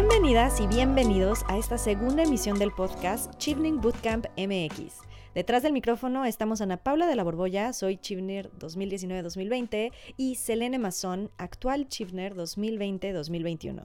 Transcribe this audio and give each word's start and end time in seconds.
Bienvenidas 0.00 0.58
y 0.62 0.66
bienvenidos 0.66 1.44
a 1.46 1.58
esta 1.58 1.76
segunda 1.76 2.22
emisión 2.22 2.58
del 2.58 2.72
podcast 2.72 3.36
Chivning 3.36 3.82
Bootcamp 3.82 4.28
MX. 4.34 4.94
Detrás 5.34 5.62
del 5.62 5.74
micrófono 5.74 6.24
estamos 6.24 6.62
Ana 6.62 6.78
Paula 6.78 7.06
de 7.06 7.16
la 7.16 7.22
Borbolla, 7.22 7.74
soy 7.74 7.98
Chivner 7.98 8.50
2019-2020 8.58 9.92
y 10.16 10.36
Selene 10.36 10.78
Mazón, 10.78 11.30
actual 11.36 11.86
Chivner 11.88 12.34
2020-2021. 12.34 13.84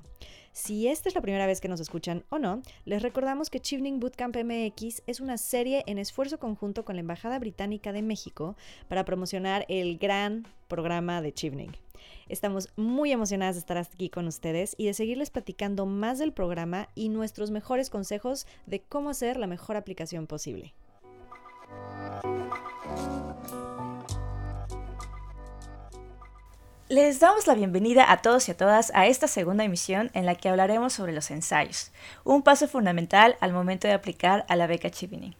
Si 0.54 0.88
esta 0.88 1.10
es 1.10 1.16
la 1.16 1.22
primera 1.22 1.48
vez 1.48 1.60
que 1.60 1.68
nos 1.68 1.82
escuchan 1.82 2.24
o 2.30 2.40
no, 2.40 2.62
les 2.86 3.04
recordamos 3.04 3.50
que 3.50 3.60
Chivning 3.60 4.00
Bootcamp 4.00 4.38
MX 4.38 5.04
es 5.08 5.20
una 5.20 5.38
serie 5.38 5.84
en 5.86 5.98
esfuerzo 5.98 6.40
conjunto 6.40 6.86
con 6.86 6.96
la 6.96 7.02
Embajada 7.02 7.40
Británica 7.40 7.92
de 7.92 8.04
México 8.04 8.56
para 8.88 9.04
promocionar 9.04 9.66
el 9.68 9.98
gran 9.98 10.48
programa 10.70 11.22
de 11.22 11.34
Chivning. 11.34 11.85
Estamos 12.28 12.70
muy 12.76 13.12
emocionadas 13.12 13.54
de 13.54 13.60
estar 13.60 13.78
aquí 13.78 14.10
con 14.10 14.28
ustedes 14.28 14.74
y 14.80 14.88
de 14.88 14.96
seguirles 14.96 15.30
platicando 15.30 15.86
más 15.86 16.18
del 16.18 16.34
programa 16.34 16.90
y 16.96 17.10
nuestros 17.10 17.52
mejores 17.52 17.92
consejos 17.92 18.48
de 18.66 18.82
cómo 18.82 19.12
hacer 19.12 19.38
la 19.38 19.46
mejor 19.46 19.78
aplicación 19.78 20.26
posible. 20.26 20.74
Les 26.90 27.20
damos 27.20 27.46
la 27.46 27.54
bienvenida 27.54 28.12
a 28.12 28.24
todos 28.24 28.48
y 28.48 28.52
a 28.52 28.58
todas 28.58 28.92
a 28.96 29.06
esta 29.06 29.28
segunda 29.28 29.64
emisión 29.64 30.10
en 30.14 30.26
la 30.26 30.34
que 30.34 30.50
hablaremos 30.50 30.94
sobre 30.94 31.14
los 31.14 31.30
ensayos, 31.30 31.92
un 32.24 32.42
paso 32.42 32.68
fundamental 32.68 33.36
al 33.40 33.54
momento 33.54 33.88
de 33.88 33.94
aplicar 33.94 34.46
a 34.50 34.56
la 34.56 34.66
beca 34.66 34.90
Chivining. 34.90 35.36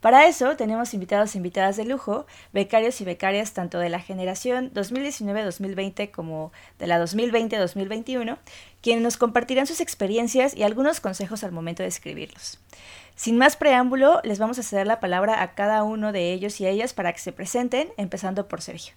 Para 0.00 0.26
eso 0.26 0.56
tenemos 0.56 0.94
invitados 0.94 1.34
e 1.34 1.38
invitadas 1.38 1.76
de 1.76 1.84
lujo, 1.84 2.26
becarios 2.52 3.00
y 3.02 3.04
becarias 3.04 3.52
tanto 3.52 3.78
de 3.78 3.90
la 3.90 4.00
generación 4.00 4.72
2019-2020 4.72 6.10
como 6.10 6.52
de 6.78 6.86
la 6.86 6.98
2020-2021, 7.02 8.38
quienes 8.80 9.02
nos 9.02 9.18
compartirán 9.18 9.66
sus 9.66 9.80
experiencias 9.80 10.56
y 10.56 10.62
algunos 10.62 11.00
consejos 11.00 11.44
al 11.44 11.52
momento 11.52 11.82
de 11.82 11.90
escribirlos. 11.90 12.58
Sin 13.14 13.36
más 13.36 13.56
preámbulo, 13.56 14.22
les 14.24 14.38
vamos 14.38 14.58
a 14.58 14.62
ceder 14.62 14.86
la 14.86 15.00
palabra 15.00 15.42
a 15.42 15.54
cada 15.54 15.82
uno 15.82 16.12
de 16.12 16.32
ellos 16.32 16.58
y 16.60 16.66
ellas 16.66 16.94
para 16.94 17.12
que 17.12 17.18
se 17.18 17.32
presenten, 17.32 17.90
empezando 17.98 18.48
por 18.48 18.62
Sergio. 18.62 18.94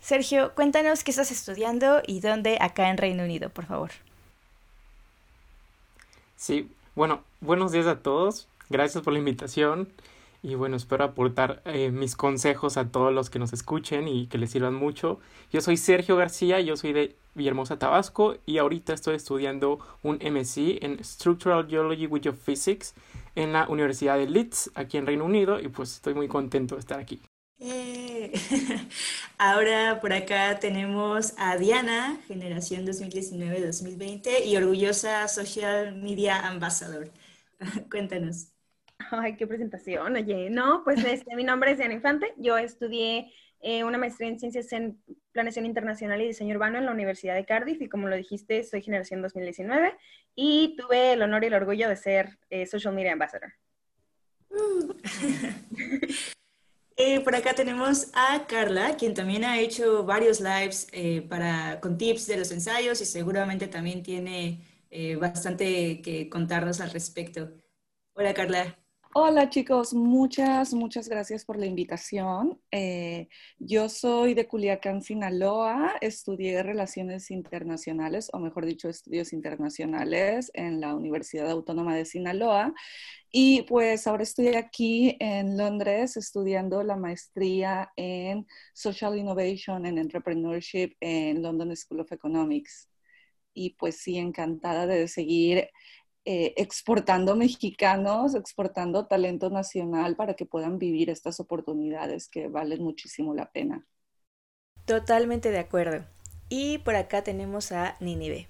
Sergio, 0.00 0.54
cuéntanos 0.54 1.02
qué 1.02 1.10
estás 1.10 1.32
estudiando 1.32 2.02
y 2.06 2.20
dónde 2.20 2.56
acá 2.60 2.88
en 2.88 2.96
Reino 2.98 3.24
Unido, 3.24 3.50
por 3.50 3.66
favor. 3.66 3.90
Sí, 6.36 6.70
bueno, 6.94 7.24
buenos 7.40 7.72
días 7.72 7.88
a 7.88 7.98
todos. 7.98 8.46
Gracias 8.68 9.02
por 9.02 9.12
la 9.12 9.18
invitación. 9.18 9.88
Y 10.42 10.54
bueno, 10.54 10.76
espero 10.76 11.04
aportar 11.04 11.60
eh, 11.66 11.90
mis 11.90 12.16
consejos 12.16 12.78
a 12.78 12.90
todos 12.90 13.12
los 13.12 13.28
que 13.28 13.38
nos 13.38 13.52
escuchen 13.52 14.08
y 14.08 14.26
que 14.26 14.38
les 14.38 14.50
sirvan 14.50 14.74
mucho. 14.74 15.20
Yo 15.52 15.60
soy 15.60 15.76
Sergio 15.76 16.16
García, 16.16 16.60
yo 16.60 16.76
soy 16.76 16.92
de 16.94 17.16
Villahermosa, 17.34 17.78
Tabasco 17.78 18.36
y 18.46 18.58
ahorita 18.58 18.94
estoy 18.94 19.16
estudiando 19.16 19.78
un 20.02 20.16
MSc 20.16 20.82
en 20.82 21.04
Structural 21.04 21.66
Geology 21.68 22.06
with 22.06 22.32
Physics 22.32 22.94
en 23.34 23.52
la 23.52 23.68
Universidad 23.68 24.16
de 24.16 24.28
Leeds, 24.28 24.70
aquí 24.74 24.96
en 24.96 25.06
Reino 25.06 25.24
Unido, 25.24 25.60
y 25.60 25.68
pues 25.68 25.94
estoy 25.94 26.14
muy 26.14 26.28
contento 26.28 26.74
de 26.74 26.80
estar 26.80 26.98
aquí. 26.98 27.20
Eh, 27.58 28.32
ahora 29.38 30.00
por 30.00 30.12
acá 30.12 30.58
tenemos 30.58 31.34
a 31.36 31.56
Diana, 31.58 32.18
generación 32.26 32.86
2019-2020 32.86 34.46
y 34.46 34.56
orgullosa 34.56 35.28
Social 35.28 35.94
Media 35.96 36.46
Ambassador. 36.46 37.10
Cuéntanos. 37.90 38.59
Ay, 39.10 39.36
qué 39.36 39.46
presentación, 39.46 40.14
oye. 40.16 40.50
No, 40.50 40.82
pues 40.84 41.04
este, 41.04 41.34
mi 41.36 41.44
nombre 41.44 41.72
es 41.72 41.78
Diana 41.78 41.94
Infante. 41.94 42.34
Yo 42.36 42.58
estudié 42.58 43.32
eh, 43.62 43.84
una 43.84 43.98
maestría 43.98 44.28
en 44.28 44.38
Ciencias 44.38 44.72
en 44.72 45.02
Planeación 45.32 45.66
Internacional 45.66 46.20
y 46.20 46.28
Diseño 46.28 46.54
Urbano 46.54 46.78
en 46.78 46.86
la 46.86 46.92
Universidad 46.92 47.34
de 47.34 47.44
Cardiff 47.44 47.80
y 47.82 47.88
como 47.88 48.08
lo 48.08 48.16
dijiste, 48.16 48.64
soy 48.64 48.82
generación 48.82 49.22
2019 49.22 49.96
y 50.34 50.76
tuve 50.76 51.12
el 51.12 51.22
honor 51.22 51.44
y 51.44 51.48
el 51.48 51.54
orgullo 51.54 51.88
de 51.88 51.96
ser 51.96 52.38
eh, 52.48 52.66
Social 52.66 52.94
Media 52.94 53.12
Ambassador. 53.12 53.52
Uh. 54.50 54.94
Eh, 57.02 57.20
por 57.20 57.34
acá 57.34 57.54
tenemos 57.54 58.10
a 58.12 58.46
Carla, 58.46 58.94
quien 58.98 59.14
también 59.14 59.42
ha 59.42 59.58
hecho 59.58 60.04
varios 60.04 60.38
lives 60.38 60.86
para, 61.30 61.80
con 61.80 61.96
tips 61.96 62.26
de 62.26 62.36
los 62.36 62.52
ensayos 62.52 63.00
y 63.00 63.06
seguramente 63.06 63.68
también 63.68 64.02
tiene 64.02 64.60
bastante 65.18 66.02
que 66.02 66.28
contarnos 66.28 66.78
al 66.82 66.90
respecto. 66.90 67.54
Hola 68.12 68.34
Carla. 68.34 68.79
Hola 69.12 69.50
chicos, 69.50 69.92
muchas, 69.92 70.72
muchas 70.72 71.08
gracias 71.08 71.44
por 71.44 71.58
la 71.58 71.66
invitación. 71.66 72.60
yo 73.58 73.88
soy 73.88 74.34
de 74.34 74.46
Culiacán, 74.46 75.02
Sinaloa, 75.02 75.96
estudié 76.00 76.62
Relaciones 76.62 77.32
Internacionales, 77.32 78.30
o 78.32 78.38
mejor 78.38 78.66
dicho, 78.66 78.88
Estudios 78.88 79.32
Internacionales 79.32 80.52
en 80.54 80.80
la 80.80 80.94
Universidad 80.94 81.50
Autónoma 81.50 81.96
de 81.96 82.04
Sinaloa 82.04 82.72
y 83.32 83.62
pues 83.62 84.06
ahora 84.06 84.22
estoy 84.22 84.48
aquí 84.54 85.16
en 85.18 85.56
Londres 85.56 86.16
estudiando 86.16 86.84
la 86.84 86.96
maestría 86.96 87.90
en 87.96 88.46
Social 88.74 89.18
Innovation 89.18 89.86
and 89.86 89.98
Entrepreneurship 89.98 90.94
en 91.00 91.42
London 91.42 91.74
School 91.76 92.00
of 92.00 92.12
Economics. 92.12 92.88
Y 93.52 93.70
pues 93.70 93.96
sí, 93.98 94.16
encantada 94.18 94.86
de 94.86 95.08
seguir 95.08 95.68
eh, 96.24 96.52
exportando 96.56 97.34
mexicanos, 97.34 98.34
exportando 98.34 99.06
talento 99.06 99.48
nacional 99.48 100.16
para 100.16 100.34
que 100.34 100.44
puedan 100.44 100.78
vivir 100.78 101.08
estas 101.08 101.40
oportunidades 101.40 102.28
que 102.28 102.48
valen 102.48 102.82
muchísimo 102.82 103.34
la 103.34 103.50
pena. 103.50 103.86
Totalmente 104.84 105.50
de 105.50 105.58
acuerdo. 105.58 106.04
Y 106.50 106.78
por 106.78 106.94
acá 106.96 107.22
tenemos 107.22 107.72
a 107.72 107.96
Ninive. 108.00 108.48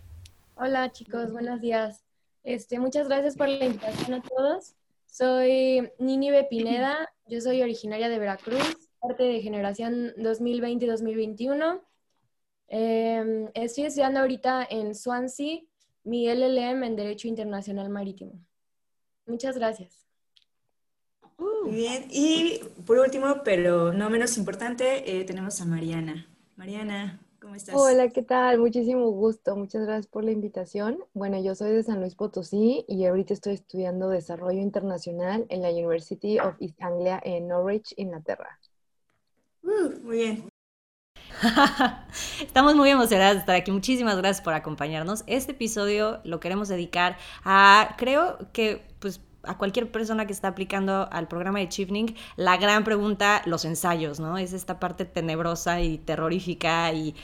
Hola 0.57 0.91
chicos, 0.91 1.31
buenos 1.33 1.61
días. 1.61 2.03
Este, 2.43 2.79
muchas 2.81 3.07
gracias 3.07 3.37
por 3.37 3.49
la 3.49 3.65
invitación 3.65 4.15
a 4.15 4.23
todos. 4.23 4.75
Soy 5.07 5.91
Nínive 5.99 6.45
Pineda, 6.45 7.13
yo 7.27 7.41
soy 7.41 7.63
originaria 7.63 8.09
de 8.09 8.19
Veracruz, 8.19 8.91
parte 9.01 9.23
de 9.25 9.43
generación 9.43 10.13
2020-2021. 10.17 11.81
Em, 12.69 13.49
estoy 13.55 13.85
estudiando 13.85 14.21
ahorita 14.21 14.67
en 14.69 14.95
Swansea 14.95 15.61
mi 16.05 16.29
LLM 16.29 16.85
en 16.85 16.97
Derecho 16.97 17.29
Internacional 17.29 17.89
Marítimo. 17.91 18.41
Muchas 19.27 19.57
gracias. 19.57 20.07
Muy 21.39 21.73
bien. 21.73 22.07
Y 22.11 22.61
por 22.87 22.99
último, 22.99 23.43
pero 23.45 23.93
no 23.93 24.11
menos 24.11 24.37
importante, 24.37 25.19
eh, 25.21 25.25
tenemos 25.25 25.61
a 25.61 25.65
Mariana. 25.65 26.27
Mariana, 26.57 27.21
¿Cómo 27.41 27.55
estás? 27.55 27.75
Hola, 27.75 28.11
¿qué 28.11 28.23
tal? 28.23 28.59
Muchísimo 28.59 29.11
gusto. 29.11 29.57
Muchas 29.57 29.87
gracias 29.87 30.07
por 30.07 30.25
la 30.25 30.31
invitación. 30.31 30.99
Bueno, 31.15 31.43
yo 31.43 31.55
soy 31.55 31.73
de 31.73 31.83
San 31.83 32.01
Luis 32.01 32.15
Potosí 32.15 32.85
y 32.87 33.07
ahorita 33.07 33.33
estoy 33.33 33.55
estudiando 33.55 34.11
Desarrollo 34.11 34.61
Internacional 34.61 35.47
en 35.49 35.63
la 35.63 35.71
University 35.71 36.39
of 36.39 36.55
East 36.61 36.81
Anglia 36.83 37.19
en 37.25 37.49
Norwich, 37.49 37.95
Inglaterra. 37.97 38.59
Uh, 39.63 39.99
muy 40.03 40.17
bien. 40.19 40.51
Estamos 42.41 42.75
muy 42.77 42.91
emocionadas 42.91 43.35
de 43.35 43.41
estar 43.41 43.57
aquí. 43.57 43.71
Muchísimas 43.71 44.17
gracias 44.17 44.43
por 44.43 44.55
acompañarnos. 44.55 45.25
Este 45.27 45.53
episodio 45.53 46.21
lo 46.25 46.41
queremos 46.41 46.69
dedicar 46.69 47.17
a, 47.45 47.95
creo 47.97 48.39
que, 48.53 48.87
pues, 48.99 49.21
a 49.43 49.57
cualquier 49.57 49.91
persona 49.91 50.27
que 50.27 50.33
está 50.33 50.49
aplicando 50.49 51.09
al 51.11 51.29
programa 51.29 51.61
de 51.61 51.69
Chifning, 51.69 52.15
la 52.37 52.57
gran 52.59 52.85
pregunta, 52.85 53.43
los 53.47 53.65
ensayos, 53.65 54.21
¿no? 54.21 54.37
Es 54.37 54.53
esta 54.53 54.79
parte 54.79 55.05
tenebrosa 55.07 55.81
y 55.81 55.99
terrorífica 55.99 56.93
y, 56.93 57.15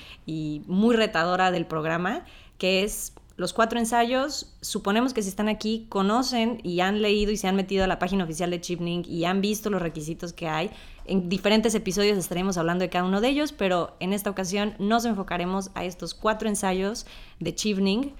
muy 0.66 0.96
retadora 0.96 1.50
del 1.50 1.66
programa, 1.66 2.24
que 2.58 2.84
es 2.84 3.12
los 3.36 3.52
cuatro 3.52 3.78
ensayos, 3.78 4.54
suponemos 4.62 5.12
que 5.12 5.22
si 5.22 5.28
están 5.28 5.50
aquí, 5.50 5.84
conocen 5.90 6.58
y 6.62 6.80
han 6.80 7.02
leído 7.02 7.32
y 7.32 7.36
se 7.36 7.46
han 7.46 7.54
metido 7.54 7.84
a 7.84 7.86
la 7.86 7.98
página 7.98 8.24
oficial 8.24 8.50
de 8.50 8.62
Chipning 8.62 9.04
y 9.06 9.26
han 9.26 9.42
visto 9.42 9.68
los 9.68 9.82
requisitos 9.82 10.32
que 10.32 10.48
hay. 10.48 10.70
En 11.06 11.28
diferentes 11.28 11.74
episodios 11.74 12.18
estaremos 12.18 12.58
hablando 12.58 12.82
de 12.82 12.90
cada 12.90 13.04
uno 13.04 13.20
de 13.20 13.28
ellos, 13.28 13.52
pero 13.52 13.96
en 14.00 14.12
esta 14.12 14.30
ocasión 14.30 14.74
nos 14.78 15.04
enfocaremos 15.04 15.70
a 15.74 15.84
estos 15.84 16.14
cuatro 16.14 16.48
ensayos 16.48 17.06
de 17.38 17.54
Chipning 17.54 18.14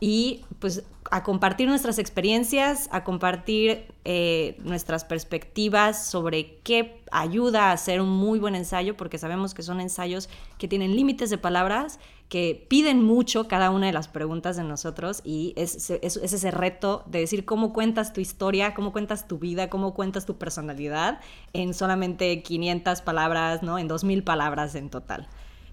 y 0.00 0.44
pues 0.58 0.84
a 1.10 1.22
compartir 1.22 1.68
nuestras 1.68 1.98
experiencias, 1.98 2.88
a 2.92 3.04
compartir 3.04 3.86
eh, 4.04 4.56
nuestras 4.62 5.04
perspectivas 5.04 6.08
sobre 6.08 6.58
qué 6.64 7.00
ayuda 7.12 7.70
a 7.70 7.72
hacer 7.72 8.00
un 8.00 8.10
muy 8.10 8.38
buen 8.38 8.54
ensayo, 8.54 8.96
porque 8.96 9.16
sabemos 9.16 9.54
que 9.54 9.62
son 9.62 9.80
ensayos 9.80 10.28
que 10.58 10.68
tienen 10.68 10.94
límites 10.96 11.30
de 11.30 11.38
palabras, 11.38 11.98
que 12.28 12.66
piden 12.68 13.04
mucho 13.04 13.46
cada 13.46 13.70
una 13.70 13.86
de 13.86 13.92
las 13.92 14.08
preguntas 14.08 14.56
de 14.56 14.64
nosotros 14.64 15.20
y 15.24 15.52
es, 15.56 15.90
es, 15.90 16.16
es 16.16 16.32
ese 16.32 16.50
reto 16.50 17.04
de 17.06 17.20
decir 17.20 17.44
cómo 17.44 17.72
cuentas 17.72 18.12
tu 18.12 18.20
historia, 18.20 18.74
cómo 18.74 18.92
cuentas 18.92 19.28
tu 19.28 19.38
vida, 19.38 19.70
cómo 19.70 19.94
cuentas 19.94 20.26
tu 20.26 20.36
personalidad 20.36 21.20
en 21.52 21.72
solamente 21.72 22.42
500 22.42 23.00
palabras, 23.02 23.62
¿no? 23.62 23.78
En 23.78 23.86
2000 23.86 24.24
palabras 24.24 24.74
en 24.74 24.90
total. 24.90 25.28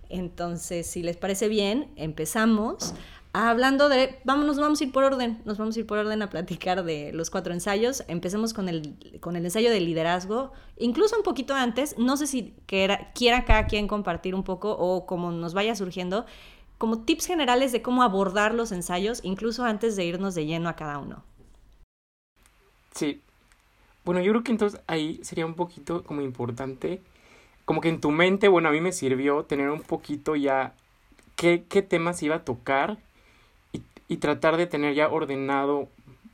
Entonces, 0.09 0.85
si 0.85 1.01
les 1.01 1.17
parece 1.17 1.47
bien, 1.47 1.89
empezamos 1.95 2.94
hablando 3.33 3.89
de, 3.89 4.19
vámonos, 4.24 4.59
vamos 4.59 4.80
a 4.80 4.83
ir 4.83 4.91
por 4.91 5.03
orden, 5.03 5.41
nos 5.44 5.57
vamos 5.57 5.75
a 5.75 5.80
ir 5.80 5.88
por 5.88 5.97
orden 5.97 6.21
a 6.21 6.30
platicar 6.30 6.83
de 6.83 7.12
los 7.13 7.31
cuatro 7.31 7.51
ensayos. 7.51 8.03
Empecemos 8.07 8.53
con 8.53 8.69
el, 8.69 8.95
con 9.19 9.35
el 9.35 9.44
ensayo 9.44 9.71
de 9.71 9.81
liderazgo, 9.81 10.53
incluso 10.77 11.18
un 11.18 11.24
poquito 11.24 11.56
antes, 11.56 11.97
no 11.97 12.15
sé 12.15 12.27
si 12.27 12.53
quiera, 12.68 13.12
quiera 13.13 13.44
cada 13.44 13.65
quien 13.65 13.88
compartir 13.88 14.35
un 14.35 14.44
poco 14.44 14.71
o 14.71 15.07
como 15.07 15.31
nos 15.31 15.56
vaya 15.56 15.75
surgiendo, 15.75 16.27
como 16.77 17.00
tips 17.00 17.25
generales 17.25 17.71
de 17.71 17.81
cómo 17.81 18.03
abordar 18.03 18.53
los 18.53 18.71
ensayos, 18.71 19.19
incluso 19.24 19.65
antes 19.65 19.95
de 19.95 20.06
irnos 20.06 20.36
de 20.36 20.45
lleno 20.45 20.69
a 20.69 20.75
cada 20.75 21.00
uno. 21.00 21.24
Sí. 22.94 23.19
Bueno, 24.06 24.21
yo 24.21 24.31
creo 24.31 24.44
que 24.44 24.51
entonces 24.51 24.79
ahí 24.86 25.19
sería 25.24 25.45
un 25.45 25.56
poquito 25.56 26.03
como 26.03 26.21
importante, 26.21 27.01
como 27.65 27.81
que 27.81 27.89
en 27.89 28.00
tu 28.00 28.12
mente, 28.12 28.47
bueno, 28.47 28.69
a 28.69 28.71
mí 28.71 28.79
me 28.79 28.91
sirvió 28.91 29.44
tener 29.45 29.71
un 29.71 29.81
poquito 29.81 30.36
ya 30.36 30.75
qué, 31.36 31.63
qué 31.68 31.81
temas 31.81 32.21
iba 32.21 32.36
a 32.36 32.44
tocar 32.44 33.00
y, 34.13 34.18
tratar 34.18 34.57
de 34.57 34.68
tener 34.68 34.94
ya 34.94 35.10
ordenado. 35.10 35.88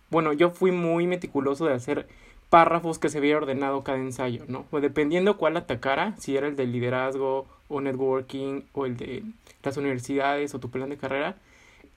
Bueno, 0.10 0.34
yo 0.34 0.52
fui 0.52 0.72
muy 0.72 1.08
meticuloso 1.08 1.66
de 1.66 1.74
hacer 1.74 2.08
párrafos 2.50 3.00
que 3.00 3.10
se 3.10 3.20
viera 3.20 3.38
ordenado 3.38 3.84
cada 3.84 4.00
ensayo, 4.00 4.44
¿no? 4.48 4.66
O 4.72 4.80
dependiendo 4.80 5.38
cuál 5.38 5.58
atacara, 5.58 6.16
si 6.18 6.36
era 6.36 6.48
el 6.48 6.56
de 6.56 6.66
liderazgo 6.66 7.46
o 7.68 7.82
networking 7.82 8.64
o 8.74 8.86
el 8.86 8.98
de 8.98 9.24
las 9.64 9.78
universidades 9.78 10.54
o 10.56 10.60
tu 10.60 10.70
plan 10.70 10.90
de 10.90 10.98
carrera. 10.98 11.36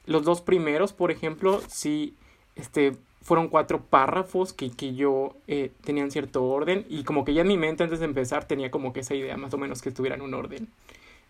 Los 0.04 0.24
dos 0.24 0.40
primeros, 0.40 0.92
por 0.92 1.10
ejemplo, 1.10 1.62
sí, 1.68 2.14
este, 2.56 2.96
fueron 3.22 3.48
cuatro 3.48 3.80
párrafos 3.80 4.52
que, 4.52 4.70
que 4.70 4.94
yo 4.94 5.34
eh, 5.46 5.70
tenían 5.84 6.10
cierto 6.10 6.44
orden 6.44 6.84
y 6.88 7.04
como 7.04 7.24
que 7.24 7.34
ya 7.34 7.42
en 7.42 7.48
mi 7.48 7.56
mente 7.56 7.84
antes 7.84 8.00
de 8.00 8.04
empezar 8.04 8.46
tenía 8.46 8.70
como 8.70 8.92
que 8.92 9.00
esa 9.00 9.14
idea 9.14 9.36
más 9.36 9.54
o 9.54 9.58
menos 9.58 9.80
que 9.80 9.88
estuviera 9.88 10.16
en 10.16 10.22
un 10.22 10.34
orden. 10.34 10.68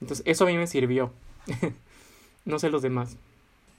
Entonces 0.01 0.25
eso 0.27 0.45
a 0.45 0.49
mí 0.49 0.57
me 0.57 0.67
sirvió. 0.67 1.13
no 2.45 2.59
sé 2.59 2.71
los 2.71 2.83
demás. 2.83 3.17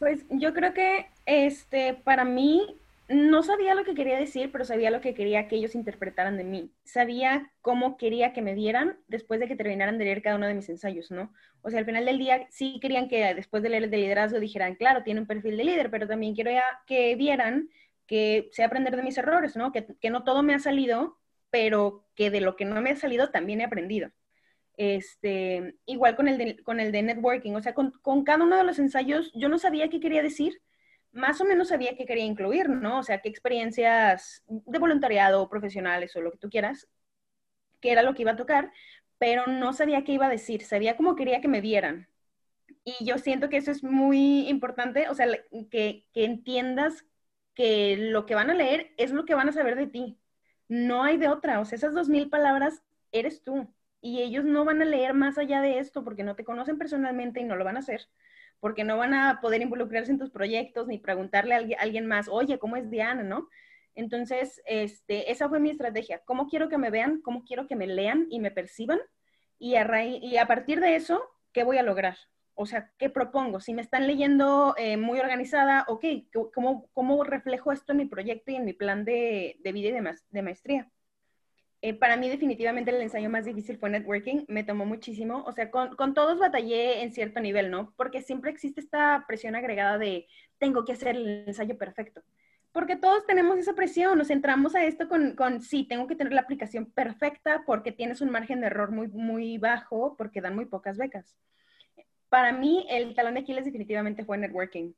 Pues 0.03 0.25
yo 0.29 0.53
creo 0.53 0.73
que 0.73 1.07
este 1.25 1.93
para 1.93 2.25
mí 2.25 2.77
no 3.07 3.41
sabía 3.41 3.73
lo 3.73 3.85
que 3.85 3.95
quería 3.95 4.17
decir, 4.19 4.51
pero 4.51 4.65
sabía 4.65 4.91
lo 4.91 4.99
que 4.99 5.13
quería 5.13 5.47
que 5.47 5.55
ellos 5.55 5.75
interpretaran 5.75 6.35
de 6.35 6.43
mí. 6.43 6.73
Sabía 6.83 7.53
cómo 7.61 7.95
quería 7.95 8.33
que 8.33 8.41
me 8.41 8.53
vieran 8.53 8.97
después 9.07 9.39
de 9.39 9.47
que 9.47 9.55
terminaran 9.55 9.97
de 9.97 10.03
leer 10.03 10.21
cada 10.21 10.35
uno 10.35 10.45
de 10.45 10.55
mis 10.55 10.67
ensayos, 10.67 11.09
¿no? 11.09 11.31
O 11.61 11.69
sea, 11.69 11.79
al 11.79 11.85
final 11.85 12.03
del 12.03 12.17
día 12.17 12.45
sí 12.49 12.79
querían 12.81 13.07
que 13.07 13.33
después 13.33 13.63
de 13.63 13.69
leer 13.69 13.83
el 13.83 13.91
de 13.91 13.97
liderazgo 13.99 14.41
dijeran, 14.41 14.75
claro, 14.75 15.03
tiene 15.03 15.21
un 15.21 15.25
perfil 15.27 15.55
de 15.55 15.63
líder, 15.63 15.89
pero 15.89 16.05
también 16.05 16.35
quiero 16.35 16.51
que 16.85 17.15
vieran 17.15 17.69
que 18.05 18.49
sé 18.51 18.65
aprender 18.65 18.97
de 18.97 19.03
mis 19.03 19.17
errores, 19.17 19.55
¿no? 19.55 19.71
Que, 19.71 19.87
que 20.01 20.09
no 20.09 20.25
todo 20.25 20.43
me 20.43 20.53
ha 20.53 20.59
salido, 20.59 21.17
pero 21.49 22.05
que 22.13 22.29
de 22.29 22.41
lo 22.41 22.57
que 22.57 22.65
no 22.65 22.81
me 22.81 22.89
ha 22.89 22.97
salido 22.97 23.29
también 23.29 23.61
he 23.61 23.63
aprendido. 23.63 24.09
Este, 24.75 25.75
igual 25.85 26.15
con 26.15 26.27
el 26.27 26.37
de, 26.37 26.63
con 26.63 26.79
el 26.79 26.91
de 26.91 27.03
networking, 27.03 27.53
o 27.53 27.61
sea, 27.61 27.73
con, 27.73 27.91
con 28.01 28.23
cada 28.23 28.43
uno 28.43 28.57
de 28.57 28.63
los 28.63 28.79
ensayos 28.79 29.31
yo 29.35 29.49
no 29.49 29.59
sabía 29.59 29.89
qué 29.89 29.99
quería 29.99 30.23
decir, 30.23 30.61
más 31.11 31.39
o 31.41 31.45
menos 31.45 31.69
sabía 31.69 31.95
qué 31.95 32.05
quería 32.05 32.25
incluir, 32.25 32.69
¿no? 32.69 32.99
O 32.99 33.03
sea, 33.03 33.21
qué 33.21 33.29
experiencias 33.29 34.43
de 34.47 34.79
voluntariado, 34.79 35.47
profesionales 35.49 36.15
o 36.15 36.21
lo 36.21 36.31
que 36.31 36.39
tú 36.39 36.49
quieras, 36.49 36.87
qué 37.81 37.91
era 37.91 38.03
lo 38.03 38.13
que 38.15 38.23
iba 38.23 38.31
a 38.31 38.35
tocar, 38.35 38.71
pero 39.19 39.47
no 39.47 39.73
sabía 39.73 40.03
qué 40.03 40.13
iba 40.13 40.27
a 40.27 40.29
decir, 40.29 40.63
sabía 40.63 40.97
cómo 40.97 41.15
quería 41.15 41.41
que 41.41 41.47
me 41.47 41.61
vieran. 41.61 42.09
Y 42.83 43.05
yo 43.05 43.17
siento 43.19 43.49
que 43.49 43.57
eso 43.57 43.71
es 43.71 43.83
muy 43.83 44.47
importante, 44.49 45.07
o 45.09 45.15
sea, 45.15 45.27
que, 45.71 46.07
que 46.13 46.25
entiendas 46.25 47.05
que 47.53 47.95
lo 47.97 48.25
que 48.25 48.35
van 48.35 48.49
a 48.49 48.55
leer 48.55 48.93
es 48.97 49.11
lo 49.11 49.25
que 49.25 49.35
van 49.35 49.49
a 49.49 49.53
saber 49.53 49.75
de 49.75 49.87
ti. 49.87 50.19
No 50.67 51.03
hay 51.03 51.17
de 51.17 51.29
otra, 51.29 51.59
o 51.59 51.65
sea, 51.65 51.77
esas 51.77 51.93
dos 51.93 52.09
mil 52.09 52.29
palabras 52.29 52.83
eres 53.11 53.43
tú. 53.43 53.73
Y 54.03 54.21
ellos 54.21 54.45
no 54.45 54.65
van 54.65 54.83
a 54.83 54.85
leer 54.85 55.15
más 55.15 55.39
allá 55.39 55.61
de 55.61 55.79
esto 55.79 56.03
porque 56.03 56.23
no 56.23 56.35
te 56.35 56.43
conocen 56.43 56.77
personalmente 56.77 57.39
y 57.39 57.45
no 57.45 57.55
lo 57.55 57.63
van 57.63 57.77
a 57.77 57.79
hacer 57.79 58.01
porque 58.63 58.85
no 58.85 58.95
van 58.95 59.13
a 59.13 59.41
poder 59.41 59.61
involucrarse 59.61 60.09
en 60.09 60.17
tus 60.17 60.29
proyectos 60.29 60.87
ni 60.87 60.97
preguntarle 60.97 61.53
a 61.53 61.81
alguien 61.81 62.07
más, 62.07 62.29
oye, 62.29 62.59
¿cómo 62.59 62.77
es 62.77 62.89
Diana? 62.89 63.21
¿no? 63.21 63.49
Entonces, 63.93 64.61
este, 64.65 65.33
esa 65.33 65.49
fue 65.49 65.59
mi 65.59 65.69
estrategia. 65.69 66.21
¿Cómo 66.23 66.47
quiero 66.47 66.69
que 66.69 66.77
me 66.77 66.89
vean? 66.89 67.19
¿Cómo 67.19 67.43
quiero 67.43 67.67
que 67.67 67.75
me 67.75 67.87
lean 67.87 68.27
y 68.29 68.39
me 68.39 68.51
perciban? 68.51 68.99
Y 69.59 69.75
a, 69.75 70.05
y 70.05 70.37
a 70.37 70.47
partir 70.47 70.79
de 70.79 70.95
eso, 70.95 71.21
¿qué 71.51 71.65
voy 71.65 71.77
a 71.77 71.83
lograr? 71.83 72.15
O 72.55 72.65
sea, 72.65 72.89
¿qué 72.97 73.09
propongo? 73.09 73.59
Si 73.59 73.73
me 73.73 73.81
están 73.81 74.07
leyendo 74.07 74.75
eh, 74.77 74.95
muy 74.95 75.19
organizada, 75.19 75.83
ok, 75.89 76.05
¿cómo, 76.53 76.87
¿cómo, 76.93 77.23
reflejo 77.25 77.73
esto 77.73 77.91
en 77.91 77.97
mi 77.97 78.05
proyecto 78.05 78.51
y 78.51 78.55
en 78.55 78.63
mi 78.63 78.71
plan 78.71 79.03
de, 79.03 79.57
de 79.59 79.71
vida 79.73 79.89
y 79.89 79.91
de, 79.91 80.15
de 80.29 80.41
maestría? 80.41 80.89
Eh, 81.85 81.93
para 81.93 82.15
mí 82.15 82.29
definitivamente 82.29 82.91
el 82.91 83.01
ensayo 83.01 83.29
más 83.29 83.43
difícil 83.43 83.77
fue 83.77 83.89
networking, 83.89 84.45
me 84.47 84.63
tomó 84.63 84.85
muchísimo, 84.85 85.43
o 85.45 85.51
sea, 85.51 85.69
con, 85.69 85.97
con, 85.97 86.13
todos 86.13 86.39
batallé 86.39 87.03
en 87.03 87.11
cierto 87.11 87.41
nivel, 87.41 87.69
¿no? 87.71 87.93
Porque 87.97 88.21
siempre 88.21 88.51
existe 88.51 88.79
esta 88.79 89.25
presión 89.27 89.53
agregada 89.53 89.97
de 89.97 90.25
tengo 90.59 90.85
que 90.85 90.93
hacer 90.93 91.17
el 91.17 91.43
ensayo 91.45 91.77
perfecto, 91.77 92.23
porque 92.71 92.95
todos 92.95 93.25
tenemos 93.25 93.57
esa 93.57 93.73
presión, 93.73 94.17
nos 94.17 94.29
entramos 94.29 94.75
a 94.75 94.85
esto 94.85 95.09
con, 95.09 95.35
con 95.35 95.59
sí, 95.59 95.83
tengo 95.83 96.07
que 96.07 96.15
tener 96.15 96.31
la 96.31 96.39
aplicación 96.39 96.85
perfecta 96.85 97.63
porque 97.65 97.91
tienes 97.91 98.21
un 98.21 98.29
margen 98.29 98.61
de 98.61 98.67
error 98.67 98.91
muy, 98.91 99.09
muy 99.09 99.57
bajo, 99.57 100.15
porque 100.15 100.39
dan 100.39 100.55
muy 100.55 100.63
pocas 100.63 100.97
becas. 100.97 101.35
Para 102.29 102.53
mí 102.53 102.87
el 102.89 103.13
talón 103.13 103.33
de 103.33 103.41
Aquiles 103.41 103.65
definitivamente 103.65 104.23
fue 104.23 104.37
networking. 104.37 104.93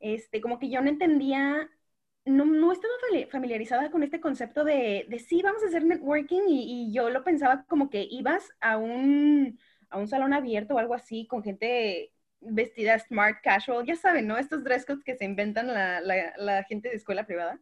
Este, 0.00 0.40
como 0.40 0.58
que 0.58 0.68
yo 0.68 0.82
no 0.82 0.88
entendía 0.88 1.70
no, 2.26 2.46
no, 2.46 2.72
estaba 2.72 2.92
familiarizada 3.30 3.90
con 3.90 4.02
este 4.02 4.20
concepto 4.20 4.64
de, 4.64 5.06
de 5.08 5.18
sí, 5.18 5.42
vamos 5.42 5.62
a 5.62 5.66
hacer 5.66 5.84
networking 5.84 6.42
y, 6.48 6.92
yo 6.92 7.10
lo 7.10 7.22
pensaba 7.22 7.64
como 7.68 7.90
que 7.90 8.06
ibas 8.10 8.50
a 8.60 8.78
un, 8.78 9.58
a 9.90 9.98
un 9.98 10.08
salón 10.08 10.32
abierto 10.32 10.74
o 10.74 10.78
algo 10.78 10.94
así 10.94 11.26
con 11.26 11.42
gente 11.42 12.12
vestida 12.40 12.98
smart, 12.98 13.42
casual, 13.42 13.86
ya 13.86 13.96
saben, 13.96 14.26
¿no? 14.26 14.38
Estos 14.38 14.64
dress 14.64 14.84
codes 14.86 15.04
que 15.04 15.16
se 15.16 15.24
inventan 15.24 15.66
la, 15.66 16.00
la, 16.00 16.62
gente 16.64 16.88
de 16.88 16.96
escuela 16.96 17.26
privada. 17.26 17.60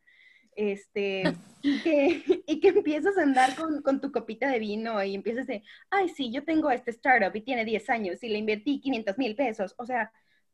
Este, 0.54 1.22
y 1.62 1.80
que, 1.82 2.22
y 2.46 2.60
que 2.60 2.68
empiezas 2.68 3.18
a 3.18 3.22
andar 3.22 3.54
con, 3.56 3.82
con, 3.82 4.00
tu 4.00 4.12
copita 4.12 4.48
de 4.48 4.58
vino 4.58 5.02
y 5.02 5.14
empiezas 5.14 5.46
de, 5.46 5.62
ay, 5.90 6.08
sí, 6.08 6.32
yo 6.32 6.44
tengo 6.44 6.70
este 6.70 6.90
startup 6.92 7.34
y 7.34 7.40
tiene 7.42 7.64
10 7.64 7.90
años 7.90 8.22
y 8.22 8.28
le 8.28 8.38
invertí 8.38 8.80
500 8.80 9.18
mil 9.18 9.34
pesos. 9.34 9.74
O 9.78 9.86
sea, 9.86 10.12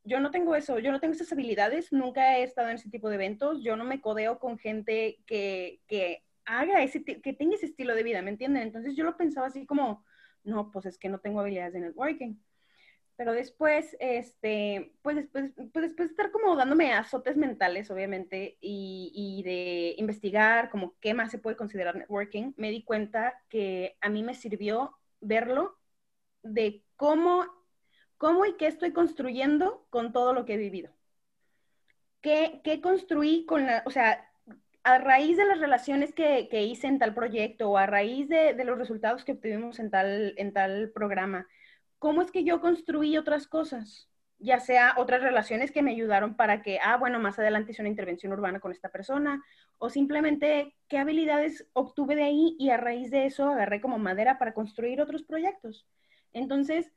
yo 0.09 0.19
no 0.19 0.31
tengo 0.31 0.55
eso, 0.55 0.79
yo 0.79 0.91
no 0.91 0.99
tengo 0.99 1.13
esas 1.13 1.31
habilidades, 1.31 1.93
nunca 1.93 2.37
he 2.37 2.43
estado 2.43 2.69
en 2.69 2.75
ese 2.75 2.89
tipo 2.89 3.09
de 3.09 3.15
eventos, 3.15 3.63
yo 3.63 3.75
no 3.77 3.85
me 3.85 4.01
codeo 4.01 4.39
con 4.39 4.57
gente 4.57 5.19
que, 5.27 5.81
que 5.87 6.25
haga 6.45 6.81
ese, 6.83 7.03
que 7.03 7.33
tenga 7.33 7.55
ese 7.55 7.67
estilo 7.67 7.93
de 7.95 8.03
vida, 8.03 8.21
¿me 8.21 8.31
entienden? 8.31 8.63
Entonces 8.63 8.95
yo 8.95 9.03
lo 9.03 9.15
pensaba 9.17 9.47
así 9.47 9.65
como, 9.65 10.03
no, 10.43 10.71
pues 10.71 10.87
es 10.87 10.97
que 10.97 11.09
no 11.09 11.19
tengo 11.19 11.39
habilidades 11.39 11.73
de 11.73 11.81
networking. 11.81 12.35
Pero 13.15 13.33
después, 13.33 13.95
este, 13.99 14.93
pues 15.01 15.17
después, 15.17 15.51
pues 15.55 15.85
después 15.87 16.07
de 16.09 16.13
estar 16.13 16.31
como 16.31 16.55
dándome 16.55 16.93
azotes 16.93 17.35
mentales, 17.37 17.91
obviamente, 17.91 18.57
y, 18.61 19.11
y 19.13 19.43
de 19.43 19.93
investigar 19.97 20.69
como 20.69 20.97
qué 21.01 21.13
más 21.13 21.29
se 21.29 21.37
puede 21.37 21.57
considerar 21.57 21.95
networking, 21.95 22.53
me 22.55 22.71
di 22.71 22.83
cuenta 22.83 23.43
que 23.49 23.97
a 24.01 24.09
mí 24.09 24.23
me 24.23 24.33
sirvió 24.33 24.97
verlo 25.19 25.77
de 26.43 26.83
cómo 26.95 27.58
¿Cómo 28.19 28.45
y 28.45 28.57
qué 28.57 28.67
estoy 28.67 28.91
construyendo 28.91 29.87
con 29.89 30.11
todo 30.11 30.33
lo 30.33 30.43
que 30.43 30.55
he 30.55 30.57
vivido? 30.57 30.91
¿Qué, 32.21 32.59
qué 32.65 32.81
construí 32.81 33.45
con 33.45 33.65
la, 33.65 33.81
o 33.85 33.91
sea, 33.91 34.29
a 34.83 34.97
raíz 34.97 35.37
de 35.37 35.45
las 35.45 35.57
relaciones 35.61 36.13
que, 36.13 36.49
que 36.51 36.63
hice 36.63 36.87
en 36.87 36.99
tal 36.99 37.13
proyecto 37.13 37.69
o 37.69 37.77
a 37.77 37.85
raíz 37.85 38.27
de, 38.27 38.53
de, 38.53 38.65
los 38.65 38.77
resultados 38.77 39.23
que 39.23 39.31
obtuvimos 39.31 39.79
en 39.79 39.89
tal, 39.89 40.33
en 40.35 40.51
tal 40.51 40.91
programa, 40.91 41.47
¿cómo 41.97 42.21
es 42.21 42.29
que 42.29 42.43
yo 42.43 42.59
construí 42.59 43.17
otras 43.17 43.47
cosas? 43.47 44.09
Ya 44.37 44.59
sea 44.59 44.95
otras 44.97 45.21
relaciones 45.21 45.71
que 45.71 45.81
me 45.81 45.91
ayudaron 45.91 46.35
para 46.35 46.61
que, 46.61 46.77
ah, 46.83 46.97
bueno, 46.97 47.19
más 47.19 47.39
adelante 47.39 47.71
hice 47.71 47.81
una 47.81 47.89
intervención 47.89 48.33
urbana 48.33 48.59
con 48.59 48.73
esta 48.73 48.89
persona, 48.89 49.41
o 49.77 49.89
simplemente 49.89 50.75
qué 50.89 50.97
habilidades 50.97 51.69
obtuve 51.71 52.17
de 52.17 52.23
ahí 52.23 52.57
y 52.59 52.69
a 52.71 52.75
raíz 52.75 53.11
de 53.11 53.27
eso 53.27 53.47
agarré 53.47 53.79
como 53.79 53.97
madera 53.97 54.37
para 54.37 54.53
construir 54.53 54.99
otros 54.99 55.23
proyectos. 55.23 55.87
Entonces, 56.33 56.91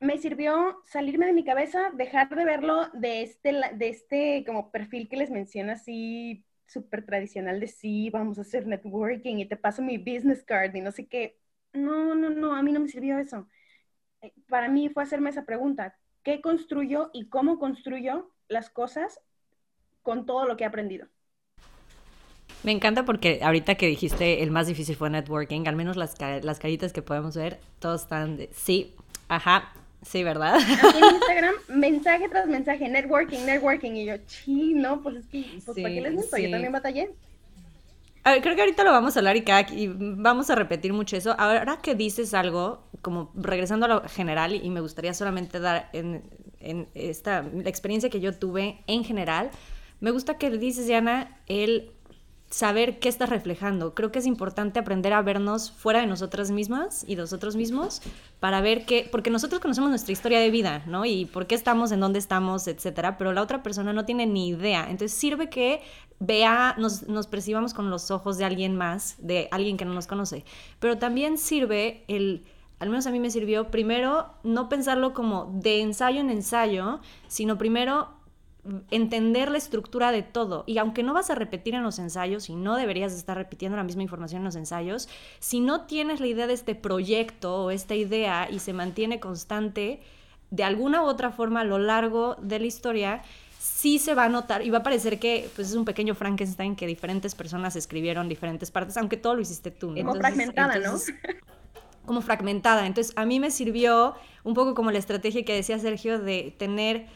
me 0.00 0.18
sirvió 0.18 0.80
salirme 0.84 1.26
de 1.26 1.32
mi 1.32 1.44
cabeza, 1.44 1.90
dejar 1.94 2.28
de 2.28 2.44
verlo 2.44 2.88
de 2.92 3.22
este, 3.22 3.52
de 3.52 3.88
este 3.88 4.44
como 4.46 4.70
perfil 4.70 5.08
que 5.08 5.16
les 5.16 5.30
menciono 5.30 5.72
así 5.72 6.44
súper 6.66 7.04
tradicional 7.04 7.60
de 7.60 7.66
sí, 7.66 8.10
vamos 8.10 8.38
a 8.38 8.42
hacer 8.42 8.66
networking 8.66 9.38
y 9.38 9.46
te 9.46 9.56
paso 9.56 9.82
mi 9.82 9.98
business 9.98 10.44
card 10.44 10.74
y 10.74 10.80
no 10.80 10.92
sé 10.92 11.08
qué. 11.08 11.38
No, 11.72 12.14
no, 12.14 12.30
no, 12.30 12.54
a 12.54 12.62
mí 12.62 12.72
no 12.72 12.80
me 12.80 12.88
sirvió 12.88 13.18
eso. 13.18 13.48
Eh, 14.20 14.32
para 14.48 14.68
mí 14.68 14.88
fue 14.88 15.02
hacerme 15.02 15.30
esa 15.30 15.44
pregunta, 15.44 15.96
¿qué 16.22 16.40
construyo 16.40 17.10
y 17.12 17.28
cómo 17.28 17.58
construyo 17.58 18.30
las 18.48 18.70
cosas 18.70 19.20
con 20.02 20.26
todo 20.26 20.46
lo 20.46 20.56
que 20.56 20.64
he 20.64 20.66
aprendido? 20.66 21.08
Me 22.64 22.72
encanta 22.72 23.04
porque 23.04 23.40
ahorita 23.42 23.76
que 23.76 23.86
dijiste 23.86 24.42
el 24.42 24.50
más 24.50 24.66
difícil 24.66 24.96
fue 24.96 25.10
networking, 25.10 25.66
al 25.66 25.76
menos 25.76 25.96
las, 25.96 26.16
las 26.20 26.58
caritas 26.58 26.92
que 26.92 27.02
podemos 27.02 27.36
ver, 27.36 27.60
todos 27.78 28.02
están 28.02 28.36
de 28.36 28.50
sí, 28.52 28.94
ajá, 29.28 29.72
Sí, 30.02 30.22
¿verdad? 30.22 30.56
Aquí 30.56 30.98
en 30.98 31.14
Instagram, 31.16 31.54
mensaje 31.68 32.28
tras 32.28 32.46
mensaje, 32.46 32.88
networking, 32.88 33.44
networking. 33.44 33.92
Y 33.92 34.06
yo, 34.06 34.14
sí, 34.26 34.74
no, 34.74 35.02
pues 35.02 35.16
es 35.16 35.26
que, 35.26 35.44
pues 35.64 35.76
¿para 35.76 35.94
qué 35.94 36.00
les 36.00 36.12
miento? 36.12 36.36
Yo 36.36 36.50
también 36.50 36.72
batallé. 36.72 37.10
A 38.24 38.32
ver, 38.32 38.42
creo 38.42 38.54
que 38.54 38.60
ahorita 38.60 38.84
lo 38.84 38.90
vamos 38.90 39.16
a 39.16 39.20
hablar 39.20 39.36
y, 39.36 39.44
y 39.72 39.88
vamos 39.88 40.50
a 40.50 40.54
repetir 40.54 40.92
mucho 40.92 41.16
eso. 41.16 41.34
Ahora 41.38 41.78
que 41.82 41.94
dices 41.94 42.34
algo, 42.34 42.82
como 43.00 43.32
regresando 43.34 43.86
a 43.86 43.88
lo 43.88 44.08
general, 44.08 44.54
y 44.54 44.68
me 44.70 44.80
gustaría 44.80 45.14
solamente 45.14 45.60
dar 45.60 45.88
en, 45.92 46.22
en 46.60 46.88
esta 46.94 47.42
la 47.42 47.68
experiencia 47.68 48.10
que 48.10 48.20
yo 48.20 48.34
tuve 48.34 48.80
en 48.86 49.04
general, 49.04 49.50
me 50.00 50.10
gusta 50.10 50.38
que 50.38 50.50
dices, 50.50 50.86
Diana, 50.86 51.38
el 51.46 51.90
saber 52.50 52.98
qué 52.98 53.08
estás 53.08 53.28
reflejando. 53.28 53.94
Creo 53.94 54.10
que 54.10 54.18
es 54.18 54.26
importante 54.26 54.78
aprender 54.78 55.12
a 55.12 55.22
vernos 55.22 55.70
fuera 55.70 56.00
de 56.00 56.06
nosotras 56.06 56.50
mismas 56.50 57.04
y 57.06 57.14
de 57.14 57.22
nosotros 57.22 57.56
mismos 57.56 58.00
para 58.40 58.60
ver 58.60 58.86
qué, 58.86 59.08
porque 59.10 59.30
nosotros 59.30 59.60
conocemos 59.60 59.90
nuestra 59.90 60.12
historia 60.12 60.40
de 60.40 60.50
vida, 60.50 60.82
¿no? 60.86 61.04
Y 61.04 61.26
por 61.26 61.46
qué 61.46 61.54
estamos 61.54 61.92
en 61.92 62.00
dónde 62.00 62.18
estamos, 62.18 62.66
etcétera, 62.66 63.18
pero 63.18 63.32
la 63.32 63.42
otra 63.42 63.62
persona 63.62 63.92
no 63.92 64.04
tiene 64.04 64.26
ni 64.26 64.48
idea. 64.48 64.86
Entonces 64.90 65.16
sirve 65.16 65.50
que 65.50 65.82
vea, 66.20 66.74
nos, 66.78 67.06
nos 67.08 67.26
percibamos 67.26 67.74
con 67.74 67.90
los 67.90 68.10
ojos 68.10 68.38
de 68.38 68.44
alguien 68.44 68.76
más, 68.76 69.16
de 69.18 69.48
alguien 69.50 69.76
que 69.76 69.84
no 69.84 69.92
nos 69.92 70.06
conoce. 70.06 70.44
Pero 70.78 70.98
también 70.98 71.38
sirve 71.38 72.04
el 72.08 72.44
al 72.78 72.90
menos 72.90 73.06
a 73.06 73.10
mí 73.10 73.18
me 73.18 73.30
sirvió 73.30 73.70
primero 73.70 74.28
no 74.44 74.68
pensarlo 74.68 75.12
como 75.12 75.50
de 75.52 75.80
ensayo 75.80 76.20
en 76.20 76.30
ensayo, 76.30 77.00
sino 77.26 77.58
primero 77.58 78.08
entender 78.90 79.50
la 79.50 79.58
estructura 79.58 80.12
de 80.12 80.22
todo. 80.22 80.64
Y 80.66 80.78
aunque 80.78 81.02
no 81.02 81.14
vas 81.14 81.30
a 81.30 81.34
repetir 81.34 81.74
en 81.74 81.82
los 81.82 81.98
ensayos 81.98 82.48
y 82.48 82.56
no 82.56 82.76
deberías 82.76 83.12
estar 83.12 83.36
repitiendo 83.36 83.76
la 83.76 83.84
misma 83.84 84.02
información 84.02 84.40
en 84.40 84.44
los 84.44 84.56
ensayos, 84.56 85.08
si 85.38 85.60
no 85.60 85.82
tienes 85.82 86.20
la 86.20 86.26
idea 86.26 86.46
de 86.46 86.54
este 86.54 86.74
proyecto 86.74 87.64
o 87.64 87.70
esta 87.70 87.94
idea 87.94 88.48
y 88.50 88.58
se 88.58 88.72
mantiene 88.72 89.20
constante 89.20 90.00
de 90.50 90.64
alguna 90.64 91.02
u 91.02 91.06
otra 91.06 91.30
forma 91.30 91.60
a 91.60 91.64
lo 91.64 91.78
largo 91.78 92.36
de 92.40 92.58
la 92.58 92.66
historia, 92.66 93.22
sí 93.58 93.98
se 93.98 94.14
va 94.14 94.24
a 94.24 94.28
notar 94.28 94.64
y 94.64 94.70
va 94.70 94.78
a 94.78 94.82
parecer 94.82 95.18
que 95.18 95.48
pues, 95.54 95.68
es 95.70 95.74
un 95.74 95.84
pequeño 95.84 96.14
Frankenstein 96.14 96.76
que 96.76 96.86
diferentes 96.86 97.34
personas 97.34 97.76
escribieron 97.76 98.28
diferentes 98.28 98.70
partes, 98.70 98.96
aunque 98.96 99.16
todo 99.16 99.34
lo 99.34 99.40
hiciste 99.40 99.70
tú. 99.70 99.94
Como 99.94 100.14
fragmentada, 100.14 100.78
¿no? 100.78 100.96
Como 102.06 102.22
fragmentada. 102.22 102.86
Entonces, 102.86 103.12
a 103.16 103.26
mí 103.26 103.38
me 103.38 103.50
sirvió 103.50 104.14
un 104.42 104.54
poco 104.54 104.74
como 104.74 104.90
la 104.90 104.98
estrategia 104.98 105.44
que 105.44 105.54
decía 105.54 105.78
Sergio 105.78 106.18
de 106.18 106.54
tener 106.56 107.06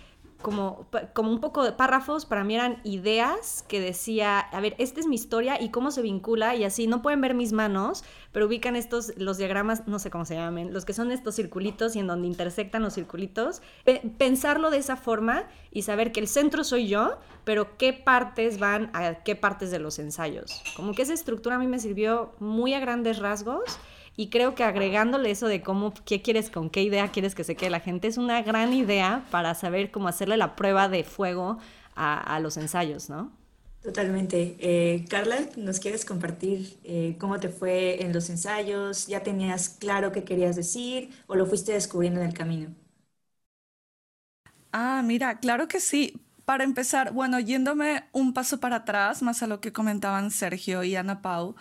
como, 0.42 0.86
como 1.14 1.30
un 1.30 1.40
poco 1.40 1.64
de 1.64 1.72
párrafos, 1.72 2.26
para 2.26 2.44
mí 2.44 2.54
eran 2.54 2.80
ideas 2.84 3.64
que 3.68 3.80
decía, 3.80 4.40
a 4.40 4.60
ver, 4.60 4.74
esta 4.78 5.00
es 5.00 5.06
mi 5.06 5.14
historia 5.14 5.60
y 5.60 5.70
cómo 5.70 5.90
se 5.90 6.02
vincula 6.02 6.54
y 6.54 6.64
así, 6.64 6.86
no 6.86 7.00
pueden 7.00 7.20
ver 7.20 7.34
mis 7.34 7.52
manos, 7.52 8.04
pero 8.32 8.46
ubican 8.46 8.76
estos, 8.76 9.12
los 9.16 9.38
diagramas, 9.38 9.86
no 9.86 9.98
sé 9.98 10.10
cómo 10.10 10.24
se 10.24 10.34
llaman, 10.34 10.72
los 10.72 10.84
que 10.84 10.92
son 10.92 11.12
estos 11.12 11.36
circulitos 11.36 11.96
y 11.96 12.00
en 12.00 12.06
donde 12.06 12.26
intersectan 12.26 12.82
los 12.82 12.94
circulitos, 12.94 13.62
pensarlo 14.18 14.70
de 14.70 14.78
esa 14.78 14.96
forma 14.96 15.44
y 15.70 15.82
saber 15.82 16.12
que 16.12 16.20
el 16.20 16.28
centro 16.28 16.64
soy 16.64 16.88
yo, 16.88 17.18
pero 17.44 17.76
qué 17.78 17.92
partes 17.92 18.58
van 18.58 18.90
a 18.94 19.22
qué 19.22 19.36
partes 19.36 19.70
de 19.70 19.78
los 19.78 19.98
ensayos. 19.98 20.62
Como 20.76 20.92
que 20.92 21.02
esa 21.02 21.14
estructura 21.14 21.56
a 21.56 21.58
mí 21.58 21.66
me 21.66 21.78
sirvió 21.78 22.34
muy 22.38 22.74
a 22.74 22.80
grandes 22.80 23.18
rasgos 23.18 23.78
y 24.16 24.28
creo 24.28 24.54
que 24.54 24.64
agregándole 24.64 25.30
eso 25.30 25.46
de 25.48 25.62
cómo, 25.62 25.94
qué 26.04 26.22
quieres, 26.22 26.50
con 26.50 26.70
qué 26.70 26.82
idea 26.82 27.10
quieres 27.12 27.34
que 27.34 27.44
se 27.44 27.56
quede 27.56 27.70
la 27.70 27.80
gente, 27.80 28.08
es 28.08 28.18
una 28.18 28.42
gran 28.42 28.72
idea 28.72 29.24
para 29.30 29.54
saber 29.54 29.90
cómo 29.90 30.08
hacerle 30.08 30.36
la 30.36 30.56
prueba 30.56 30.88
de 30.88 31.04
fuego 31.04 31.58
a, 31.94 32.38
los 32.40 32.56
ensayos, 32.56 33.10
¿no? 33.10 33.30
Totalmente. 33.82 34.56
Eh, 34.60 35.04
Carla, 35.10 35.36
¿nos 35.56 35.80
quieres 35.80 36.04
compartir 36.04 36.78
eh, 36.84 37.16
cómo 37.18 37.40
te 37.40 37.48
fue 37.48 38.02
en 38.02 38.12
los 38.12 38.30
ensayos? 38.30 39.08
¿Ya 39.08 39.22
tenías 39.24 39.68
claro 39.70 40.12
qué 40.12 40.22
querías 40.24 40.54
decir 40.56 41.10
o 41.26 41.34
lo 41.34 41.46
fuiste 41.46 41.72
descubriendo 41.72 42.20
en 42.20 42.26
el 42.28 42.34
camino? 42.34 42.74
Ah, 44.72 45.02
mira, 45.04 45.38
claro 45.38 45.68
que 45.68 45.80
sí. 45.80 46.14
Para 46.44 46.64
empezar, 46.64 47.12
bueno, 47.12 47.38
yéndome 47.38 48.04
un 48.12 48.32
paso 48.34 48.58
para 48.60 48.76
atrás, 48.76 49.22
más 49.22 49.42
a 49.42 49.46
lo 49.46 49.60
que 49.60 49.72
comentaban 49.72 50.30
Sergio 50.30 50.82
y 50.82 50.96
Ana 50.96 51.22
Pau, 51.22 51.54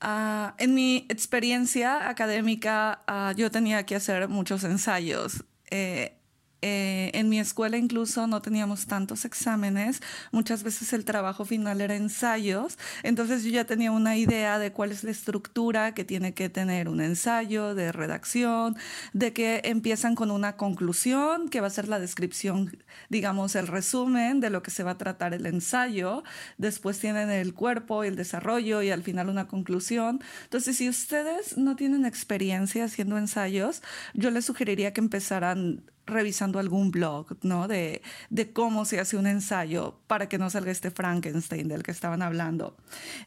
ah, 0.00 0.54
en 0.58 0.74
mi 0.74 1.06
experiencia 1.08 2.08
académica 2.08 3.02
ah, 3.06 3.32
yo 3.36 3.50
tenía 3.50 3.84
que 3.84 3.96
hacer 3.96 4.28
muchos 4.28 4.64
ensayos. 4.64 5.44
Eh, 5.70 6.17
eh, 6.60 7.10
en 7.14 7.28
mi 7.28 7.38
escuela 7.38 7.76
incluso 7.76 8.26
no 8.26 8.42
teníamos 8.42 8.86
tantos 8.86 9.24
exámenes, 9.24 10.02
muchas 10.32 10.62
veces 10.62 10.92
el 10.92 11.04
trabajo 11.04 11.44
final 11.44 11.80
era 11.80 11.94
ensayos, 11.94 12.78
entonces 13.02 13.44
yo 13.44 13.50
ya 13.50 13.64
tenía 13.64 13.92
una 13.92 14.16
idea 14.16 14.58
de 14.58 14.72
cuál 14.72 14.90
es 14.90 15.04
la 15.04 15.10
estructura 15.10 15.94
que 15.94 16.04
tiene 16.04 16.34
que 16.34 16.48
tener 16.48 16.88
un 16.88 17.00
ensayo 17.00 17.74
de 17.74 17.92
redacción, 17.92 18.76
de 19.12 19.32
que 19.32 19.60
empiezan 19.64 20.14
con 20.14 20.30
una 20.30 20.56
conclusión, 20.56 21.48
que 21.48 21.60
va 21.60 21.68
a 21.68 21.70
ser 21.70 21.88
la 21.88 22.00
descripción, 22.00 22.76
digamos, 23.08 23.54
el 23.54 23.68
resumen 23.68 24.40
de 24.40 24.50
lo 24.50 24.62
que 24.62 24.70
se 24.70 24.82
va 24.82 24.92
a 24.92 24.98
tratar 24.98 25.34
el 25.34 25.46
ensayo, 25.46 26.24
después 26.56 26.98
tienen 26.98 27.30
el 27.30 27.54
cuerpo 27.54 28.04
y 28.04 28.08
el 28.08 28.16
desarrollo 28.16 28.82
y 28.82 28.90
al 28.90 29.02
final 29.02 29.28
una 29.28 29.46
conclusión. 29.46 30.20
Entonces, 30.44 30.76
si 30.76 30.88
ustedes 30.88 31.56
no 31.56 31.76
tienen 31.76 32.04
experiencia 32.04 32.84
haciendo 32.84 33.16
ensayos, 33.18 33.82
yo 34.14 34.30
les 34.30 34.44
sugeriría 34.44 34.92
que 34.92 35.00
empezaran 35.00 35.84
revisando 36.08 36.58
algún 36.58 36.90
blog, 36.90 37.36
¿no? 37.42 37.68
De, 37.68 38.02
de, 38.30 38.52
cómo 38.52 38.84
se 38.84 39.00
hace 39.00 39.16
un 39.16 39.26
ensayo 39.26 39.98
para 40.06 40.28
que 40.28 40.38
no 40.38 40.50
salga 40.50 40.70
este 40.70 40.90
Frankenstein 40.90 41.68
del 41.68 41.82
que 41.82 41.90
estaban 41.90 42.22
hablando. 42.22 42.76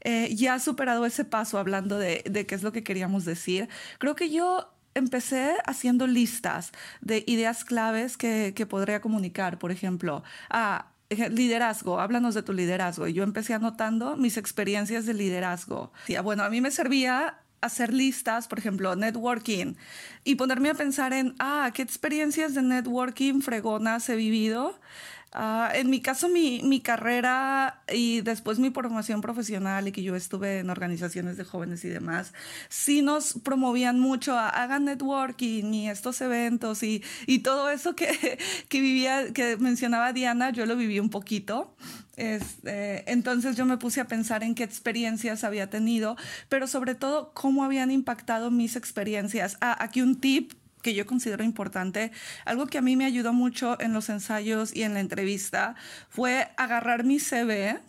Eh, 0.02 0.34
ya 0.36 0.60
superado 0.60 1.06
ese 1.06 1.26
paso 1.26 1.58
hablando 1.58 1.98
de, 1.98 2.24
de 2.30 2.46
qué 2.46 2.56
es 2.56 2.64
lo 2.64 2.72
que 2.72 2.84
queríamos 2.84 3.26
decir, 3.26 3.70
creo 4.00 4.16
que 4.16 4.30
yo 4.30 4.74
empecé 4.94 5.56
haciendo 5.66 6.08
listas 6.08 6.72
de 7.00 7.24
ideas 7.28 7.64
claves 7.64 8.18
que, 8.18 8.54
que 8.56 8.66
podría 8.66 9.00
comunicar, 9.00 9.58
por 9.58 9.72
ejemplo, 9.72 10.24
a 10.50 10.92
liderazgo, 11.10 12.00
háblanos 12.00 12.36
de 12.36 12.44
tu 12.44 12.54
liderazgo. 12.54 13.08
Y 13.08 13.14
yo 13.14 13.24
empecé 13.24 13.54
anotando 13.54 14.16
mis 14.18 14.38
experiencias 14.38 15.06
de 15.06 15.14
liderazgo. 15.14 15.92
Bueno, 16.24 16.44
a 16.44 16.50
mí 16.50 16.62
me 16.62 16.72
servía 16.72 17.41
hacer 17.62 17.94
listas, 17.94 18.48
por 18.48 18.60
ejemplo, 18.60 18.96
networking, 18.96 19.76
y 20.24 20.36
ponerme 20.36 20.70
a 20.70 20.74
pensar 20.74 21.14
en, 21.14 21.36
ah, 21.40 21.72
¿qué 21.74 21.82
experiencias 21.82 22.54
de 22.54 22.62
networking 22.62 23.42
fregonas 23.42 24.10
he 24.10 24.16
vivido? 24.16 24.80
Ah, 25.34 25.72
en 25.74 25.90
mi 25.90 26.02
caso, 26.02 26.28
mi, 26.28 26.62
mi, 26.62 26.82
carrera 26.82 27.84
y 27.90 28.20
después 28.20 28.60
mi 28.60 28.70
formación 28.70 29.22
profesional 29.22 29.88
y 29.88 29.94
que 29.94 30.04
yo 30.04 30.14
estuve 30.18 30.60
en 30.60 30.70
organizaciones 30.70 31.38
de 31.38 31.46
jóvenes 31.46 31.86
y 31.86 31.90
demás, 31.90 32.34
sí 32.68 33.02
nos 33.02 33.36
promovían 33.42 33.98
mucho 33.98 34.38
a 34.38 34.50
hagan 34.50 34.84
networking 34.84 35.74
y 35.74 35.90
estos 35.90 36.20
eventos 36.20 36.84
y, 36.84 37.02
y 37.28 37.40
todo 37.40 37.70
eso 37.70 37.96
que, 37.96 38.40
que, 38.68 38.82
vivía, 38.82 39.32
que 39.32 39.56
mencionaba 39.56 40.12
Diana, 40.12 40.50
yo 40.50 40.66
lo 40.66 40.76
viví 40.76 41.00
un 41.00 41.10
poquito. 41.10 41.76
Este, 42.18 43.10
entonces 43.10 43.56
yo 43.56 43.66
me 43.66 43.78
puse 43.78 44.02
a 44.02 44.08
pensar 44.08 44.44
en 44.44 44.54
qué 44.54 44.64
experiencias 44.64 45.46
había 45.46 45.70
tenido, 45.70 46.18
pero 46.50 46.68
sobre 46.68 46.94
todo 46.94 47.32
cómo 47.34 47.64
habían 47.64 47.90
impactado 47.90 48.52
mis 48.52 48.76
experiencias. 48.76 49.58
Ah, 49.62 49.78
aquí 49.80 50.02
un 50.02 50.20
tip 50.20 50.54
que 50.82 50.94
yo 50.94 51.06
considero 51.06 51.44
importante, 51.44 52.12
algo 52.46 52.68
que 52.68 52.78
a 52.78 52.82
mí 52.82 52.96
me 52.96 53.06
ayudó 53.06 53.34
mucho 53.34 53.80
en 53.80 53.94
los 53.94 54.10
ensayos 54.10 54.76
y 54.76 54.84
en 54.84 54.94
la 54.94 55.00
entrevista 55.00 55.76
fue 56.10 56.50
agarrar 56.58 57.04
mi 57.04 57.20
CV, 57.20 57.80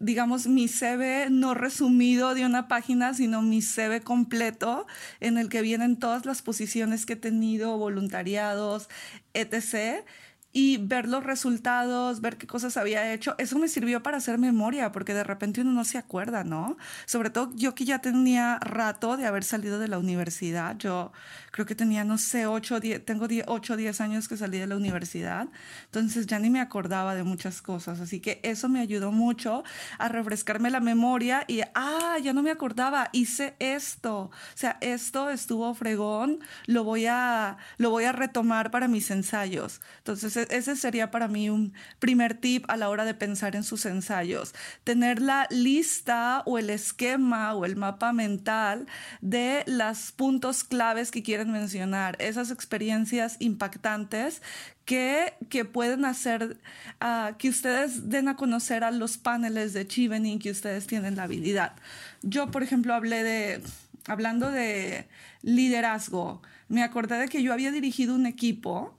digamos, 0.00 0.46
mi 0.46 0.68
CV 0.68 1.28
no 1.30 1.54
resumido 1.54 2.34
de 2.34 2.46
una 2.46 2.68
página, 2.68 3.14
sino 3.14 3.42
mi 3.42 3.62
CV 3.62 4.00
completo, 4.00 4.86
en 5.20 5.38
el 5.38 5.48
que 5.48 5.62
vienen 5.62 5.96
todas 5.96 6.24
las 6.24 6.42
posiciones 6.42 7.06
que 7.06 7.14
he 7.14 7.16
tenido, 7.16 7.76
voluntariados, 7.78 8.88
etc 9.34 10.04
y 10.52 10.78
ver 10.78 11.06
los 11.06 11.24
resultados, 11.24 12.20
ver 12.20 12.38
qué 12.38 12.46
cosas 12.46 12.76
había 12.76 13.12
hecho, 13.12 13.34
eso 13.38 13.58
me 13.58 13.68
sirvió 13.68 14.02
para 14.02 14.16
hacer 14.16 14.38
memoria, 14.38 14.92
porque 14.92 15.12
de 15.12 15.24
repente 15.24 15.60
uno 15.60 15.72
no 15.72 15.84
se 15.84 15.98
acuerda, 15.98 16.42
¿no? 16.42 16.76
Sobre 17.04 17.30
todo 17.30 17.52
yo 17.54 17.74
que 17.74 17.84
ya 17.84 18.00
tenía 18.00 18.58
rato 18.60 19.16
de 19.16 19.26
haber 19.26 19.44
salido 19.44 19.78
de 19.78 19.88
la 19.88 19.98
universidad, 19.98 20.76
yo 20.78 21.12
creo 21.50 21.66
que 21.66 21.74
tenía, 21.74 22.04
no 22.04 22.16
sé, 22.18 22.46
8, 22.46 22.80
10, 22.80 23.04
tengo 23.04 23.26
8 23.46 23.72
o 23.74 23.76
10 23.76 24.00
años 24.00 24.26
que 24.28 24.36
salí 24.36 24.58
de 24.58 24.66
la 24.66 24.76
universidad, 24.76 25.48
entonces 25.84 26.26
ya 26.26 26.38
ni 26.38 26.48
me 26.50 26.60
acordaba 26.60 27.14
de 27.14 27.24
muchas 27.24 27.60
cosas, 27.60 28.00
así 28.00 28.20
que 28.20 28.40
eso 28.42 28.68
me 28.68 28.80
ayudó 28.80 29.12
mucho 29.12 29.64
a 29.98 30.08
refrescarme 30.08 30.70
la 30.70 30.80
memoria 30.80 31.44
y, 31.46 31.60
ah, 31.74 32.16
ya 32.22 32.32
no 32.32 32.42
me 32.42 32.50
acordaba, 32.50 33.10
hice 33.12 33.54
esto, 33.58 34.18
o 34.18 34.30
sea, 34.54 34.78
esto 34.80 35.28
estuvo 35.30 35.74
fregón, 35.74 36.40
lo 36.66 36.84
voy 36.84 37.06
a, 37.06 37.58
lo 37.76 37.90
voy 37.90 38.04
a 38.04 38.12
retomar 38.12 38.70
para 38.70 38.88
mis 38.88 39.10
ensayos. 39.10 39.80
Entonces, 39.98 40.38
ese 40.50 40.76
sería 40.76 41.10
para 41.10 41.28
mí 41.28 41.50
un 41.50 41.72
primer 41.98 42.34
tip 42.34 42.64
a 42.68 42.76
la 42.76 42.88
hora 42.88 43.04
de 43.04 43.14
pensar 43.14 43.56
en 43.56 43.64
sus 43.64 43.86
ensayos. 43.86 44.54
Tener 44.84 45.20
la 45.20 45.46
lista 45.50 46.42
o 46.46 46.58
el 46.58 46.70
esquema 46.70 47.54
o 47.54 47.64
el 47.64 47.76
mapa 47.76 48.12
mental 48.12 48.86
de 49.20 49.64
los 49.66 50.12
puntos 50.12 50.64
claves 50.64 51.10
que 51.10 51.22
quieren 51.22 51.52
mencionar, 51.52 52.16
esas 52.20 52.50
experiencias 52.50 53.36
impactantes 53.38 54.42
que, 54.84 55.34
que, 55.50 55.64
pueden 55.64 56.04
hacer 56.04 56.56
uh, 57.02 57.36
que 57.36 57.50
ustedes 57.50 58.08
den 58.08 58.28
a 58.28 58.36
conocer 58.36 58.84
a 58.84 58.90
los 58.90 59.18
paneles 59.18 59.74
de 59.74 59.86
Chivening 59.86 60.38
que 60.38 60.50
ustedes 60.50 60.86
tienen 60.86 61.16
la 61.16 61.24
habilidad. 61.24 61.74
Yo, 62.22 62.50
por 62.50 62.62
ejemplo, 62.62 62.94
hablé 62.94 63.22
de, 63.22 63.62
hablando 64.06 64.50
de 64.50 65.06
liderazgo, 65.42 66.40
me 66.68 66.82
acordé 66.82 67.18
de 67.18 67.28
que 67.28 67.42
yo 67.42 67.52
había 67.52 67.70
dirigido 67.70 68.14
un 68.14 68.26
equipo 68.26 68.97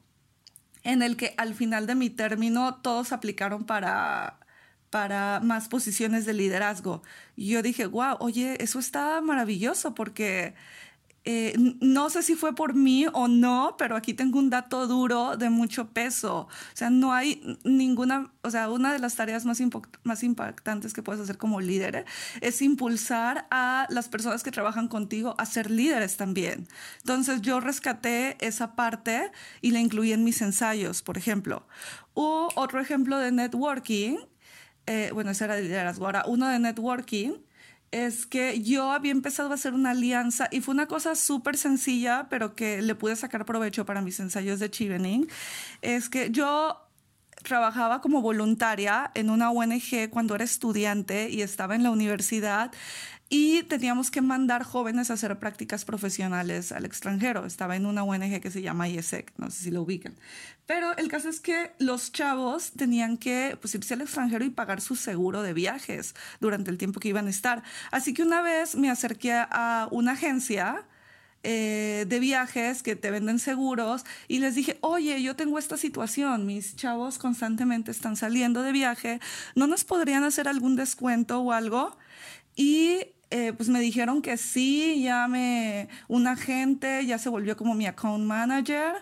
en 0.84 1.02
el 1.02 1.18
que 1.18 1.34
al 1.38 1.54
final 1.54 1.88
de 1.88 1.96
mi 1.96 2.10
término 2.10 2.76
todos 2.76 3.12
aplicaron 3.12 3.66
para, 3.66 4.40
para 4.90 5.40
más 5.42 5.68
posiciones 5.68 6.26
de 6.26 6.34
liderazgo. 6.34 7.04
Y 7.36 7.50
yo 7.50 7.62
dije, 7.62 7.86
wow, 7.86 8.18
oye, 8.20 8.62
eso 8.64 8.80
está 8.80 9.22
maravilloso 9.22 9.94
porque 9.96 10.56
eh, 11.26 11.54
no 11.82 12.10
sé 12.10 12.24
si 12.24 12.36
fue 12.36 12.56
por 12.56 12.74
mí 12.74 13.06
o 13.12 13.28
no, 13.28 13.76
pero 13.78 13.96
aquí 13.96 14.14
tengo 14.14 14.40
un 14.40 14.50
dato 14.50 14.88
duro 14.88 15.36
de 15.38 15.50
mucho 15.50 15.90
peso. 15.90 16.48
O 16.48 16.76
sea, 16.76 16.90
no 16.90 17.14
hay 17.14 17.58
ninguna, 17.64 18.32
o 18.42 18.50
sea, 18.50 18.70
una 18.70 18.94
de 18.94 19.00
las 19.00 19.16
tareas 19.16 19.46
más, 19.46 19.62
más 20.04 20.24
impactantes 20.24 20.94
que 20.94 21.04
puedes 21.04 21.22
hacer 21.22 21.38
como 21.38 21.62
líder 21.62 22.06
es 22.42 22.62
impulsar 22.62 23.48
a 23.52 23.86
las 23.90 24.08
personas 24.08 24.44
que 24.44 24.52
trabajan 24.52 24.88
contigo 24.88 25.36
a 25.38 25.46
ser 25.46 25.70
líderes 25.70 26.18
también. 26.18 26.68
Entonces 27.00 27.42
yo 27.42 27.60
rescaté 27.60 28.38
esa 28.46 28.76
parte 28.76 29.32
y 29.62 29.72
la 29.72 29.80
incluí 29.80 30.14
en 30.14 30.24
mis 30.24 30.42
ensayos, 30.42 31.02
por 31.02 31.18
ejemplo. 31.18 31.68
O 32.14 32.50
otro 32.56 32.80
ejemplo 32.80 33.18
de 33.18 33.32
networking, 33.32 34.18
eh, 34.86 35.12
bueno, 35.14 35.32
ese 35.32 35.44
era 35.46 35.56
de 35.56 35.64
liderazgo. 35.64 36.06
Ahora, 36.06 36.24
uno 36.26 36.48
de 36.48 36.60
networking 36.60 37.34
es 37.92 38.26
que 38.26 38.62
yo 38.62 38.92
había 38.92 39.12
empezado 39.12 39.52
a 39.52 39.56
hacer 39.56 39.74
una 39.74 39.92
alianza 39.92 40.48
y 40.52 40.62
fue 40.62 40.74
una 40.74 40.88
cosa 40.88 41.16
súper 41.16 41.58
sencilla, 41.58 42.28
pero 42.30 42.56
que 42.56 42.82
le 42.82 42.96
pude 42.96 43.16
sacar 43.16 43.46
provecho 43.46 43.86
para 43.86 44.02
mis 44.02 44.20
ensayos 44.20 44.60
de 44.60 44.70
Chivening. 44.70 45.28
Es 45.82 46.10
que 46.10 46.30
yo 46.32 46.78
trabajaba 47.44 48.02
como 48.02 48.22
voluntaria 48.22 49.12
en 49.16 49.30
una 49.30 49.52
ONG 49.52 50.10
cuando 50.10 50.36
era 50.36 50.44
estudiante 50.44 51.30
y 51.30 51.42
estaba 51.42 51.76
en 51.76 51.84
la 51.84 51.92
universidad 51.92 52.72
y 53.30 53.62
teníamos 53.64 54.10
que 54.10 54.22
mandar 54.22 54.64
jóvenes 54.64 55.12
a 55.12 55.14
hacer 55.14 55.38
prácticas 55.38 55.86
profesionales 55.86 56.72
al 56.72 56.84
extranjero. 56.84 57.46
Estaba 57.46 57.76
en 57.76 57.86
una 57.86 58.04
ONG 58.04 58.42
que 58.42 58.50
se 58.50 58.64
llama 58.64 58.90
IESEC, 58.90 59.32
no 59.38 59.52
sé 59.52 59.64
si 59.64 59.72
lo 59.72 59.84
ubican. 59.84 60.16
Pero 60.66 60.98
el 60.98 61.10
caso 61.10 61.30
es 61.30 61.40
que 61.40 61.72
los 61.78 62.12
chavos 62.12 62.72
tenían 62.72 63.18
que 63.18 63.56
pues, 63.62 63.76
irse 63.76 63.94
al 63.94 64.02
extranjero 64.02 64.44
y 64.44 64.50
pagar 64.50 64.82
su 64.82 64.96
seguro 64.96 65.44
de 65.44 65.54
viajes 65.54 66.16
durante 66.40 66.72
el 66.72 66.80
tiempo 66.80 67.00
que 67.00 67.10
iban 67.10 67.28
a 67.28 67.30
estar. 67.30 67.62
Así 67.92 68.16
que 68.16 68.24
una 68.24 68.42
vez 68.42 68.76
me 68.76 68.90
acerqué 68.90 69.34
a 69.34 69.88
una 69.92 70.14
agencia 70.14 70.88
eh, 71.44 72.06
de 72.10 72.20
viajes 72.20 72.84
que 72.84 72.96
te 72.96 73.12
venden 73.12 73.38
seguros 73.38 74.06
y 74.28 74.40
les 74.40 74.56
dije, 74.56 74.78
oye, 74.82 75.22
yo 75.22 75.36
tengo 75.36 75.60
esta 75.60 75.78
situación, 75.78 76.46
mis 76.46 76.76
chavos 76.76 77.18
constantemente 77.18 77.92
están 77.92 78.18
saliendo 78.18 78.62
de 78.62 78.72
viaje, 78.74 79.22
¿no 79.56 79.66
nos 79.66 79.86
podrían 79.86 80.24
hacer 80.24 80.48
algún 80.48 80.76
descuento 80.76 81.40
o 81.40 81.54
algo? 81.54 81.96
Y 82.58 83.06
eh, 83.32 83.54
pues 83.54 83.70
me 83.70 83.80
dijeron 83.80 84.22
que 84.22 84.38
sí, 84.38 85.02
ya 85.04 85.28
me, 85.28 85.88
un 86.08 86.28
agente 86.28 87.06
ya 87.06 87.18
se 87.20 87.30
volvió 87.30 87.56
como 87.56 87.76
mi 87.76 87.86
account 87.86 88.26
manager, 88.26 88.94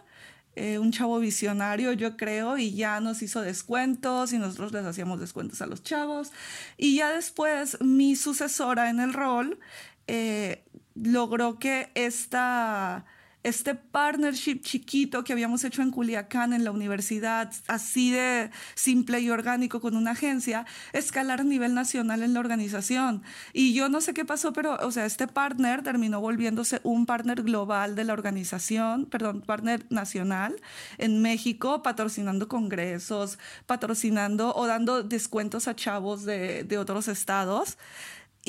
eh, 0.56 0.80
un 0.80 0.92
chavo 0.92 1.20
visionario 1.20 1.94
yo 1.94 2.18
creo, 2.18 2.58
y 2.58 2.74
ya 2.74 3.00
nos 3.00 3.22
hizo 3.22 3.42
descuentos 3.42 4.34
y 4.34 4.38
nosotros 4.38 4.74
les 4.74 4.86
hacíamos 4.86 5.20
descuentos 5.20 5.62
a 5.62 5.68
los 5.68 5.84
chavos. 5.84 6.32
Y 6.78 6.98
ya 6.98 7.12
después 7.12 7.80
mi 7.82 8.16
sucesora 8.16 8.90
en 8.90 9.00
el 9.00 9.14
rol 9.14 9.60
eh, 10.08 10.64
logró 10.96 11.60
que 11.60 11.90
esta 11.96 13.06
este 13.44 13.76
partnership 13.76 14.60
chiquito 14.62 15.24
que 15.24 15.34
habíamos 15.34 15.64
hecho 15.64 15.82
en 15.82 15.92
Culiacán, 15.92 16.54
en 16.54 16.64
la 16.64 16.72
universidad, 16.72 17.54
así 17.68 18.12
de 18.12 18.52
simple 18.76 19.20
y 19.22 19.30
orgánico 19.30 19.80
con 19.80 19.96
una 19.96 20.12
agencia, 20.12 20.66
escalar 20.94 21.42
a 21.42 21.44
nivel 21.44 21.74
nacional 21.74 22.24
en 22.24 22.34
la 22.34 22.40
organización. 22.40 23.24
Y 23.54 23.74
yo 23.74 23.90
no 23.90 24.02
sé 24.02 24.14
qué 24.14 24.26
pasó, 24.26 24.54
pero, 24.54 24.78
o 24.82 24.92
sea, 24.92 25.06
este 25.06 25.28
partner 25.28 25.84
terminó 25.84 26.20
volviéndose 26.20 26.82
un 26.84 27.06
partner 27.06 27.44
global 27.44 27.96
de 27.96 28.04
la 28.04 28.14
organización, 28.14 29.06
perdón, 29.06 29.42
partner 29.42 29.86
nacional 29.90 30.56
en 30.98 31.22
México, 31.22 31.82
patrocinando 31.84 32.48
congresos, 32.48 33.40
patrocinando 33.66 34.54
o 34.56 34.68
dando 34.68 35.04
descuentos 35.04 35.68
a 35.68 35.76
chavos 35.76 36.26
de, 36.26 36.64
de 36.64 36.78
otros 36.78 37.08
estados. 37.08 37.78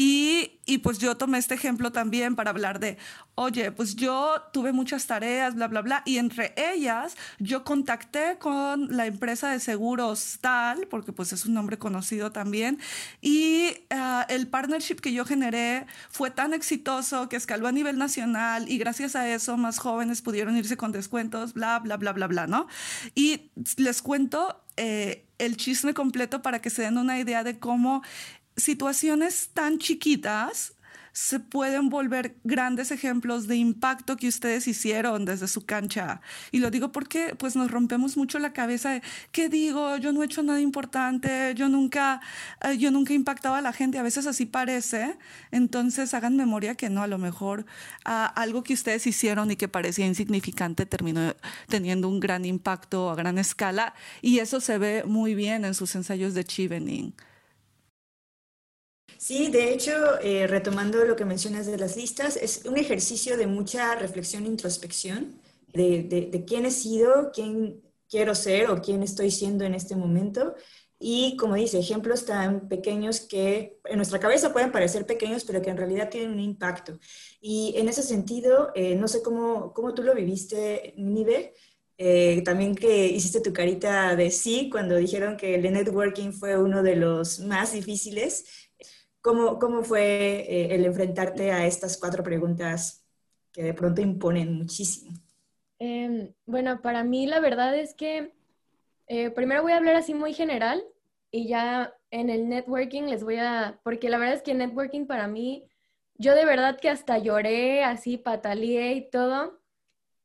Y, 0.00 0.61
y, 0.64 0.78
pues 0.78 1.00
yo 1.00 1.17
tomé 1.17 1.38
este 1.38 1.55
ejemplo 1.55 1.90
también 1.90 2.37
para 2.37 2.50
hablar 2.50 2.78
de, 2.78 2.99
oye, 3.35 3.73
pues 3.73 3.97
yo 3.97 4.40
tuve 4.52 4.73
muchas 4.73 5.09
tareas, 5.09 5.57
bla, 5.57 5.67
bla, 5.67 5.83
bla, 5.83 6.02
y 6.07 6.19
entre 6.19 6.55
ellas 6.57 7.17
yo 7.40 7.64
contacté 7.64 8.38
con 8.38 8.97
la 8.97 9.07
empresa 9.07 9.50
de 9.50 9.59
seguros 9.59 10.38
tal, 10.40 10.87
porque 10.87 11.12
pues 11.12 11.33
es 11.33 11.47
un 11.47 11.55
nombre 11.55 11.78
conocido 11.78 12.31
también, 12.31 12.78
y 13.21 13.71
uh, 13.93 14.23
el 14.28 14.47
partnership 14.47 15.00
que 15.00 15.12
yo 15.12 15.25
generé 15.25 15.85
fue 16.11 16.31
tan 16.31 16.55
exitoso 16.55 17.28
que 17.28 17.35
escaló 17.35 17.67
a 17.67 17.73
nivel 17.73 17.99
nacional 17.99 18.71
y 18.71 18.78
gracias 18.78 19.17
a 19.17 19.28
eso 19.28 19.57
más 19.57 19.81
jóvenes 19.81 20.23
pudieron 20.23 20.57
irse 20.57 20.76
con 20.76 20.93
descuentos, 20.93 21.55
bla, 21.55 21.81
bla, 21.81 21.97
bla, 21.97 22.12
bla, 22.12 22.28
bla, 22.28 22.47
¿no? 22.47 22.69
Y 23.17 23.50
les 23.76 24.00
cuento... 24.00 24.62
Eh, 24.76 25.25
el 25.38 25.57
chisme 25.57 25.95
completo 25.95 26.42
para 26.42 26.61
que 26.61 26.70
se 26.70 26.83
den 26.83 26.99
una 26.99 27.18
idea 27.18 27.44
de 27.44 27.59
cómo 27.59 28.03
situaciones 28.59 29.51
tan 29.55 29.79
chiquitas 29.79 30.75
se 31.18 31.40
pueden 31.40 31.88
volver 31.88 32.37
grandes 32.44 32.92
ejemplos 32.92 33.49
de 33.49 33.57
impacto 33.57 34.16
que 34.16 34.29
ustedes 34.29 34.68
hicieron 34.68 35.25
desde 35.25 35.49
su 35.49 35.66
cancha. 35.66 36.21
Y 36.53 36.61
lo 36.61 36.71
digo 36.71 36.92
porque 36.92 37.35
pues 37.37 37.57
nos 37.57 37.73
rompemos 37.73 38.16
mucho 38.16 38.38
la 38.38 38.53
cabeza 38.53 38.90
de, 38.90 39.03
¿qué 39.33 39.49
digo? 39.49 39.97
Yo 39.97 40.12
no 40.12 40.23
he 40.23 40.27
hecho 40.27 40.44
nada 40.44 40.61
importante, 40.61 41.55
yo 41.57 41.68
nunca, 41.68 42.21
eh, 42.62 42.79
yo 42.79 42.92
nunca 42.92 43.12
he 43.12 43.16
impactado 43.16 43.57
a 43.57 43.61
la 43.61 43.73
gente, 43.73 43.99
a 43.99 44.05
veces 44.05 44.29
así 44.29 44.47
parece. 44.47 45.18
Entonces 45.51 46.14
hagan 46.14 46.37
memoria 46.37 46.77
que 46.77 46.88
no, 46.88 47.03
a 47.03 47.09
lo 47.09 47.18
mejor 47.18 47.66
algo 48.05 48.62
que 48.62 48.75
ustedes 48.75 49.05
hicieron 49.09 49.51
y 49.51 49.57
que 49.57 49.66
parecía 49.66 50.07
insignificante 50.07 50.87
terminó 50.87 51.35
teniendo 51.68 52.09
un 52.09 52.21
gran 52.21 52.44
impacto 52.44 53.11
a 53.11 53.16
gran 53.16 53.38
escala 53.38 53.92
y 54.23 54.38
eso 54.38 54.61
se 54.61 54.79
ve 54.79 55.03
muy 55.05 55.35
bien 55.35 55.64
en 55.64 55.75
sus 55.75 55.97
ensayos 55.97 56.35
de 56.35 56.44
Chivening. 56.44 57.12
Sí, 59.18 59.50
de 59.50 59.72
hecho, 59.72 60.20
eh, 60.22 60.46
retomando 60.46 61.04
lo 61.04 61.16
que 61.16 61.24
mencionas 61.24 61.66
de 61.66 61.76
las 61.76 61.96
listas, 61.96 62.37
es 62.37 62.64
un 62.66 62.76
ejercicio 62.78 63.37
de 63.37 63.48
mucha 63.48 63.96
reflexión 63.96 64.44
e 64.44 64.46
introspección 64.46 65.40
de, 65.72 66.44
quién 66.46 66.64
he 66.66 66.70
sido, 66.70 67.33
quién 67.33 67.83
quiero 68.09 68.35
ser 68.37 68.70
o 68.70 68.81
quién 68.81 69.02
estoy 69.02 69.33
siendo 69.33 69.64
en 69.64 69.74
este 69.74 69.96
momento. 69.96 70.54
Y 71.00 71.37
como 71.37 71.57
dice, 71.57 71.81
ejemplos 71.81 72.26
tan 72.26 72.68
pequeños 72.68 73.20
que 73.20 73.81
en 73.87 73.96
nuestra 73.96 74.20
cabeza 74.20 74.52
pueden 74.52 74.70
parecer 74.70 75.04
pequeños, 75.04 75.44
pero 75.44 75.62
que 75.62 75.70
en 75.70 75.76
realidad 75.76 76.11
tienen 76.11 76.31
un 76.31 76.40
impacto. 76.40 76.98
Y 77.40 77.74
en 77.76 77.88
ese 77.88 78.04
sentido, 78.04 78.70
eh, 78.76 78.94
no 78.94 79.09
sé 79.09 79.22
cómo, 79.22 79.72
cómo 79.74 79.94
tú 79.94 80.02
lo 80.04 80.14
viviste, 80.14 80.94
Nive, 80.96 81.54
eh, 82.00 82.42
también 82.44 82.76
que 82.76 83.07
hiciste 83.09 83.40
tu 83.40 83.52
carita 83.52 84.14
de 84.14 84.31
sí 84.31 84.68
cuando 84.70 84.94
dijeron 84.94 85.37
que 85.37 85.57
el 85.57 85.62
networking 85.72 86.31
fue 86.33 86.57
uno 86.57 86.85
de 86.85 86.94
los 86.94 87.40
más 87.40 87.72
difíciles. 87.72 88.67
¿Cómo, 89.20 89.59
cómo 89.59 89.83
fue 89.83 90.46
eh, 90.48 90.74
el 90.74 90.85
enfrentarte 90.85 91.52
a 91.52 91.66
estas 91.66 91.98
cuatro 91.98 92.22
preguntas 92.22 93.04
que 93.52 93.62
de 93.62 93.74
pronto 93.74 94.00
imponen 94.00 94.54
muchísimo? 94.54 95.12
Em, 95.78 96.33
bueno, 96.46 96.81
para 96.83 97.04
mí 97.04 97.26
la 97.26 97.40
verdad 97.40 97.76
es 97.76 97.94
que 97.94 98.33
eh, 99.07 99.31
primero 99.31 99.62
voy 99.62 99.72
a 99.72 99.76
hablar 99.76 99.96
así 99.96 100.14
muy 100.14 100.35
general 100.35 100.85
y 101.31 101.48
ya 101.48 101.94
en 102.11 102.31
el 102.31 102.48
networking 102.48 103.04
les 103.04 103.22
voy 103.24 103.37
a, 103.37 103.81
porque 103.85 104.09
la 104.09 104.18
verdad 104.18 104.37
es 104.37 104.42
que 104.42 104.54
networking 104.54 105.07
para 105.07 105.28
mí, 105.28 105.68
yo 106.14 106.35
de 106.35 106.44
verdad 106.44 106.78
que 106.81 106.88
hasta 106.88 107.18
lloré, 107.18 107.85
así 107.85 108.16
pataleé 108.16 108.94
y 108.94 109.11
todo, 109.11 109.61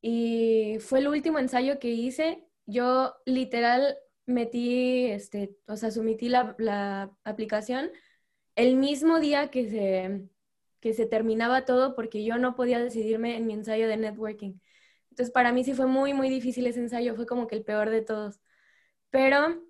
y 0.01 0.77
fue 0.79 0.99
el 0.99 1.08
último 1.08 1.39
ensayo 1.39 1.79
que 1.79 1.89
hice, 1.89 2.45
yo 2.65 3.15
literal 3.25 3.97
metí, 4.25 5.06
este, 5.06 5.58
o 5.67 5.77
sea, 5.77 5.91
sometí 5.91 6.29
la, 6.29 6.56
la 6.58 7.12
aplicación 7.23 7.91
el 8.56 8.76
mismo 8.76 9.20
día 9.20 9.50
que 9.50 9.70
se, 9.70 10.30
que 10.80 10.94
se 10.94 11.06
terminaba 11.06 11.66
todo 11.66 11.96
porque 11.96 12.24
yo 12.24 12.38
no 12.38 12.56
podía 12.56 12.80
decidirme 12.80 13.38
en 13.38 13.48
mi 13.48 13.54
ensayo 13.54 13.88
de 13.88 13.98
networking. 13.98 14.60
Entonces 15.10 15.32
para 15.32 15.52
mí 15.52 15.63
sí 15.63 15.74
fue 15.74 15.88
muy, 15.88 16.13
muy 16.13 16.30
difícil 16.30 16.68
ese 16.68 16.80
ensayo, 16.80 17.16
fue 17.16 17.26
como 17.26 17.48
que 17.48 17.56
el 17.56 17.63
peor 17.63 17.89
de 17.89 18.02
todos. 18.02 18.39
Pero 19.12 19.63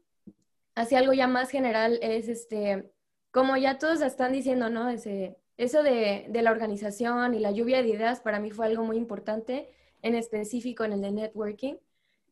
así 0.75 0.95
algo 0.95 1.13
ya 1.13 1.27
más 1.27 1.49
general 1.49 1.99
es, 2.01 2.27
este, 2.29 2.91
como 3.31 3.57
ya 3.57 3.77
todos 3.77 4.01
están 4.01 4.31
diciendo, 4.31 4.69
¿no? 4.69 4.89
Ese, 4.89 5.37
eso 5.57 5.83
de, 5.83 6.25
de 6.29 6.41
la 6.41 6.51
organización 6.51 7.33
y 7.35 7.39
la 7.39 7.51
lluvia 7.51 7.81
de 7.81 7.89
ideas 7.89 8.21
para 8.21 8.39
mí 8.39 8.51
fue 8.51 8.65
algo 8.67 8.83
muy 8.83 8.97
importante, 8.97 9.69
en 10.01 10.15
específico 10.15 10.83
en 10.83 10.93
el 10.93 11.01
de 11.01 11.11
networking. 11.11 11.75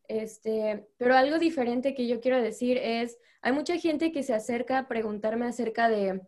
Este, 0.08 0.88
pero 0.98 1.16
algo 1.16 1.38
diferente 1.38 1.94
que 1.94 2.06
yo 2.06 2.20
quiero 2.20 2.40
decir 2.42 2.78
es, 2.78 3.18
hay 3.40 3.52
mucha 3.52 3.78
gente 3.78 4.12
que 4.12 4.22
se 4.22 4.34
acerca 4.34 4.78
a 4.78 4.88
preguntarme 4.88 5.46
acerca 5.46 5.88
de 5.88 6.22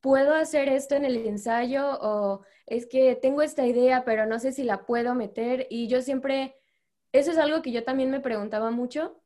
¿puedo 0.00 0.34
hacer 0.34 0.68
esto 0.68 0.94
en 0.94 1.04
el 1.04 1.16
ensayo? 1.26 1.98
O 2.00 2.44
es 2.66 2.86
que 2.86 3.16
tengo 3.16 3.42
esta 3.42 3.66
idea, 3.66 4.04
pero 4.04 4.26
no 4.26 4.38
sé 4.38 4.52
si 4.52 4.64
la 4.64 4.86
puedo 4.86 5.14
meter. 5.14 5.66
Y 5.70 5.88
yo 5.88 6.02
siempre, 6.02 6.56
eso 7.12 7.30
es 7.32 7.38
algo 7.38 7.62
que 7.62 7.72
yo 7.72 7.84
también 7.84 8.10
me 8.10 8.20
preguntaba 8.20 8.70
mucho, 8.70 9.20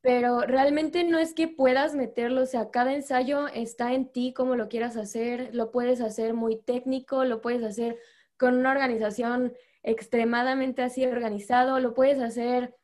pero 0.00 0.40
realmente 0.42 1.04
no 1.04 1.18
es 1.18 1.34
que 1.34 1.48
puedas 1.48 1.94
meterlo, 1.94 2.42
o 2.42 2.46
sea, 2.46 2.70
cada 2.70 2.94
ensayo 2.94 3.48
está 3.48 3.92
en 3.92 4.10
ti 4.10 4.32
como 4.32 4.54
lo 4.56 4.68
quieras 4.68 4.96
hacer, 4.96 5.54
lo 5.54 5.70
puedes 5.72 6.00
hacer 6.00 6.34
muy 6.34 6.56
técnico, 6.62 7.24
lo 7.24 7.40
puedes 7.40 7.62
hacer 7.64 7.98
con 8.38 8.56
una 8.56 8.70
organización 8.70 9.54
extremadamente 9.82 10.82
así 10.82 11.04
organizado, 11.04 11.80
lo 11.80 11.94
puedes 11.94 12.20
hacer 12.20 12.74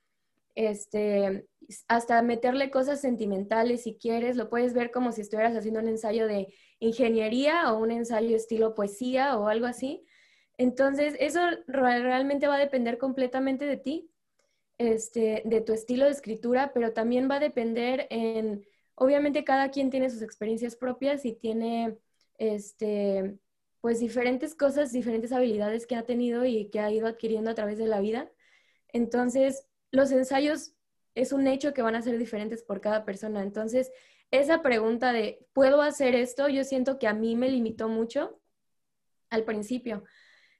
este, 0.54 1.46
hasta 1.88 2.22
meterle 2.22 2.70
cosas 2.70 3.00
sentimentales 3.00 3.82
si 3.82 3.96
quieres, 3.96 4.36
lo 4.36 4.48
puedes 4.48 4.74
ver 4.74 4.90
como 4.90 5.12
si 5.12 5.20
estuvieras 5.20 5.56
haciendo 5.56 5.80
un 5.80 5.88
ensayo 5.88 6.26
de 6.26 6.48
ingeniería 6.78 7.72
o 7.72 7.78
un 7.78 7.90
ensayo 7.90 8.36
estilo 8.36 8.74
poesía 8.74 9.38
o 9.38 9.48
algo 9.48 9.66
así. 9.66 10.04
Entonces, 10.58 11.16
eso 11.18 11.40
realmente 11.66 12.46
va 12.46 12.56
a 12.56 12.58
depender 12.58 12.98
completamente 12.98 13.66
de 13.66 13.76
ti, 13.76 14.10
este, 14.78 15.42
de 15.44 15.60
tu 15.60 15.72
estilo 15.72 16.04
de 16.04 16.12
escritura, 16.12 16.72
pero 16.72 16.92
también 16.92 17.28
va 17.30 17.36
a 17.36 17.40
depender 17.40 18.06
en, 18.10 18.64
obviamente 18.94 19.44
cada 19.44 19.70
quien 19.70 19.90
tiene 19.90 20.10
sus 20.10 20.22
experiencias 20.22 20.76
propias 20.76 21.24
y 21.24 21.32
tiene, 21.34 21.98
este, 22.38 23.38
pues 23.80 24.00
diferentes 24.00 24.54
cosas, 24.54 24.92
diferentes 24.92 25.32
habilidades 25.32 25.86
que 25.86 25.96
ha 25.96 26.06
tenido 26.06 26.44
y 26.44 26.70
que 26.70 26.80
ha 26.80 26.90
ido 26.90 27.06
adquiriendo 27.06 27.50
a 27.50 27.54
través 27.54 27.78
de 27.78 27.86
la 27.86 28.00
vida. 28.00 28.30
Entonces, 28.92 29.66
los 29.90 30.10
ensayos 30.12 30.73
es 31.14 31.32
un 31.32 31.46
hecho 31.46 31.74
que 31.74 31.82
van 31.82 31.94
a 31.94 32.02
ser 32.02 32.18
diferentes 32.18 32.62
por 32.62 32.80
cada 32.80 33.04
persona. 33.04 33.42
Entonces, 33.42 33.92
esa 34.30 34.62
pregunta 34.62 35.12
de, 35.12 35.46
¿puedo 35.52 35.82
hacer 35.82 36.14
esto? 36.14 36.48
Yo 36.48 36.64
siento 36.64 36.98
que 36.98 37.06
a 37.06 37.14
mí 37.14 37.36
me 37.36 37.48
limitó 37.48 37.88
mucho 37.88 38.40
al 39.30 39.44
principio, 39.44 40.04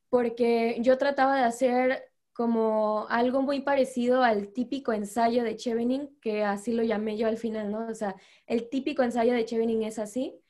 porque 0.09 0.79
yo 0.81 0.99
trataba 0.99 1.37
de 1.37 1.45
hacer 1.45 2.11
como 2.33 3.07
algo 3.11 3.43
muy 3.43 3.61
parecido 3.61 4.25
al 4.25 4.53
típico 4.53 4.93
ensayo 4.93 5.45
de 5.45 5.57
Chevening, 5.57 6.19
que 6.21 6.43
así 6.45 6.73
lo 6.73 6.83
llamé 6.83 7.17
yo 7.17 7.29
al 7.29 7.37
final, 7.39 7.71
¿no? 7.71 7.87
O 7.89 7.95
sea, 7.95 8.17
el 8.47 8.69
típico 8.69 9.03
ensayo 9.03 9.33
de 9.33 9.45
Chevening 9.45 9.83
es 9.85 9.99
así, 10.01 10.41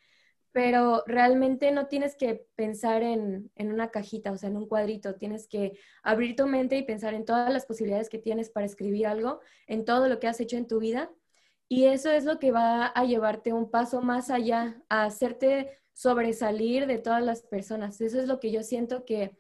pero 0.55 1.03
realmente 1.09 1.73
no 1.73 1.89
tienes 1.89 2.15
que 2.15 2.47
pensar 2.55 3.03
en, 3.03 3.51
en, 3.57 3.73
una 3.73 3.91
cajita, 3.91 4.31
o 4.31 4.39
sea, 4.39 4.51
en 4.51 4.57
un 4.57 4.69
cuadrito, 4.69 5.17
tienes 5.17 5.49
que 5.49 5.77
abrir 6.05 6.37
tu 6.37 6.47
mente 6.47 6.77
y 6.77 6.85
pensar 6.85 7.13
en 7.13 7.25
todas 7.25 7.53
las 7.53 7.67
posibilidades 7.67 8.09
que 8.09 8.19
tienes 8.19 8.51
para 8.51 8.65
escribir 8.65 9.09
algo, 9.09 9.41
en 9.67 9.85
todo 9.85 10.09
lo 10.09 10.21
que 10.21 10.29
has 10.29 10.39
hecho 10.41 10.57
en 10.57 10.69
tu 10.69 10.79
vida, 10.79 11.11
y 11.69 11.87
eso 11.87 12.09
es 12.13 12.25
lo 12.25 12.39
que 12.39 12.53
va 12.53 12.87
a 12.87 13.05
llevarte 13.05 13.53
un 13.53 13.69
paso 13.69 14.01
más 14.01 14.31
allá, 14.31 14.81
a 14.89 15.05
hacerte 15.07 15.77
sobresalir 15.93 16.87
de 16.87 16.99
todas 16.99 17.25
las 17.25 17.43
personas. 17.43 18.01
Eso 18.01 18.21
es 18.21 18.29
lo 18.29 18.39
que 18.39 18.53
yo 18.53 18.63
siento 18.63 19.05
que 19.05 19.37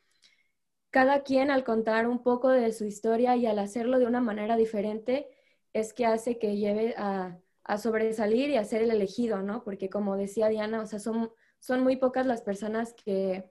cada 0.91 1.23
quien 1.23 1.51
al 1.53 1.63
contar 1.65 2.09
un 2.09 2.25
poco 2.25 2.49
de 2.51 2.73
su 2.73 2.87
historia 2.87 3.37
y 3.37 3.47
al 3.47 3.61
hacerlo 3.61 4.01
de 4.01 4.07
una 4.07 4.21
manera 4.21 4.57
diferente 4.57 5.29
es 5.73 5.93
que 5.93 6.07
hace 6.07 6.39
que 6.39 6.57
lleve 6.57 6.95
a, 6.97 7.39
sobresalir 7.79 8.51
y 8.51 8.57
a 8.57 8.65
ser 8.65 8.83
el 8.83 8.91
elegido, 8.91 9.43
¿no? 9.43 9.65
Porque 9.65 9.89
como 9.89 10.17
decía 10.17 10.49
Diana, 10.49 10.83
o 10.83 10.87
sea, 10.87 10.99
son, 10.99 11.31
son 11.59 11.83
muy 11.83 11.97
pocas 11.97 12.27
las 12.27 12.43
personas 12.43 12.95
que, 12.95 13.51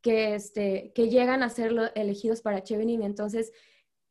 que, 0.00 0.34
este, 0.34 0.92
que 0.94 1.08
llegan 1.08 1.42
a 1.42 1.50
ser 1.50 1.92
elegidos 1.94 2.42
para 2.42 2.62
Chevening. 2.62 3.02
Entonces, 3.02 3.52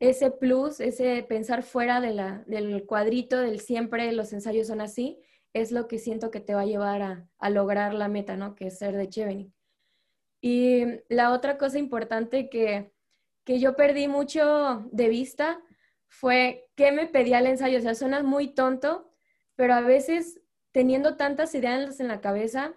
ese 0.00 0.30
plus, 0.30 0.80
ese 0.80 1.24
pensar 1.24 1.62
fuera 1.62 2.00
de 2.00 2.12
la, 2.14 2.44
del 2.46 2.86
cuadrito 2.86 3.38
del 3.38 3.60
siempre 3.60 4.12
los 4.12 4.32
ensayos 4.32 4.68
son 4.68 4.80
así, 4.80 5.20
es 5.52 5.72
lo 5.72 5.88
que 5.88 5.98
siento 5.98 6.30
que 6.30 6.40
te 6.40 6.54
va 6.54 6.62
a 6.62 6.66
llevar 6.66 7.28
a, 7.38 7.50
lograr 7.50 7.94
la 7.94 8.08
meta, 8.08 8.36
¿no? 8.36 8.54
Que 8.54 8.68
es 8.68 8.78
ser 8.78 8.96
de 8.96 9.08
Chevening. 9.08 9.52
Y 10.40 10.84
la 11.08 11.32
otra 11.32 11.58
cosa 11.58 11.78
importante 11.78 12.48
que, 12.48 12.92
que 13.44 13.58
yo 13.58 13.74
perdí 13.74 14.08
mucho 14.08 14.88
de 14.92 15.08
vista 15.08 15.60
fue 16.06 16.70
qué 16.76 16.92
me 16.92 17.06
pedía 17.06 17.40
el 17.40 17.46
ensayo. 17.46 17.78
O 17.78 17.82
sea, 17.82 17.94
suena 17.94 18.22
muy 18.22 18.54
tonto, 18.54 19.07
pero 19.58 19.74
a 19.74 19.80
veces 19.80 20.40
teniendo 20.70 21.16
tantas 21.16 21.52
ideas 21.52 21.98
en 21.98 22.06
la 22.06 22.20
cabeza, 22.20 22.74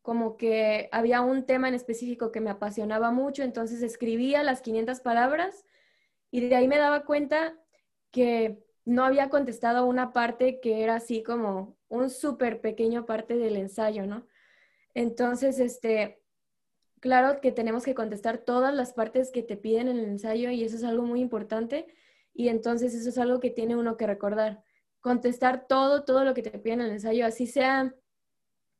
como 0.00 0.38
que 0.38 0.88
había 0.90 1.20
un 1.20 1.44
tema 1.44 1.68
en 1.68 1.74
específico 1.74 2.32
que 2.32 2.40
me 2.40 2.48
apasionaba 2.48 3.10
mucho, 3.10 3.42
entonces 3.42 3.82
escribía 3.82 4.42
las 4.42 4.62
500 4.62 5.00
palabras 5.00 5.66
y 6.30 6.48
de 6.48 6.56
ahí 6.56 6.68
me 6.68 6.78
daba 6.78 7.04
cuenta 7.04 7.54
que 8.12 8.64
no 8.86 9.04
había 9.04 9.28
contestado 9.28 9.84
una 9.84 10.14
parte 10.14 10.58
que 10.60 10.82
era 10.82 10.94
así 10.94 11.22
como 11.22 11.76
un 11.88 12.08
súper 12.08 12.62
pequeño 12.62 13.04
parte 13.04 13.36
del 13.36 13.56
ensayo, 13.56 14.06
¿no? 14.06 14.26
Entonces, 14.94 15.58
este, 15.58 16.22
claro 17.00 17.42
que 17.42 17.52
tenemos 17.52 17.84
que 17.84 17.94
contestar 17.94 18.38
todas 18.38 18.74
las 18.74 18.94
partes 18.94 19.30
que 19.30 19.42
te 19.42 19.58
piden 19.58 19.88
en 19.88 19.98
el 19.98 20.06
ensayo 20.06 20.48
y 20.48 20.64
eso 20.64 20.76
es 20.76 20.84
algo 20.84 21.02
muy 21.02 21.20
importante 21.20 21.88
y 22.32 22.48
entonces 22.48 22.94
eso 22.94 23.10
es 23.10 23.18
algo 23.18 23.38
que 23.38 23.50
tiene 23.50 23.76
uno 23.76 23.98
que 23.98 24.06
recordar. 24.06 24.64
Contestar 25.06 25.68
todo, 25.68 26.02
todo 26.04 26.24
lo 26.24 26.34
que 26.34 26.42
te 26.42 26.58
piden 26.58 26.80
en 26.80 26.86
el 26.86 26.92
ensayo, 26.94 27.26
así 27.26 27.46
sea 27.46 27.94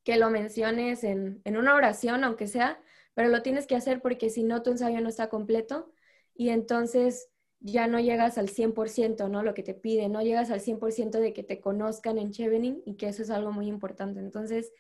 que 0.03 0.17
lo 0.17 0.29
menciones 0.29 1.05
en, 1.05 1.41
en 1.45 1.57
una 1.57 1.75
oración, 1.77 2.25
aunque 2.25 2.49
sea, 2.49 2.81
pero 3.15 3.29
lo 3.29 3.43
tienes 3.43 3.69
que 3.69 3.77
hacer 3.77 4.03
porque 4.03 4.29
si 4.29 4.43
no, 4.43 4.63
tu 4.63 4.71
ensayo 4.71 5.01
no 5.01 5.09
está 5.09 5.29
completo 5.29 5.93
y 6.35 6.49
entonces 6.49 7.29
ya 7.61 7.87
no 7.87 8.01
llegas 8.01 8.39
al 8.39 8.49
100%, 8.49 9.29
¿no? 9.29 9.45
Lo 9.45 9.55
que 9.55 9.63
te 9.63 9.75
piden, 9.75 10.11
no 10.13 10.23
llegas 10.23 10.51
al 10.51 10.61
100% 10.61 11.21
de 11.21 11.33
que 11.33 11.45
te 11.45 11.61
conozcan 11.61 12.19
en 12.19 12.33
Chevening 12.33 12.83
y 12.85 12.97
que 12.97 13.09
eso 13.09 13.23
es 13.23 13.31
algo 13.31 13.53
muy 13.53 13.69
importante. 13.69 14.19
Entonces, 14.19 14.73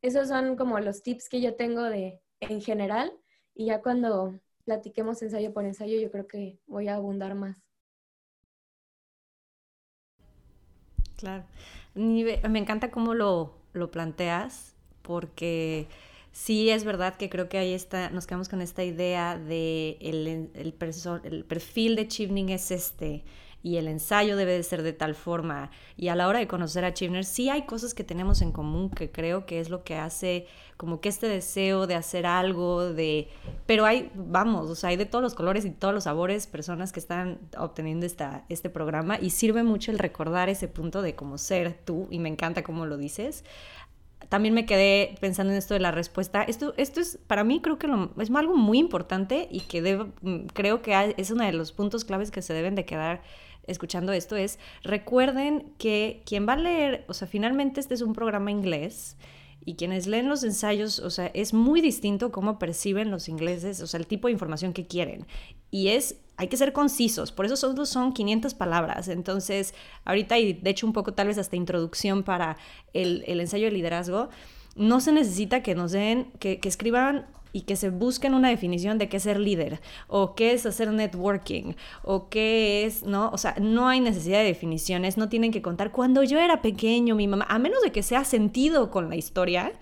esos 0.00 0.28
son 0.28 0.56
como 0.56 0.78
los 0.80 1.02
tips 1.02 1.28
que 1.28 1.40
yo 1.40 1.56
tengo 1.56 1.82
de 1.82 2.20
en 2.40 2.60
general 2.60 3.12
y 3.54 3.66
ya 3.66 3.82
cuando 3.82 4.40
platiquemos 4.64 5.22
ensayo 5.22 5.52
por 5.52 5.64
ensayo, 5.64 5.98
yo 6.00 6.10
creo 6.12 6.28
que 6.28 6.60
voy 6.66 6.88
a 6.88 6.94
abundar 6.96 7.34
más. 7.34 7.58
Claro. 11.16 11.44
Me 11.94 12.58
encanta 12.58 12.90
cómo 12.90 13.14
lo, 13.14 13.54
lo 13.72 13.90
planteas 13.90 14.74
porque 15.02 15.86
sí 16.32 16.70
es 16.70 16.84
verdad 16.84 17.16
que 17.16 17.30
creo 17.30 17.48
que 17.48 17.58
ahí 17.58 17.72
está, 17.72 18.10
nos 18.10 18.26
quedamos 18.26 18.48
con 18.48 18.60
esta 18.60 18.82
idea 18.82 19.38
de 19.38 19.96
el, 20.00 20.26
el, 20.54 20.74
el 21.24 21.44
perfil 21.44 21.96
de 21.96 22.08
Chivning 22.08 22.48
es 22.50 22.70
este 22.70 23.22
y 23.64 23.78
el 23.78 23.88
ensayo 23.88 24.36
debe 24.36 24.52
de 24.52 24.62
ser 24.62 24.82
de 24.82 24.92
tal 24.92 25.14
forma. 25.14 25.70
Y 25.96 26.08
a 26.08 26.14
la 26.14 26.28
hora 26.28 26.38
de 26.38 26.46
conocer 26.46 26.84
a 26.84 26.92
Chivner, 26.92 27.24
sí 27.24 27.48
hay 27.48 27.62
cosas 27.62 27.94
que 27.94 28.04
tenemos 28.04 28.42
en 28.42 28.52
común 28.52 28.90
que 28.90 29.10
creo 29.10 29.46
que 29.46 29.58
es 29.58 29.70
lo 29.70 29.84
que 29.84 29.96
hace 29.96 30.46
como 30.76 31.00
que 31.00 31.08
este 31.08 31.28
deseo 31.28 31.86
de 31.86 31.94
hacer 31.94 32.26
algo, 32.26 32.92
de... 32.92 33.28
Pero 33.64 33.86
hay, 33.86 34.10
vamos, 34.14 34.68
o 34.68 34.74
sea, 34.74 34.90
hay 34.90 34.96
de 34.96 35.06
todos 35.06 35.22
los 35.22 35.34
colores 35.34 35.64
y 35.64 35.70
todos 35.70 35.94
los 35.94 36.04
sabores 36.04 36.46
personas 36.46 36.92
que 36.92 37.00
están 37.00 37.38
obteniendo 37.56 38.04
esta, 38.04 38.44
este 38.50 38.68
programa 38.68 39.18
y 39.18 39.30
sirve 39.30 39.62
mucho 39.62 39.90
el 39.90 39.98
recordar 39.98 40.50
ese 40.50 40.68
punto 40.68 41.00
de 41.00 41.14
cómo 41.14 41.38
ser 41.38 41.72
tú, 41.86 42.06
y 42.10 42.18
me 42.18 42.28
encanta 42.28 42.64
cómo 42.64 42.84
lo 42.84 42.98
dices, 42.98 43.44
también 44.28 44.52
me 44.52 44.66
quedé 44.66 45.14
pensando 45.20 45.52
en 45.52 45.58
esto 45.58 45.74
de 45.74 45.80
la 45.80 45.90
respuesta. 45.90 46.42
Esto, 46.42 46.74
esto 46.76 47.00
es, 47.00 47.18
para 47.26 47.44
mí, 47.44 47.60
creo 47.60 47.78
que 47.78 47.86
es 48.18 48.30
algo 48.30 48.56
muy 48.56 48.78
importante 48.78 49.48
y 49.50 49.60
que 49.60 49.80
mm, 50.22 50.46
creo 50.52 50.82
que 50.82 51.14
es 51.16 51.30
uno 51.30 51.44
de 51.44 51.52
los 51.52 51.72
puntos 51.72 52.04
claves 52.04 52.30
que 52.30 52.42
se 52.42 52.52
deben 52.52 52.74
de 52.74 52.84
quedar 52.84 53.22
escuchando 53.66 54.12
esto 54.12 54.36
es, 54.36 54.58
recuerden 54.82 55.72
que 55.78 56.22
quien 56.26 56.48
va 56.48 56.54
a 56.54 56.56
leer, 56.56 57.04
o 57.08 57.14
sea, 57.14 57.28
finalmente 57.28 57.80
este 57.80 57.94
es 57.94 58.02
un 58.02 58.12
programa 58.12 58.50
inglés 58.50 59.16
y 59.64 59.74
quienes 59.76 60.06
leen 60.06 60.28
los 60.28 60.44
ensayos, 60.44 60.98
o 60.98 61.10
sea, 61.10 61.26
es 61.34 61.54
muy 61.54 61.80
distinto 61.80 62.32
cómo 62.32 62.58
perciben 62.58 63.10
los 63.10 63.28
ingleses, 63.28 63.80
o 63.80 63.86
sea, 63.86 63.98
el 63.98 64.06
tipo 64.06 64.28
de 64.28 64.32
información 64.32 64.72
que 64.72 64.86
quieren. 64.86 65.26
Y 65.70 65.88
es 65.88 66.16
hay 66.36 66.48
que 66.48 66.56
ser 66.56 66.72
concisos, 66.72 67.30
por 67.30 67.46
eso 67.46 67.56
solo 67.56 67.86
son 67.86 68.12
500 68.12 68.54
palabras. 68.54 69.08
Entonces, 69.08 69.74
ahorita, 70.04 70.38
y 70.38 70.54
de 70.54 70.70
hecho 70.70 70.86
un 70.86 70.92
poco 70.92 71.14
tal 71.14 71.28
vez 71.28 71.38
hasta 71.38 71.56
introducción 71.56 72.24
para 72.24 72.56
el, 72.92 73.22
ensayo 73.26 73.66
de 73.66 73.72
liderazgo, 73.72 74.30
no 74.74 75.00
se 75.00 75.12
necesita 75.12 75.62
que 75.62 75.74
nos 75.74 75.92
den, 75.92 76.32
que, 76.40 76.58
escriban 76.64 77.26
y 77.54 77.62
que 77.62 77.76
se 77.76 77.88
busquen 77.88 78.34
una 78.34 78.50
definición 78.50 78.98
de 78.98 79.08
qué 79.08 79.18
es 79.18 79.22
ser 79.22 79.38
líder, 79.38 79.80
o 80.08 80.34
qué 80.34 80.52
es 80.52 80.66
hacer 80.66 80.92
networking, 80.92 81.74
o 82.02 82.28
qué 82.28 82.84
es, 82.84 83.04
¿no? 83.04 83.30
O 83.30 83.38
sea, 83.38 83.54
no 83.60 83.88
hay 83.88 84.00
necesidad 84.00 84.40
de 84.40 84.44
definiciones, 84.44 85.16
no 85.16 85.28
tienen 85.28 85.52
que 85.52 85.62
contar. 85.62 85.92
Cuando 85.92 86.24
yo 86.24 86.40
era 86.40 86.60
pequeño, 86.60 87.14
mi 87.14 87.28
mamá, 87.28 87.46
a 87.48 87.60
menos 87.60 87.80
de 87.82 87.92
que 87.92 88.02
sea 88.02 88.24
sentido 88.24 88.90
con 88.90 89.08
la 89.08 89.14
historia, 89.14 89.72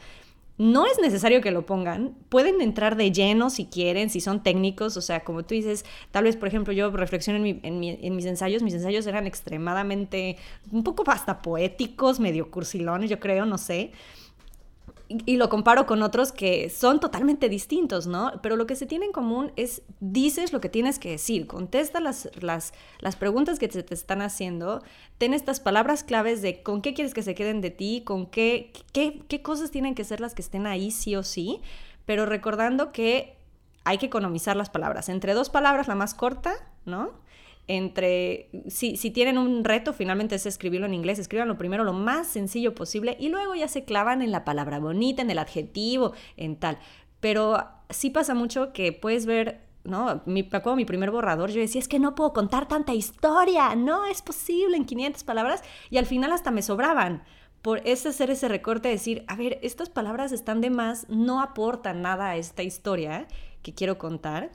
no 0.59 0.87
es 0.87 0.99
necesario 1.01 1.41
que 1.41 1.51
lo 1.51 1.65
pongan, 1.65 2.15
pueden 2.29 2.61
entrar 2.61 2.97
de 2.97 3.11
lleno 3.11 3.49
si 3.49 3.65
quieren, 3.65 4.11
si 4.11 4.21
son 4.21 4.43
técnicos, 4.43 4.99
o 4.99 5.01
sea, 5.01 5.25
como 5.25 5.43
tú 5.43 5.55
dices, 5.55 5.87
tal 6.11 6.25
vez, 6.25 6.37
por 6.37 6.49
ejemplo, 6.49 6.75
yo 6.75 6.91
reflexiono 6.91 7.45
en, 7.45 7.81
mis 7.81 8.27
ensayos, 8.27 8.63
mis 8.63 8.75
ensayos 8.75 9.07
eran 9.07 9.27
extremadamente, 9.27 10.37
un 10.71 10.85
poco 10.85 11.05
hasta 11.11 11.41
poéticos, 11.41 12.21
medio 12.21 12.51
cursilones, 12.51 13.09
yo 13.09 13.19
creo, 13.19 13.47
no 13.47 13.57
sé, 13.57 13.93
y 15.27 15.37
lo 15.37 15.49
comparo 15.49 15.87
con 15.87 16.03
otros 16.03 16.33
que 16.33 16.71
son 16.71 17.01
totalmente 17.01 17.49
distintos, 17.49 18.07
¿no? 18.07 18.33
Pero 18.43 18.57
lo 18.57 18.67
que 18.67 18.77
se 18.77 18.87
tiene 18.87 19.07
en 19.07 19.13
común 19.13 19.53
es, 19.57 19.83
dices 20.01 20.53
lo 20.53 20.61
que 20.61 20.69
tienes 20.69 20.99
que 20.99 21.11
decir, 21.11 21.47
contesta 21.47 22.01
las, 22.01 22.31
las, 22.41 22.73
las 23.01 23.17
preguntas 23.17 23.59
que 23.59 23.71
se 23.71 23.83
te 23.83 23.95
están 23.95 24.23
haciendo, 24.23 24.83
ten 25.19 25.35
estas 25.35 25.61
palabras 25.61 26.05
claves 26.05 26.43
de 26.43 26.63
con 26.63 26.83
qué 26.83 26.95
quieres 26.95 27.15
que 27.15 27.23
se 27.23 27.35
queden 27.35 27.61
de 27.61 27.71
ti, 27.71 28.03
con 28.05 28.27
qué, 28.27 28.73
qué, 28.93 29.23
qué 29.29 29.43
cosas 29.43 29.71
tienen 29.71 29.95
que 29.95 30.05
ser 30.05 30.21
las 30.21 30.35
que 30.35 30.43
estén 30.43 30.67
ahí 30.67 30.91
sí 30.91 31.17
o 31.17 31.23
sí, 31.23 31.61
pero 32.05 32.27
recordando 32.27 32.93
que 32.93 33.37
hay 33.85 33.99
que 33.99 34.07
economizar 34.07 34.57
las 34.57 34.71
palabras. 34.71 35.09
Entre 35.09 35.35
dos 35.35 35.51
palabras, 35.51 35.89
la 35.89 35.95
más 35.95 36.15
corta, 36.15 36.53
¿no? 36.85 37.11
Entre, 37.69 38.51
si, 38.67 38.97
si, 38.97 39.11
tienen 39.11 39.39
un 39.39 39.65
reto, 39.65 39.93
finalmente 39.93 40.35
es 40.35 40.47
escribirlo 40.47 40.87
en 40.87 40.95
inglés, 40.95 41.19
escríbanlo 41.19 41.57
primero 41.59 41.85
lo 41.85 41.93
más 41.93 42.27
sencillo 42.27 42.75
posible 42.75 43.17
y 43.21 43.29
luego 43.29 43.55
ya 43.55 43.69
se 43.69 43.85
clavan 43.85 44.21
en 44.21 44.33
la 44.33 44.45
palabra 44.45 44.79
bonita, 44.79 45.23
en 45.23 45.31
el 45.31 45.39
adjetivo, 45.39 46.13
en 46.37 46.57
tal. 46.57 46.79
Pero 47.21 47.65
sí 47.89 48.11
pasa 48.11 48.35
mucho 48.35 48.73
que 48.73 48.93
puedes 48.93 49.27
ver, 49.27 49.61
¿no? 49.85 50.23
Me 50.27 50.41
acuerdo 50.41 50.77
mi 50.77 50.85
primer 50.85 51.11
borrador, 51.13 51.51
yo 51.51 51.61
decía, 51.61 51.81
es 51.81 51.89
que 51.89 52.01
no 52.01 52.15
puedo 52.15 52.33
contar 52.33 52.67
tanta 52.67 52.95
historia, 52.95 53.75
no 53.77 54.07
es 54.07 54.23
posible 54.23 54.77
en 54.77 54.85
500 54.85 55.23
palabras 55.23 55.63
y 55.89 55.99
al 55.99 56.07
final 56.07 56.33
hasta 56.33 56.51
me 56.51 56.63
sobraban 56.63 57.23
por 57.63 57.81
ese 57.87 58.09
hacer 58.09 58.29
ese 58.31 58.49
recorte, 58.49 58.89
decir, 58.89 59.25
a 59.29 59.37
ver, 59.37 59.61
estas 59.63 59.89
palabras 59.89 60.33
están 60.33 60.61
de 60.61 60.71
más, 60.71 61.09
no 61.09 61.41
aportan 61.41 62.03
nada 62.03 62.31
a 62.31 62.37
esta 62.37 62.65
historia 62.65 63.29
que 63.63 63.73
quiero 63.73 63.99
contar. 63.99 64.51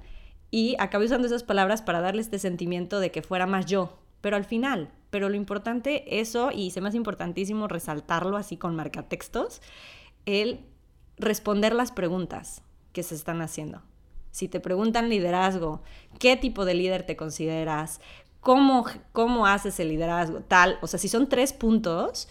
Y 0.49 0.75
acabé 0.79 1.05
usando 1.05 1.27
esas 1.27 1.43
palabras 1.43 1.81
para 1.81 2.01
darle 2.01 2.21
este 2.21 2.39
sentimiento 2.39 2.99
de 2.99 3.12
que 3.12 3.21
fuera 3.21 3.45
más 3.45 3.65
yo, 3.65 3.97
pero 4.21 4.36
al 4.36 4.45
final. 4.45 4.89
Pero 5.10 5.29
lo 5.29 5.36
importante, 5.36 6.19
eso, 6.19 6.51
y 6.51 6.71
se 6.71 6.81
me 6.81 6.89
hace 6.89 6.97
importantísimo 6.97 7.67
resaltarlo 7.67 8.38
así 8.38 8.57
con 8.57 8.75
marcatextos, 8.75 9.62
el 10.25 10.60
responder 11.17 11.73
las 11.73 11.91
preguntas 11.91 12.62
que 12.93 13.03
se 13.03 13.15
están 13.15 13.41
haciendo. 13.41 13.81
Si 14.31 14.47
te 14.47 14.60
preguntan 14.60 15.10
liderazgo, 15.10 15.81
¿qué 16.19 16.38
tipo 16.38 16.65
de 16.65 16.75
líder 16.75 17.03
te 17.03 17.15
consideras? 17.15 18.01
¿Cómo, 18.39 18.86
cómo 19.12 19.47
haces 19.47 19.79
el 19.79 19.89
liderazgo? 19.89 20.41
Tal, 20.41 20.77
o 20.81 20.88
sea, 20.88 20.99
si 20.99 21.07
son 21.07 21.27
tres 21.27 21.53
puntos, 21.53 22.27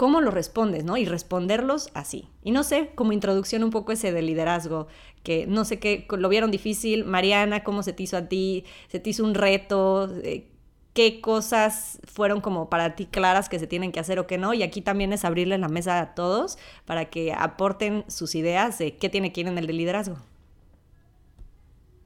¿cómo 0.00 0.22
lo 0.22 0.30
respondes, 0.30 0.82
no? 0.82 0.96
Y 0.96 1.04
responderlos 1.04 1.90
así. 1.92 2.30
Y 2.42 2.52
no 2.52 2.62
sé, 2.62 2.90
como 2.94 3.12
introducción 3.12 3.62
un 3.62 3.68
poco 3.68 3.92
ese 3.92 4.12
de 4.12 4.22
liderazgo, 4.22 4.86
que 5.22 5.46
no 5.46 5.66
sé 5.66 5.78
qué, 5.78 6.06
lo 6.08 6.30
vieron 6.30 6.50
difícil. 6.50 7.04
Mariana, 7.04 7.64
¿cómo 7.64 7.82
se 7.82 7.92
te 7.92 8.04
hizo 8.04 8.16
a 8.16 8.26
ti? 8.26 8.64
¿Se 8.88 8.98
te 8.98 9.10
hizo 9.10 9.22
un 9.22 9.34
reto? 9.34 10.10
Eh, 10.22 10.48
¿Qué 10.94 11.20
cosas 11.20 12.00
fueron 12.04 12.40
como 12.40 12.70
para 12.70 12.96
ti 12.96 13.04
claras 13.04 13.50
que 13.50 13.58
se 13.58 13.66
tienen 13.66 13.92
que 13.92 14.00
hacer 14.00 14.18
o 14.18 14.26
qué 14.26 14.38
no? 14.38 14.54
Y 14.54 14.62
aquí 14.62 14.80
también 14.80 15.12
es 15.12 15.26
abrirle 15.26 15.58
la 15.58 15.68
mesa 15.68 16.00
a 16.00 16.14
todos 16.14 16.56
para 16.86 17.10
que 17.10 17.34
aporten 17.34 18.04
sus 18.08 18.34
ideas 18.34 18.78
de 18.78 18.96
qué 18.96 19.10
tiene 19.10 19.34
que 19.34 19.42
ir 19.42 19.48
en 19.48 19.58
el 19.58 19.66
de 19.66 19.74
liderazgo. 19.74 20.16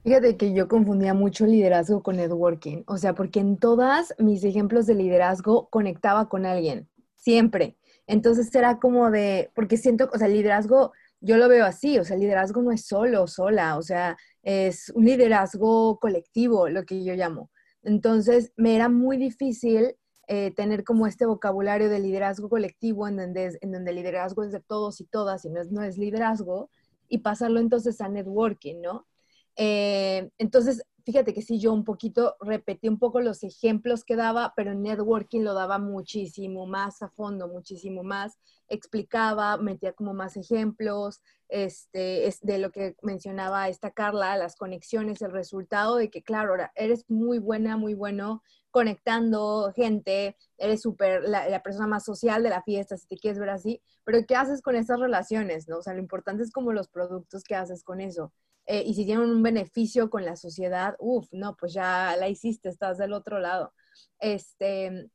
Fíjate 0.03 0.35
que 0.35 0.53
yo 0.53 0.67
confundía 0.67 1.13
mucho 1.13 1.45
liderazgo 1.45 2.03
con 2.03 2.17
networking, 2.17 2.83
o 2.87 2.97
sea, 2.97 3.15
porque 3.15 3.39
en 3.39 3.55
todas 3.55 4.13
mis 4.19 4.43
ejemplos 4.43 4.85
de 4.85 4.95
liderazgo 4.95 5.69
conectaba 5.69 6.27
con 6.27 6.45
alguien, 6.45 6.89
siempre. 7.15 7.77
Entonces 8.07 8.53
era 8.55 8.79
como 8.79 9.11
de, 9.11 9.51
porque 9.55 9.77
siento, 9.77 10.09
o 10.13 10.17
sea, 10.17 10.27
liderazgo, 10.27 10.93
yo 11.21 11.37
lo 11.37 11.47
veo 11.47 11.65
así, 11.65 11.97
o 11.99 12.03
sea, 12.03 12.17
liderazgo 12.17 12.61
no 12.61 12.71
es 12.71 12.85
solo, 12.85 13.27
sola, 13.27 13.77
o 13.77 13.81
sea, 13.81 14.17
es 14.43 14.89
un 14.95 15.05
liderazgo 15.05 15.99
colectivo, 15.99 16.69
lo 16.69 16.83
que 16.85 17.03
yo 17.03 17.15
llamo. 17.15 17.49
Entonces 17.83 18.51
me 18.57 18.75
era 18.75 18.89
muy 18.89 19.17
difícil 19.17 19.95
eh, 20.27 20.51
tener 20.55 20.83
como 20.83 21.07
este 21.07 21.25
vocabulario 21.25 21.89
de 21.89 21.99
liderazgo 21.99 22.49
colectivo 22.49 23.07
en 23.07 23.17
donde, 23.17 23.57
en 23.61 23.71
donde 23.71 23.91
el 23.91 23.97
liderazgo 23.97 24.43
es 24.43 24.51
de 24.51 24.59
todos 24.61 24.99
y 25.01 25.05
todas 25.05 25.45
y 25.45 25.49
no 25.49 25.61
es, 25.61 25.71
no 25.71 25.83
es 25.83 25.97
liderazgo 25.97 26.69
y 27.07 27.19
pasarlo 27.19 27.59
entonces 27.59 28.01
a 28.01 28.09
networking, 28.09 28.81
¿no? 28.81 29.07
Eh, 29.55 30.29
entonces, 30.37 30.83
fíjate 31.05 31.33
que 31.33 31.41
sí, 31.41 31.59
yo 31.59 31.71
un 31.71 31.83
poquito 31.83 32.35
repetí 32.41 32.89
un 32.89 32.97
poco 32.97 33.21
los 33.21 33.43
ejemplos 33.43 34.03
que 34.03 34.15
daba, 34.15 34.53
pero 34.55 34.71
en 34.71 34.81
networking 34.81 35.41
lo 35.41 35.53
daba 35.53 35.77
muchísimo 35.77 36.65
más 36.65 37.01
a 37.03 37.09
fondo, 37.09 37.47
muchísimo 37.47 38.03
más. 38.03 38.39
Explicaba, 38.67 39.57
metía 39.57 39.93
como 39.93 40.15
más 40.15 40.35
ejemplos, 40.35 41.21
este, 41.47 42.25
es 42.27 42.41
de 42.41 42.57
lo 42.57 42.71
que 42.71 42.95
mencionaba 43.03 43.69
esta 43.69 43.91
Carla, 43.91 44.35
las 44.35 44.55
conexiones, 44.55 45.21
el 45.21 45.31
resultado 45.31 45.97
de 45.97 46.09
que, 46.09 46.23
claro, 46.23 46.55
eres 46.73 47.05
muy 47.07 47.37
buena, 47.37 47.77
muy 47.77 47.93
bueno 47.93 48.41
conectando 48.71 49.71
gente, 49.73 50.35
eres 50.57 50.81
súper 50.81 51.23
la, 51.23 51.47
la, 51.47 51.63
persona 51.63 51.87
más 51.87 52.03
social 52.03 52.43
de 52.43 52.49
la 52.49 52.61
fiesta, 52.63 52.97
si 52.97 53.07
te 53.07 53.15
quieres 53.15 53.39
ver 53.39 53.49
así, 53.51 53.81
pero 54.03 54.19
¿qué 54.27 54.35
haces 54.35 54.61
con 54.61 54.75
esas 54.75 54.99
relaciones? 54.99 55.69
¿no? 55.69 55.77
O 55.77 55.81
sea, 55.81 55.93
lo 55.93 55.99
importante 55.99 56.43
es 56.43 56.51
como 56.51 56.73
los 56.73 56.89
productos 56.89 57.43
que 57.43 57.55
haces 57.55 57.83
con 57.83 58.01
eso. 58.01 58.33
Eh, 58.65 58.83
y 58.85 58.93
si 58.95 59.05
tienen 59.05 59.29
un 59.29 59.43
beneficio 59.43 60.09
con 60.09 60.25
la 60.25 60.35
sociedad, 60.35 60.95
uff, 60.99 61.27
no, 61.31 61.55
pues 61.55 61.73
ya 61.73 62.15
la 62.17 62.29
hiciste, 62.29 62.69
estás 62.69 62.97
del 62.97 63.13
otro 63.13 63.39
lado. 63.39 63.73
Este, 64.19 65.09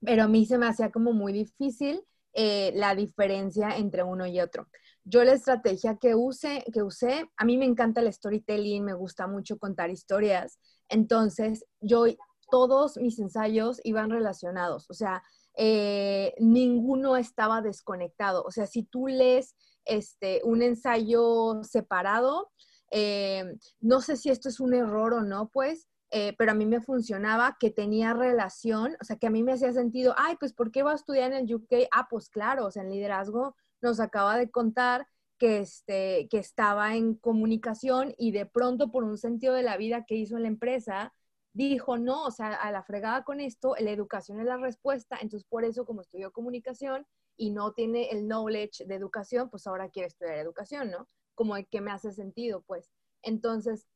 pero 0.00 0.24
a 0.24 0.28
mí 0.28 0.46
se 0.46 0.58
me 0.58 0.66
hacía 0.66 0.90
como 0.90 1.12
muy 1.12 1.32
difícil 1.32 2.02
eh, 2.32 2.72
la 2.74 2.94
diferencia 2.94 3.76
entre 3.76 4.02
uno 4.02 4.26
y 4.26 4.40
otro. 4.40 4.68
Yo 5.04 5.24
la 5.24 5.32
estrategia 5.32 5.96
que, 5.96 6.14
use, 6.14 6.64
que 6.72 6.82
usé, 6.82 7.30
a 7.36 7.44
mí 7.44 7.56
me 7.56 7.64
encanta 7.64 8.00
el 8.00 8.12
storytelling, 8.12 8.84
me 8.84 8.92
gusta 8.92 9.26
mucho 9.26 9.58
contar 9.58 9.88
historias, 9.88 10.58
entonces 10.88 11.64
yo, 11.80 12.04
todos 12.50 12.96
mis 12.98 13.18
ensayos 13.18 13.80
iban 13.84 14.10
relacionados, 14.10 14.90
o 14.90 14.94
sea, 14.94 15.22
eh, 15.56 16.34
ninguno 16.38 17.16
estaba 17.16 17.62
desconectado, 17.62 18.42
o 18.42 18.50
sea, 18.50 18.66
si 18.66 18.82
tú 18.82 19.06
lees 19.06 19.54
este, 19.86 20.40
un 20.44 20.60
ensayo 20.60 21.62
separado, 21.62 22.50
eh, 22.90 23.56
no 23.80 24.00
sé 24.00 24.16
si 24.16 24.30
esto 24.30 24.48
es 24.48 24.60
un 24.60 24.74
error 24.74 25.14
o 25.14 25.22
no, 25.22 25.48
pues, 25.48 25.88
eh, 26.10 26.34
pero 26.38 26.52
a 26.52 26.54
mí 26.54 26.66
me 26.66 26.80
funcionaba 26.80 27.56
que 27.58 27.70
tenía 27.70 28.14
relación, 28.14 28.96
o 29.00 29.04
sea, 29.04 29.16
que 29.16 29.26
a 29.26 29.30
mí 29.30 29.42
me 29.42 29.52
hacía 29.52 29.72
sentido, 29.72 30.14
ay, 30.16 30.36
pues, 30.38 30.52
¿por 30.52 30.70
qué 30.70 30.82
va 30.82 30.92
a 30.92 30.94
estudiar 30.96 31.32
en 31.32 31.38
el 31.46 31.54
UK? 31.54 31.88
Ah, 31.92 32.06
pues 32.08 32.28
claro, 32.28 32.66
o 32.66 32.70
sea, 32.70 32.82
en 32.82 32.90
liderazgo 32.90 33.56
nos 33.80 34.00
acaba 34.00 34.38
de 34.38 34.50
contar 34.50 35.08
que, 35.38 35.60
este, 35.60 36.28
que 36.30 36.38
estaba 36.38 36.94
en 36.96 37.14
comunicación 37.14 38.14
y 38.18 38.32
de 38.32 38.46
pronto 38.46 38.90
por 38.90 39.04
un 39.04 39.18
sentido 39.18 39.54
de 39.54 39.62
la 39.62 39.76
vida 39.76 40.04
que 40.06 40.14
hizo 40.16 40.36
en 40.36 40.42
la 40.42 40.48
empresa, 40.48 41.12
dijo, 41.52 41.98
no, 41.98 42.24
o 42.24 42.30
sea, 42.30 42.54
a 42.54 42.70
la 42.70 42.82
fregada 42.82 43.24
con 43.24 43.40
esto, 43.40 43.74
la 43.78 43.90
educación 43.90 44.40
es 44.40 44.46
la 44.46 44.58
respuesta, 44.58 45.16
entonces 45.20 45.46
por 45.48 45.64
eso 45.64 45.84
como 45.86 46.02
estudió 46.02 46.32
comunicación 46.32 47.06
y 47.36 47.50
no 47.50 47.72
tiene 47.72 48.10
el 48.10 48.26
knowledge 48.26 48.84
de 48.86 48.94
educación, 48.94 49.50
pues 49.50 49.66
ahora 49.66 49.90
quiere 49.90 50.08
estudiar 50.08 50.36
educación, 50.36 50.90
¿no? 50.90 51.08
Como 51.36 51.54
de 51.54 51.66
que 51.66 51.80
me 51.80 51.92
hace 51.92 52.10
sentido, 52.10 52.62
pues. 52.66 52.90
Entonces, 53.22 53.86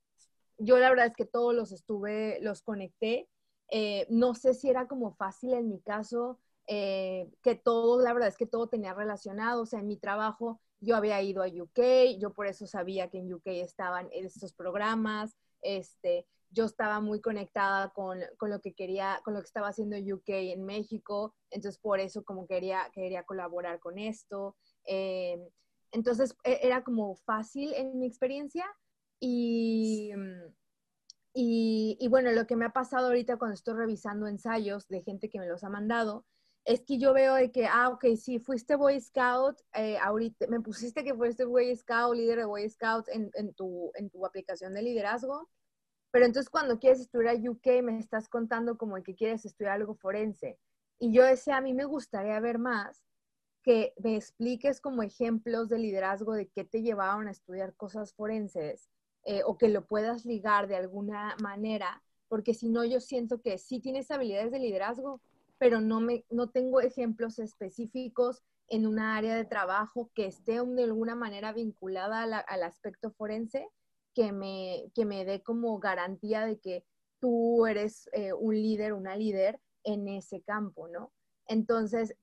yo 0.59 0.79
la 0.79 0.91
verdad 0.91 1.07
es 1.07 1.17
que 1.17 1.27
todos 1.27 1.55
los 1.55 1.73
estuve, 1.73 2.39
los 2.43 2.63
conecté. 2.63 3.29
Eh, 3.71 4.07
no 4.11 4.35
sé 4.35 4.55
si 4.55 4.69
era 4.71 4.87
como 4.87 5.15
fácil 5.15 5.55
en 5.55 5.69
mi 5.69 5.81
caso, 5.81 6.39
eh, 6.67 7.29
que 7.43 7.57
todo, 7.57 8.01
la 8.03 8.13
verdad 8.13 8.29
es 8.29 8.37
que 8.37 8.47
todo 8.47 8.69
tenía 8.69 8.95
relacionado, 8.95 9.63
o 9.63 9.67
sea, 9.67 9.81
en 9.81 9.89
mi 9.89 9.97
trabajo 9.97 10.61
yo 10.81 10.97
había 10.97 11.21
ido 11.23 11.43
a 11.43 11.49
UK, 11.49 12.19
yo 12.21 12.33
por 12.33 12.47
eso 12.47 12.67
sabía 12.67 13.09
que 13.11 13.19
en 13.19 13.33
UK 13.33 13.47
estaban 13.47 14.09
estos 14.13 14.53
programas, 14.53 15.37
este, 15.63 16.27
yo 16.51 16.65
estaba 16.65 17.01
muy 17.01 17.21
conectada 17.21 17.91
con, 17.91 18.21
con, 18.39 18.51
lo 18.51 18.61
que 18.61 18.73
quería, 18.73 19.21
con 19.25 19.35
lo 19.35 19.41
que 19.41 19.47
estaba 19.47 19.69
haciendo 19.69 19.97
UK 19.97 20.29
en 20.29 20.65
México, 20.65 21.35
entonces 21.51 21.81
por 21.81 22.01
eso 22.01 22.25
como 22.25 22.47
quería, 22.47 22.89
quería 22.93 23.25
colaborar 23.25 23.79
con 23.79 23.99
esto. 23.99 24.57
Eh, 24.85 25.39
entonces 25.93 26.37
e, 26.45 26.61
era 26.63 26.83
como 26.85 27.15
fácil 27.17 27.73
en 27.75 27.99
mi 27.99 28.07
experiencia 28.07 28.67
y, 29.21 30.13
mm, 30.17 30.55
y, 31.35 31.97
y, 32.01 32.09
bueno, 32.09 32.33
lo 32.33 32.47
que 32.47 32.57
me 32.57 32.67
ha 32.67 32.73
pasado 32.73 33.07
ahorita 33.09 33.37
cuando 33.37 33.55
estoy 33.55 33.75
revisando 33.75 34.27
ensayos 34.27 34.89
de 34.89 35.03
gente 35.03 35.31
que 35.31 35.39
me 35.39 35.47
los 35.47 35.63
ha 35.63 35.69
mandado, 35.71 36.27
es 36.65 36.83
que 36.83 36.99
yo 36.99 37.15
veo 37.15 37.35
de 37.35 37.51
que, 37.53 37.67
ah, 37.67 37.89
ok, 37.89 38.05
sí, 38.17 38.39
fuiste 38.39 38.77
Boy 38.77 39.01
Scout, 39.01 39.61
eh, 39.75 39.97
ahorita 39.99 40.47
me 40.49 40.61
pusiste 40.61 41.05
que 41.05 41.15
fuiste 41.15 41.45
Boy 41.45 41.75
Scout, 41.77 42.17
líder 42.17 42.39
de 42.39 42.45
Boy 42.45 42.69
Scouts 42.69 43.09
en, 43.09 43.31
en, 43.35 43.55
tu, 43.55 43.93
en 43.95 44.11
tu 44.11 44.27
aplicación 44.27 44.75
de 44.75 44.83
liderazgo, 44.83 45.49
pero 46.11 46.27
entonces 46.27 46.51
cuando 46.51 46.79
quieres 46.79 47.01
estudiar 47.01 47.37
UK 47.37 47.83
me 47.83 47.99
estás 47.99 48.29
contando 48.29 48.77
como 48.77 49.01
que 49.03 49.15
quieres 49.15 49.45
estudiar 49.45 49.75
algo 49.75 49.95
forense. 49.95 50.59
Y 50.99 51.13
yo 51.13 51.25
decía, 51.25 51.57
a 51.57 51.61
mí 51.61 51.73
me 51.73 51.85
gustaría 51.85 52.39
ver 52.41 52.59
más 52.59 53.03
que 53.63 53.93
me 54.03 54.17
expliques 54.17 54.81
como 54.81 55.03
ejemplos 55.03 55.69
de 55.69 55.79
liderazgo 55.79 56.33
de 56.33 56.49
qué 56.49 56.65
te 56.65 56.83
llevaron 56.83 57.29
a 57.29 57.31
estudiar 57.31 57.75
cosas 57.75 58.15
forenses 58.15 58.89
eh, 59.25 59.43
o 59.45 59.59
que 59.59 59.69
lo 59.69 59.87
puedas 59.87 60.25
ligar 60.25 60.67
de 60.67 60.77
alguna 60.77 61.37
manera, 61.43 62.03
porque 62.29 62.55
si 62.55 62.69
no 62.69 62.85
yo 62.85 63.01
siento 63.01 63.41
que 63.43 63.59
sí 63.59 63.81
tienes 63.81 64.11
habilidades 64.11 64.51
de 64.51 64.61
liderazgo, 64.61 65.21
pero 65.59 65.81
no, 65.81 66.01
me, 66.01 66.25
no 66.31 66.49
tengo 66.49 66.81
ejemplos 66.81 67.39
específicos 67.39 68.43
en 68.69 68.87
una 68.87 69.17
área 69.17 69.35
de 69.35 69.45
trabajo 69.45 70.11
que 70.15 70.27
esté 70.27 70.53
de 70.65 70.85
alguna 70.85 71.15
manera 71.15 71.53
vinculada 71.53 72.23
al 72.23 72.63
aspecto 72.63 73.11
forense 73.11 73.69
que 74.15 74.33
me, 74.33 74.91
que 74.95 75.05
me 75.05 75.25
dé 75.25 75.43
como 75.43 75.79
garantía 75.79 76.47
de 76.47 76.59
que 76.59 76.85
tú 77.21 77.67
eres 77.67 78.09
eh, 78.13 78.33
un 78.33 78.55
líder, 78.55 78.93
una 78.93 79.17
líder 79.17 79.61
en 79.85 80.09
ese 80.09 80.41
campo, 80.41 80.89
¿no? 80.89 81.13
Entonces, 81.47 82.17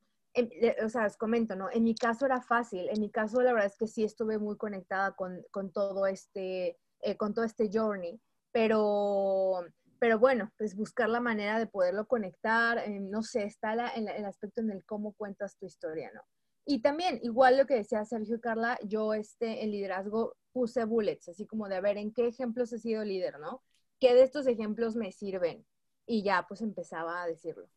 o 0.83 0.89
sea, 0.89 1.03
les 1.03 1.17
comento, 1.17 1.55
¿no? 1.55 1.69
En 1.71 1.83
mi 1.83 1.95
caso 1.95 2.25
era 2.25 2.41
fácil, 2.41 2.87
en 2.89 2.99
mi 2.99 3.09
caso 3.09 3.41
la 3.41 3.53
verdad 3.53 3.67
es 3.67 3.77
que 3.77 3.87
sí 3.87 4.03
estuve 4.03 4.37
muy 4.37 4.57
conectada 4.57 5.15
con, 5.15 5.43
con 5.51 5.71
todo 5.71 6.07
este, 6.07 6.77
eh, 7.01 7.17
con 7.17 7.33
todo 7.33 7.45
este 7.45 7.69
journey, 7.71 8.19
pero, 8.51 9.65
pero 9.99 10.19
bueno, 10.19 10.51
pues 10.57 10.75
buscar 10.75 11.09
la 11.09 11.19
manera 11.19 11.59
de 11.59 11.67
poderlo 11.67 12.07
conectar, 12.07 12.77
eh, 12.79 12.99
no 12.99 13.23
sé, 13.23 13.43
está 13.43 13.75
la, 13.75 13.89
el 13.89 14.25
aspecto 14.25 14.61
en 14.61 14.71
el 14.71 14.85
cómo 14.85 15.13
cuentas 15.13 15.57
tu 15.57 15.65
historia, 15.65 16.11
¿no? 16.13 16.21
Y 16.69 16.81
también, 16.81 17.19
igual 17.23 17.55
lo 17.55 17.65
que 17.65 17.75
decía 17.75 18.03
Sergio 18.03 18.35
y 18.35 18.41
Carla, 18.41 18.77
yo 18.83 19.13
este, 19.13 19.63
en 19.63 19.71
liderazgo 19.71 20.35
puse 20.51 20.83
bullets, 20.83 21.29
así 21.29 21.47
como 21.47 21.69
de 21.69 21.77
a 21.77 21.81
ver 21.81 21.97
en 21.97 22.11
qué 22.11 22.27
ejemplos 22.27 22.73
he 22.73 22.79
sido 22.79 23.05
líder, 23.05 23.39
¿no? 23.39 23.63
¿Qué 24.01 24.13
de 24.13 24.23
estos 24.23 24.47
ejemplos 24.47 24.97
me 24.97 25.13
sirven? 25.13 25.65
Y 26.05 26.23
ya, 26.23 26.45
pues 26.45 26.61
empezaba 26.61 27.23
a 27.23 27.27
decirlo. 27.27 27.69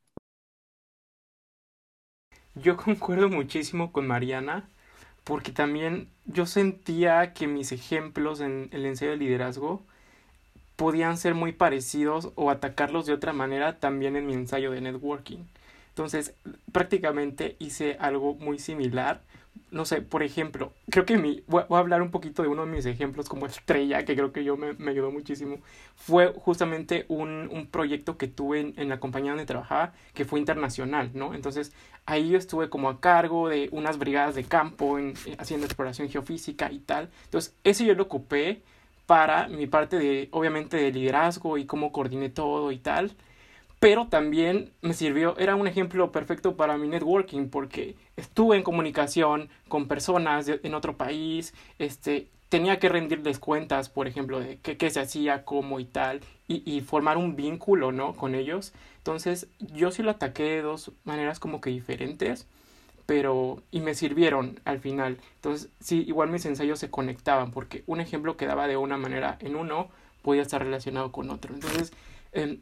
Yo 2.54 2.76
concuerdo 2.76 3.28
muchísimo 3.28 3.92
con 3.92 4.06
Mariana 4.06 4.68
porque 5.24 5.52
también 5.52 6.08
yo 6.26 6.46
sentía 6.46 7.32
que 7.32 7.46
mis 7.46 7.72
ejemplos 7.72 8.40
en 8.40 8.68
el 8.72 8.86
ensayo 8.86 9.12
de 9.12 9.18
liderazgo 9.18 9.82
podían 10.76 11.18
ser 11.18 11.34
muy 11.34 11.52
parecidos 11.52 12.32
o 12.34 12.50
atacarlos 12.50 13.06
de 13.06 13.12
otra 13.12 13.32
manera 13.32 13.78
también 13.78 14.16
en 14.16 14.26
mi 14.26 14.32
ensayo 14.32 14.70
de 14.70 14.80
networking. 14.80 15.44
Entonces, 15.90 16.34
prácticamente 16.72 17.56
hice 17.58 17.96
algo 18.00 18.34
muy 18.34 18.58
similar 18.58 19.20
no 19.70 19.84
sé, 19.84 20.02
por 20.02 20.22
ejemplo, 20.22 20.72
creo 20.90 21.06
que 21.06 21.16
mi, 21.16 21.44
voy, 21.46 21.62
a 21.68 21.78
hablar 21.78 22.02
un 22.02 22.10
poquito 22.10 22.42
de 22.42 22.48
uno 22.48 22.66
de 22.66 22.72
mis 22.72 22.86
ejemplos 22.86 23.28
como 23.28 23.46
estrella, 23.46 24.04
que 24.04 24.16
creo 24.16 24.32
que 24.32 24.42
yo 24.42 24.56
me, 24.56 24.72
me 24.74 24.90
ayudó 24.90 25.10
muchísimo. 25.12 25.58
Fue 25.94 26.32
justamente 26.36 27.04
un, 27.08 27.48
un 27.52 27.66
proyecto 27.66 28.16
que 28.16 28.26
tuve 28.26 28.72
en, 28.76 28.88
la 28.88 28.98
compañía 28.98 29.32
donde 29.32 29.46
trabajaba, 29.46 29.92
que 30.14 30.24
fue 30.24 30.40
internacional, 30.40 31.10
¿no? 31.14 31.34
Entonces, 31.34 31.72
ahí 32.06 32.30
yo 32.30 32.38
estuve 32.38 32.68
como 32.68 32.88
a 32.88 33.00
cargo 33.00 33.48
de 33.48 33.68
unas 33.72 33.98
brigadas 33.98 34.34
de 34.34 34.44
campo, 34.44 34.98
en, 34.98 35.14
haciendo 35.38 35.66
exploración 35.66 36.08
geofísica 36.08 36.72
y 36.72 36.80
tal. 36.80 37.08
Entonces, 37.24 37.54
eso 37.62 37.84
yo 37.84 37.94
lo 37.94 38.04
ocupé 38.04 38.62
para 39.06 39.48
mi 39.48 39.66
parte 39.66 39.98
de, 39.98 40.28
obviamente, 40.32 40.76
de 40.76 40.92
liderazgo 40.92 41.58
y 41.58 41.66
cómo 41.66 41.92
coordiné 41.92 42.28
todo 42.28 42.72
y 42.72 42.78
tal 42.78 43.14
pero 43.80 44.08
también 44.08 44.72
me 44.82 44.92
sirvió, 44.92 45.36
era 45.38 45.56
un 45.56 45.66
ejemplo 45.66 46.12
perfecto 46.12 46.54
para 46.56 46.76
mi 46.76 46.86
networking 46.86 47.48
porque 47.48 47.96
estuve 48.16 48.56
en 48.56 48.62
comunicación 48.62 49.48
con 49.68 49.88
personas 49.88 50.48
en 50.48 50.74
otro 50.74 50.96
país, 50.98 51.54
este, 51.78 52.28
tenía 52.50 52.78
que 52.78 52.90
rendirles 52.90 53.38
cuentas, 53.38 53.88
por 53.88 54.06
ejemplo, 54.06 54.38
de 54.38 54.58
qué, 54.58 54.90
se 54.90 55.00
hacía, 55.00 55.44
cómo 55.44 55.80
y 55.80 55.86
tal, 55.86 56.20
y, 56.46 56.62
y, 56.70 56.82
formar 56.82 57.16
un 57.16 57.36
vínculo, 57.36 57.90
¿no? 57.92 58.12
Con 58.14 58.34
ellos. 58.34 58.74
Entonces, 58.98 59.48
yo 59.60 59.90
sí 59.92 60.02
lo 60.02 60.10
ataqué 60.10 60.42
de 60.42 60.62
dos 60.62 60.92
maneras 61.04 61.38
como 61.38 61.60
que 61.60 61.70
diferentes, 61.70 62.46
pero, 63.06 63.62
y 63.70 63.80
me 63.80 63.94
sirvieron 63.94 64.60
al 64.64 64.80
final. 64.80 65.18
Entonces, 65.36 65.70
sí, 65.80 66.04
igual 66.06 66.28
mis 66.28 66.44
ensayos 66.44 66.78
se 66.80 66.90
conectaban, 66.90 67.52
porque 67.52 67.84
un 67.86 68.00
ejemplo 68.00 68.36
que 68.36 68.46
daba 68.46 68.66
de 68.66 68.76
una 68.76 68.98
manera 68.98 69.38
en 69.40 69.56
uno 69.56 69.88
podía 70.22 70.42
estar 70.42 70.62
relacionado 70.62 71.12
con 71.12 71.30
otro. 71.30 71.54
Entonces, 71.54 71.92
eh, 72.32 72.58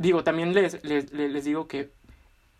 digo, 0.00 0.24
también 0.24 0.54
les, 0.54 0.82
les, 0.82 1.12
les 1.12 1.44
digo 1.44 1.68
que 1.68 1.90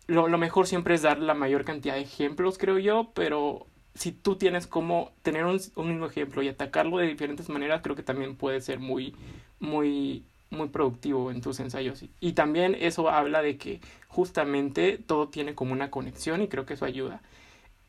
lo, 0.05 0.27
lo, 0.27 0.37
mejor 0.37 0.67
siempre 0.67 0.93
es 0.93 1.01
dar 1.01 1.19
la 1.19 1.33
mayor 1.33 1.65
cantidad 1.65 1.95
de 1.95 2.01
ejemplos, 2.01 2.59
creo 2.59 2.77
yo, 2.77 3.11
pero 3.15 3.65
si 3.95 4.11
tú 4.11 4.35
tienes 4.35 4.67
como 4.67 5.11
tener 5.23 5.45
un, 5.45 5.59
un, 5.75 5.87
mismo 5.87 6.05
ejemplo 6.05 6.43
y 6.43 6.49
atacarlo 6.49 6.97
de 6.97 7.07
diferentes 7.07 7.49
maneras, 7.49 7.81
creo 7.81 7.95
que 7.95 8.03
también 8.03 8.35
puede 8.35 8.61
ser 8.61 8.79
muy, 8.79 9.15
muy, 9.59 10.23
muy 10.51 10.69
productivo 10.69 11.31
en 11.31 11.41
tus 11.41 11.59
ensayos. 11.59 12.05
Y 12.19 12.33
también 12.33 12.77
eso 12.79 13.09
habla 13.09 13.41
de 13.41 13.57
que 13.57 13.81
justamente 14.07 14.99
todo 14.99 15.29
tiene 15.29 15.55
como 15.55 15.73
una 15.73 15.89
conexión 15.89 16.43
y 16.43 16.47
creo 16.47 16.67
que 16.67 16.75
eso 16.75 16.85
ayuda. 16.85 17.23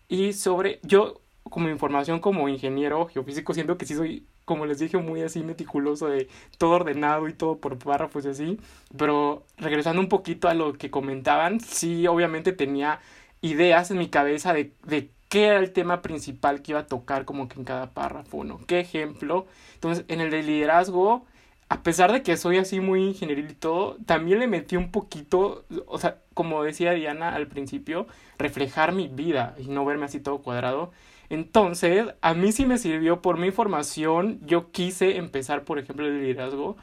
Y 0.09 0.33
sobre, 0.33 0.81
yo 0.83 1.21
como 1.45 1.69
información 1.69 2.21
como 2.21 2.49
ingeniero 2.49 3.07
geofísico, 3.07 3.53
siento 3.53 3.77
que 3.77 3.85
sí 3.85 3.95
soy 3.95 4.27
como 4.45 4.67
les 4.67 4.79
dije, 4.79 4.99
muy 4.99 5.23
así 5.23 5.43
meticuloso 5.43 6.09
de 6.09 6.29
todo 6.59 6.73
ordenado 6.73 7.29
y 7.29 7.33
todo 7.35 7.59
por 7.59 7.79
párrafos 7.79 8.25
y 8.25 8.29
así. 8.29 8.61
Pero 8.97 9.45
regresando 9.59 10.01
un 10.01 10.09
poquito 10.09 10.49
a 10.49 10.55
lo 10.55 10.75
que 10.75 10.91
comentaban, 10.91 11.61
sí, 11.61 12.07
obviamente 12.07 12.53
tenía 12.53 13.01
ideas 13.41 13.91
en 13.91 13.99
mi 13.99 14.09
cabeza 14.09 14.53
de, 14.53 14.73
de 14.85 15.11
qué 15.29 15.47
era 15.47 15.59
el 15.59 15.73
tema 15.73 16.03
principal 16.03 16.63
que 16.63 16.73
iba 16.73 16.81
a 16.81 16.87
tocar 16.87 17.25
como 17.25 17.49
que 17.49 17.59
en 17.59 17.65
cada 17.65 17.91
párrafo, 17.91 18.45
¿no? 18.45 18.61
¿Qué 18.67 18.81
ejemplo? 18.81 19.47
Entonces, 19.75 20.05
en 20.09 20.21
el 20.21 20.31
de 20.31 20.43
liderazgo, 20.43 21.25
a 21.69 21.83
pesar 21.83 22.13
de 22.13 22.23
que 22.23 22.37
soy 22.37 22.59
así 22.59 22.81
muy 22.81 23.03
ingenieril 23.09 23.51
y 23.51 23.55
todo, 23.55 23.97
también 24.05 24.41
le 24.41 24.47
metí 24.47 24.77
un 24.77 24.91
poquito, 24.91 25.65
o 25.87 25.99
sea, 25.99 26.19
como 26.35 26.63
decía 26.63 26.93
Diana 26.93 27.35
al 27.35 27.47
principio, 27.49 28.07
reflejar 28.39 28.93
mi 28.93 29.09
vida 29.09 29.55
y 29.59 29.69
no 29.69 29.85
verme 29.87 30.05
así 30.05 30.21
todo 30.21 30.43
cuadrado. 30.43 30.93
Entonces, 31.33 32.09
a 32.21 32.35
mí 32.35 32.53
sí 32.53 32.67
me 32.67 32.77
sirvió 32.77 33.23
por 33.23 33.39
mi 33.39 33.51
formación. 33.53 34.39
Yo 34.45 34.71
quise 34.71 35.17
empezar, 35.17 35.65
por 35.65 35.79
ejemplo, 35.79 36.07
el 36.07 36.21
liderazgo 36.21 36.77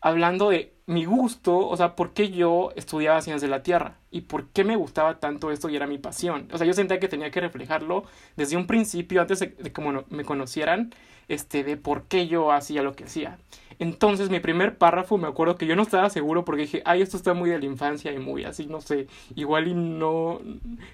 hablando 0.00 0.50
de 0.50 0.76
mi 0.86 1.04
gusto, 1.06 1.58
o 1.58 1.76
sea, 1.76 1.96
por 1.96 2.12
qué 2.14 2.30
yo 2.30 2.70
estudiaba 2.76 3.20
ciencias 3.20 3.42
de 3.42 3.48
la 3.48 3.64
Tierra 3.64 3.98
y 4.12 4.20
por 4.20 4.50
qué 4.50 4.62
me 4.62 4.76
gustaba 4.76 5.18
tanto 5.18 5.50
esto 5.50 5.68
y 5.68 5.74
era 5.74 5.88
mi 5.88 5.98
pasión. 5.98 6.48
O 6.52 6.58
sea, 6.58 6.66
yo 6.68 6.72
sentía 6.72 7.00
que 7.00 7.08
tenía 7.08 7.32
que 7.32 7.40
reflejarlo 7.40 8.04
desde 8.36 8.56
un 8.56 8.68
principio, 8.68 9.20
antes 9.20 9.40
de, 9.40 9.54
que 9.56 10.04
me 10.10 10.24
conocieran, 10.24 10.94
este, 11.28 11.64
de 11.64 11.76
por 11.76 12.04
qué 12.04 12.28
yo 12.28 12.52
hacía 12.52 12.82
lo 12.82 12.94
que 12.94 13.04
hacía. 13.04 13.38
Entonces 13.78 14.30
mi 14.30 14.40
primer 14.40 14.78
párrafo 14.78 15.18
me 15.18 15.28
acuerdo 15.28 15.56
que 15.56 15.66
yo 15.66 15.76
no 15.76 15.82
estaba 15.82 16.08
seguro 16.08 16.44
porque 16.44 16.62
dije, 16.62 16.82
ay, 16.84 17.02
esto 17.02 17.16
está 17.16 17.34
muy 17.34 17.50
de 17.50 17.58
la 17.58 17.66
infancia 17.66 18.12
y 18.12 18.18
muy 18.18 18.44
así, 18.44 18.66
no 18.66 18.80
sé, 18.80 19.06
igual 19.34 19.68
y 19.68 19.74
no, 19.74 20.40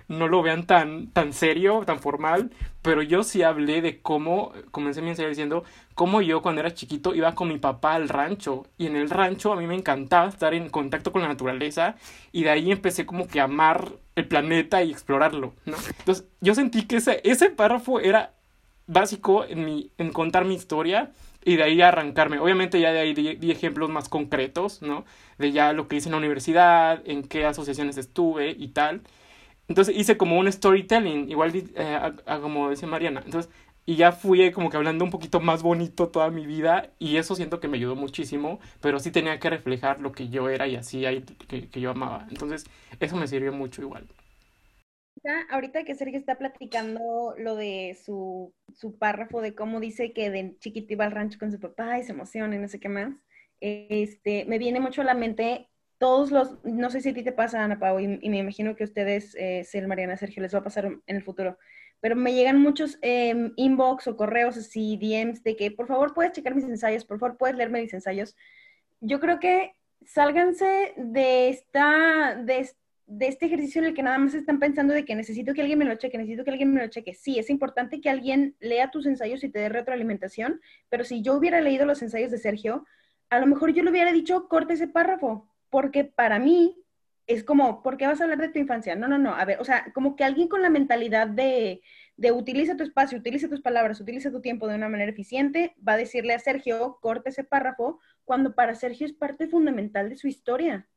no 0.08 0.28
lo 0.28 0.42
vean 0.42 0.66
tan, 0.66 1.08
tan 1.08 1.32
serio, 1.32 1.82
tan 1.86 2.00
formal, 2.00 2.50
pero 2.82 3.02
yo 3.02 3.22
sí 3.22 3.42
hablé 3.42 3.82
de 3.82 4.00
cómo, 4.00 4.52
comencé 4.72 5.00
mi 5.00 5.10
ensayo 5.10 5.28
diciendo, 5.28 5.64
cómo 5.94 6.22
yo 6.22 6.42
cuando 6.42 6.60
era 6.60 6.74
chiquito 6.74 7.14
iba 7.14 7.34
con 7.34 7.48
mi 7.48 7.58
papá 7.58 7.94
al 7.94 8.08
rancho 8.08 8.66
y 8.78 8.86
en 8.86 8.96
el 8.96 9.10
rancho 9.10 9.52
a 9.52 9.56
mí 9.56 9.66
me 9.66 9.76
encantaba 9.76 10.28
estar 10.28 10.52
en 10.54 10.68
contacto 10.68 11.12
con 11.12 11.22
la 11.22 11.28
naturaleza 11.28 11.94
y 12.32 12.42
de 12.42 12.50
ahí 12.50 12.72
empecé 12.72 13.06
como 13.06 13.28
que 13.28 13.40
a 13.40 13.44
amar 13.44 13.92
el 14.16 14.26
planeta 14.26 14.82
y 14.82 14.90
explorarlo, 14.90 15.54
¿no? 15.64 15.76
Entonces 16.00 16.26
yo 16.40 16.54
sentí 16.54 16.82
que 16.86 16.96
ese, 16.96 17.20
ese 17.24 17.50
párrafo 17.50 18.00
era 18.00 18.34
básico 18.86 19.44
en, 19.44 19.64
mi, 19.64 19.90
en 19.98 20.12
contar 20.12 20.44
mi 20.44 20.54
historia 20.54 21.12
y 21.44 21.56
de 21.56 21.64
ahí 21.64 21.82
arrancarme. 21.82 22.38
Obviamente 22.38 22.80
ya 22.80 22.92
de 22.92 23.00
ahí 23.00 23.14
di, 23.14 23.50
ejemplos 23.50 23.90
más 23.90 24.08
concretos, 24.08 24.82
¿no? 24.82 25.04
De 25.38 25.52
ya 25.52 25.72
lo 25.72 25.88
que 25.88 25.96
hice 25.96 26.08
en 26.08 26.12
la 26.12 26.18
universidad, 26.18 27.02
en 27.04 27.22
qué 27.24 27.44
asociaciones 27.44 27.96
estuve 27.98 28.50
y 28.50 28.68
tal. 28.68 29.02
Entonces 29.68 29.96
hice 29.96 30.16
como 30.16 30.38
un 30.38 30.50
storytelling, 30.50 31.30
igual 31.30 31.52
eh, 31.54 32.12
como 32.40 32.70
decía 32.70 32.88
Mariana. 32.88 33.22
Entonces, 33.24 33.50
y 33.84 33.96
ya 33.96 34.12
fui 34.12 34.52
como 34.52 34.70
que 34.70 34.76
hablando 34.76 35.04
un 35.04 35.10
poquito 35.10 35.40
más 35.40 35.62
bonito 35.62 36.08
toda 36.08 36.30
mi 36.30 36.46
vida 36.46 36.90
y 36.98 37.16
eso 37.16 37.34
siento 37.34 37.58
que 37.60 37.68
me 37.68 37.78
ayudó 37.78 37.96
muchísimo, 37.96 38.60
pero 38.80 39.00
sí 39.00 39.10
tenía 39.10 39.38
que 39.40 39.50
reflejar 39.50 40.00
lo 40.00 40.12
que 40.12 40.28
yo 40.28 40.48
era 40.48 40.68
y 40.68 40.76
así 40.76 41.02
que, 41.48 41.68
que 41.68 41.80
yo 41.80 41.90
amaba. 41.90 42.26
Entonces, 42.30 42.64
eso 43.00 43.16
me 43.16 43.26
sirvió 43.26 43.52
mucho 43.52 43.82
igual 43.82 44.06
ahorita 45.50 45.84
que 45.84 45.94
Sergio 45.94 46.18
está 46.18 46.36
platicando 46.36 47.34
lo 47.38 47.56
de 47.56 47.96
su, 48.04 48.52
su, 48.74 48.98
párrafo 48.98 49.40
de 49.40 49.54
cómo 49.54 49.80
dice 49.80 50.12
que 50.12 50.30
de 50.30 50.56
chiquito 50.58 50.92
iba 50.92 51.04
al 51.04 51.12
rancho 51.12 51.38
con 51.38 51.52
su 51.52 51.60
papá 51.60 51.98
y 51.98 52.02
se 52.02 52.12
emociona 52.12 52.56
y 52.56 52.58
no 52.58 52.68
sé 52.68 52.80
qué 52.80 52.88
más, 52.88 53.14
este, 53.60 54.44
me 54.46 54.58
viene 54.58 54.80
mucho 54.80 55.02
a 55.02 55.04
la 55.04 55.14
mente 55.14 55.68
todos 55.98 56.32
los, 56.32 56.58
no 56.64 56.90
sé 56.90 57.00
si 57.00 57.10
a 57.10 57.14
ti 57.14 57.22
te 57.22 57.30
pasa, 57.30 57.62
Ana 57.62 57.78
Pau, 57.78 58.00
y, 58.00 58.08
me 58.08 58.38
imagino 58.38 58.74
que 58.74 58.82
a 58.82 58.86
ustedes, 58.86 59.36
eh, 59.36 59.62
Sel, 59.62 59.86
Mariana, 59.86 60.16
Sergio, 60.16 60.42
les 60.42 60.52
va 60.52 60.58
a 60.58 60.64
pasar 60.64 60.86
en 60.86 61.16
el 61.16 61.22
futuro, 61.22 61.56
pero 62.00 62.16
me 62.16 62.34
llegan 62.34 62.60
muchos 62.60 62.98
eh, 63.02 63.52
inbox 63.54 64.08
o 64.08 64.16
correos 64.16 64.56
así, 64.56 64.96
DMs, 64.96 65.44
de 65.44 65.54
que 65.54 65.70
por 65.70 65.86
favor 65.86 66.12
puedes 66.12 66.32
checar 66.32 66.56
mis 66.56 66.64
ensayos, 66.64 67.04
por 67.04 67.20
favor 67.20 67.38
puedes 67.38 67.56
leerme 67.56 67.82
mis 67.82 67.94
ensayos. 67.94 68.34
Yo 69.00 69.20
creo 69.20 69.38
que 69.38 69.76
sálganse 70.04 70.94
de 70.96 71.50
esta, 71.50 72.34
de, 72.34 72.68
de 73.14 73.26
este 73.26 73.46
ejercicio 73.46 73.80
en 73.80 73.88
el 73.88 73.94
que 73.94 74.02
nada 74.02 74.16
más 74.16 74.32
están 74.32 74.58
pensando 74.58 74.94
de 74.94 75.04
que 75.04 75.14
necesito 75.14 75.52
que 75.52 75.60
alguien 75.60 75.78
me 75.78 75.84
lo 75.84 75.94
cheque, 75.96 76.16
necesito 76.16 76.44
que 76.44 76.50
alguien 76.50 76.72
me 76.72 76.80
lo 76.80 76.88
cheque. 76.88 77.12
Sí, 77.14 77.38
es 77.38 77.50
importante 77.50 78.00
que 78.00 78.08
alguien 78.08 78.56
lea 78.58 78.90
tus 78.90 79.04
ensayos 79.04 79.44
y 79.44 79.50
te 79.50 79.58
dé 79.58 79.68
retroalimentación, 79.68 80.60
pero 80.88 81.04
si 81.04 81.20
yo 81.20 81.34
hubiera 81.34 81.60
leído 81.60 81.84
los 81.84 82.00
ensayos 82.00 82.30
de 82.30 82.38
Sergio, 82.38 82.86
a 83.28 83.38
lo 83.38 83.46
mejor 83.46 83.74
yo 83.74 83.82
le 83.82 83.90
hubiera 83.90 84.12
dicho, 84.12 84.48
corte 84.48 84.74
ese 84.74 84.88
párrafo, 84.88 85.46
porque 85.68 86.04
para 86.04 86.38
mí 86.38 86.82
es 87.26 87.44
como, 87.44 87.82
¿por 87.82 87.98
qué 87.98 88.06
vas 88.06 88.20
a 88.20 88.24
hablar 88.24 88.40
de 88.40 88.48
tu 88.48 88.58
infancia? 88.58 88.96
No, 88.96 89.08
no, 89.08 89.18
no, 89.18 89.34
a 89.34 89.44
ver, 89.44 89.60
o 89.60 89.64
sea, 89.64 89.92
como 89.92 90.16
que 90.16 90.24
alguien 90.24 90.48
con 90.48 90.62
la 90.62 90.70
mentalidad 90.70 91.26
de, 91.26 91.82
de 92.16 92.32
utiliza 92.32 92.78
tu 92.78 92.82
espacio, 92.82 93.18
utiliza 93.18 93.48
tus 93.48 93.60
palabras, 93.60 94.00
utiliza 94.00 94.30
tu 94.30 94.40
tiempo 94.40 94.68
de 94.68 94.76
una 94.76 94.88
manera 94.88 95.12
eficiente, 95.12 95.74
va 95.86 95.94
a 95.94 95.98
decirle 95.98 96.32
a 96.32 96.38
Sergio, 96.38 96.98
corte 97.02 97.28
ese 97.28 97.44
párrafo, 97.44 98.00
cuando 98.24 98.54
para 98.54 98.74
Sergio 98.74 99.06
es 99.06 99.12
parte 99.12 99.48
fundamental 99.48 100.08
de 100.08 100.16
su 100.16 100.28
historia. 100.28 100.88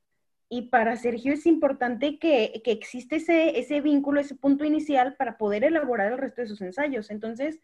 Y 0.49 0.69
para 0.69 0.95
Sergio 0.95 1.34
es 1.34 1.45
importante 1.45 2.19
que, 2.19 2.62
que 2.63 2.71
existe 2.71 3.17
ese, 3.17 3.60
ese 3.60 3.81
vínculo, 3.81 4.19
ese 4.19 4.36
punto 4.36 4.63
inicial 4.63 5.15
para 5.15 5.38
poder 5.38 5.63
elaborar 5.63 6.12
el 6.12 6.17
resto 6.17 6.41
de 6.41 6.47
sus 6.47 6.62
ensayos. 6.62 7.10
Entonces, 7.10 7.60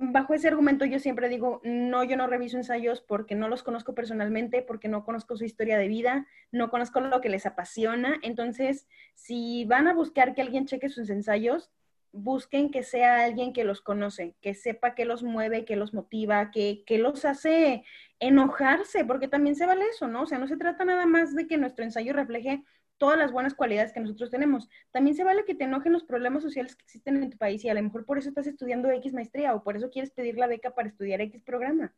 bajo 0.00 0.32
ese 0.32 0.48
argumento 0.48 0.86
yo 0.86 0.98
siempre 0.98 1.28
digo, 1.28 1.60
no, 1.62 2.02
yo 2.04 2.16
no 2.16 2.26
reviso 2.26 2.56
ensayos 2.56 3.02
porque 3.02 3.34
no 3.34 3.48
los 3.48 3.62
conozco 3.62 3.94
personalmente, 3.94 4.62
porque 4.62 4.88
no 4.88 5.04
conozco 5.04 5.36
su 5.36 5.44
historia 5.44 5.76
de 5.76 5.88
vida, 5.88 6.26
no 6.50 6.70
conozco 6.70 7.00
lo 7.00 7.20
que 7.20 7.28
les 7.28 7.44
apasiona. 7.44 8.18
Entonces, 8.22 8.88
si 9.14 9.66
van 9.66 9.88
a 9.88 9.94
buscar 9.94 10.34
que 10.34 10.40
alguien 10.40 10.66
cheque 10.66 10.88
sus 10.88 11.10
ensayos, 11.10 11.70
busquen 12.12 12.70
que 12.70 12.82
sea 12.82 13.24
alguien 13.24 13.52
que 13.52 13.64
los 13.64 13.80
conoce, 13.80 14.34
que 14.40 14.54
sepa 14.54 14.94
qué 14.94 15.04
los 15.04 15.22
mueve, 15.22 15.64
qué 15.64 15.76
los 15.76 15.94
motiva, 15.94 16.50
que, 16.50 16.82
que 16.86 16.98
los 16.98 17.24
hace 17.24 17.84
enojarse, 18.18 19.04
porque 19.04 19.28
también 19.28 19.56
se 19.56 19.66
vale 19.66 19.84
eso, 19.86 20.08
¿no? 20.08 20.22
O 20.22 20.26
sea, 20.26 20.38
no 20.38 20.46
se 20.46 20.56
trata 20.56 20.84
nada 20.84 21.06
más 21.06 21.34
de 21.34 21.46
que 21.46 21.56
nuestro 21.56 21.84
ensayo 21.84 22.12
refleje 22.12 22.64
todas 22.98 23.18
las 23.18 23.32
buenas 23.32 23.54
cualidades 23.54 23.92
que 23.92 24.00
nosotros 24.00 24.30
tenemos. 24.30 24.68
También 24.90 25.16
se 25.16 25.24
vale 25.24 25.44
que 25.46 25.54
te 25.54 25.64
enojen 25.64 25.92
los 25.92 26.04
problemas 26.04 26.42
sociales 26.42 26.76
que 26.76 26.84
existen 26.84 27.22
en 27.22 27.30
tu 27.30 27.38
país 27.38 27.64
y 27.64 27.70
a 27.70 27.74
lo 27.74 27.82
mejor 27.82 28.04
por 28.04 28.18
eso 28.18 28.28
estás 28.28 28.46
estudiando 28.46 28.90
X 28.90 29.14
maestría 29.14 29.54
o 29.54 29.62
por 29.62 29.76
eso 29.76 29.88
quieres 29.90 30.10
pedir 30.10 30.36
la 30.36 30.46
beca 30.46 30.74
para 30.74 30.88
estudiar 30.88 31.22
X 31.22 31.42
programa. 31.42 31.94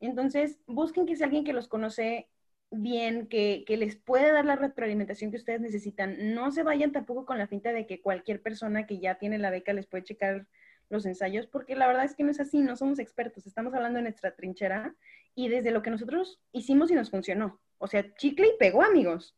Entonces, 0.00 0.58
busquen 0.66 1.06
que 1.06 1.14
sea 1.14 1.26
alguien 1.26 1.44
que 1.44 1.52
los 1.52 1.68
conoce 1.68 2.28
bien, 2.70 3.26
que, 3.26 3.64
que, 3.66 3.76
les 3.76 3.96
puede 3.96 4.32
dar 4.32 4.44
la 4.44 4.56
retroalimentación 4.56 5.30
que 5.30 5.36
ustedes 5.36 5.60
necesitan. 5.60 6.34
No 6.34 6.52
se 6.52 6.62
vayan 6.62 6.92
tampoco 6.92 7.26
con 7.26 7.38
la 7.38 7.46
finta 7.46 7.72
de 7.72 7.86
que 7.86 8.00
cualquier 8.00 8.42
persona 8.42 8.86
que 8.86 8.98
ya 8.98 9.16
tiene 9.16 9.38
la 9.38 9.50
beca 9.50 9.72
les 9.72 9.86
puede 9.86 10.04
checar 10.04 10.46
los 10.90 11.06
ensayos, 11.06 11.46
porque 11.46 11.76
la 11.76 11.86
verdad 11.86 12.04
es 12.04 12.14
que 12.14 12.24
no 12.24 12.30
es 12.30 12.40
así, 12.40 12.60
no 12.60 12.76
somos 12.76 12.98
expertos, 12.98 13.46
estamos 13.46 13.72
hablando 13.74 13.98
de 13.98 14.02
nuestra 14.02 14.34
trinchera 14.34 14.94
y 15.34 15.48
desde 15.48 15.70
lo 15.70 15.82
que 15.82 15.90
nosotros 15.90 16.40
hicimos 16.52 16.90
y 16.90 16.94
nos 16.94 17.10
funcionó. 17.10 17.60
O 17.78 17.86
sea, 17.86 18.12
chicle 18.16 18.48
y 18.48 18.58
pegó, 18.58 18.82
amigos. 18.82 19.36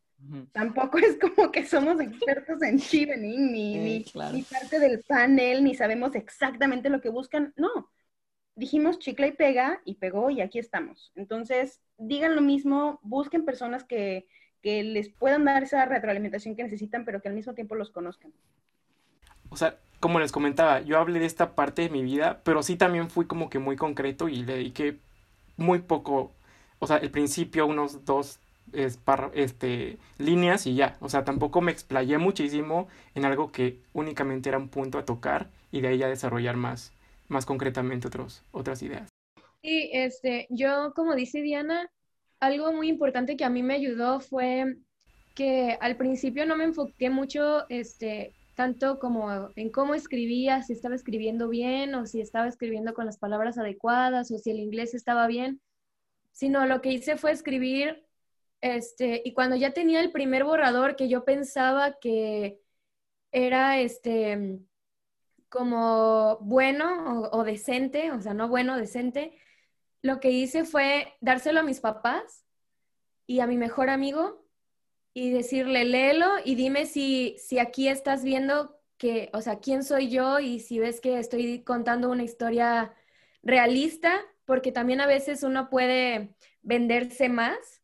Tampoco 0.51 0.97
es 0.99 1.17
como 1.19 1.51
que 1.51 1.65
somos 1.65 1.99
expertos 1.99 2.61
en 2.61 2.79
chevening, 2.79 3.51
ni, 3.51 3.77
ni, 3.77 4.05
ni 4.31 4.43
parte 4.43 4.79
del 4.79 5.03
panel, 5.03 5.63
ni 5.63 5.75
sabemos 5.75 6.15
exactamente 6.15 6.89
lo 6.89 7.01
que 7.01 7.09
buscan. 7.09 7.53
No, 7.55 7.91
dijimos 8.55 8.99
chicle 8.99 9.27
y 9.27 9.31
pega 9.31 9.81
y 9.85 9.95
pegó 9.95 10.29
y 10.29 10.41
aquí 10.41 10.59
estamos. 10.59 11.11
Entonces, 11.15 11.81
digan 11.97 12.35
lo 12.35 12.41
mismo, 12.41 12.99
busquen 13.03 13.45
personas 13.45 13.83
que, 13.83 14.27
que 14.61 14.83
les 14.83 15.09
puedan 15.09 15.45
dar 15.45 15.63
esa 15.63 15.85
retroalimentación 15.85 16.55
que 16.55 16.63
necesitan, 16.63 17.05
pero 17.05 17.21
que 17.21 17.29
al 17.29 17.35
mismo 17.35 17.53
tiempo 17.53 17.75
los 17.75 17.89
conozcan. 17.89 18.31
O 19.49 19.55
sea, 19.55 19.77
como 19.99 20.19
les 20.19 20.31
comentaba, 20.31 20.81
yo 20.81 20.97
hablé 20.97 21.19
de 21.19 21.25
esta 21.25 21.55
parte 21.55 21.83
de 21.83 21.89
mi 21.89 22.03
vida, 22.03 22.41
pero 22.43 22.63
sí 22.63 22.75
también 22.75 23.09
fui 23.09 23.25
como 23.25 23.49
que 23.49 23.59
muy 23.59 23.75
concreto 23.75 24.27
y 24.27 24.43
le 24.43 24.55
dediqué 24.55 24.99
muy 25.57 25.79
poco, 25.79 26.33
o 26.79 26.87
sea, 26.87 26.97
el 26.97 27.11
principio, 27.11 27.65
unos 27.67 28.03
dos 28.05 28.39
este, 28.73 29.97
líneas 30.17 30.67
y 30.67 30.75
ya. 30.75 30.97
O 30.99 31.09
sea, 31.09 31.23
tampoco 31.23 31.61
me 31.61 31.71
explayé 31.71 32.17
muchísimo 32.17 32.87
en 33.15 33.25
algo 33.25 33.51
que 33.51 33.79
únicamente 33.93 34.49
era 34.49 34.57
un 34.57 34.69
punto 34.69 34.97
a 34.97 35.05
tocar 35.05 35.49
y 35.71 35.81
de 35.81 35.89
ahí 35.89 35.97
ya 35.97 36.07
desarrollar 36.07 36.55
más, 36.55 36.93
más 37.27 37.45
concretamente 37.45 38.07
otros, 38.07 38.43
otras 38.51 38.81
ideas. 38.81 39.09
Sí, 39.61 39.89
este, 39.93 40.47
yo 40.49 40.93
como 40.93 41.15
dice 41.15 41.41
Diana, 41.41 41.89
algo 42.39 42.73
muy 42.73 42.89
importante 42.89 43.37
que 43.37 43.45
a 43.45 43.49
mí 43.49 43.63
me 43.63 43.75
ayudó 43.75 44.19
fue 44.19 44.75
que 45.35 45.77
al 45.79 45.95
principio 45.95 46.45
no 46.45 46.55
me 46.55 46.65
enfoqué 46.65 47.09
mucho, 47.09 47.67
este, 47.69 48.33
tanto 48.55 48.99
como 48.99 49.49
en 49.55 49.71
cómo 49.71 49.95
escribía, 49.95 50.61
si 50.61 50.73
estaba 50.73 50.95
escribiendo 50.95 51.49
bien 51.49 51.95
o 51.95 52.05
si 52.05 52.21
estaba 52.21 52.47
escribiendo 52.47 52.93
con 52.93 53.05
las 53.05 53.17
palabras 53.17 53.57
adecuadas 53.57 54.31
o 54.31 54.37
si 54.37 54.51
el 54.51 54.59
inglés 54.59 54.93
estaba 54.93 55.25
bien, 55.27 55.61
sino 56.31 56.65
lo 56.65 56.81
que 56.81 56.91
hice 56.91 57.17
fue 57.17 57.31
escribir, 57.31 58.05
este, 58.61 59.21
y 59.25 59.33
cuando 59.33 59.55
ya 59.55 59.71
tenía 59.71 60.01
el 60.01 60.11
primer 60.11 60.43
borrador 60.43 60.95
que 60.95 61.09
yo 61.09 61.25
pensaba 61.25 61.97
que 61.99 62.59
era, 63.31 63.79
este, 63.79 64.59
como 65.53 66.39
bueno 66.41 67.29
o, 67.31 67.43
decente, 67.43 68.11
o 68.11 68.19
sea, 68.19 68.33
no 68.33 68.47
bueno, 68.47 68.75
decente, 68.75 69.37
lo 70.01 70.19
que 70.19 70.31
hice 70.31 70.65
fue 70.65 71.13
dárselo 71.21 71.59
a 71.59 71.63
mis 71.63 71.79
papás 71.79 72.43
y 73.27 73.39
a 73.39 73.45
mi 73.45 73.55
mejor 73.55 73.91
amigo 73.91 74.47
y 75.13 75.29
decirle, 75.29 75.85
léelo 75.85 76.27
y 76.43 76.55
dime 76.55 76.87
si, 76.87 77.35
si 77.37 77.59
aquí 77.59 77.87
estás 77.87 78.23
viendo 78.23 78.81
que, 78.97 79.29
o 79.31 79.41
sea, 79.41 79.59
quién 79.59 79.83
soy 79.83 80.09
yo 80.09 80.39
y 80.39 80.59
si 80.59 80.79
ves 80.79 80.99
que 80.99 81.19
estoy 81.19 81.63
contando 81.63 82.09
una 82.09 82.23
historia 82.23 82.91
realista, 83.43 84.25
porque 84.45 84.71
también 84.71 85.01
a 85.01 85.07
veces 85.07 85.43
uno 85.43 85.69
puede 85.69 86.35
venderse 86.63 87.29
más. 87.29 87.83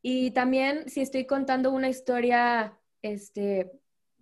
Y 0.00 0.30
también 0.30 0.88
si 0.88 1.02
estoy 1.02 1.26
contando 1.26 1.70
una 1.70 1.90
historia, 1.90 2.78
este, 3.02 3.70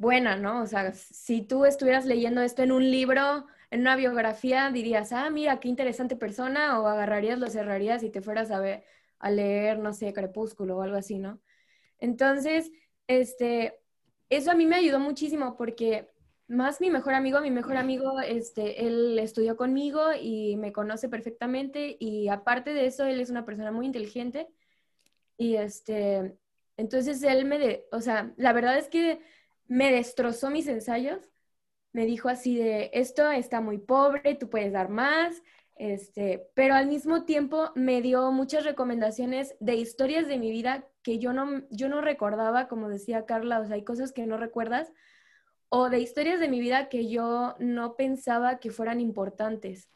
buena, 0.01 0.35
¿no? 0.35 0.63
O 0.63 0.67
sea, 0.67 0.95
si 0.95 1.43
tú 1.43 1.67
estuvieras 1.67 2.07
leyendo 2.07 2.41
esto 2.41 2.63
en 2.63 2.73
un 2.73 2.91
libro, 2.91 3.47
en 3.71 3.83
una 3.83 3.97
biografía, 3.97 4.71
dirías, 4.71 5.13
ah, 5.13 5.29
mira, 5.29 5.61
qué 5.61 5.69
interesante 5.69 6.17
persona, 6.17 6.81
o 6.81 6.87
agarrarías, 6.87 7.39
lo 7.39 7.51
cerrarías 7.51 8.03
y 8.03 8.09
te 8.09 8.23
fueras 8.23 8.51
a 8.51 8.61
ver, 8.61 8.83
a 9.19 9.31
leer, 9.31 9.79
no 9.79 9.93
sé, 9.93 10.15
Crepúsculo 10.15 10.79
o 10.79 10.83
algo 10.83 10.97
así, 10.97 11.19
¿no? 11.19 11.39
Entonces, 11.99 12.73
este, 13.09 13.79
eso 14.31 14.51
a 14.51 14.55
mí 14.55 14.65
me 14.65 14.77
ayudó 14.77 15.01
muchísimo 15.01 15.59
porque 15.59 16.09
más 16.49 16.81
mi 16.81 16.89
mejor 16.89 17.13
amigo, 17.13 17.43
mi 17.43 17.51
mejor 17.51 17.77
amigo, 17.77 18.21
este, 18.21 18.87
él 18.87 19.19
estudió 19.19 19.55
conmigo 19.59 20.01
y 20.19 20.57
me 20.57 20.73
conoce 20.73 21.11
perfectamente 21.11 21.99
y 22.01 22.29
aparte 22.29 22.73
de 22.73 22.87
eso, 22.87 23.05
él 23.05 23.21
es 23.21 23.29
una 23.29 23.45
persona 23.45 23.71
muy 23.71 23.85
inteligente 23.85 24.49
y 25.37 25.57
este, 25.57 26.39
entonces 26.79 27.23
él 27.23 27.45
me, 27.45 27.59
de, 27.59 27.87
o 27.93 28.01
sea, 28.01 28.33
la 28.39 28.55
verdad 28.55 28.79
es 28.79 28.89
que 28.89 29.21
me 29.71 29.93
destrozó 29.93 30.51
mis 30.51 30.67
ensayos. 30.67 31.31
Me 31.93 32.05
dijo 32.05 32.29
así 32.29 32.57
de, 32.57 32.91
esto 32.93 33.31
está 33.31 33.61
muy 33.61 33.79
pobre, 33.79 34.35
tú 34.35 34.51
puedes 34.51 34.73
dar 34.73 34.89
más, 34.89 35.43
este, 35.77 36.49
pero 36.55 36.75
al 36.75 36.89
mismo 36.89 37.25
tiempo 37.25 37.71
me 37.75 38.03
dio 38.03 38.33
muchas 38.33 38.65
recomendaciones 38.65 39.55
de 39.61 39.77
historias 39.77 40.27
de 40.27 40.39
mi 40.39 40.51
vida 40.51 40.89
que 41.03 41.19
yo 41.19 41.33
no, 41.33 41.63
yo 41.71 41.89
no 41.89 42.01
recordaba, 42.01 42.67
como 42.67 42.89
decía 42.89 43.27
Carla, 43.27 43.61
o 43.61 43.65
sea, 43.65 43.77
hay 43.77 43.85
cosas 43.85 44.13
que 44.13 44.27
no 44.27 44.37
recuerdas, 44.37 44.93
o 45.69 45.89
de 45.89 46.01
historias 46.01 46.41
de 46.41 46.49
mi 46.49 46.59
vida 46.61 46.89
que 46.89 47.09
yo 47.09 47.55
no 47.61 47.95
pensaba 47.95 48.59
que 48.59 48.71
fueran 48.73 49.01
importantes. 49.01 49.89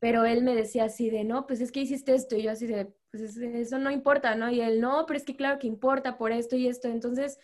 Pero 0.00 0.24
él 0.24 0.42
me 0.42 0.54
decía 0.54 0.84
así 0.84 1.08
de, 1.08 1.24
no, 1.24 1.46
pues 1.46 1.62
es 1.62 1.72
que 1.72 1.80
hiciste 1.80 2.14
esto, 2.14 2.36
y 2.36 2.42
yo 2.42 2.50
así 2.50 2.66
de, 2.66 2.92
pues 3.10 3.36
eso 3.38 3.78
no 3.78 3.90
importa, 3.90 4.34
¿no? 4.34 4.50
Y 4.50 4.60
él, 4.60 4.80
no, 4.80 5.06
pero 5.06 5.16
es 5.16 5.24
que 5.24 5.36
claro 5.36 5.58
que 5.58 5.66
importa 5.66 6.18
por 6.18 6.32
esto 6.32 6.56
y 6.56 6.68
esto. 6.68 6.88
Entonces, 6.88 7.38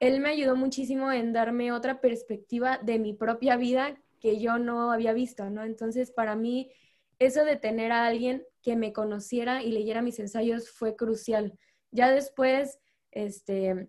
él 0.00 0.20
me 0.20 0.30
ayudó 0.30 0.56
muchísimo 0.56 1.12
en 1.12 1.32
darme 1.32 1.72
otra 1.72 2.00
perspectiva 2.00 2.78
de 2.78 2.98
mi 2.98 3.14
propia 3.14 3.56
vida 3.56 4.00
que 4.20 4.40
yo 4.40 4.58
no 4.58 4.90
había 4.90 5.12
visto, 5.12 5.50
¿no? 5.50 5.64
Entonces, 5.64 6.10
para 6.10 6.36
mí, 6.36 6.70
eso 7.18 7.44
de 7.44 7.56
tener 7.56 7.92
a 7.92 8.06
alguien 8.06 8.44
que 8.62 8.76
me 8.76 8.92
conociera 8.92 9.62
y 9.62 9.70
leyera 9.70 10.02
mis 10.02 10.18
ensayos 10.18 10.70
fue 10.70 10.96
crucial. 10.96 11.58
Ya 11.90 12.10
después, 12.10 12.78
este, 13.12 13.88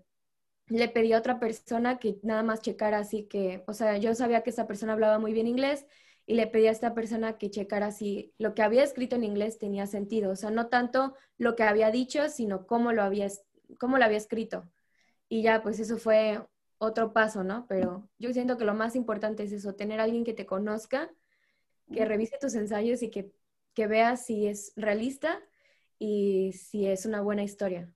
le 0.67 0.89
pedí 0.89 1.13
a 1.13 1.19
otra 1.19 1.39
persona 1.39 1.99
que 1.99 2.17
nada 2.23 2.43
más 2.43 2.61
checara 2.61 2.99
así 2.99 3.25
que, 3.27 3.63
o 3.67 3.73
sea, 3.73 3.97
yo 3.97 4.13
sabía 4.15 4.43
que 4.43 4.49
esa 4.49 4.67
persona 4.67 4.93
hablaba 4.93 5.19
muy 5.19 5.33
bien 5.33 5.47
inglés 5.47 5.85
y 6.25 6.35
le 6.35 6.47
pedí 6.47 6.67
a 6.67 6.71
esta 6.71 6.93
persona 6.93 7.37
que 7.37 7.51
checara 7.51 7.91
si 7.91 8.33
lo 8.37 8.55
que 8.55 8.63
había 8.63 8.83
escrito 8.83 9.15
en 9.15 9.23
inglés 9.23 9.59
tenía 9.59 9.87
sentido, 9.87 10.31
o 10.31 10.35
sea, 10.35 10.49
no 10.51 10.67
tanto 10.67 11.15
lo 11.37 11.55
que 11.55 11.63
había 11.63 11.91
dicho, 11.91 12.29
sino 12.29 12.65
cómo 12.67 12.93
lo 12.93 13.03
había, 13.03 13.27
cómo 13.79 13.97
lo 13.97 14.05
había 14.05 14.17
escrito 14.17 14.69
y 15.35 15.41
ya 15.43 15.61
pues 15.61 15.79
eso 15.81 15.97
fue 15.97 16.41
otro 16.77 17.13
paso, 17.13 17.43
¿no? 17.43 17.65
Pero 17.67 18.09
yo 18.19 18.31
siento 18.33 18.57
que 18.57 18.65
lo 18.65 18.73
más 18.73 18.95
importante 18.95 19.43
es 19.43 19.51
eso, 19.51 19.75
tener 19.75 19.99
a 19.99 20.03
alguien 20.03 20.23
que 20.23 20.33
te 20.33 20.45
conozca, 20.45 21.11
que 21.91 22.05
revise 22.05 22.37
tus 22.41 22.55
ensayos 22.55 23.03
y 23.03 23.11
que, 23.11 23.33
que 23.73 23.87
vea 23.87 24.17
si 24.17 24.47
es 24.47 24.73
realista 24.77 25.41
y 25.99 26.53
si 26.53 26.87
es 26.87 27.05
una 27.05 27.21
buena 27.21 27.43
historia. 27.43 27.93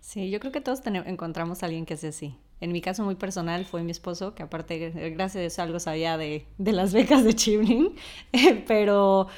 Sí, 0.00 0.30
yo 0.30 0.40
creo 0.40 0.52
que 0.52 0.60
todos 0.60 0.80
encontramos 0.86 1.62
a 1.62 1.66
alguien 1.66 1.86
que 1.86 1.96
sea 1.96 2.10
así. 2.10 2.36
En 2.60 2.72
mi 2.72 2.80
caso 2.80 3.04
muy 3.04 3.14
personal 3.14 3.64
fue 3.64 3.82
mi 3.82 3.90
esposo, 3.90 4.34
que 4.34 4.42
aparte, 4.42 4.90
gracias 5.14 5.36
a 5.42 5.46
eso, 5.46 5.62
algo 5.62 5.80
sabía 5.80 6.16
de, 6.18 6.46
de 6.58 6.72
las 6.72 6.92
becas 6.92 7.24
de 7.24 7.34
Chimning, 7.34 7.94
pero 8.66 9.28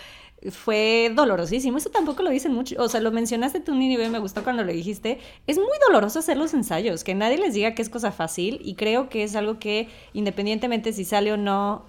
fue 0.50 1.12
dolorosísimo. 1.14 1.78
Eso 1.78 1.90
tampoco 1.90 2.22
lo 2.22 2.30
dicen 2.30 2.52
mucho. 2.52 2.76
O 2.82 2.88
sea, 2.88 3.00
lo 3.00 3.12
mencionaste 3.12 3.60
tú, 3.60 3.74
Nini, 3.74 3.96
me 3.96 4.18
gustó 4.18 4.42
cuando 4.42 4.64
lo 4.64 4.72
dijiste. 4.72 5.18
Es 5.46 5.56
muy 5.56 5.78
doloroso 5.86 6.18
hacer 6.18 6.36
los 6.36 6.54
ensayos, 6.54 7.04
que 7.04 7.14
nadie 7.14 7.38
les 7.38 7.54
diga 7.54 7.74
que 7.74 7.82
es 7.82 7.88
cosa 7.88 8.12
fácil 8.12 8.60
y 8.64 8.74
creo 8.74 9.08
que 9.08 9.22
es 9.22 9.36
algo 9.36 9.58
que 9.58 9.88
independientemente 10.12 10.92
si 10.92 11.04
sale 11.04 11.32
o 11.32 11.36
no 11.36 11.84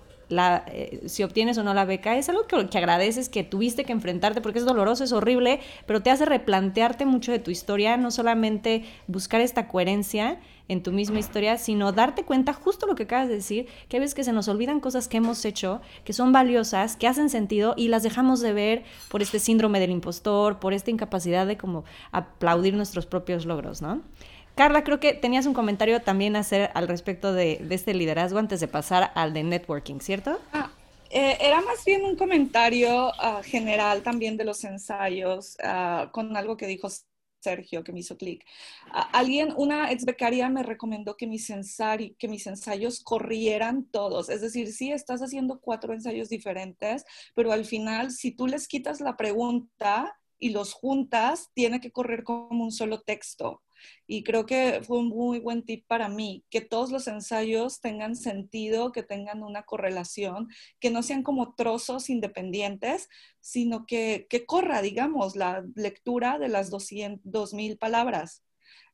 eh, 0.68 1.04
si 1.08 1.24
obtienes 1.24 1.58
o 1.58 1.64
no 1.64 1.74
la 1.74 1.86
beca, 1.86 2.18
es 2.18 2.30
algo 2.30 2.48
que, 2.48 2.68
que, 2.68 2.78
agradeces, 2.78 3.30
que 3.30 3.44
tuviste 3.44 3.86
que 3.86 3.92
enfrentarte, 3.92 4.42
porque 4.42 4.60
es 4.60 4.66
doloroso, 4.66 5.04
es 5.04 5.12
horrible, 5.12 5.60
pero 5.86 6.02
te 6.02 6.12
hace 6.12 6.26
replantearte 6.26 7.06
mucho 7.06 7.32
de 7.32 7.40
tu 7.40 7.52
historia, 7.52 7.98
no 7.98 8.12
solamente 8.12 8.84
buscar 9.08 9.42
esta 9.42 9.68
coherencia 9.68 10.40
en 10.68 10.82
tu 10.82 10.92
misma 10.92 11.20
historia, 11.20 11.58
sino 11.58 11.92
darte 11.92 12.24
cuenta 12.24 12.54
justo 12.54 12.86
lo 12.86 12.96
que 12.96 13.04
acabas 13.04 13.28
de 13.28 13.36
decir, 13.36 13.68
que 13.90 14.00
ves 14.00 14.14
que 14.14 14.24
se 14.24 14.34
nos 14.34 14.48
olvidan 14.48 14.80
cosas 14.80 15.08
que 15.08 15.18
hemos 15.18 15.44
hecho, 15.46 15.82
que 16.04 16.14
son 16.14 16.32
valiosas, 16.32 16.96
que 16.96 17.08
hacen 17.08 17.30
sentido 17.30 17.74
y 17.78 17.90
las 17.90 18.04
dejamos 18.04 18.40
de 18.40 18.54
ver 18.54 18.84
por 19.10 19.22
este 19.22 19.40
síndrome 19.40 19.80
del 19.80 19.92
impostor, 19.92 20.60
por 20.60 20.74
esta 20.74 20.92
incapacidad 20.92 21.46
de 21.46 21.58
como 21.58 21.84
aplaudir 22.12 22.74
nuestros 22.76 23.06
propios 23.06 23.46
logros, 23.46 23.82
¿no? 23.82 24.02
Carla, 24.56 24.84
creo 24.84 25.00
que 25.00 25.14
tenías 25.14 25.48
un 25.48 25.54
comentario 25.54 26.02
también 26.02 26.36
a 26.36 26.40
hacer 26.40 26.70
al 26.76 26.88
respecto 26.88 27.34
de, 27.34 27.66
este 27.72 27.94
liderazgo 27.94 28.38
antes 28.38 28.60
de 28.60 28.68
pasar 28.68 29.12
al 29.16 29.34
de 29.34 29.44
networking, 29.44 30.00
¿cierto? 30.00 30.40
Ah, 30.52 30.72
eh, 31.10 31.38
era 31.42 31.62
más 31.62 31.84
bien 31.84 32.04
un 32.04 32.16
comentario 32.16 33.12
ah, 33.20 33.42
general 33.44 34.04
también 34.04 34.38
de 34.38 34.46
los 34.46 34.64
ensayos, 34.64 35.58
ah, 35.64 36.10
con 36.12 36.38
algo 36.38 36.56
que 36.56 36.68
dijo 36.68 36.88
Sergio, 37.42 37.84
que 37.84 37.92
me 37.92 38.00
hizo 38.00 38.16
clic. 38.16 38.46
alguien, 39.12 39.54
una 39.58 39.92
ex 39.92 40.06
becaria 40.06 40.48
me 40.50 40.64
recomendó 40.64 41.18
que 41.18 41.28
mis, 41.28 41.52
que 42.18 42.28
mis 42.28 42.48
ensayos 42.48 43.02
corrieran 43.02 43.86
todos. 43.86 44.30
Es 44.30 44.42
decir, 44.42 44.72
sí, 44.72 44.92
estás 44.92 45.22
haciendo 45.22 45.60
cuatro 45.60 45.94
ensayos 45.94 46.30
diferentes, 46.30 47.06
pero 47.34 47.52
al 47.52 47.66
final, 47.66 48.12
si 48.12 48.32
tú 48.32 48.48
les 48.48 48.68
quitas 48.68 49.02
la 49.02 49.18
pregunta 49.18 50.16
y 50.40 50.50
los 50.52 50.74
juntas, 50.74 51.50
tiene 51.54 51.82
que 51.82 51.92
correr 51.92 52.24
como 52.24 52.64
un 52.64 52.72
solo 52.72 53.02
texto. 53.02 53.62
Y 54.08 54.24
creo 54.24 54.46
que 54.46 54.82
fue 54.84 55.00
un 55.00 55.10
muy 55.10 55.40
buen 55.40 55.64
tip 55.64 55.86
para 55.88 56.10
mí, 56.10 56.44
que 56.50 56.62
todos 56.62 56.92
los 56.92 57.08
ensayos 57.08 57.82
tengan 57.82 58.16
sentido, 58.16 58.92
que 58.92 59.04
tengan 59.04 59.44
una 59.44 59.64
correlación, 59.64 60.48
que 60.80 60.92
no 60.92 61.04
sean 61.04 61.24
como 61.24 61.56
trozos 61.56 62.10
independientes, 62.10 63.10
sino 63.40 63.86
que, 63.86 64.28
que 64.30 64.46
corra, 64.46 64.82
digamos, 64.82 65.36
la 65.36 65.66
lectura 65.76 66.40
de 66.40 66.50
las 66.50 66.72
2.000 66.72 67.78
palabras. 67.78 68.44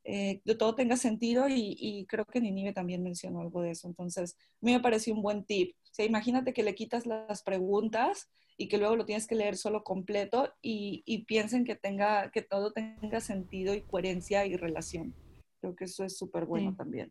Eh, 0.06 0.42
de 0.46 0.56
todo 0.56 0.76
tenga 0.76 0.96
sentido 0.96 1.50
y, 1.50 1.76
y, 1.78 2.06
creo 2.06 2.26
que 2.26 2.40
Ninive 2.40 2.74
también 2.74 3.04
mencionó 3.04 3.42
algo 3.42 3.62
de 3.62 3.72
eso. 3.72 3.88
Entonces, 3.88 4.38
a 4.40 4.66
mí 4.66 4.72
me 4.74 4.80
pareció 4.80 5.14
un 5.14 5.22
buen 5.22 5.44
tip. 5.44 5.76
O 5.84 5.94
sea, 5.94 6.06
imagínate 6.06 6.54
que 6.54 6.64
le 6.64 6.74
quitas 6.74 7.06
las 7.06 7.44
preguntas 7.44 8.30
y 8.60 8.68
que 8.68 8.78
luego 8.78 8.98
lo 8.98 9.06
tienes 9.06 9.26
que 9.26 9.36
leer 9.36 9.56
solo 9.56 9.84
completo 9.86 10.54
y, 10.62 11.02
y 11.06 11.24
piensen 11.24 11.64
que, 11.64 11.76
tenga, 11.76 12.30
que 12.30 12.42
todo 12.42 12.74
tenga 12.74 13.22
sentido 13.22 13.74
y 13.74 13.82
coherencia 13.82 14.46
y 14.46 14.58
relación. 14.58 15.16
Creo 15.62 15.76
que 15.78 15.86
eso 15.86 16.04
es 16.04 16.18
súper 16.18 16.46
bueno 16.46 16.76
también. 16.76 17.10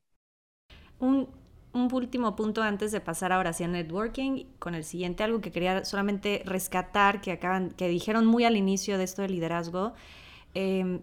Un, 1.01 1.27
un 1.73 1.89
último 1.91 2.37
punto 2.37 2.63
antes 2.63 2.93
de 2.93 3.01
pasar 3.01 3.33
ahora 3.33 3.51
hacia 3.51 3.67
networking 3.67 4.45
con 4.59 4.75
el 4.75 4.85
siguiente, 4.85 5.25
algo 5.25 5.41
que 5.41 5.51
quería 5.51 5.87
solamente 5.87 6.43
rescatar, 6.45 7.23
que 7.23 7.33
acaban, 7.33 7.71
que 7.71 7.89
dijeron 7.89 8.27
muy 8.27 8.45
al 8.45 8.57
inicio 8.59 8.99
de 8.99 9.05
esto 9.05 9.23
de 9.23 9.31
liderazgo. 9.31 9.95
Em, 10.53 11.01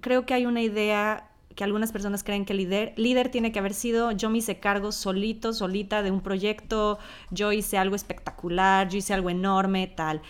creo 0.00 0.26
que 0.26 0.34
hay 0.34 0.46
una 0.46 0.62
idea 0.62 1.30
que 1.56 1.64
algunas 1.64 1.90
personas 1.90 2.22
creen 2.22 2.44
que 2.44 2.54
líder, 2.54 2.92
líder 2.96 3.30
tiene 3.30 3.50
que 3.50 3.58
haber 3.58 3.74
sido 3.74 4.12
yo 4.12 4.30
me 4.30 4.38
hice 4.38 4.60
cargo 4.60 4.92
solito, 4.92 5.52
solita 5.52 6.02
de 6.02 6.10
un 6.10 6.20
proyecto, 6.20 6.98
yo 7.30 7.50
hice 7.50 7.78
algo 7.78 7.96
espectacular, 7.96 8.88
yo 8.88 8.98
hice 8.98 9.14
algo 9.14 9.30
enorme, 9.30 9.86
tal. 9.88 10.20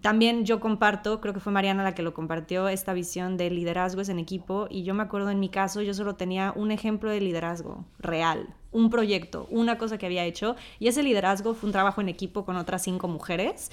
También 0.00 0.46
yo 0.46 0.60
comparto, 0.60 1.20
creo 1.20 1.34
que 1.34 1.40
fue 1.40 1.52
Mariana 1.52 1.82
la 1.82 1.94
que 1.94 2.02
lo 2.02 2.14
compartió, 2.14 2.68
esta 2.68 2.94
visión 2.94 3.36
de 3.36 3.50
liderazgo 3.50 4.00
es 4.00 4.08
en 4.08 4.18
equipo 4.18 4.66
y 4.70 4.82
yo 4.82 4.94
me 4.94 5.02
acuerdo 5.02 5.30
en 5.30 5.38
mi 5.38 5.50
caso, 5.50 5.82
yo 5.82 5.92
solo 5.92 6.16
tenía 6.16 6.54
un 6.56 6.70
ejemplo 6.70 7.10
de 7.10 7.20
liderazgo 7.20 7.84
real, 7.98 8.54
un 8.72 8.88
proyecto, 8.88 9.46
una 9.50 9.76
cosa 9.76 9.98
que 9.98 10.06
había 10.06 10.24
hecho 10.24 10.56
y 10.78 10.88
ese 10.88 11.02
liderazgo 11.02 11.52
fue 11.52 11.66
un 11.66 11.72
trabajo 11.72 12.00
en 12.00 12.08
equipo 12.08 12.46
con 12.46 12.56
otras 12.56 12.82
cinco 12.82 13.08
mujeres 13.08 13.70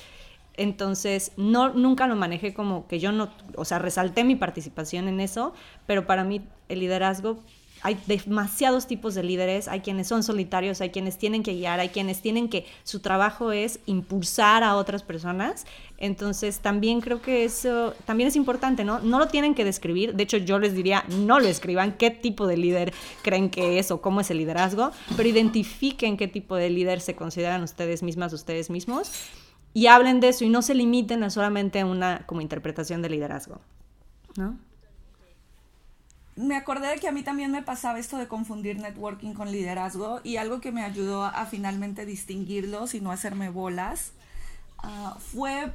entonces, 0.56 1.32
no, 1.38 1.70
nunca 1.70 2.08
lo 2.08 2.16
manejé 2.16 2.54
como 2.54 2.88
que 2.88 3.00
yo 3.00 3.12
no, 3.12 3.30
o 3.56 3.66
sea, 3.66 3.80
resalté 3.80 4.24
mi 4.24 4.36
participación 4.36 5.08
en 5.08 5.20
eso, 5.20 5.54
pero 5.88 6.06
para 6.06 6.24
mí 6.24 6.42
el 6.70 6.80
liderazgo, 6.80 7.40
hay 7.84 7.98
demasiados 8.06 8.86
tipos 8.86 9.16
de 9.16 9.24
líderes, 9.24 9.68
hay 9.68 9.80
quienes 9.80 10.08
son 10.08 10.24
solitarios, 10.24 10.82
hay 10.82 10.92
quienes 10.92 11.18
tienen 11.18 11.42
que 11.42 11.54
guiar, 11.54 11.80
hay 11.80 11.90
quienes 11.90 12.22
tienen 12.22 12.48
que, 12.48 12.66
su 12.84 13.00
trabajo 13.00 13.52
es 13.52 13.80
impulsar 13.86 14.64
a 14.64 14.76
otras 14.76 15.02
personas. 15.02 15.66
Entonces, 15.98 16.60
también 16.60 17.02
creo 17.02 17.22
que 17.22 17.44
eso 17.44 17.96
también 18.06 18.28
es 18.28 18.36
importante, 18.36 18.84
¿no? 18.84 19.00
No 19.00 19.20
lo 19.20 19.28
tienen 19.28 19.56
que 19.56 19.66
describir, 19.66 20.14
de 20.14 20.24
hecho 20.24 20.38
yo 20.38 20.60
les 20.60 20.76
diría, 20.76 21.06
no 21.10 21.40
lo 21.40 21.48
escriban, 21.48 21.94
qué 21.94 22.12
tipo 22.12 22.46
de 22.46 22.58
líder 22.58 22.94
creen 23.24 23.50
que 23.50 23.80
es 23.80 23.90
o 23.90 24.02
cómo 24.02 24.22
es 24.22 24.30
el 24.30 24.38
liderazgo, 24.38 24.92
pero 25.18 25.28
identifiquen 25.28 26.18
qué 26.18 26.28
tipo 26.28 26.56
de 26.56 26.70
líder 26.70 27.02
se 27.02 27.16
consideran 27.16 27.64
ustedes 27.64 28.04
mismas, 28.04 28.34
ustedes 28.34 28.70
mismos 28.70 29.12
y 29.74 29.88
hablen 29.88 30.20
de 30.20 30.30
eso 30.30 30.44
y 30.44 30.50
no 30.50 30.62
se 30.62 30.74
limiten 30.74 31.24
a 31.24 31.30
solamente 31.30 31.84
una 31.84 32.26
como 32.26 32.42
interpretación 32.42 33.02
de 33.02 33.10
liderazgo, 33.10 33.62
¿no? 34.36 34.58
Me 36.36 36.56
acordé 36.56 36.88
de 36.88 36.96
que 36.98 37.08
a 37.08 37.12
mí 37.12 37.24
también 37.24 37.52
me 37.52 37.62
pasaba 37.62 38.00
esto 38.00 38.18
de 38.18 38.28
confundir 38.28 38.80
networking 38.80 39.34
con 39.34 39.52
liderazgo 39.52 40.22
y 40.24 40.38
algo 40.38 40.62
que 40.62 40.72
me 40.72 40.82
ayudó 40.82 41.26
a 41.26 41.46
finalmente 41.46 42.06
distinguirlos 42.06 42.96
y 42.96 43.02
no 43.02 43.12
hacerme 43.12 43.50
bolas 43.50 44.14
ah, 44.80 45.18
fue 45.20 45.74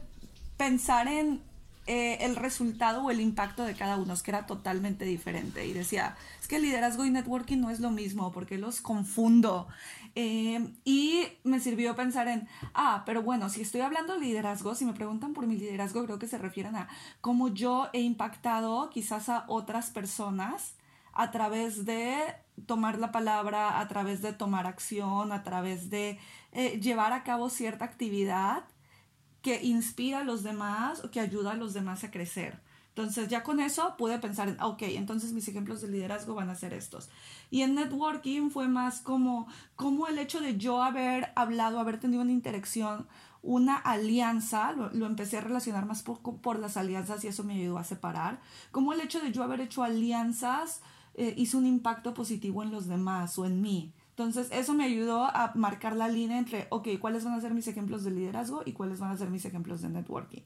pensar 0.56 1.08
en 1.08 1.40
eh, 1.88 2.24
el 2.24 2.34
resultado 2.34 3.04
o 3.04 3.10
el 3.12 3.20
impacto 3.20 3.62
de 3.62 3.74
cada 3.74 3.96
uno, 3.96 4.12
que 4.20 4.30
era 4.32 4.46
totalmente 4.46 5.04
diferente. 5.04 5.66
Y 5.66 5.72
decía, 5.72 6.16
es 6.40 6.48
que 6.48 6.58
liderazgo 6.58 7.04
y 7.04 7.10
networking 7.10 7.58
no 7.58 7.70
es 7.70 7.78
lo 7.78 7.90
mismo, 7.90 8.32
porque 8.32 8.58
los 8.58 8.80
confundo. 8.80 9.68
Eh, 10.18 10.72
y 10.82 11.28
me 11.44 11.60
sirvió 11.60 11.94
pensar 11.94 12.26
en, 12.28 12.48
ah, 12.72 13.02
pero 13.04 13.22
bueno, 13.22 13.50
si 13.50 13.60
estoy 13.60 13.82
hablando 13.82 14.14
de 14.14 14.20
liderazgo, 14.20 14.74
si 14.74 14.86
me 14.86 14.94
preguntan 14.94 15.34
por 15.34 15.46
mi 15.46 15.58
liderazgo, 15.58 16.02
creo 16.04 16.18
que 16.18 16.26
se 16.26 16.38
refieren 16.38 16.74
a 16.74 16.88
cómo 17.20 17.48
yo 17.48 17.90
he 17.92 18.00
impactado 18.00 18.88
quizás 18.88 19.28
a 19.28 19.44
otras 19.46 19.90
personas 19.90 20.74
a 21.12 21.30
través 21.30 21.84
de 21.84 22.16
tomar 22.64 22.98
la 22.98 23.12
palabra, 23.12 23.78
a 23.78 23.88
través 23.88 24.22
de 24.22 24.32
tomar 24.32 24.66
acción, 24.66 25.32
a 25.32 25.42
través 25.42 25.90
de 25.90 26.18
eh, 26.52 26.80
llevar 26.80 27.12
a 27.12 27.22
cabo 27.22 27.50
cierta 27.50 27.84
actividad 27.84 28.64
que 29.42 29.62
inspira 29.62 30.20
a 30.20 30.24
los 30.24 30.42
demás 30.42 31.04
o 31.04 31.10
que 31.10 31.20
ayuda 31.20 31.52
a 31.52 31.56
los 31.56 31.74
demás 31.74 32.04
a 32.04 32.10
crecer. 32.10 32.62
Entonces 32.96 33.28
ya 33.28 33.42
con 33.42 33.60
eso 33.60 33.94
pude 33.98 34.18
pensar 34.18 34.48
en, 34.48 34.58
ok, 34.58 34.80
entonces 34.84 35.34
mis 35.34 35.46
ejemplos 35.48 35.82
de 35.82 35.88
liderazgo 35.88 36.34
van 36.34 36.48
a 36.48 36.54
ser 36.54 36.72
estos. 36.72 37.10
Y 37.50 37.60
en 37.60 37.74
networking 37.74 38.48
fue 38.48 38.68
más 38.68 39.02
como, 39.02 39.48
como 39.74 40.08
el 40.08 40.18
hecho 40.18 40.40
de 40.40 40.56
yo 40.56 40.82
haber 40.82 41.30
hablado, 41.36 41.78
haber 41.78 42.00
tenido 42.00 42.22
una 42.22 42.32
interacción, 42.32 43.06
una 43.42 43.76
alianza, 43.76 44.72
lo, 44.72 45.04
empecé 45.04 45.36
a 45.36 45.42
relacionar 45.42 45.84
más 45.84 46.02
por, 46.02 46.58
las 46.58 46.78
alianzas 46.78 47.22
y 47.22 47.28
eso 47.28 47.44
me 47.44 47.52
ayudó 47.52 47.76
a 47.76 47.84
separar, 47.84 48.40
como 48.70 48.94
el 48.94 49.02
hecho 49.02 49.20
de 49.20 49.30
yo 49.30 49.42
haber 49.42 49.60
hecho 49.60 49.84
alianzas 49.84 50.80
eh, 51.16 51.34
hizo 51.36 51.58
un 51.58 51.66
impacto 51.66 52.14
positivo 52.14 52.62
en 52.62 52.70
los 52.70 52.86
demás 52.86 53.38
o 53.38 53.44
en 53.44 53.60
mí. 53.60 53.92
Entonces, 54.08 54.48
eso 54.52 54.72
me 54.72 54.84
ayudó 54.84 55.24
a 55.24 55.52
marcar 55.54 55.94
la 55.94 56.08
línea 56.08 56.38
entre, 56.38 56.66
ok, 56.70 56.88
cuáles 56.98 57.26
van 57.26 57.34
a 57.34 57.42
ser 57.42 57.52
mis 57.52 57.68
ejemplos 57.68 58.04
de 58.04 58.12
liderazgo 58.12 58.62
y 58.64 58.72
cuáles 58.72 59.00
van 59.00 59.10
a 59.10 59.18
ser 59.18 59.28
mis 59.28 59.44
ejemplos 59.44 59.82
de 59.82 59.90
networking. 59.90 60.40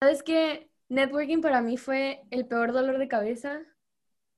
¿Sabes 0.00 0.22
que 0.22 0.70
Networking 0.88 1.40
para 1.40 1.62
mí 1.62 1.76
fue 1.76 2.22
el 2.30 2.46
peor 2.46 2.72
dolor 2.72 2.98
de 2.98 3.08
cabeza. 3.08 3.62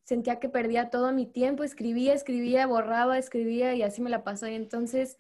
Sentía 0.05 0.39
que 0.39 0.49
perdía 0.49 0.91
todo 0.91 1.13
mi 1.13 1.27
tiempo, 1.27 1.65
escribía, 1.65 2.15
escribía, 2.15 2.67
borraba, 2.67 3.19
escribía 3.19 3.75
y 3.75 3.83
así 3.83 4.01
me 4.01 4.11
la 4.11 4.25
pasó. 4.25 4.47
Y 4.47 4.55
entonces, 4.55 5.19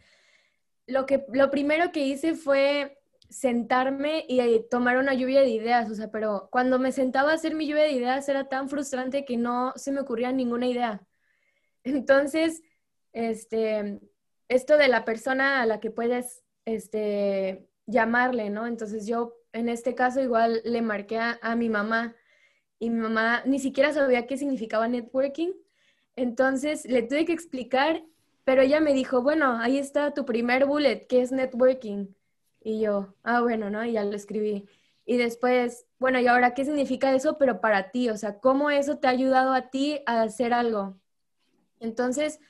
lo, 0.86 1.06
que, 1.06 1.26
lo 1.32 1.50
primero 1.50 1.92
que 1.92 2.06
hice 2.06 2.34
fue 2.34 2.98
sentarme 3.28 4.24
y 4.28 4.40
eh, 4.40 4.66
tomar 4.70 4.96
una 4.96 5.12
lluvia 5.12 5.42
de 5.42 5.50
ideas, 5.50 5.90
o 5.90 5.94
sea, 5.94 6.10
pero 6.10 6.48
cuando 6.50 6.78
me 6.78 6.92
sentaba 6.92 7.32
a 7.32 7.34
hacer 7.34 7.54
mi 7.54 7.66
lluvia 7.66 7.82
de 7.82 7.92
ideas 7.92 8.26
era 8.28 8.48
tan 8.48 8.70
frustrante 8.70 9.26
que 9.26 9.36
no 9.36 9.74
se 9.76 9.92
me 9.92 10.00
ocurría 10.00 10.32
ninguna 10.32 10.66
idea. 10.66 11.06
Entonces, 11.84 12.62
este, 13.12 14.00
esto 14.48 14.78
de 14.78 14.88
la 14.88 15.04
persona 15.04 15.62
a 15.62 15.66
la 15.66 15.80
que 15.80 15.90
puedes 15.90 16.44
este, 16.64 17.68
llamarle, 17.86 18.50
¿no? 18.50 18.66
Entonces 18.66 19.06
yo 19.06 19.34
en 19.52 19.68
este 19.68 19.94
caso 19.94 20.20
igual 20.20 20.60
le 20.64 20.82
marqué 20.82 21.18
a, 21.18 21.56
mi 21.56 21.68
mamá 21.68 22.14
y 22.78 22.90
mi 22.90 23.00
mamá 23.00 23.42
ni 23.44 23.58
siquiera 23.58 23.92
sabía 23.92 24.26
qué 24.26 24.36
significaba 24.36 24.88
networking. 24.88 25.52
Entonces 26.16 26.84
le 26.84 27.02
tuve 27.02 27.24
que 27.24 27.32
explicar, 27.32 28.02
pero 28.44 28.62
ella 28.62 28.80
me 28.80 28.92
dijo, 28.92 29.22
bueno, 29.22 29.58
ahí 29.58 29.78
está 29.78 30.12
tu 30.14 30.24
primer 30.24 30.66
bullet, 30.66 31.06
que 31.06 31.22
es 31.22 31.32
networking. 31.32 32.08
Y 32.60 32.80
yo, 32.80 33.14
ah, 33.22 33.40
bueno, 33.40 33.70
¿no? 33.70 33.84
Y 33.84 33.92
ya 33.92 34.04
lo 34.04 34.16
escribí. 34.16 34.68
Y 35.06 35.16
después, 35.16 35.86
bueno, 35.98 36.20
¿y 36.20 36.26
ahora 36.26 36.54
qué 36.54 36.64
significa 36.64 37.14
eso, 37.14 37.38
pero 37.38 37.60
para 37.60 37.90
ti? 37.90 38.10
O 38.10 38.16
sea, 38.16 38.40
¿cómo 38.40 38.70
eso 38.70 38.98
te 38.98 39.06
ha 39.06 39.10
ayudado 39.10 39.52
a 39.52 39.70
ti 39.70 40.00
a 40.06 40.22
hacer 40.22 40.52
algo? 40.52 40.96
Entonces, 41.80 42.40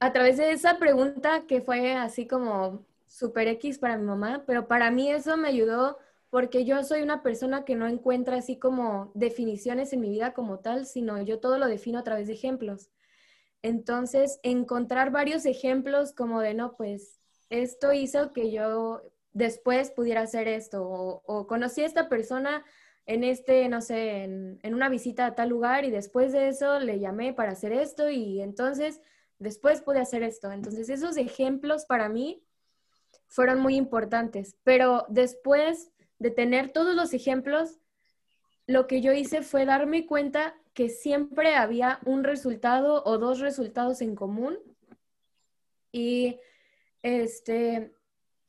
a 0.00 0.12
través 0.12 0.36
de 0.38 0.52
esa 0.52 0.78
pregunta 0.78 1.44
que 1.46 1.60
fue 1.60 1.92
así 1.94 2.26
como 2.26 2.86
super 3.06 3.48
X 3.48 3.78
para 3.78 3.96
mi 3.98 4.04
mamá, 4.04 4.44
pero 4.46 4.68
para 4.68 4.90
mí 4.90 5.10
eso 5.10 5.36
me 5.36 5.48
ayudó 5.48 5.98
porque 6.30 6.64
yo 6.64 6.82
soy 6.84 7.02
una 7.02 7.22
persona 7.22 7.64
que 7.64 7.74
no 7.74 7.86
encuentra 7.86 8.36
así 8.36 8.58
como 8.58 9.10
definiciones 9.14 9.92
en 9.92 10.00
mi 10.00 10.10
vida 10.10 10.34
como 10.34 10.58
tal, 10.58 10.86
sino 10.86 11.20
yo 11.22 11.40
todo 11.40 11.58
lo 11.58 11.66
defino 11.66 11.98
a 11.98 12.04
través 12.04 12.26
de 12.26 12.34
ejemplos. 12.34 12.90
Entonces, 13.62 14.38
encontrar 14.42 15.10
varios 15.10 15.46
ejemplos 15.46 16.12
como 16.12 16.40
de, 16.40 16.54
no, 16.54 16.76
pues 16.76 17.18
esto 17.50 17.92
hizo 17.92 18.32
que 18.32 18.50
yo 18.52 19.02
después 19.32 19.90
pudiera 19.90 20.22
hacer 20.22 20.48
esto, 20.48 20.84
o, 20.84 21.46
conocí 21.46 21.82
a 21.82 21.86
esta 21.86 22.08
persona 22.08 22.64
en 23.06 23.24
este, 23.24 23.68
no 23.68 23.80
sé, 23.80 24.24
en, 24.24 24.58
en, 24.62 24.74
una 24.74 24.88
visita 24.90 25.26
a 25.26 25.34
tal 25.34 25.48
lugar 25.48 25.84
y 25.84 25.90
después 25.90 26.32
de 26.32 26.48
eso 26.48 26.78
le 26.78 27.00
llamé 27.00 27.32
para 27.32 27.52
hacer 27.52 27.72
esto 27.72 28.10
y 28.10 28.42
entonces 28.42 29.00
después 29.38 29.80
pude 29.80 30.00
hacer 30.00 30.22
esto. 30.22 30.52
Entonces, 30.52 30.88
esos 30.90 31.16
ejemplos 31.16 31.86
para 31.86 32.08
mí 32.08 32.44
fueron 33.26 33.60
muy 33.60 33.76
importantes, 33.76 34.56
pero 34.62 35.06
después 35.08 35.90
de 36.18 36.30
tener 36.30 36.72
todos 36.72 36.94
los 36.94 37.12
ejemplos, 37.14 37.78
lo 38.66 38.86
que 38.86 39.00
yo 39.00 39.12
hice 39.12 39.42
fue 39.42 39.64
darme 39.64 40.06
cuenta 40.06 40.54
que 40.74 40.88
siempre 40.88 41.54
había 41.54 42.00
un 42.04 42.24
resultado 42.24 43.02
o 43.04 43.18
dos 43.18 43.40
resultados 43.40 44.00
en 44.02 44.14
común. 44.14 44.58
Y 45.90 46.38
este, 47.02 47.92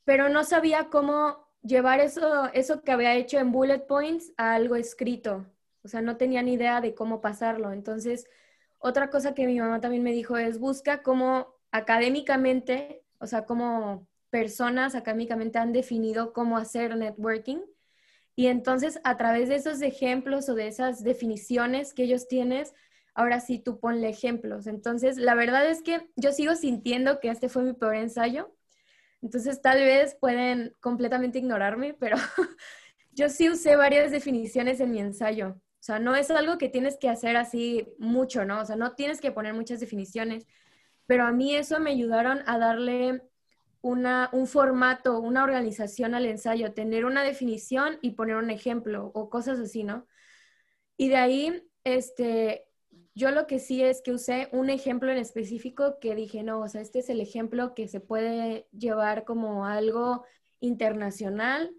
pero 0.04 0.28
no 0.28 0.44
sabía 0.44 0.88
cómo 0.90 1.48
llevar 1.62 2.00
eso, 2.00 2.46
eso 2.52 2.82
que 2.82 2.92
había 2.92 3.14
hecho 3.14 3.38
en 3.38 3.52
bullet 3.52 3.86
points 3.86 4.32
a 4.36 4.54
algo 4.54 4.76
escrito. 4.76 5.46
O 5.82 5.88
sea, 5.88 6.02
no 6.02 6.16
tenía 6.16 6.42
ni 6.42 6.54
idea 6.54 6.80
de 6.80 6.94
cómo 6.94 7.20
pasarlo. 7.20 7.72
Entonces, 7.72 8.26
otra 8.78 9.10
cosa 9.10 9.34
que 9.34 9.46
mi 9.46 9.58
mamá 9.58 9.80
también 9.80 10.02
me 10.02 10.12
dijo 10.12 10.36
es 10.36 10.58
busca 10.58 11.02
cómo 11.02 11.54
académicamente, 11.70 13.02
o 13.18 13.26
sea, 13.26 13.46
cómo 13.46 14.06
personas 14.30 14.94
académicamente 14.94 15.58
han 15.58 15.72
definido 15.72 16.32
cómo 16.32 16.56
hacer 16.56 16.96
networking. 16.96 17.58
Y 18.36 18.46
entonces 18.46 19.00
a 19.04 19.16
través 19.16 19.48
de 19.48 19.56
esos 19.56 19.82
ejemplos 19.82 20.48
o 20.48 20.54
de 20.54 20.68
esas 20.68 21.02
definiciones 21.02 21.92
que 21.92 22.04
ellos 22.04 22.28
tienen, 22.28 22.64
ahora 23.14 23.40
sí 23.40 23.58
tú 23.58 23.80
ponle 23.80 24.08
ejemplos. 24.08 24.66
Entonces, 24.66 25.16
la 25.18 25.34
verdad 25.34 25.68
es 25.68 25.82
que 25.82 26.08
yo 26.16 26.32
sigo 26.32 26.54
sintiendo 26.54 27.20
que 27.20 27.28
este 27.28 27.48
fue 27.48 27.62
mi 27.62 27.72
peor 27.72 27.96
ensayo. 27.96 28.54
Entonces, 29.22 29.60
tal 29.60 29.78
vez 29.80 30.16
pueden 30.18 30.74
completamente 30.80 31.38
ignorarme, 31.38 31.94
pero 31.94 32.16
yo 33.12 33.28
sí 33.28 33.50
usé 33.50 33.76
varias 33.76 34.10
definiciones 34.10 34.80
en 34.80 34.92
mi 34.92 35.00
ensayo. 35.00 35.60
O 35.80 35.82
sea, 35.82 35.98
no 35.98 36.14
es 36.14 36.30
algo 36.30 36.58
que 36.58 36.68
tienes 36.68 36.96
que 36.98 37.08
hacer 37.08 37.36
así 37.36 37.88
mucho, 37.98 38.44
¿no? 38.44 38.60
O 38.60 38.64
sea, 38.64 38.76
no 38.76 38.94
tienes 38.94 39.20
que 39.20 39.32
poner 39.32 39.54
muchas 39.54 39.80
definiciones, 39.80 40.46
pero 41.06 41.24
a 41.24 41.32
mí 41.32 41.56
eso 41.56 41.80
me 41.80 41.90
ayudaron 41.90 42.42
a 42.46 42.58
darle 42.58 43.22
una, 43.82 44.28
un 44.32 44.46
formato, 44.46 45.20
una 45.20 45.44
organización 45.44 46.14
al 46.14 46.26
ensayo, 46.26 46.72
tener 46.74 47.04
una 47.04 47.22
definición 47.22 47.98
y 48.02 48.12
poner 48.12 48.36
un 48.36 48.50
ejemplo 48.50 49.10
o 49.14 49.30
cosas 49.30 49.58
así, 49.58 49.84
¿no? 49.84 50.06
Y 50.96 51.08
de 51.08 51.16
ahí, 51.16 51.62
este, 51.84 52.66
yo 53.14 53.30
lo 53.30 53.46
que 53.46 53.58
sí 53.58 53.82
es 53.82 54.02
que 54.02 54.12
usé 54.12 54.48
un 54.52 54.70
ejemplo 54.70 55.10
en 55.10 55.18
específico 55.18 55.98
que 56.00 56.14
dije, 56.14 56.42
no, 56.42 56.60
o 56.60 56.68
sea, 56.68 56.80
este 56.80 57.00
es 57.00 57.08
el 57.10 57.20
ejemplo 57.20 57.74
que 57.74 57.88
se 57.88 58.00
puede 58.00 58.68
llevar 58.72 59.24
como 59.24 59.66
algo 59.66 60.24
internacional. 60.60 61.74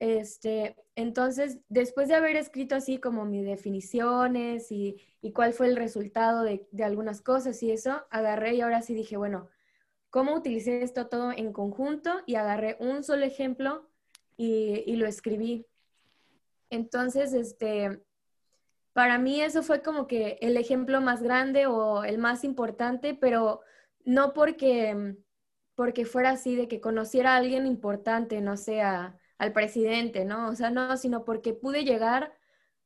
Este, 0.00 0.76
entonces, 0.94 1.58
después 1.68 2.08
de 2.08 2.14
haber 2.14 2.36
escrito 2.36 2.76
así 2.76 2.98
como 2.98 3.24
mis 3.24 3.44
definiciones 3.44 4.70
y, 4.70 4.96
y 5.22 5.32
cuál 5.32 5.52
fue 5.52 5.66
el 5.66 5.76
resultado 5.76 6.42
de, 6.42 6.66
de, 6.70 6.84
algunas 6.84 7.20
cosas 7.22 7.62
y 7.62 7.70
eso, 7.72 8.04
agarré 8.10 8.54
y 8.54 8.60
ahora 8.60 8.82
sí 8.82 8.94
dije, 8.94 9.16
bueno, 9.16 9.48
¿cómo 10.10 10.34
utilicé 10.34 10.82
esto 10.82 11.08
todo 11.08 11.32
en 11.32 11.52
conjunto? 11.52 12.22
Y 12.26 12.36
agarré 12.36 12.76
un 12.80 13.04
solo 13.04 13.24
ejemplo 13.24 13.88
y, 14.36 14.96
lo 14.96 15.06
escribí. 15.06 15.66
Entonces, 16.70 17.32
este, 17.32 18.02
para 18.92 19.18
mí 19.18 19.40
eso 19.40 19.62
fue 19.62 19.82
como 19.82 20.06
que 20.06 20.38
el 20.40 20.56
ejemplo 20.56 21.00
más 21.00 21.22
grande 21.22 21.66
o 21.66 22.04
el 22.04 22.18
más 22.18 22.44
importante, 22.44 23.14
pero 23.14 23.60
no 24.04 24.32
porque, 24.32 25.16
porque 25.74 26.04
fuera 26.04 26.30
así 26.30 26.56
de 26.56 26.68
que 26.68 26.80
conociera 26.80 27.34
a 27.34 27.36
alguien 27.36 27.66
importante, 27.66 28.40
no 28.40 28.56
sea 28.56 29.18
al 29.38 29.52
presidente, 29.52 30.24
¿no? 30.24 30.48
O 30.48 30.54
sea, 30.54 30.70
no, 30.70 30.96
sino 30.96 31.24
porque 31.24 31.52
pude 31.54 31.84
llegar 31.84 32.32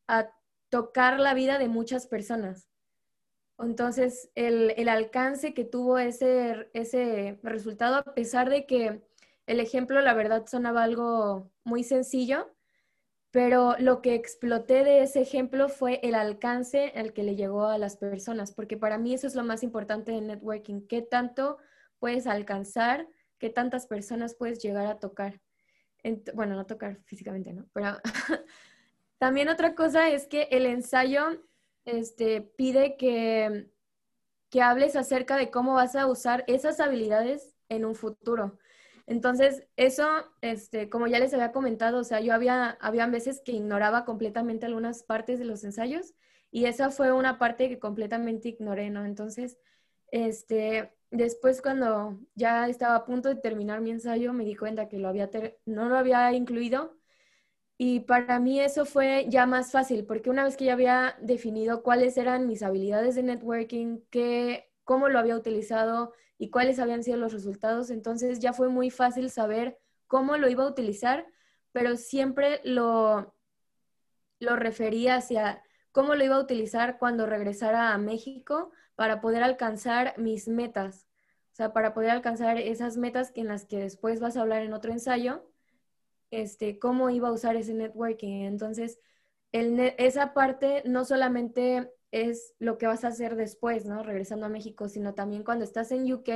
a 0.06 0.30
tocar 0.68 1.20
la 1.20 1.34
vida 1.34 1.58
de 1.58 1.68
muchas 1.68 2.06
personas. 2.06 2.71
Entonces, 3.58 4.30
el, 4.34 4.74
el 4.76 4.88
alcance 4.88 5.54
que 5.54 5.64
tuvo 5.64 5.98
ese, 5.98 6.70
ese 6.72 7.38
resultado, 7.42 7.96
a 7.96 8.14
pesar 8.14 8.50
de 8.50 8.66
que 8.66 9.02
el 9.46 9.60
ejemplo, 9.60 10.00
la 10.00 10.14
verdad, 10.14 10.46
sonaba 10.46 10.82
algo 10.84 11.50
muy 11.64 11.84
sencillo, 11.84 12.52
pero 13.32 13.76
lo 13.78 14.02
que 14.02 14.14
exploté 14.14 14.84
de 14.84 15.02
ese 15.02 15.22
ejemplo 15.22 15.68
fue 15.68 16.00
el 16.02 16.14
alcance 16.14 16.92
al 16.94 17.12
que 17.12 17.22
le 17.22 17.34
llegó 17.34 17.66
a 17.66 17.78
las 17.78 17.96
personas, 17.96 18.52
porque 18.52 18.76
para 18.76 18.98
mí 18.98 19.14
eso 19.14 19.26
es 19.26 19.34
lo 19.34 19.42
más 19.42 19.62
importante 19.62 20.12
de 20.12 20.20
networking, 20.20 20.86
qué 20.86 21.00
tanto 21.00 21.56
puedes 21.98 22.26
alcanzar, 22.26 23.08
qué 23.38 23.48
tantas 23.48 23.86
personas 23.86 24.34
puedes 24.34 24.62
llegar 24.62 24.86
a 24.86 24.98
tocar. 24.98 25.40
bueno, 26.34 26.56
no 26.56 26.66
tocar 26.66 27.00
físicamente, 27.04 27.52
¿no? 27.52 27.66
Pero 27.72 27.96
también 29.18 29.48
otra 29.48 29.74
cosa 29.74 30.10
es 30.10 30.26
que 30.26 30.48
el 30.50 30.66
ensayo 30.66 31.42
este, 31.84 32.40
pide 32.40 32.96
que, 32.96 33.70
que 34.50 34.62
hables 34.62 34.96
acerca 34.96 35.36
de 35.36 35.50
cómo 35.50 35.74
vas 35.74 35.96
a 35.96 36.06
usar 36.06 36.44
esas 36.46 36.80
habilidades 36.80 37.54
en 37.68 37.84
un 37.84 37.94
futuro. 37.94 38.58
Entonces, 39.06 39.66
eso, 39.76 40.06
este, 40.40 40.88
como 40.88 41.06
ya 41.06 41.18
les 41.18 41.34
había 41.34 41.52
comentado, 41.52 41.98
o 41.98 42.04
sea, 42.04 42.20
yo 42.20 42.34
había, 42.34 42.70
había 42.80 43.06
veces 43.06 43.42
que 43.44 43.52
ignoraba 43.52 44.04
completamente 44.04 44.66
algunas 44.66 45.02
partes 45.02 45.38
de 45.38 45.44
los 45.44 45.64
ensayos 45.64 46.14
y 46.50 46.66
esa 46.66 46.90
fue 46.90 47.12
una 47.12 47.38
parte 47.38 47.68
que 47.68 47.78
completamente 47.78 48.48
ignoré, 48.50 48.90
¿no? 48.90 49.04
Entonces, 49.04 49.58
este, 50.08 50.94
después 51.10 51.62
cuando 51.62 52.20
ya 52.34 52.68
estaba 52.68 52.96
a 52.96 53.04
punto 53.04 53.28
de 53.28 53.36
terminar 53.36 53.80
mi 53.80 53.90
ensayo, 53.90 54.32
me 54.32 54.44
di 54.44 54.54
cuenta 54.54 54.88
que 54.88 54.98
lo 54.98 55.08
había 55.08 55.30
no 55.66 55.88
lo 55.88 55.96
había 55.96 56.32
incluido 56.32 56.96
y 57.78 58.00
para 58.00 58.38
mí 58.38 58.60
eso 58.60 58.84
fue 58.84 59.26
ya 59.28 59.46
más 59.46 59.72
fácil, 59.72 60.04
porque 60.04 60.30
una 60.30 60.44
vez 60.44 60.56
que 60.56 60.66
ya 60.66 60.74
había 60.74 61.16
definido 61.20 61.82
cuáles 61.82 62.16
eran 62.16 62.46
mis 62.46 62.62
habilidades 62.62 63.14
de 63.16 63.22
networking, 63.24 63.98
qué, 64.10 64.70
cómo 64.84 65.08
lo 65.08 65.18
había 65.18 65.36
utilizado 65.36 66.12
y 66.38 66.50
cuáles 66.50 66.78
habían 66.78 67.02
sido 67.02 67.16
los 67.16 67.32
resultados. 67.32 67.90
Entonces 67.90 68.38
ya 68.38 68.52
fue 68.52 68.68
muy 68.68 68.90
fácil 68.90 69.30
saber 69.30 69.78
cómo 70.06 70.36
lo 70.36 70.48
iba 70.48 70.64
a 70.64 70.68
utilizar, 70.68 71.26
pero 71.72 71.96
siempre 71.96 72.60
lo, 72.64 73.34
lo 74.38 74.56
refería 74.56 75.16
hacia 75.16 75.62
cómo 75.92 76.14
lo 76.14 76.24
iba 76.24 76.36
a 76.36 76.40
utilizar 76.40 76.98
cuando 76.98 77.26
regresara 77.26 77.92
a 77.92 77.98
México 77.98 78.70
para 78.94 79.20
poder 79.20 79.42
alcanzar 79.42 80.14
mis 80.18 80.48
metas. 80.48 81.06
O 81.52 81.54
sea, 81.54 81.72
para 81.72 81.94
poder 81.94 82.10
alcanzar 82.10 82.58
esas 82.58 82.96
metas 82.96 83.32
en 83.34 83.48
las 83.48 83.66
que 83.66 83.78
después 83.78 84.20
vas 84.20 84.36
a 84.36 84.40
hablar 84.42 84.62
en 84.62 84.72
otro 84.72 84.92
ensayo, 84.92 85.51
este, 86.32 86.78
cómo 86.80 87.10
iba 87.10 87.28
a 87.28 87.32
usar 87.32 87.56
ese 87.56 87.74
networking. 87.74 88.42
Entonces, 88.44 88.98
el 89.52 89.94
esa 89.98 90.34
parte 90.34 90.82
no 90.86 91.04
solamente 91.04 91.92
es 92.10 92.54
lo 92.58 92.78
que 92.78 92.86
vas 92.86 93.04
a 93.04 93.08
hacer 93.08 93.36
después, 93.36 93.86
¿no? 93.86 94.02
Regresando 94.02 94.46
a 94.46 94.48
México, 94.50 94.88
sino 94.88 95.14
también 95.14 95.44
cuando 95.44 95.64
estás 95.64 95.92
en 95.92 96.12
UK, 96.12 96.28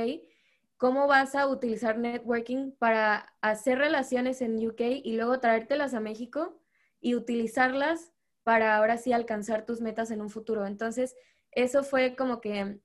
cómo 0.77 1.07
vas 1.07 1.35
a 1.35 1.47
utilizar 1.47 1.97
networking 1.97 2.71
para 2.71 3.33
hacer 3.41 3.79
relaciones 3.79 4.41
en 4.41 4.65
UK 4.65 4.81
y 5.03 5.13
luego 5.15 5.39
traértelas 5.39 5.93
a 5.93 5.99
México 5.99 6.61
y 7.01 7.15
utilizarlas 7.15 8.13
para 8.43 8.77
ahora 8.77 8.97
sí 8.97 9.13
alcanzar 9.13 9.65
tus 9.65 9.81
metas 9.81 10.11
en 10.11 10.21
un 10.21 10.29
futuro. 10.29 10.65
Entonces, 10.65 11.15
eso 11.51 11.83
fue 11.83 12.15
como 12.15 12.39
que, 12.41 12.79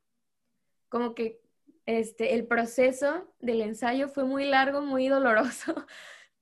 como 0.88 1.14
que 1.14 1.40
este, 1.86 2.34
el 2.34 2.46
proceso 2.46 3.32
del 3.40 3.60
ensayo 3.60 4.08
fue 4.08 4.24
muy 4.24 4.44
largo, 4.46 4.82
muy 4.82 5.08
doloroso, 5.08 5.74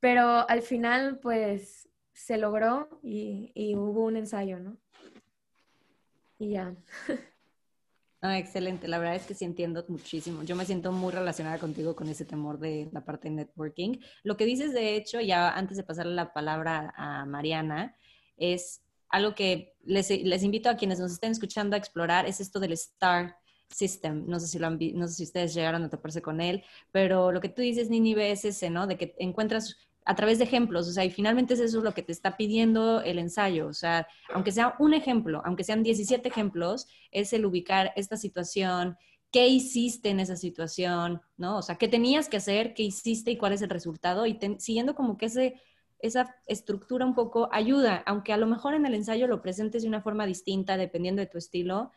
pero 0.01 0.49
al 0.49 0.63
final, 0.63 1.19
pues, 1.21 1.89
se 2.13 2.37
logró 2.37 3.01
y, 3.03 3.53
y 3.55 3.77
hubo 3.77 4.05
un 4.05 4.17
ensayo, 4.17 4.59
¿no? 4.59 4.77
Y 6.39 6.51
ya. 6.51 6.75
Ah, 8.23 8.39
excelente, 8.39 8.87
la 8.87 8.99
verdad 8.99 9.17
es 9.17 9.25
que 9.25 9.33
sí 9.33 9.47
entiendo 9.47 9.83
muchísimo. 9.89 10.43
Yo 10.43 10.55
me 10.55 10.67
siento 10.67 10.93
muy 10.93 11.11
relacionada 11.11 11.59
contigo 11.59 11.97
con 11.97 12.07
ese 12.11 12.27
temor 12.27 12.59
de 12.59 12.91
la 12.93 13.03
parte 13.03 13.31
de 13.31 13.35
networking. 13.37 13.97
Lo 14.25 14.37
que 14.37 14.45
dices, 14.45 14.75
de 14.75 14.95
hecho, 14.95 15.23
ya 15.23 15.49
antes 15.49 15.79
de 15.79 15.85
pasarle 15.85 16.15
la 16.15 16.35
palabra 16.35 16.93
a 16.99 17.25
Mariana, 17.25 17.97
es 18.37 18.83
algo 19.09 19.35
que 19.35 19.75
les, 19.85 20.11
les 20.11 20.43
invito 20.43 20.69
a 20.69 20.77
quienes 20.77 21.01
nos 21.01 21.13
estén 21.13 21.33
escuchando 21.33 21.77
a 21.77 21.79
explorar, 21.79 22.27
es 22.27 22.41
esto 22.41 22.61
del 22.61 22.77
STAR 22.77 23.37
System. 23.71 24.27
No 24.27 24.39
sé 24.39 24.49
si, 24.49 24.59
lo 24.59 24.67
han, 24.67 24.79
no 24.95 25.09
sé 25.09 25.15
si 25.15 25.25
ustedes 25.25 25.55
llegaron 25.55 25.85
a 25.85 25.89
toparse 25.89 26.21
con 26.21 26.43
él, 26.43 26.63
pero 26.93 27.33
lo 27.33 27.41
que 27.41 27.49
tú 27.49 27.63
dices, 27.63 27.89
Nini, 27.89 28.13
es 28.21 28.45
ese, 28.45 28.69
¿no? 28.69 28.87
De 28.87 28.99
que 28.99 29.15
encuentras 29.19 29.79
a 30.11 30.15
través 30.17 30.39
de 30.39 30.45
ejemplos, 30.45 30.89
o 30.89 30.91
sea, 30.91 31.05
y 31.05 31.11
finalmente 31.11 31.55
es 31.55 31.61
eso 31.61 31.83
lo 31.83 31.95
que 31.95 32.03
te 32.03 32.11
está 32.11 32.37
pidiendo 32.37 33.01
el 33.01 33.21
ensayo, 33.21 33.69
o 33.69 33.73
sea, 33.73 34.09
aunque 34.35 34.51
sea 34.51 34.75
un 34.81 34.93
ejemplo, 34.93 35.41
aunque 35.45 35.63
sean 35.63 35.85
17 35.85 36.29
ejemplos, 36.29 36.89
es 37.13 37.33
el 37.33 37.47
ubicar 37.47 37.93
esta 37.95 38.17
situación, 38.17 38.97
qué 39.31 39.47
hiciste 39.47 40.09
en 40.09 40.19
esa 40.19 40.35
situación, 40.35 41.23
¿no? 41.37 41.59
O 41.59 41.63
sea, 41.63 41.77
qué 41.77 41.87
tenías 41.87 42.29
que 42.29 42.39
hacer, 42.39 42.75
qué 42.75 42.83
hiciste 42.83 43.31
y 43.31 43.37
cuál 43.37 43.53
es 43.53 43.63
el 43.63 43.71
resultado, 43.71 44.27
y 44.27 44.37
siguiendo 44.59 44.97
como 44.97 45.17
que 45.17 45.27
ese, 45.27 45.61
esa 46.01 46.35
estructura 46.49 47.07
un 47.07 47.15
poco 47.15 47.49
ayuda, 47.53 48.03
aunque 48.05 48.33
a 48.33 48.37
lo 48.37 48.49
mejor 48.49 48.75
en 48.75 48.87
el 48.87 48.95
ensayo 48.95 49.29
lo 49.29 49.41
presentes 49.41 49.83
de 49.83 49.89
una 49.89 50.03
forma 50.03 50.27
distinta, 50.27 50.77
dependiendo 50.77 51.21
de 51.21 51.29
tu 51.29 51.39
estilo, 51.39 51.93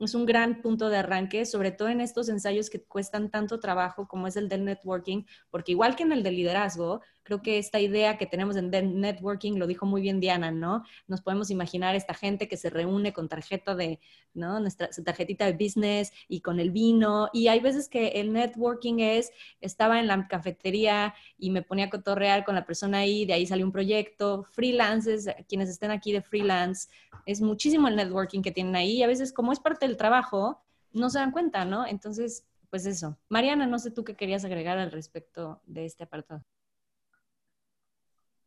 es 0.00 0.14
un 0.14 0.26
gran 0.26 0.60
punto 0.60 0.90
de 0.90 0.98
arranque, 0.98 1.46
sobre 1.46 1.70
todo 1.70 1.88
en 1.88 2.02
estos 2.02 2.28
ensayos 2.28 2.68
que 2.68 2.82
cuestan 2.82 3.30
tanto 3.30 3.60
trabajo 3.60 4.06
como 4.06 4.26
es 4.26 4.36
el 4.36 4.50
del 4.50 4.66
networking, 4.66 5.24
porque 5.50 5.72
igual 5.72 5.96
que 5.96 6.02
en 6.02 6.12
el 6.12 6.22
de 6.22 6.32
liderazgo, 6.32 7.00
creo 7.24 7.42
que 7.42 7.58
esta 7.58 7.80
idea 7.80 8.16
que 8.18 8.26
tenemos 8.26 8.54
en 8.56 8.70
networking, 8.70 9.54
lo 9.54 9.66
dijo 9.66 9.86
muy 9.86 10.02
bien 10.02 10.20
Diana, 10.20 10.52
¿no? 10.52 10.84
Nos 11.08 11.22
podemos 11.22 11.50
imaginar 11.50 11.96
esta 11.96 12.14
gente 12.14 12.46
que 12.46 12.56
se 12.56 12.70
reúne 12.70 13.12
con 13.12 13.28
tarjeta 13.28 13.74
de, 13.74 13.98
¿no? 14.34 14.60
Nuestra 14.60 14.88
tarjetita 15.04 15.46
de 15.46 15.52
business 15.52 16.12
y 16.28 16.40
con 16.40 16.60
el 16.60 16.70
vino. 16.70 17.30
Y 17.32 17.48
hay 17.48 17.60
veces 17.60 17.88
que 17.88 18.08
el 18.08 18.32
networking 18.32 19.00
es, 19.00 19.32
estaba 19.60 19.98
en 19.98 20.06
la 20.06 20.28
cafetería 20.28 21.14
y 21.38 21.50
me 21.50 21.62
ponía 21.62 21.86
a 21.86 21.90
cotorrear 21.90 22.44
con 22.44 22.54
la 22.54 22.66
persona 22.66 22.98
ahí, 22.98 23.24
de 23.24 23.32
ahí 23.32 23.46
salió 23.46 23.64
un 23.64 23.72
proyecto, 23.72 24.44
freelances, 24.50 25.26
quienes 25.48 25.70
estén 25.70 25.90
aquí 25.90 26.12
de 26.12 26.22
freelance, 26.22 26.88
es 27.26 27.40
muchísimo 27.40 27.88
el 27.88 27.96
networking 27.96 28.42
que 28.42 28.52
tienen 28.52 28.76
ahí 28.76 28.98
y 28.98 29.02
a 29.02 29.06
veces 29.06 29.32
como 29.32 29.52
es 29.52 29.60
parte 29.60 29.86
del 29.86 29.96
trabajo, 29.96 30.62
no 30.92 31.10
se 31.10 31.18
dan 31.18 31.32
cuenta, 31.32 31.64
¿no? 31.64 31.86
Entonces, 31.86 32.46
pues 32.70 32.86
eso. 32.86 33.18
Mariana, 33.28 33.66
no 33.66 33.78
sé 33.78 33.90
tú 33.90 34.04
qué 34.04 34.14
querías 34.14 34.44
agregar 34.44 34.78
al 34.78 34.92
respecto 34.92 35.62
de 35.66 35.86
este 35.86 36.04
apartado. 36.04 36.44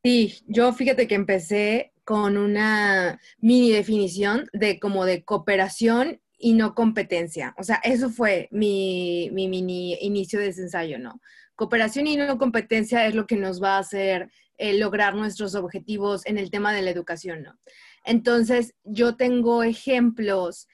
Sí, 0.03 0.41
yo 0.47 0.73
fíjate 0.73 1.07
que 1.07 1.15
empecé 1.15 1.93
con 2.03 2.37
una 2.37 3.19
mini 3.39 3.71
definición 3.71 4.49
de 4.53 4.79
como 4.79 5.05
de 5.05 5.23
cooperación 5.25 6.21
y 6.37 6.53
no 6.53 6.75
competencia. 6.75 7.53
O 7.57 7.63
sea, 7.63 7.81
eso 7.83 8.09
fue 8.09 8.47
mi, 8.51 9.29
mini 9.33 9.95
inicio 10.01 10.39
de 10.39 10.47
ese 10.47 10.61
ensayo, 10.61 10.99
¿no? 10.99 11.19
Cooperación 11.55 12.07
y 12.07 12.15
no 12.15 12.37
competencia 12.37 13.05
es 13.07 13.15
lo 13.15 13.25
que 13.25 13.35
nos 13.35 13.61
va 13.61 13.75
a 13.75 13.79
hacer 13.79 14.31
eh, 14.57 14.77
lograr 14.77 15.15
nuestros 15.15 15.55
objetivos 15.55 16.25
en 16.25 16.37
el 16.37 16.51
tema 16.51 16.73
de 16.73 16.83
la 16.83 16.91
educación, 16.91 17.43
¿no? 17.43 17.59
Entonces, 18.05 18.73
yo 18.83 19.15
tengo 19.15 19.63
ejemplos. 19.63 20.67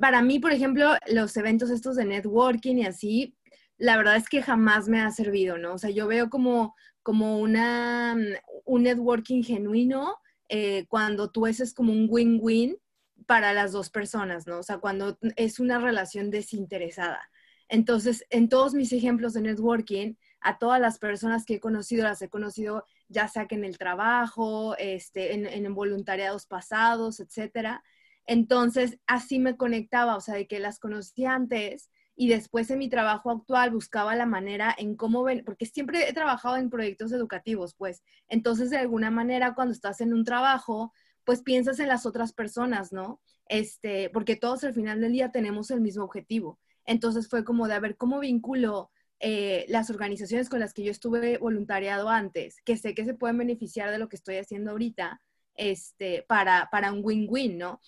Para 0.00 0.22
mí, 0.22 0.38
por 0.38 0.52
ejemplo, 0.52 0.94
los 1.08 1.36
eventos 1.36 1.70
estos 1.70 1.96
de 1.96 2.04
networking 2.04 2.76
y 2.76 2.86
así, 2.86 3.34
la 3.78 3.96
verdad 3.96 4.16
es 4.16 4.28
que 4.28 4.42
jamás 4.42 4.88
me 4.88 5.00
ha 5.00 5.10
servido, 5.10 5.58
¿no? 5.58 5.74
O 5.74 5.78
sea, 5.78 5.90
yo 5.90 6.06
veo 6.06 6.30
como, 6.30 6.74
como 7.08 7.38
una, 7.38 8.18
un 8.66 8.82
networking 8.82 9.42
genuino 9.42 10.18
eh, 10.50 10.84
cuando 10.88 11.30
tú 11.30 11.46
haces 11.46 11.72
como 11.72 11.90
un 11.90 12.06
win-win 12.10 12.76
para 13.24 13.54
las 13.54 13.72
dos 13.72 13.88
personas, 13.88 14.46
¿no? 14.46 14.58
O 14.58 14.62
sea, 14.62 14.76
cuando 14.76 15.16
es 15.36 15.58
una 15.58 15.78
relación 15.78 16.30
desinteresada. 16.30 17.30
Entonces, 17.70 18.26
en 18.28 18.50
todos 18.50 18.74
mis 18.74 18.92
ejemplos 18.92 19.32
de 19.32 19.40
networking, 19.40 20.16
a 20.42 20.58
todas 20.58 20.82
las 20.82 20.98
personas 20.98 21.46
que 21.46 21.54
he 21.54 21.60
conocido, 21.60 22.04
las 22.04 22.20
he 22.20 22.28
conocido 22.28 22.84
ya 23.08 23.26
sea 23.26 23.46
que 23.46 23.54
en 23.54 23.64
el 23.64 23.78
trabajo, 23.78 24.76
este, 24.76 25.32
en, 25.32 25.46
en 25.46 25.74
voluntariados 25.74 26.44
pasados, 26.44 27.20
etcétera. 27.20 27.82
Entonces, 28.26 28.98
así 29.06 29.38
me 29.38 29.56
conectaba, 29.56 30.14
o 30.14 30.20
sea, 30.20 30.34
de 30.34 30.46
que 30.46 30.58
las 30.58 30.78
conocí 30.78 31.24
antes 31.24 31.88
y 32.20 32.28
después 32.28 32.68
en 32.70 32.80
mi 32.80 32.88
trabajo 32.88 33.30
actual 33.30 33.70
buscaba 33.70 34.16
la 34.16 34.26
manera 34.26 34.74
en 34.76 34.96
cómo 34.96 35.22
ven, 35.22 35.44
porque 35.44 35.66
siempre 35.66 36.08
he 36.08 36.12
trabajado 36.12 36.56
en 36.56 36.68
proyectos 36.68 37.12
educativos, 37.12 37.74
pues, 37.74 38.02
entonces 38.28 38.70
de 38.70 38.78
alguna 38.78 39.12
manera 39.12 39.54
cuando 39.54 39.72
estás 39.72 40.00
en 40.00 40.12
un 40.12 40.24
trabajo, 40.24 40.92
pues 41.22 41.42
piensas 41.42 41.78
en 41.78 41.86
las 41.86 42.06
otras 42.06 42.32
personas, 42.32 42.92
¿no? 42.92 43.20
Este, 43.46 44.10
porque 44.10 44.34
todos 44.34 44.64
al 44.64 44.74
final 44.74 45.00
del 45.00 45.12
día 45.12 45.30
tenemos 45.30 45.70
el 45.70 45.80
mismo 45.80 46.02
objetivo. 46.02 46.58
Entonces 46.86 47.28
fue 47.28 47.44
como 47.44 47.68
de 47.68 47.74
a 47.74 47.80
ver 47.80 47.96
cómo 47.96 48.18
vinculo 48.18 48.90
eh, 49.20 49.64
las 49.68 49.88
organizaciones 49.88 50.48
con 50.48 50.58
las 50.58 50.74
que 50.74 50.82
yo 50.82 50.90
estuve 50.90 51.38
voluntariado 51.38 52.08
antes, 52.08 52.56
que 52.64 52.76
sé 52.76 52.94
que 52.96 53.04
se 53.04 53.14
pueden 53.14 53.38
beneficiar 53.38 53.92
de 53.92 53.98
lo 53.98 54.08
que 54.08 54.16
estoy 54.16 54.38
haciendo 54.38 54.72
ahorita, 54.72 55.20
este, 55.54 56.24
para, 56.26 56.68
para 56.72 56.92
un 56.92 57.00
win-win, 57.04 57.58
¿no? 57.58 57.80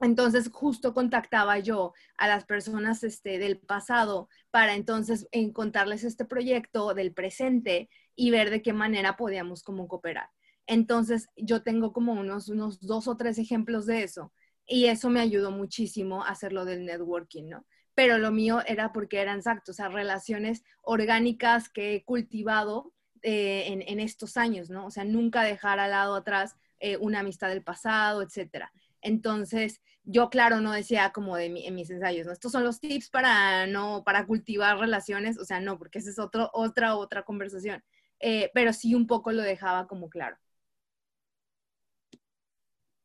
Entonces 0.00 0.50
justo 0.52 0.94
contactaba 0.94 1.58
yo 1.58 1.92
a 2.16 2.26
las 2.26 2.44
personas 2.44 3.04
este, 3.04 3.38
del 3.38 3.58
pasado 3.58 4.28
para 4.50 4.74
entonces 4.74 5.28
contarles 5.52 6.04
este 6.04 6.24
proyecto 6.24 6.94
del 6.94 7.12
presente 7.12 7.90
y 8.16 8.30
ver 8.30 8.50
de 8.50 8.62
qué 8.62 8.72
manera 8.72 9.16
podíamos 9.16 9.62
como 9.62 9.88
cooperar. 9.88 10.30
Entonces 10.66 11.28
yo 11.36 11.62
tengo 11.62 11.92
como 11.92 12.12
unos, 12.12 12.48
unos 12.48 12.80
dos 12.80 13.08
o 13.08 13.16
tres 13.16 13.38
ejemplos 13.38 13.86
de 13.86 14.02
eso 14.02 14.32
y 14.66 14.86
eso 14.86 15.10
me 15.10 15.20
ayudó 15.20 15.50
muchísimo 15.50 16.24
a 16.24 16.30
hacer 16.30 16.52
lo 16.52 16.64
del 16.64 16.86
networking, 16.86 17.48
¿no? 17.48 17.66
pero 18.00 18.16
lo 18.16 18.30
mío 18.30 18.62
era 18.66 18.94
porque 18.94 19.18
eran 19.20 19.38
exactos, 19.38 19.74
o 19.74 19.76
sea, 19.76 19.88
relaciones 19.88 20.64
orgánicas 20.80 21.68
que 21.68 21.94
he 21.94 22.02
cultivado 22.02 22.94
eh, 23.20 23.84
en, 23.86 24.00
estos 24.00 24.38
años, 24.38 24.70
¿no? 24.70 24.86
O 24.86 24.90
sea, 24.90 25.04
nunca 25.04 25.42
dejar 25.42 25.78
al 25.78 25.90
lado 25.90 26.14
atrás 26.14 26.56
eh, 26.78 26.96
una 26.96 27.20
amistad 27.20 27.50
del 27.50 27.62
pasado, 27.62 28.22
etcétera. 28.22 28.72
Entonces, 29.02 29.80
yo 30.04 30.30
claro 30.30 30.60
no 30.60 30.72
decía 30.72 31.12
como 31.12 31.36
de 31.36 31.46
en 31.46 31.74
mis 31.74 31.90
ensayos, 31.90 32.26
¿no? 32.26 32.32
Estos 32.32 32.52
son 32.52 32.64
los 32.64 32.80
tips 32.80 33.10
para 33.10 33.66
no, 33.66 34.02
para 34.04 34.26
cultivar 34.26 34.78
relaciones, 34.78 35.38
o 35.38 35.44
sea, 35.44 35.60
no, 35.60 35.78
porque 35.78 35.98
esa 35.98 36.10
es 36.10 36.18
otro, 36.18 36.50
otra, 36.52 36.96
otra 36.96 37.22
conversación. 37.24 37.82
Eh, 38.20 38.50
pero 38.54 38.72
sí 38.72 38.94
un 38.94 39.06
poco 39.06 39.32
lo 39.32 39.42
dejaba 39.42 39.86
como 39.86 40.08
claro. 40.08 40.36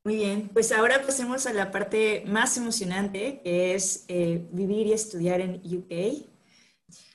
Muy 0.04 0.18
bien, 0.18 0.50
pues 0.50 0.72
ahora 0.72 1.02
pasemos 1.02 1.48
a 1.48 1.54
la 1.54 1.72
parte 1.72 2.24
más 2.28 2.58
emocionante, 2.58 3.41
que 3.43 3.74
es 3.74 4.06
eh, 4.08 4.48
vivir 4.52 4.86
y 4.86 4.93
estudiar 4.93 5.41
en 5.41 5.56
UK. 5.56 6.28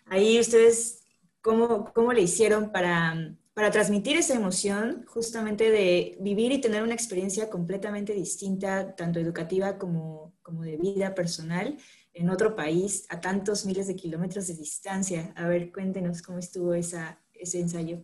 Ahí 0.07 0.41
ustedes, 0.41 1.05
¿cómo, 1.41 1.93
cómo 1.95 2.13
le 2.13 2.23
hicieron 2.23 2.73
para, 2.73 3.37
para 3.61 3.73
transmitir 3.73 4.17
esa 4.17 4.33
emoción 4.33 5.05
justamente 5.07 5.71
de 5.71 6.17
vivir 6.19 6.51
y 6.51 6.63
tener 6.63 6.83
una 6.83 6.95
experiencia 6.95 7.51
completamente 7.51 8.15
distinta, 8.15 8.97
tanto 8.97 9.21
educativa 9.21 9.77
como, 9.77 10.33
como 10.41 10.63
de 10.63 10.79
vida 10.79 11.15
personal, 11.15 11.77
en 12.15 12.31
otro 12.31 12.57
país, 12.57 13.05
a 13.11 13.21
tantos 13.21 13.67
miles 13.67 13.87
de 13.87 13.97
kilómetros 13.97 14.47
de 14.47 14.55
distancia? 14.55 15.35
A 15.37 15.47
ver, 15.47 15.71
cuéntenos 15.73 16.23
cómo 16.23 16.39
estuvo 16.39 16.73
ese 16.73 17.19
ensayo. 17.53 18.03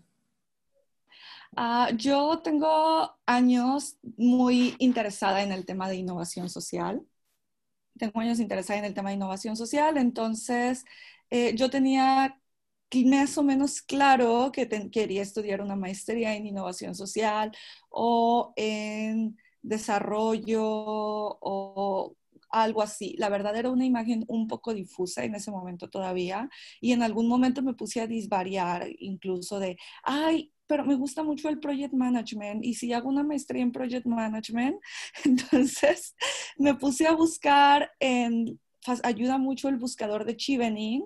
Ah, 1.57 1.89
yo 1.97 2.43
tengo 2.45 3.17
años 3.25 3.97
muy 4.19 4.77
interesada 4.79 5.43
en 5.43 5.53
el 5.53 5.65
tema 5.65 5.89
de 5.89 5.97
innovación 5.97 6.51
social. 6.51 7.01
Tengo 7.99 8.21
años 8.21 8.41
interesada 8.41 8.79
en 8.79 8.85
el 8.85 8.93
tema 8.93 9.09
de 9.09 9.17
innovación 9.17 9.57
social, 9.57 9.97
entonces 9.97 10.85
eh, 11.31 11.55
yo 11.55 11.71
tenía 11.71 12.43
más 13.05 13.37
o 13.39 13.43
menos 13.43 13.83
claro 13.83 14.51
que 14.53 14.69
quería 14.91 15.23
estudiar 15.23 15.61
una 15.61 15.77
maestría 15.77 16.35
en 16.35 16.47
innovación 16.47 16.95
social 16.95 17.53
o 17.91 18.53
en 18.57 19.37
desarrollo 19.63 20.63
o 20.65 22.17
algo 22.51 22.83
así. 22.83 23.15
La 23.19 23.29
verdad 23.29 23.57
era 23.57 23.71
una 23.71 23.85
imagen 23.85 24.25
un 24.29 24.47
poco 24.49 24.75
difusa 24.75 25.25
en 25.25 25.35
ese 25.35 25.51
momento 25.51 25.89
todavía 25.89 26.49
y 26.81 26.93
en 26.93 27.03
algún 27.03 27.29
momento 27.29 27.63
me 27.63 27.75
puse 27.75 28.01
a 28.01 28.07
disvariar 28.07 28.89
incluso 28.99 29.59
de, 29.59 29.77
ay, 30.03 30.53
pero 30.67 30.85
me 30.85 30.97
gusta 30.97 31.23
mucho 31.23 31.49
el 31.49 31.61
project 31.61 31.95
management 31.95 32.65
y 32.65 32.75
si 32.75 32.93
hago 32.93 33.09
una 33.09 33.23
maestría 33.23 33.63
en 33.63 33.73
project 33.73 34.07
management, 34.07 34.77
entonces 35.25 36.15
me 36.57 36.75
puse 36.75 37.07
a 37.07 37.13
buscar 37.13 37.91
en, 38.01 38.61
ayuda 39.03 39.39
mucho 39.39 39.69
el 39.69 39.77
buscador 39.77 40.25
de 40.25 40.37
Chivening, 40.37 41.03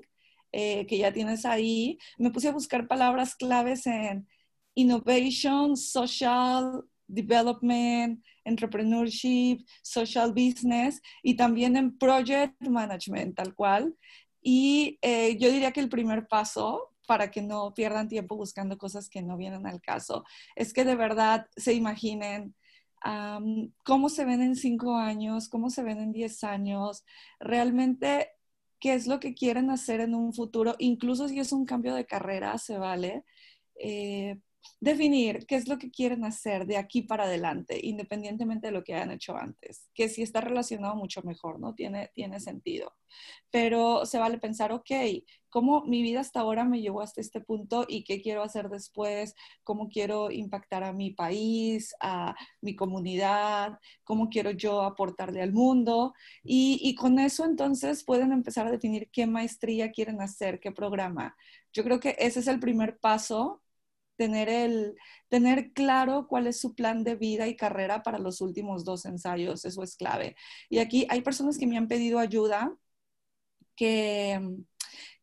eh, 0.53 0.87
que 0.87 0.99
ya 0.99 1.13
tienes 1.13 1.45
ahí, 1.45 1.99
me 2.19 2.31
puse 2.31 2.49
a 2.49 2.53
buscar 2.53 2.89
palabras 2.89 3.35
claves 3.35 3.87
en 3.87 4.27
innovation, 4.75 5.77
social 5.77 6.85
development, 7.07 8.25
entrepreneurship, 8.45 9.65
social 9.83 10.33
business 10.33 11.01
y 11.23 11.35
también 11.35 11.77
en 11.77 11.99
project 11.99 12.61
management, 12.63 13.37
tal 13.37 13.55
cual. 13.55 13.97
Y 14.43 14.99
eh, 15.03 15.37
yo 15.39 15.51
diría 15.51 15.73
que 15.73 15.81
el 15.81 15.89
primer 15.89 16.29
paso 16.29 16.95
para 17.07 17.31
que 17.31 17.43
no 17.43 17.75
pierdan 17.75 18.09
tiempo 18.09 18.37
buscando 18.37 18.79
cosas 18.79 19.09
que 19.09 19.23
no 19.23 19.37
vienen 19.37 19.67
al 19.67 19.81
caso. 19.81 20.25
Es 20.55 20.73
que 20.73 20.85
de 20.85 20.95
verdad 20.95 21.47
se 21.57 21.75
imaginen 21.75 22.55
cómo 23.85 24.11
se 24.11 24.25
ven 24.25 24.43
en 24.43 24.55
cinco 24.55 24.95
años, 24.95 25.49
cómo 25.49 25.71
se 25.71 25.83
ven 25.83 25.99
en 25.99 26.13
diez 26.13 26.45
años, 26.45 27.05
realmente 27.39 28.29
qué 28.81 28.95
es 28.95 29.07
lo 29.07 29.21
que 29.21 29.35
quieren 29.35 29.71
hacer 29.71 30.01
en 30.01 30.15
un 30.15 30.33
futuro, 30.35 30.75
incluso 30.79 31.29
si 31.29 31.39
es 31.41 31.53
un 31.53 31.67
cambio 31.67 31.95
de 31.95 32.07
carrera, 32.07 32.59
se 32.59 32.79
vale. 32.79 33.25
Eh, 33.77 34.39
definir 34.81 35.47
qué 35.47 35.57
es 35.57 35.69
lo 35.69 35.79
que 35.79 35.91
quieren 35.91 36.25
hacer 36.25 36.67
de 36.67 36.77
aquí 36.77 37.03
para 37.03 37.25
adelante, 37.25 37.79
independientemente 37.83 38.69
de 38.69 38.73
lo 38.73 38.83
que 38.83 38.95
hayan 38.95 39.11
hecho 39.11 39.37
antes, 39.37 39.89
que 39.95 40.09
si 40.09 40.23
está 40.23 40.41
relacionado 40.41 40.97
mucho 40.97 41.23
mejor, 41.23 41.61
¿no? 41.61 41.75
Tiene, 41.75 42.11
tiene 42.15 42.41
sentido. 42.41 42.93
Pero 43.51 44.07
se 44.07 44.19
vale 44.19 44.39
pensar, 44.39 44.73
ok, 44.73 44.91
¿cómo 45.49 45.83
mi 45.85 46.03
vida 46.03 46.21
hasta 46.21 46.41
ahora 46.41 46.65
me 46.65 46.81
llevó 46.81 47.03
hasta 47.03 47.21
este 47.21 47.41
punto 47.41 47.85
y 47.89 48.05
qué 48.05 48.23
quiero 48.23 48.43
hacer 48.43 48.69
después? 48.69 49.35
¿Cómo 49.65 49.89
quiero 49.89 50.31
impactar 50.31 50.85
a 50.85 50.93
mi 50.93 51.11
país, 51.11 51.95
a 52.01 52.35
mi 52.61 52.77
comunidad? 52.77 53.79
¿Cómo 54.05 54.29
quiero 54.29 54.53
yo 54.53 54.83
aportarle 54.83 55.43
al 55.43 55.53
mundo? 55.53 56.15
Y, 56.45 56.79
y 56.83 56.95
con 56.95 57.19
eso 57.19 57.45
entonces 57.45 58.05
pueden 58.05 58.33
empezar 58.33 58.67
a 58.67 58.71
definir 58.71 59.11
qué 59.13 59.27
maestría 59.27 59.91
quieren 59.91 60.21
hacer, 60.23 60.61
qué 60.61 60.71
programa. 60.73 61.37
Yo 61.73 61.85
creo 61.85 62.01
que 62.01 62.17
ese 62.19 62.41
es 62.41 62.47
el 62.47 62.61
primer 62.61 62.99
paso 62.99 63.63
tener, 64.21 64.51
el, 64.51 64.97
tener 65.31 65.73
claro 65.73 66.27
cuál 66.29 66.47
es 66.47 66.61
su 66.61 66.75
plan 66.75 67.05
de 67.05 67.15
vida 67.15 67.49
y 67.49 67.57
carrera 67.57 68.03
para 68.03 68.19
los 68.19 68.43
últimos 68.43 68.85
dos 68.85 69.07
ensayos, 69.07 69.65
eso 69.65 69.83
es 69.83 69.97
clave. 69.97 70.37
Y 70.69 70.79
aquí 70.79 71.07
hay 71.09 71.23
personas 71.23 71.57
que 71.57 71.67
me 71.67 71.79
han 71.79 71.89
pedido 71.89 72.19
ayuda, 72.19 72.77
que, 73.75 74.59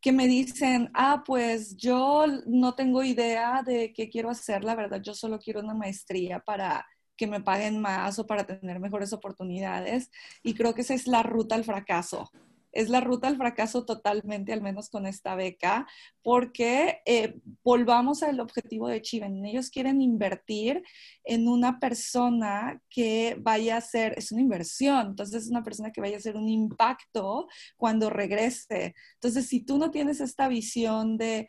que 0.01 0.11
me 0.11 0.25
dicen, 0.25 0.89
ah, 0.95 1.21
pues 1.23 1.77
yo 1.77 2.25
no 2.47 2.73
tengo 2.73 3.03
idea 3.03 3.61
de 3.63 3.93
qué 3.93 4.09
quiero 4.09 4.31
hacer, 4.31 4.63
la 4.63 4.73
verdad, 4.73 4.99
yo 4.99 5.13
solo 5.13 5.37
quiero 5.37 5.59
una 5.59 5.75
maestría 5.75 6.39
para 6.39 6.83
que 7.15 7.27
me 7.27 7.41
paguen 7.41 7.79
más 7.79 8.17
o 8.17 8.25
para 8.25 8.47
tener 8.47 8.79
mejores 8.79 9.13
oportunidades. 9.13 10.09
Y 10.41 10.55
creo 10.55 10.73
que 10.73 10.81
esa 10.81 10.95
es 10.95 11.05
la 11.05 11.21
ruta 11.21 11.53
al 11.53 11.65
fracaso 11.65 12.31
es 12.71 12.89
la 12.89 13.01
ruta 13.01 13.27
al 13.27 13.37
fracaso 13.37 13.85
totalmente, 13.85 14.53
al 14.53 14.61
menos 14.61 14.89
con 14.89 15.05
esta 15.05 15.35
beca, 15.35 15.87
porque 16.21 17.01
eh, 17.05 17.39
volvamos 17.63 18.23
al 18.23 18.39
objetivo 18.39 18.87
de 18.87 19.01
Chiven. 19.01 19.45
Ellos 19.45 19.69
quieren 19.69 20.01
invertir 20.01 20.83
en 21.23 21.47
una 21.47 21.79
persona 21.79 22.81
que 22.89 23.37
vaya 23.39 23.77
a 23.77 23.81
ser, 23.81 24.13
es 24.17 24.31
una 24.31 24.41
inversión, 24.41 25.07
entonces 25.07 25.43
es 25.43 25.49
una 25.49 25.63
persona 25.63 25.91
que 25.91 26.01
vaya 26.01 26.15
a 26.15 26.19
hacer 26.19 26.35
un 26.35 26.49
impacto 26.49 27.47
cuando 27.77 28.09
regrese. 28.09 28.95
Entonces, 29.15 29.47
si 29.47 29.61
tú 29.63 29.77
no 29.77 29.91
tienes 29.91 30.21
esta 30.21 30.47
visión 30.47 31.17
de 31.17 31.47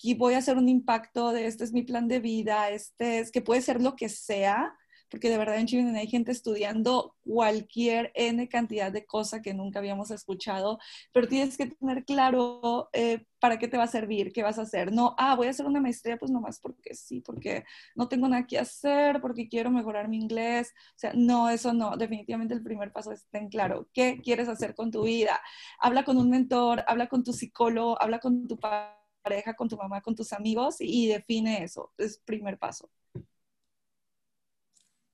que 0.00 0.14
voy 0.14 0.34
a 0.34 0.38
hacer 0.38 0.56
un 0.56 0.68
impacto 0.68 1.32
de 1.32 1.46
este 1.46 1.64
es 1.64 1.72
mi 1.72 1.82
plan 1.82 2.08
de 2.08 2.20
vida, 2.20 2.70
este 2.70 3.18
es 3.18 3.30
que 3.30 3.42
puede 3.42 3.62
ser 3.62 3.80
lo 3.82 3.96
que 3.96 4.08
sea, 4.08 4.74
porque 5.10 5.30
de 5.30 5.38
verdad 5.38 5.58
en 5.58 5.66
Chile 5.66 5.98
hay 5.98 6.06
gente 6.06 6.32
estudiando 6.32 7.14
cualquier 7.24 8.12
N 8.14 8.48
cantidad 8.48 8.92
de 8.92 9.06
cosas 9.06 9.42
que 9.42 9.54
nunca 9.54 9.78
habíamos 9.78 10.10
escuchado, 10.10 10.78
pero 11.12 11.28
tienes 11.28 11.56
que 11.56 11.66
tener 11.66 12.04
claro 12.04 12.88
eh, 12.92 13.24
para 13.40 13.58
qué 13.58 13.68
te 13.68 13.76
va 13.76 13.84
a 13.84 13.88
servir, 13.88 14.32
qué 14.32 14.42
vas 14.42 14.58
a 14.58 14.62
hacer. 14.62 14.92
No, 14.92 15.14
ah, 15.18 15.34
voy 15.36 15.46
a 15.46 15.50
hacer 15.50 15.66
una 15.66 15.80
maestría, 15.80 16.16
pues 16.16 16.30
nomás 16.30 16.60
porque 16.60 16.94
sí, 16.94 17.20
porque 17.20 17.64
no 17.94 18.08
tengo 18.08 18.28
nada 18.28 18.46
que 18.46 18.58
hacer, 18.58 19.20
porque 19.20 19.48
quiero 19.48 19.70
mejorar 19.70 20.08
mi 20.08 20.16
inglés. 20.18 20.72
O 20.96 20.98
sea, 20.98 21.12
no, 21.14 21.48
eso 21.50 21.72
no. 21.72 21.96
Definitivamente 21.96 22.54
el 22.54 22.62
primer 22.62 22.92
paso 22.92 23.12
es 23.12 23.26
ten 23.30 23.48
claro 23.48 23.88
qué 23.92 24.20
quieres 24.22 24.48
hacer 24.48 24.74
con 24.74 24.90
tu 24.90 25.04
vida. 25.04 25.40
Habla 25.80 26.04
con 26.04 26.16
un 26.18 26.30
mentor, 26.30 26.84
habla 26.86 27.08
con 27.08 27.24
tu 27.24 27.32
psicólogo, 27.32 28.00
habla 28.00 28.18
con 28.20 28.46
tu 28.48 28.58
pareja, 28.58 29.54
con 29.54 29.68
tu 29.68 29.76
mamá, 29.76 30.00
con 30.00 30.14
tus 30.14 30.32
amigos 30.32 30.76
y 30.80 31.08
define 31.08 31.62
eso. 31.64 31.92
Es 31.98 32.18
primer 32.18 32.58
paso. 32.58 32.90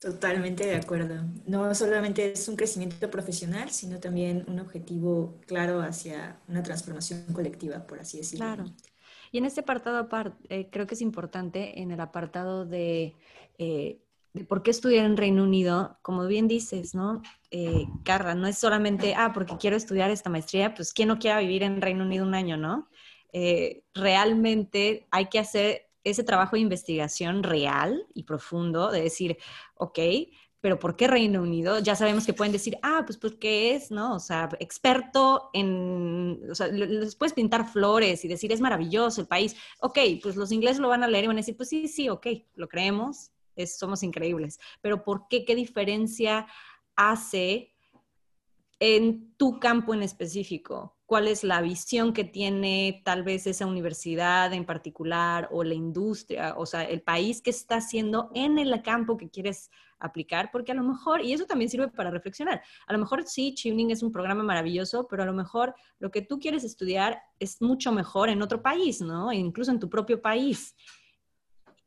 Totalmente 0.05 0.67
de 0.67 0.77
acuerdo. 0.77 1.25
No 1.47 1.75
solamente 1.75 2.33
es 2.33 2.47
un 2.49 2.57
crecimiento 2.57 3.11
profesional, 3.11 3.71
sino 3.71 3.99
también 4.01 4.45
un 4.49 4.61
objetivo 4.61 5.41
claro 5.47 5.81
hacia 5.81 6.39
una 6.47 6.63
transformación 6.63 7.25
colectiva, 7.33 7.87
por 7.87 8.01
así 8.01 8.19
decirlo. 8.19 8.45
Claro. 8.45 8.65
Y 9.33 9.39
en 9.39 9.47
este 9.47 9.63
apartado, 9.63 10.07
eh, 10.51 10.69
creo 10.71 10.87
que 10.87 10.95
es 10.95 11.01
importante, 11.01 11.81
en 11.81 11.91
el 11.91 12.01
apartado 12.01 12.67
de, 12.67 13.15
eh, 13.57 13.99
de, 14.35 14.45
por 14.45 14.63
qué 14.63 14.73
estudiar 14.73 15.07
en 15.07 15.17
Reino 15.17 15.43
Unido, 15.43 15.97
como 16.03 16.27
bien 16.27 16.49
dices, 16.49 16.95
¿no? 16.95 17.23
Eh, 17.51 17.87
no 18.37 18.47
es 18.47 18.59
solamente, 18.59 19.15
ah, 19.17 19.33
porque 19.33 19.57
quiero 19.57 19.75
estudiar 19.75 20.11
esta 20.11 20.29
maestría, 20.29 20.75
pues 20.75 20.93
¿quién 20.93 21.09
no 21.09 21.19
quiera 21.19 21.41
vivir 21.41 21.63
en 21.63 21.81
Reino 21.81 22.05
Unido 22.05 22.27
un 22.27 22.35
año, 22.35 22.59
no? 22.59 22.91
realmente 23.95 25.09
hay 25.11 25.27
que 25.27 25.41
hacer 25.41 25.89
ese 26.05 26.23
trabajo 26.23 26.57
de 26.57 26.63
investigación 26.63 27.43
real 27.43 28.07
y 28.15 28.25
profundo, 28.25 28.91
de 28.91 29.03
decir, 29.03 29.39
ok, 29.75 29.99
pero 30.65 30.79
¿por 30.79 30.97
qué 30.97 31.09
Reino 31.09 31.43
Unido? 31.43 31.79
Ya 31.81 31.95
sabemos 31.95 32.25
que 32.25 32.33
pueden 32.33 32.53
decir, 32.53 32.79
ah, 32.83 33.03
pues 33.05 33.19
porque 33.19 33.75
es, 33.75 33.91
¿no? 33.91 34.15
O 34.15 34.19
sea, 34.19 34.49
experto 34.61 35.51
en, 35.53 36.41
o 36.51 36.55
sea, 36.55 36.69
les 36.69 37.17
puedes 37.17 37.35
pintar 37.35 37.71
flores 37.71 38.25
y 38.25 38.29
decir, 38.29 38.51
es 38.51 38.63
maravilloso 38.63 39.21
el 39.21 39.27
país. 39.27 39.55
Ok, 39.81 39.99
pues 40.23 40.37
los 40.37 40.53
ingleses 40.53 40.79
lo 40.79 40.89
van 40.89 41.03
a 41.03 41.07
leer 41.07 41.25
y 41.25 41.27
van 41.27 41.37
a 41.37 41.41
decir, 41.41 41.55
pues 41.55 41.69
sí, 41.69 41.87
sí, 41.87 42.09
ok, 42.09 42.29
lo 42.55 42.67
creemos, 42.67 43.31
es, 43.57 43.77
somos 43.77 44.03
increíbles. 44.03 44.59
Pero 44.81 45.05
¿por 45.05 45.29
qué? 45.29 45.45
¿Qué 45.45 45.55
diferencia 45.55 46.47
hace 46.97 47.75
en 48.81 49.35
tu 49.37 49.61
campo 49.61 49.93
en 49.93 50.03
específico? 50.03 50.94
¿Cuál 51.07 51.29
es 51.29 51.45
la 51.45 51.61
visión 51.61 52.15
que 52.15 52.25
tiene 52.25 53.03
tal 53.05 53.25
vez 53.25 53.47
esa 53.47 53.67
universidad 53.67 54.53
en 54.55 54.65
particular 54.65 55.49
o 55.53 55.63
la 55.63 55.75
industria, 55.75 56.55
o 56.57 56.65
sea, 56.65 56.83
el 56.83 57.03
país 57.03 57.43
que 57.43 57.51
está 57.51 57.77
haciendo 57.77 58.31
en 58.35 58.59
el 58.59 58.83
campo 58.83 59.19
que 59.19 59.29
quieres 59.29 59.71
aplicar, 59.99 60.51
porque 60.51 60.73
a 60.73 60.75
lo 60.75 60.83
mejor, 60.83 61.23
y 61.23 61.33
eso 61.33 61.47
también 61.47 61.71
sirve 61.71 61.89
para 61.89 62.11
reflexionar, 62.11 62.63
a 62.87 62.93
lo 62.93 62.99
mejor 62.99 63.25
sí, 63.27 63.55
Tuning 63.55 63.91
es 63.91 64.03
un 64.03 64.13
programa 64.13 64.43
maravilloso, 64.43 65.07
pero 65.07 65.23
a 65.23 65.27
lo 65.27 65.35
mejor 65.35 65.75
lo 65.99 66.11
que 66.11 66.23
tú 66.23 66.39
quieres 66.39 66.65
estudiar 66.65 67.21
es 67.39 67.61
mucho 67.61 67.93
mejor 67.93 68.31
en 68.31 68.43
otro 68.43 68.63
país, 68.63 69.01
¿no? 69.01 69.31
E 69.31 69.37
incluso 69.37 69.71
en 69.71 69.81
tu 69.81 69.91
propio 69.91 70.23
país. 70.23 70.75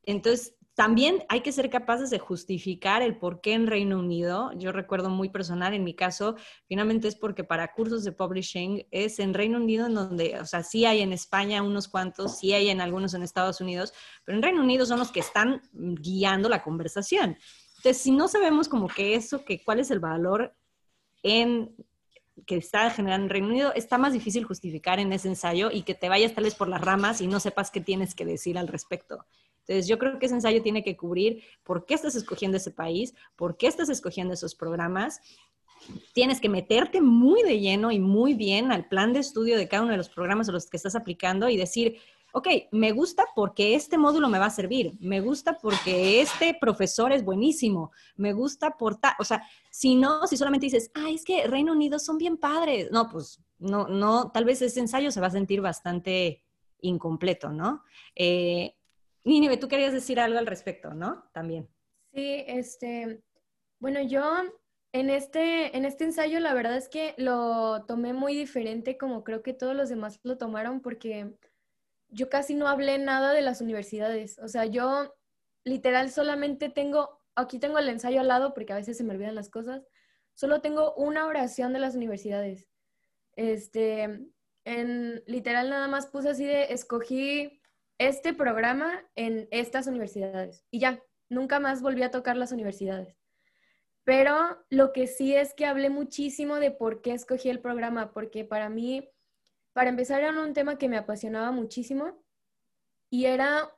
Entonces, 0.03 0.56
también 0.77 1.23
hay 1.27 1.41
que 1.41 1.51
ser 1.51 1.71
capaces 1.71 2.11
de 2.11 2.19
justificar 2.19 3.01
el 3.01 3.17
por 3.17 3.41
qué 3.41 3.53
en 3.53 3.65
Reino 3.65 3.97
Unido. 3.97 4.51
Yo 4.57 4.71
recuerdo 4.71 5.09
muy 5.09 5.27
personal, 5.27 5.73
en 5.73 5.83
mi 5.83 5.95
caso, 5.95 6.35
finalmente 6.67 7.07
es 7.07 7.15
porque 7.15 7.43
para 7.43 7.73
cursos 7.73 8.03
de 8.03 8.11
publishing 8.11 8.85
es 8.91 9.17
en 9.17 9.33
Reino 9.33 9.57
Unido 9.57 9.87
en 9.87 9.95
donde, 9.95 10.39
o 10.39 10.45
sea, 10.45 10.61
sí 10.61 10.85
hay 10.85 11.01
en 11.01 11.13
España 11.13 11.63
unos 11.63 11.87
cuantos, 11.87 12.37
sí 12.37 12.53
hay 12.53 12.69
en 12.69 12.79
algunos 12.79 13.15
en 13.15 13.23
Estados 13.23 13.59
Unidos, 13.59 13.91
pero 14.23 14.37
en 14.37 14.43
Reino 14.43 14.61
Unido 14.61 14.85
son 14.85 14.99
los 14.99 15.09
que 15.11 15.21
están 15.21 15.63
guiando 15.73 16.47
la 16.47 16.61
conversación. 16.61 17.39
Entonces, 17.77 17.97
si 17.99 18.11
no 18.11 18.27
sabemos 18.27 18.69
como 18.69 18.87
que 18.87 19.15
eso, 19.15 19.43
que 19.43 19.63
cuál 19.63 19.79
es 19.79 19.89
el 19.89 19.99
valor 19.99 20.55
en 21.23 21.75
que 22.45 22.57
está 22.57 22.91
generando 22.91 23.25
en 23.25 23.29
Reino 23.31 23.47
Unido, 23.47 23.73
está 23.73 23.97
más 23.97 24.13
difícil 24.13 24.43
justificar 24.43 24.99
en 24.99 25.11
ese 25.11 25.27
ensayo 25.27 25.71
y 25.71 25.81
que 25.81 25.95
te 25.95 26.07
vayas 26.07 26.35
tal 26.35 26.43
vez 26.43 26.53
por 26.53 26.67
las 26.67 26.81
ramas 26.81 27.19
y 27.19 27.25
no 27.25 27.39
sepas 27.39 27.71
qué 27.71 27.81
tienes 27.81 28.13
que 28.13 28.25
decir 28.25 28.59
al 28.59 28.67
respecto. 28.67 29.25
Entonces, 29.67 29.87
yo 29.87 29.99
creo 29.99 30.17
que 30.17 30.27
ese 30.27 30.35
ensayo 30.35 30.61
tiene 30.61 30.83
que 30.83 30.95
cubrir 30.95 31.43
por 31.63 31.85
qué 31.85 31.93
estás 31.93 32.15
escogiendo 32.15 32.57
ese 32.57 32.71
país, 32.71 33.13
por 33.35 33.57
qué 33.57 33.67
estás 33.67 33.89
escogiendo 33.89 34.33
esos 34.33 34.55
programas. 34.55 35.19
Tienes 36.13 36.39
que 36.39 36.49
meterte 36.49 37.01
muy 37.01 37.43
de 37.43 37.59
lleno 37.59 37.91
y 37.91 37.99
muy 37.99 38.33
bien 38.33 38.71
al 38.71 38.87
plan 38.87 39.13
de 39.13 39.19
estudio 39.19 39.57
de 39.57 39.67
cada 39.67 39.83
uno 39.83 39.91
de 39.91 39.97
los 39.97 40.09
programas 40.09 40.47
a 40.47 40.53
los 40.53 40.69
que 40.69 40.77
estás 40.77 40.95
aplicando 40.95 41.49
y 41.49 41.57
decir, 41.57 41.97
ok, 42.31 42.47
me 42.71 42.91
gusta 42.91 43.25
porque 43.35 43.75
este 43.75 43.97
módulo 43.97 44.29
me 44.29 44.39
va 44.39 44.45
a 44.45 44.51
servir, 44.51 44.93
me 44.99 45.21
gusta 45.21 45.57
porque 45.61 46.21
este 46.21 46.55
profesor 46.59 47.11
es 47.11 47.23
buenísimo, 47.23 47.91
me 48.15 48.33
gusta 48.33 48.77
por 48.77 48.97
tal, 48.97 49.13
o 49.19 49.23
sea, 49.23 49.43
si 49.71 49.95
no, 49.95 50.27
si 50.27 50.37
solamente 50.37 50.67
dices, 50.67 50.91
ah, 50.93 51.09
es 51.09 51.23
que 51.23 51.47
Reino 51.47 51.71
Unido 51.71 51.99
son 51.99 52.17
bien 52.17 52.37
padres, 52.37 52.91
no, 52.91 53.09
pues 53.09 53.41
no, 53.59 53.87
no, 53.87 54.31
tal 54.31 54.45
vez 54.45 54.61
ese 54.61 54.79
ensayo 54.79 55.11
se 55.11 55.21
va 55.21 55.27
a 55.27 55.31
sentir 55.31 55.61
bastante 55.61 56.43
incompleto, 56.81 57.51
¿no? 57.51 57.83
Eh, 58.15 58.75
Nínive, 59.27 59.57
tú 59.57 59.67
querías 59.67 59.91
decir 59.91 60.19
algo 60.19 60.39
al 60.39 60.47
respecto, 60.47 60.93
¿no? 60.93 61.29
También. 61.33 61.67
Sí, 62.13 62.45
este, 62.47 63.21
bueno, 63.79 64.01
yo 64.01 64.23
en 64.93 65.09
este, 65.09 65.75
en 65.75 65.83
este 65.83 66.05
ensayo 66.05 66.39
la 66.39 66.53
verdad 66.53 66.77
es 66.77 66.87
que 66.87 67.13
lo 67.17 67.85
tomé 67.85 68.13
muy 68.13 68.35
diferente 68.35 68.97
como 68.97 69.23
creo 69.25 69.43
que 69.43 69.53
todos 69.53 69.75
los 69.75 69.89
demás 69.89 70.19
lo 70.23 70.37
tomaron 70.37 70.81
porque 70.81 71.35
yo 72.07 72.29
casi 72.29 72.55
no 72.55 72.69
hablé 72.69 72.97
nada 72.99 73.33
de 73.33 73.41
las 73.41 73.59
universidades. 73.59 74.39
O 74.39 74.47
sea, 74.47 74.65
yo 74.65 75.13
literal 75.65 76.09
solamente 76.09 76.69
tengo, 76.69 77.21
aquí 77.35 77.59
tengo 77.59 77.79
el 77.79 77.89
ensayo 77.89 78.21
al 78.21 78.29
lado 78.29 78.53
porque 78.53 78.71
a 78.71 78.77
veces 78.77 78.95
se 78.97 79.03
me 79.03 79.13
olvidan 79.13 79.35
las 79.35 79.49
cosas, 79.49 79.85
solo 80.35 80.61
tengo 80.61 80.93
una 80.95 81.27
oración 81.27 81.73
de 81.73 81.79
las 81.79 81.95
universidades. 81.95 82.65
Este, 83.35 84.31
en 84.63 85.23
literal 85.27 85.69
nada 85.69 85.89
más 85.89 86.07
puse 86.07 86.29
así 86.29 86.45
de, 86.45 86.71
escogí 86.71 87.61
este 87.97 88.33
programa 88.33 89.03
en 89.15 89.47
estas 89.51 89.87
universidades 89.87 90.65
y 90.71 90.79
ya, 90.79 91.01
nunca 91.29 91.59
más 91.59 91.81
volví 91.81 92.03
a 92.03 92.11
tocar 92.11 92.37
las 92.37 92.51
universidades. 92.51 93.17
Pero 94.03 94.65
lo 94.69 94.93
que 94.93 95.07
sí 95.07 95.35
es 95.35 95.53
que 95.53 95.65
hablé 95.65 95.89
muchísimo 95.89 96.55
de 96.55 96.71
por 96.71 97.01
qué 97.01 97.11
escogí 97.11 97.49
el 97.49 97.59
programa, 97.59 98.13
porque 98.13 98.45
para 98.45 98.69
mí 98.69 99.09
para 99.77 99.91
empezar, 99.91 100.23
era 100.23 100.41
un 100.41 100.53
tema 100.55 100.79
que 100.79 100.89
me 100.89 100.97
apasionaba 100.97 101.51
muchísimo 101.51 102.17
y 103.11 103.25
era 103.25 103.71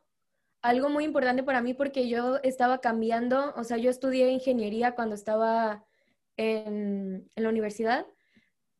algo 0.61 0.87
muy 0.87 1.03
importante 1.03 1.43
para 1.43 1.61
mí 1.61 1.73
porque 1.73 2.07
yo 2.07 2.37
estaba 2.41 2.79
cambiando, 2.79 3.53
o 3.57 3.65
sea, 3.65 3.75
yo 3.75 3.89
estudié 3.89 4.29
ingeniería 4.31 4.95
cuando 4.95 5.13
estaba 5.13 5.83
en, 6.37 7.29
la 7.35 7.49
universidad 7.49 8.07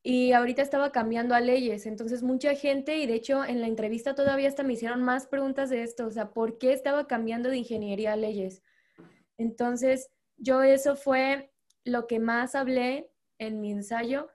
y 0.02 0.32
ahorita 0.32 0.62
estaba 0.62 0.92
cambiando 0.92 1.36
a 1.36 1.42
leyes. 1.42 1.86
Entonces, 1.86 2.24
mucha 2.24 2.56
gente, 2.56 2.98
y 2.98 3.08
de 3.08 3.16
hecho 3.16 3.44
en 3.44 3.62
la 3.62 3.68
entrevista 3.68 4.16
todavía 4.16 4.48
hasta 4.48 4.64
me 4.64 4.74
hicieron 4.74 5.04
más 5.04 5.28
preguntas 5.28 5.70
de 5.70 5.84
esto, 5.84 6.08
o 6.08 6.12
sea, 6.12 6.32
¿por 6.32 6.58
qué 6.58 6.74
estaba 6.74 7.08
cambiando 7.08 7.50
de 7.50 7.58
ingeniería 7.58 8.14
a 8.14 8.16
leyes? 8.16 8.64
Entonces, 9.38 10.10
yo 10.38 10.64
eso 10.64 10.96
fue 10.96 11.52
lo 11.84 12.08
que 12.08 12.20
más 12.20 12.56
hablé 12.56 13.10
en 13.38 13.62
mi 13.62 13.72
ensayo 13.72 14.30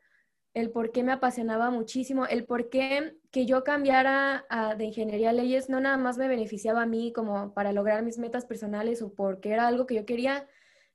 el 0.54 0.70
por 0.70 0.92
qué 0.92 1.02
me 1.02 1.12
apasionaba 1.12 1.70
muchísimo, 1.70 2.26
el 2.26 2.44
por 2.44 2.70
qué 2.70 3.16
que 3.32 3.44
yo 3.44 3.64
cambiara 3.64 4.46
de 4.78 4.84
ingeniería 4.84 5.30
a 5.30 5.32
leyes 5.32 5.68
no 5.68 5.80
nada 5.80 5.96
más 5.96 6.16
me 6.16 6.28
beneficiaba 6.28 6.82
a 6.82 6.86
mí 6.86 7.12
como 7.12 7.52
para 7.52 7.72
lograr 7.72 8.04
mis 8.04 8.18
metas 8.18 8.46
personales 8.46 9.02
o 9.02 9.12
porque 9.12 9.50
era 9.50 9.66
algo 9.66 9.86
que 9.86 9.96
yo 9.96 10.06
quería, 10.06 10.46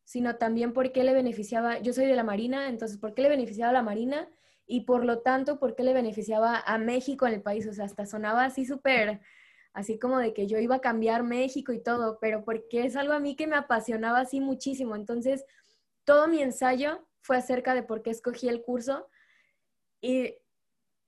sino 0.06 0.38
también 0.38 0.72
por 0.72 0.94
qué 0.94 1.04
le 1.04 1.14
beneficiaba, 1.14 1.80
yo 1.80 1.92
soy 1.92 2.06
de 2.06 2.16
la 2.16 2.24
Marina, 2.24 2.70
entonces 2.70 2.98
por 2.98 3.14
qué 3.14 3.22
le 3.22 3.30
beneficiaba 3.30 3.72
a 3.72 3.74
la 3.74 3.84
Marina 3.84 4.30
y 4.72 4.82
por 4.82 5.04
lo 5.04 5.22
tanto 5.22 5.58
por 5.58 5.76
qué 5.76 5.82
le 5.82 5.94
beneficiaba 5.94 6.60
a 6.64 6.78
México 6.78 7.26
en 7.26 7.34
el 7.34 7.42
país, 7.42 7.68
o 7.68 7.74
sea, 7.74 7.86
hasta 7.86 8.06
sonaba 8.06 8.46
así 8.46 8.66
súper, 8.66 9.20
así 9.74 9.98
como 9.98 10.20
de 10.20 10.32
que 10.32 10.46
yo 10.46 10.60
iba 10.60 10.76
a 10.76 10.82
cambiar 10.82 11.24
México 11.24 11.74
y 11.74 11.82
todo, 11.82 12.20
pero 12.22 12.46
porque 12.46 12.86
es 12.86 12.96
algo 12.96 13.14
a 13.14 13.20
mí 13.20 13.36
que 13.36 13.48
me 13.48 13.56
apasionaba 13.56 14.20
así 14.20 14.40
muchísimo, 14.40 14.96
entonces 14.96 15.44
todo 16.04 16.28
mi 16.28 16.44
ensayo 16.44 17.04
fue 17.22 17.36
acerca 17.38 17.74
de 17.74 17.82
por 17.82 18.04
qué 18.04 18.12
escogí 18.12 18.48
el 18.48 18.62
curso 18.62 19.10
y 20.02 20.36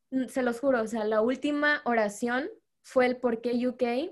mm, 0.10 0.26
se 0.26 0.42
los 0.42 0.60
juro, 0.60 0.82
o 0.82 0.88
sea, 0.88 1.06
la 1.06 1.22
última 1.22 1.84
oración 1.86 2.50
fue 2.82 3.06
el 3.06 3.18
por 3.18 3.42
qué 3.42 3.68
UK 3.68 4.12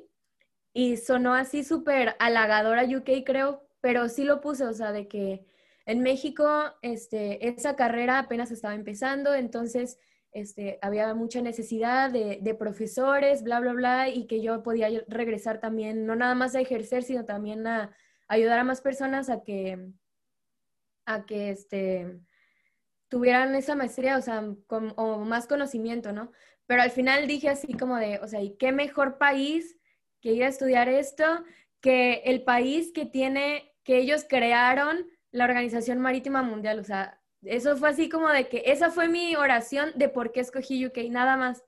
y 0.74 0.98
sonó 0.98 1.34
así 1.34 1.64
súper 1.64 2.16
halagadora 2.20 2.84
UK, 2.84 3.26
creo, 3.26 3.68
pero 3.82 4.10
sí 4.10 4.26
lo 4.26 4.42
puse, 4.42 4.66
o 4.66 4.74
sea, 4.74 4.92
de 4.92 5.08
que 5.08 5.44
en 5.90 6.02
México 6.02 6.48
este, 6.84 7.48
esa 7.48 7.76
carrera 7.76 8.20
apenas 8.20 8.52
estaba 8.52 8.76
empezando, 8.76 9.34
entonces 9.34 9.98
este, 10.32 10.78
había 10.84 11.16
mucha 11.16 11.42
necesidad 11.42 12.12
de, 12.12 12.38
de, 12.42 12.54
profesores, 12.54 13.42
bla, 13.42 13.60
bla, 13.60 13.74
bla, 13.74 14.10
y 14.10 14.28
que 14.28 14.42
yo 14.42 14.62
podía 14.62 14.90
regresar 15.08 15.60
también, 15.60 16.06
no 16.06 16.16
nada 16.16 16.36
más 16.36 16.54
a 16.54 16.62
ejercer, 16.62 17.02
sino 17.02 17.26
también 17.26 17.66
a 17.66 17.96
ayudar 18.28 18.60
a 18.60 18.64
más 18.64 18.82
personas 18.82 19.32
a 19.32 19.42
que, 19.42 19.90
a 21.06 21.26
que, 21.26 21.50
este, 21.50 22.20
tuvieran 23.08 23.56
esa 23.56 23.76
maestría, 23.76 24.18
o 24.18 24.22
sea, 24.22 24.48
con, 24.68 24.94
o 24.96 25.26
más 25.26 25.48
conocimiento, 25.48 26.14
¿no? 26.14 26.32
Pero 26.68 26.84
al 26.84 26.92
final 26.92 27.26
dije 27.26 27.50
así 27.50 27.74
como 27.74 27.98
de, 27.98 28.20
o 28.20 28.28
sea, 28.28 28.44
¿y 28.44 28.56
qué 28.58 28.72
mejor 28.72 29.18
país 29.18 29.76
que 30.22 30.34
ir 30.34 30.44
a 30.44 30.50
estudiar 30.50 30.88
esto 30.88 31.26
que 31.82 32.22
el 32.26 32.44
país 32.44 32.92
que 32.94 33.08
tiene, 33.08 33.74
que 33.84 33.98
ellos 33.98 34.26
crearon 34.30 35.08
la 35.32 35.46
Organización 35.46 36.00
Marítima 36.00 36.42
Mundial? 36.42 36.80
O 36.80 36.84
sea, 36.84 37.20
eso 37.44 37.78
fue 37.78 37.90
así 37.90 38.10
como 38.10 38.30
de 38.30 38.50
que 38.50 38.64
esa 38.66 38.92
fue 38.92 39.08
mi 39.08 39.36
oración 39.36 39.92
de 39.96 40.10
por 40.10 40.32
qué 40.32 40.42
escogí 40.42 40.86
UK, 40.86 40.98
nada 41.10 41.38
más. 41.38 41.64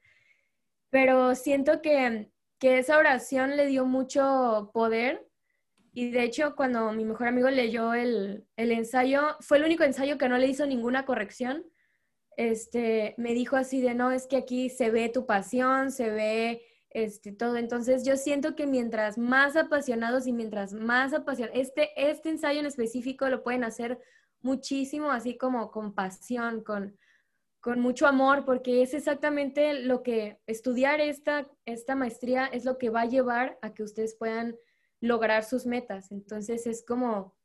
Pero 0.90 1.36
siento 1.36 1.82
que, 1.82 2.32
que 2.60 2.80
esa 2.80 2.98
oración 2.98 3.56
le 3.58 3.68
dio 3.68 3.86
mucho 3.86 4.72
poder 4.74 5.32
y 5.94 6.12
de 6.12 6.24
hecho, 6.24 6.56
cuando 6.56 6.92
mi 6.94 7.04
mejor 7.04 7.28
amigo 7.28 7.50
leyó 7.50 7.94
el, 7.94 8.48
ensayo, 8.56 9.36
fue 9.42 9.58
el 9.58 9.66
único 9.66 9.84
ensayo 9.84 10.18
que 10.18 10.30
no 10.30 10.38
le 10.38 10.48
hizo 10.48 10.66
ninguna 10.66 11.06
corrección. 11.06 11.66
Este, 12.38 13.14
me 13.18 13.34
dijo 13.34 13.58
así 13.58 13.82
de, 13.82 13.94
no, 13.94 14.12
es 14.12 14.26
que 14.26 14.38
aquí 14.38 14.70
se 14.70 14.90
ve 14.90 15.10
tu 15.10 15.26
pasión, 15.26 15.92
se 15.92 16.10
ve 16.10 16.62
este, 16.92 17.32
todo. 17.32 17.58
Entonces, 17.58 18.06
yo 18.06 18.18
siento 18.18 18.56
que 18.56 18.68
mientras 18.68 19.18
más 19.18 19.56
apasionados 19.56 20.28
y 20.28 20.34
mientras 20.34 20.74
más 20.74 21.14
apasionados, 21.14 21.60
este, 21.60 21.90
este 21.96 22.30
ensayo 22.30 22.60
en 22.60 22.66
específico 22.66 23.28
lo 23.30 23.44
pueden 23.44 23.64
hacer 23.64 24.00
muchísimo, 24.42 25.12
así 25.12 25.38
como 25.38 25.72
con 25.72 25.94
pasión, 25.94 26.64
con, 26.64 26.98
con 27.60 27.80
mucho 27.80 28.08
amor, 28.08 28.44
porque 28.46 28.82
es 28.82 28.94
exactamente 28.94 29.74
lo 29.74 30.04
que 30.04 30.40
estudiar 30.48 31.00
esta, 31.00 31.50
esta 31.66 31.96
maestría 31.96 32.48
es 32.48 32.66
lo 32.66 32.78
que 32.78 32.90
va 32.90 33.02
a 33.02 33.06
llevar 33.06 33.58
a 33.62 33.74
que 33.74 33.84
ustedes 33.84 34.16
puedan 34.16 34.58
lograr 35.00 35.44
sus 35.44 35.66
metas. 35.66 36.12
Entonces 36.12 36.68
es 36.68 36.84
como, 36.84 37.36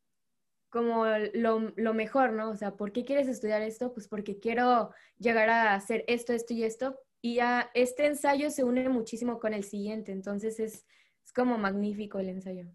como 0.70 1.07
lo, 1.34 1.72
lo, 1.76 1.94
mejor, 1.94 2.32
¿no? 2.32 2.51
O 2.51 2.57
sea, 2.57 2.76
¿por 2.76 2.92
qué 2.92 3.05
quieres 3.05 3.28
estudiar 3.28 3.62
esto? 3.62 3.92
Pues 3.92 4.09
porque 4.09 4.38
quiero 4.38 4.90
llegar 5.18 5.49
a 5.51 5.74
hacer 5.74 6.05
esto, 6.07 6.32
esto 6.32 6.55
y 6.55 6.64
esto. 6.64 6.99
Y 7.22 7.36
ya 7.36 7.70
este 7.74 8.06
ensayo 8.06 8.50
se 8.50 8.64
une 8.64 8.88
muchísimo 8.88 9.38
con 9.38 9.54
el 9.54 9.64
siguiente, 9.64 10.12
entonces 10.12 10.60
es, 10.60 10.86
es 11.24 11.32
como 11.32 11.58
magnífico 11.58 12.18
el 12.18 12.28
ensayo. 12.28 12.66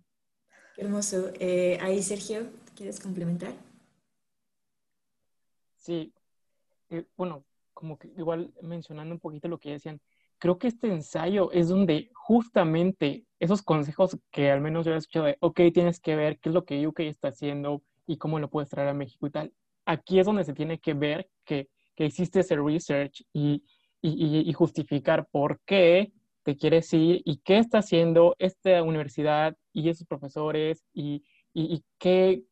Qué 0.75 0.81
hermoso. 0.81 1.31
Eh, 1.39 1.77
ahí, 1.81 2.01
Sergio, 2.01 2.49
¿quieres 2.75 2.99
complementar? 2.99 3.53
Sí, 5.75 6.13
eh, 6.89 7.05
bueno, 7.17 7.45
como 7.73 7.97
que 7.97 8.09
igual 8.17 8.53
mencionando 8.61 9.13
un 9.13 9.19
poquito 9.19 9.47
lo 9.47 9.59
que 9.59 9.71
decían, 9.71 9.99
creo 10.37 10.57
que 10.57 10.67
este 10.67 10.87
ensayo 10.87 11.51
es 11.51 11.69
donde 11.69 12.09
justamente 12.13 13.25
esos 13.39 13.61
consejos 13.61 14.17
que 14.31 14.51
al 14.51 14.61
menos 14.61 14.85
yo 14.85 14.93
he 14.93 14.97
escuchado 14.97 15.25
de, 15.25 15.37
ok, 15.39 15.59
tienes 15.73 15.99
que 15.99 16.15
ver 16.15 16.39
qué 16.39 16.49
es 16.49 16.55
lo 16.55 16.65
que 16.65 16.85
UK 16.87 17.01
está 17.01 17.29
haciendo 17.29 17.83
y 18.05 18.17
cómo 18.17 18.39
lo 18.39 18.49
puedes 18.49 18.69
traer 18.69 18.89
a 18.89 18.93
México 18.93 19.27
y 19.27 19.31
tal. 19.31 19.53
Aquí 19.85 20.19
es 20.19 20.25
donde 20.25 20.43
se 20.43 20.53
tiene 20.53 20.79
que 20.79 20.93
ver 20.93 21.29
que, 21.43 21.69
que 21.95 22.05
existe 22.05 22.41
ese 22.41 22.55
research 22.55 23.23
y, 23.33 23.63
y, 24.01 24.51
justificar 24.53 25.27
por 25.31 25.59
qué 25.65 26.11
te 26.43 26.57
quieres 26.57 26.91
ir 26.93 27.21
y 27.23 27.37
qué 27.37 27.59
está 27.59 27.79
haciendo 27.79 28.35
esta 28.39 28.81
universidad 28.83 29.55
y 29.73 29.89
esos 29.89 30.07
profesores 30.07 30.83
y, 30.93 31.23
qué, 31.99 32.43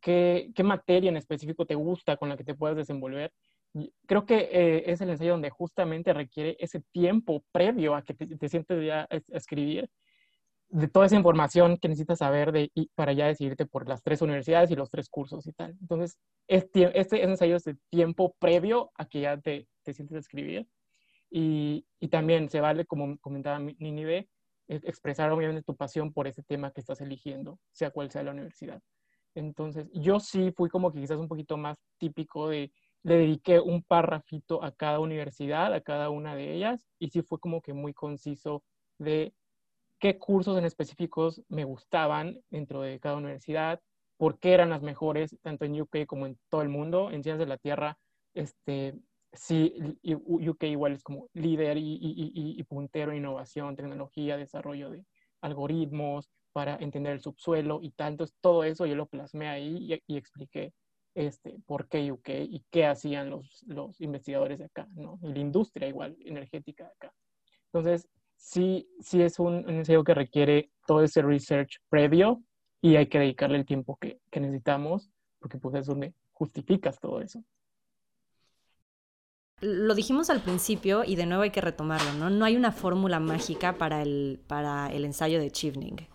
materia 0.64 1.10
en 1.10 1.18
específico 1.18 1.66
te 1.66 1.76
gusta 1.76 2.18
con 2.18 2.30
la 2.30 2.38
que 2.38 2.44
te 2.44 2.56
puedas 2.56 2.78
desenvolver 2.78 3.32
creo 4.06 4.26
que 4.26 4.50
eh, 4.52 4.84
es 4.92 5.02
el 5.02 5.10
ensayo 5.10 5.32
donde 5.32 5.50
justamente 5.50 6.14
requiere 6.14 6.58
ese 6.60 6.82
tiempo 6.92 7.44
previo 7.52 7.96
a 7.96 8.04
que 8.04 8.14
te, 8.14 8.50
sientes 8.50 8.86
ya 8.86 9.08
a, 9.10 9.22
escribir, 9.30 9.90
de 10.70 10.88
toda 10.88 11.08
esa 11.08 11.16
información 11.16 11.78
que 11.78 11.88
necesitas 11.88 12.20
saber 12.20 12.52
de, 12.52 12.72
para 12.96 13.14
ya 13.14 13.28
decidirte 13.28 13.66
por 13.66 13.88
las 13.88 14.04
tres 14.04 14.22
universidades 14.22 14.72
y 14.72 14.76
los 14.76 14.90
tres 14.90 15.10
cursos 15.10 15.46
y 15.48 15.54
tal. 15.54 15.76
Entonces, 15.82 16.18
este, 16.48 17.00
este 17.00 17.24
ensayo 17.24 17.56
es 17.56 17.68
el 17.68 17.80
tiempo 17.90 18.36
previo 18.40 18.92
a 18.96 19.06
que 19.06 19.22
ya 19.22 19.38
te, 19.38 19.68
te 19.84 19.94
sientes 19.94 20.16
a 20.16 20.20
escribir. 20.20 20.68
Y, 21.30 21.86
y, 22.00 22.08
también 22.08 22.50
se 22.50 22.60
vale, 22.60 22.86
como 22.86 23.18
comentaba 23.20 23.60
Ninive, 23.60 24.30
expresar 24.68 25.32
obviamente 25.32 25.64
tu 25.64 25.76
pasión 25.76 26.12
por 26.14 26.28
ese 26.28 26.44
tema 26.44 26.72
que 26.72 26.82
estás 26.82 27.02
eligiendo, 27.02 27.60
sea 27.72 27.92
cual 27.92 28.10
sea 28.12 28.24
la 28.24 28.32
universidad. 28.32 28.82
Entonces, 29.36 29.88
yo 29.94 30.20
sí 30.20 30.52
fui 30.56 30.70
como 30.70 30.92
que 30.92 31.00
quizás 31.00 31.20
un 31.20 31.28
poquito 31.28 31.58
más 31.58 31.78
típico 31.98 32.50
de 32.50 32.72
le 33.04 33.16
dediqué 33.16 33.60
un 33.60 33.82
párrafito 33.82 34.64
a 34.64 34.72
cada 34.74 35.00
universidad, 35.00 35.74
a 35.74 35.82
cada 35.82 36.10
una 36.10 36.36
de 36.36 36.54
ellas, 36.54 36.86
y 37.00 37.10
sí 37.10 37.22
fue 37.22 37.40
como 37.40 37.62
que 37.62 37.74
muy 37.74 37.94
conciso 37.94 38.64
de 38.98 39.34
qué 40.00 40.18
cursos 40.18 40.58
en 40.58 40.66
específicos 40.66 41.42
me 41.48 41.64
gustaban 41.64 42.42
dentro 42.50 42.82
de 42.82 43.00
cada 43.00 43.16
universidad, 43.16 43.82
por 44.18 44.38
qué 44.40 44.54
eran 44.54 44.70
las 44.70 44.82
mejores, 44.82 45.38
tanto 45.42 45.64
en 45.64 45.80
UK 45.80 46.06
como 46.06 46.26
en 46.26 46.38
todo 46.50 46.62
el 46.62 46.70
mundo. 46.70 47.10
En 47.10 47.24
Ciencias 47.24 47.40
de 47.40 47.46
la 47.46 47.58
Tierra, 47.58 47.98
este, 48.34 48.96
sí, 49.34 49.74
UK 50.04 50.64
igual 50.64 50.94
es 50.94 51.04
como 51.04 51.30
líder 51.34 51.78
y, 51.78 52.64
puntero 52.68 53.12
en 53.12 53.20
innovación, 53.20 53.76
tecnología, 53.76 54.38
desarrollo 54.38 54.90
de 54.90 55.06
algoritmos 55.42 56.30
para 56.52 56.76
entender 56.78 57.14
el 57.14 57.22
subsuelo 57.22 57.80
y 57.82 57.92
tal. 57.92 58.14
Entonces, 58.14 58.36
todo 58.42 58.64
eso 58.64 58.86
yo 58.86 58.96
lo 58.96 59.06
plasmé 59.06 59.48
ahí 59.48 60.00
y 60.08 60.18
expliqué 60.18 60.74
este, 61.16 61.60
por 61.66 61.88
qué 61.88 62.12
UK 62.12 62.30
y 62.50 62.64
qué 62.70 62.86
hacían 62.86 63.30
los, 63.30 63.64
los 63.68 64.00
investigadores 64.02 64.60
de 64.60 64.66
acá, 64.66 64.88
¿no? 64.94 65.20
Y 65.22 65.34
la 65.34 65.40
industria 65.40 65.88
igual 65.88 66.16
energética 66.24 66.86
de 66.86 66.92
acá. 66.92 67.14
Entonces, 67.66 68.08
sí, 68.36 68.88
sí 69.00 69.22
es 69.22 69.40
un, 69.40 69.56
un 69.56 69.70
ensayo 69.70 70.04
que 70.04 70.14
requiere 70.14 70.72
todo 70.88 71.04
ese 71.04 71.22
research 71.22 71.80
previo 71.90 72.42
y 72.82 72.96
hay 72.96 73.08
que 73.08 73.20
dedicarle 73.20 73.58
el 73.58 73.66
tiempo 73.66 73.98
que, 73.98 74.20
que 74.32 74.40
necesitamos, 74.40 75.12
porque 75.40 75.58
pues 75.58 75.76
es 75.76 75.86
donde 75.88 76.14
justificas 76.32 77.00
todo 77.00 77.22
eso. 77.22 77.44
Lo 79.62 79.94
dijimos 79.96 80.30
al 80.30 80.42
principio 80.42 81.04
y 81.04 81.16
de 81.16 81.26
nuevo 81.26 81.44
hay 81.44 81.52
que 81.52 81.62
retomarlo, 81.62 82.14
¿no? 82.14 82.30
No 82.30 82.46
hay 82.46 82.56
una 82.56 82.72
fórmula 82.72 83.20
mágica 83.20 83.78
para 83.78 84.02
el, 84.02 84.40
para 84.48 84.92
el 84.92 85.06
ensayo 85.06 85.40
de 85.40 85.52
Chivning. 85.52 86.08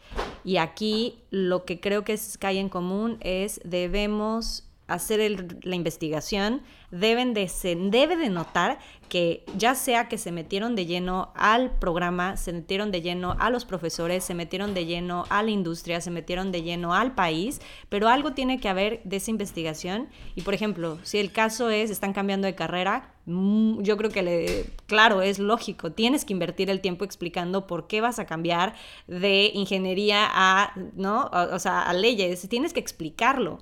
Y 0.45 0.57
aquí 0.59 1.18
lo 1.30 1.64
que 1.64 1.80
creo 1.80 2.05
que 2.05 2.14
es, 2.14 2.38
cae 2.38 2.59
en 2.59 2.68
común 2.68 3.18
es 3.20 3.61
debemos 3.64 4.64
hacer 4.87 5.59
la 5.64 5.76
investigación, 5.76 6.62
deben 6.91 7.35
de, 7.35 7.49
se 7.49 7.74
debe 7.74 8.16
de 8.16 8.28
notar 8.28 8.78
que 9.09 9.45
ya 9.57 9.74
sea 9.74 10.09
que 10.09 10.18
se 10.18 10.30
metieron 10.30 10.76
de 10.76 10.87
lleno 10.87 11.32
al 11.35 11.70
programa, 11.78 12.37
se 12.37 12.53
metieron 12.53 12.91
de 12.91 13.01
lleno 13.01 13.37
a 13.39 13.51
los 13.51 13.64
profesores, 13.64 14.24
se 14.24 14.35
metieron 14.35 14.74
de 14.74 14.87
lleno 14.87 15.24
a 15.30 15.43
la 15.43 15.51
industria, 15.51 16.01
se 16.01 16.11
metieron 16.11 16.53
de 16.53 16.62
lleno 16.62 16.95
al 16.95 17.14
país, 17.14 17.61
pero 17.89 18.09
algo 18.09 18.32
tiene 18.32 18.61
que 18.61 18.68
haber 18.68 19.03
de 19.05 19.16
esa 19.16 19.30
investigación. 19.30 20.09
Y 20.35 20.43
por 20.43 20.55
ejemplo, 20.55 20.99
si 21.03 21.18
el 21.18 21.32
caso 21.32 21.70
es, 21.70 21.91
están 21.91 22.12
cambiando 22.12 22.47
de 22.47 22.55
carrera, 22.55 23.14
mm, 23.26 23.82
yo 23.82 23.97
creo 23.97 24.11
que, 24.11 24.22
le, 24.22 24.66
claro, 24.87 25.22
es 25.22 25.39
lógico, 25.39 25.93
tienes 25.93 26.24
que 26.24 26.32
invertir 26.32 26.70
el 26.70 26.80
tiempo 26.80 27.05
explicando 27.05 27.66
por 27.66 27.87
qué 27.87 28.01
vas 28.01 28.18
a 28.18 28.26
cambiar 28.26 28.74
de 29.07 29.51
ingeniería 29.55 30.26
a, 30.30 30.72
¿no? 30.95 31.30
o 31.32 31.59
sea, 31.59 31.82
a 31.82 31.93
leyes, 31.95 32.47
tienes 32.49 32.72
que 32.72 32.80
explicarlo. 32.80 33.61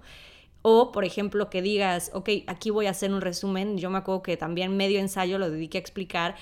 O, 0.62 0.92
por 0.92 1.04
ejemplo, 1.04 1.50
que 1.50 1.60
digas, 1.60 2.10
ok, 2.14 2.28
aquí 2.46 2.70
voy 2.70 2.86
a 2.86 2.90
hacer 2.90 3.12
un 3.12 3.20
resumen. 3.20 3.78
Yo 3.78 3.90
me 3.90 3.98
acuerdo 3.98 4.22
que 4.22 4.36
también 4.36 4.76
medio 4.76 5.00
ensayo 5.00 5.38
lo 5.38 5.50
dediqué 5.50 5.78
a 5.78 5.80
explicar 5.80 6.36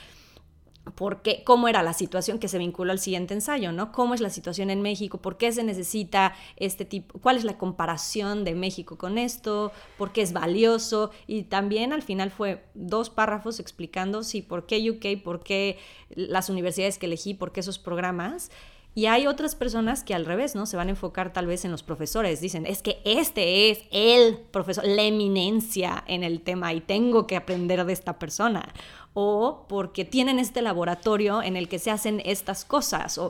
por 0.94 1.22
qué, 1.22 1.42
cómo 1.44 1.68
era 1.68 1.82
la 1.82 1.92
situación 1.92 2.38
que 2.38 2.48
se 2.48 2.58
vincula 2.58 2.92
al 2.92 2.98
siguiente 2.98 3.34
ensayo, 3.34 3.72
¿no? 3.72 3.92
¿Cómo 3.92 4.14
es 4.14 4.20
la 4.20 4.30
situación 4.30 4.70
en 4.70 4.82
México? 4.82 5.18
¿Por 5.18 5.36
qué 5.36 5.52
se 5.52 5.62
necesita 5.62 6.34
este 6.56 6.84
tipo? 6.84 7.18
¿Cuál 7.20 7.36
es 7.36 7.44
la 7.44 7.58
comparación 7.58 8.44
de 8.44 8.54
México 8.54 8.98
con 8.98 9.18
esto? 9.18 9.72
¿Por 9.98 10.12
qué 10.12 10.22
es 10.22 10.32
valioso? 10.32 11.10
Y 11.26 11.44
también 11.44 11.92
al 11.92 12.02
final 12.02 12.30
fue 12.30 12.64
dos 12.74 13.10
párrafos 13.10 13.60
explicando, 13.60 14.22
sí, 14.22 14.42
por 14.42 14.66
qué 14.66 14.90
UK, 14.90 15.22
por 15.22 15.42
qué 15.42 15.78
las 16.14 16.48
universidades 16.48 16.98
que 16.98 17.06
elegí, 17.06 17.34
por 17.34 17.52
qué 17.52 17.60
esos 17.60 17.78
programas. 17.78 18.50
Y 18.94 19.06
hay 19.06 19.28
otras 19.28 19.54
personas 19.54 20.02
que 20.02 20.14
al 20.14 20.26
revés, 20.26 20.56
¿no? 20.56 20.66
Se 20.66 20.76
van 20.76 20.88
a 20.88 20.90
enfocar 20.90 21.32
tal 21.32 21.46
vez 21.46 21.64
en 21.64 21.70
los 21.70 21.82
profesores. 21.84 22.40
Dicen, 22.40 22.66
es 22.66 22.82
que 22.82 23.00
este 23.04 23.70
es 23.70 23.84
el 23.92 24.38
profesor, 24.50 24.84
la 24.84 25.02
eminencia 25.02 26.02
en 26.08 26.24
el 26.24 26.40
tema 26.40 26.72
y 26.72 26.80
tengo 26.80 27.26
que 27.26 27.36
aprender 27.36 27.84
de 27.84 27.92
esta 27.92 28.18
persona. 28.18 28.68
O 29.14 29.66
porque 29.68 30.04
tienen 30.04 30.38
este 30.38 30.60
laboratorio 30.60 31.42
en 31.42 31.56
el 31.56 31.68
que 31.68 31.78
se 31.78 31.90
hacen 31.90 32.20
estas 32.24 32.64
cosas. 32.64 33.20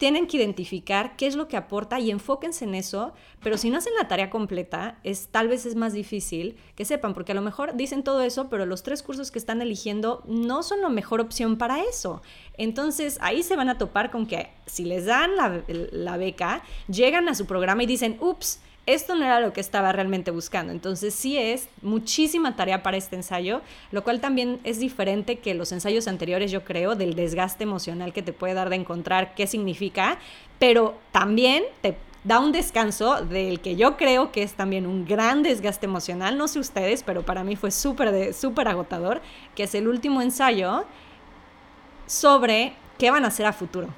Tienen 0.00 0.26
que 0.26 0.38
identificar 0.38 1.14
qué 1.14 1.26
es 1.26 1.36
lo 1.36 1.46
que 1.46 1.58
aporta 1.58 2.00
y 2.00 2.10
enfóquense 2.10 2.64
en 2.64 2.74
eso, 2.74 3.12
pero 3.42 3.58
si 3.58 3.68
no 3.68 3.76
hacen 3.76 3.92
la 4.00 4.08
tarea 4.08 4.30
completa, 4.30 4.98
es, 5.04 5.28
tal 5.28 5.46
vez 5.46 5.66
es 5.66 5.76
más 5.76 5.92
difícil 5.92 6.56
que 6.74 6.86
sepan, 6.86 7.12
porque 7.12 7.32
a 7.32 7.34
lo 7.34 7.42
mejor 7.42 7.76
dicen 7.76 8.02
todo 8.02 8.22
eso, 8.22 8.48
pero 8.48 8.64
los 8.64 8.82
tres 8.82 9.02
cursos 9.02 9.30
que 9.30 9.38
están 9.38 9.60
eligiendo 9.60 10.22
no 10.26 10.62
son 10.62 10.80
la 10.80 10.88
mejor 10.88 11.20
opción 11.20 11.58
para 11.58 11.82
eso. 11.84 12.22
Entonces 12.56 13.18
ahí 13.20 13.42
se 13.42 13.56
van 13.56 13.68
a 13.68 13.76
topar 13.76 14.10
con 14.10 14.24
que 14.24 14.48
si 14.64 14.86
les 14.86 15.04
dan 15.04 15.36
la, 15.36 15.64
la 15.68 16.16
beca, 16.16 16.62
llegan 16.88 17.28
a 17.28 17.34
su 17.34 17.44
programa 17.44 17.82
y 17.82 17.86
dicen, 17.86 18.16
ups, 18.22 18.62
esto 18.86 19.14
no 19.14 19.24
era 19.24 19.40
lo 19.40 19.52
que 19.52 19.60
estaba 19.60 19.92
realmente 19.92 20.30
buscando. 20.30 20.72
Entonces 20.72 21.14
sí 21.14 21.36
es 21.36 21.68
muchísima 21.82 22.56
tarea 22.56 22.82
para 22.82 22.96
este 22.96 23.16
ensayo, 23.16 23.60
lo 23.92 24.02
cual 24.02 24.20
también 24.20 24.60
es 24.64 24.78
diferente 24.80 25.38
que 25.38 25.54
los 25.54 25.72
ensayos 25.72 26.08
anteriores, 26.08 26.50
yo 26.50 26.64
creo, 26.64 26.94
del 26.94 27.14
desgaste 27.14 27.64
emocional 27.64 28.12
que 28.12 28.22
te 28.22 28.32
puede 28.32 28.54
dar 28.54 28.70
de 28.70 28.76
encontrar 28.76 29.34
qué 29.34 29.46
significa, 29.46 30.18
pero 30.58 30.98
también 31.12 31.64
te 31.82 31.96
da 32.24 32.38
un 32.38 32.52
descanso 32.52 33.24
del 33.24 33.60
que 33.60 33.76
yo 33.76 33.96
creo 33.96 34.30
que 34.30 34.42
es 34.42 34.54
también 34.54 34.86
un 34.86 35.06
gran 35.06 35.42
desgaste 35.42 35.86
emocional, 35.86 36.36
no 36.36 36.48
sé 36.48 36.58
ustedes, 36.58 37.02
pero 37.02 37.22
para 37.22 37.44
mí 37.44 37.56
fue 37.56 37.70
súper 37.70 38.34
súper 38.34 38.68
agotador, 38.68 39.22
que 39.54 39.62
es 39.62 39.74
el 39.74 39.88
último 39.88 40.20
ensayo 40.20 40.84
sobre 42.06 42.74
qué 42.98 43.10
van 43.10 43.24
a 43.24 43.28
hacer 43.28 43.46
a 43.46 43.52
futuro. 43.52 43.88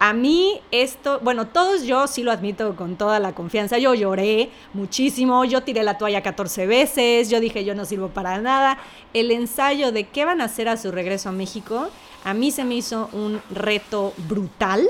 A 0.00 0.12
mí 0.12 0.60
esto, 0.70 1.18
bueno, 1.24 1.48
todos 1.48 1.82
yo 1.82 2.06
sí 2.06 2.22
lo 2.22 2.30
admito 2.30 2.76
con 2.76 2.94
toda 2.94 3.18
la 3.18 3.34
confianza, 3.34 3.78
yo 3.78 3.94
lloré 3.94 4.50
muchísimo, 4.72 5.44
yo 5.44 5.64
tiré 5.64 5.82
la 5.82 5.98
toalla 5.98 6.22
14 6.22 6.68
veces, 6.68 7.28
yo 7.30 7.40
dije 7.40 7.64
yo 7.64 7.74
no 7.74 7.84
sirvo 7.84 8.08
para 8.08 8.38
nada. 8.38 8.78
El 9.12 9.32
ensayo 9.32 9.90
de 9.90 10.04
qué 10.04 10.24
van 10.24 10.40
a 10.40 10.44
hacer 10.44 10.68
a 10.68 10.76
su 10.76 10.92
regreso 10.92 11.30
a 11.30 11.32
México, 11.32 11.88
a 12.24 12.32
mí 12.32 12.52
se 12.52 12.64
me 12.64 12.76
hizo 12.76 13.10
un 13.12 13.40
reto 13.50 14.12
brutal, 14.28 14.88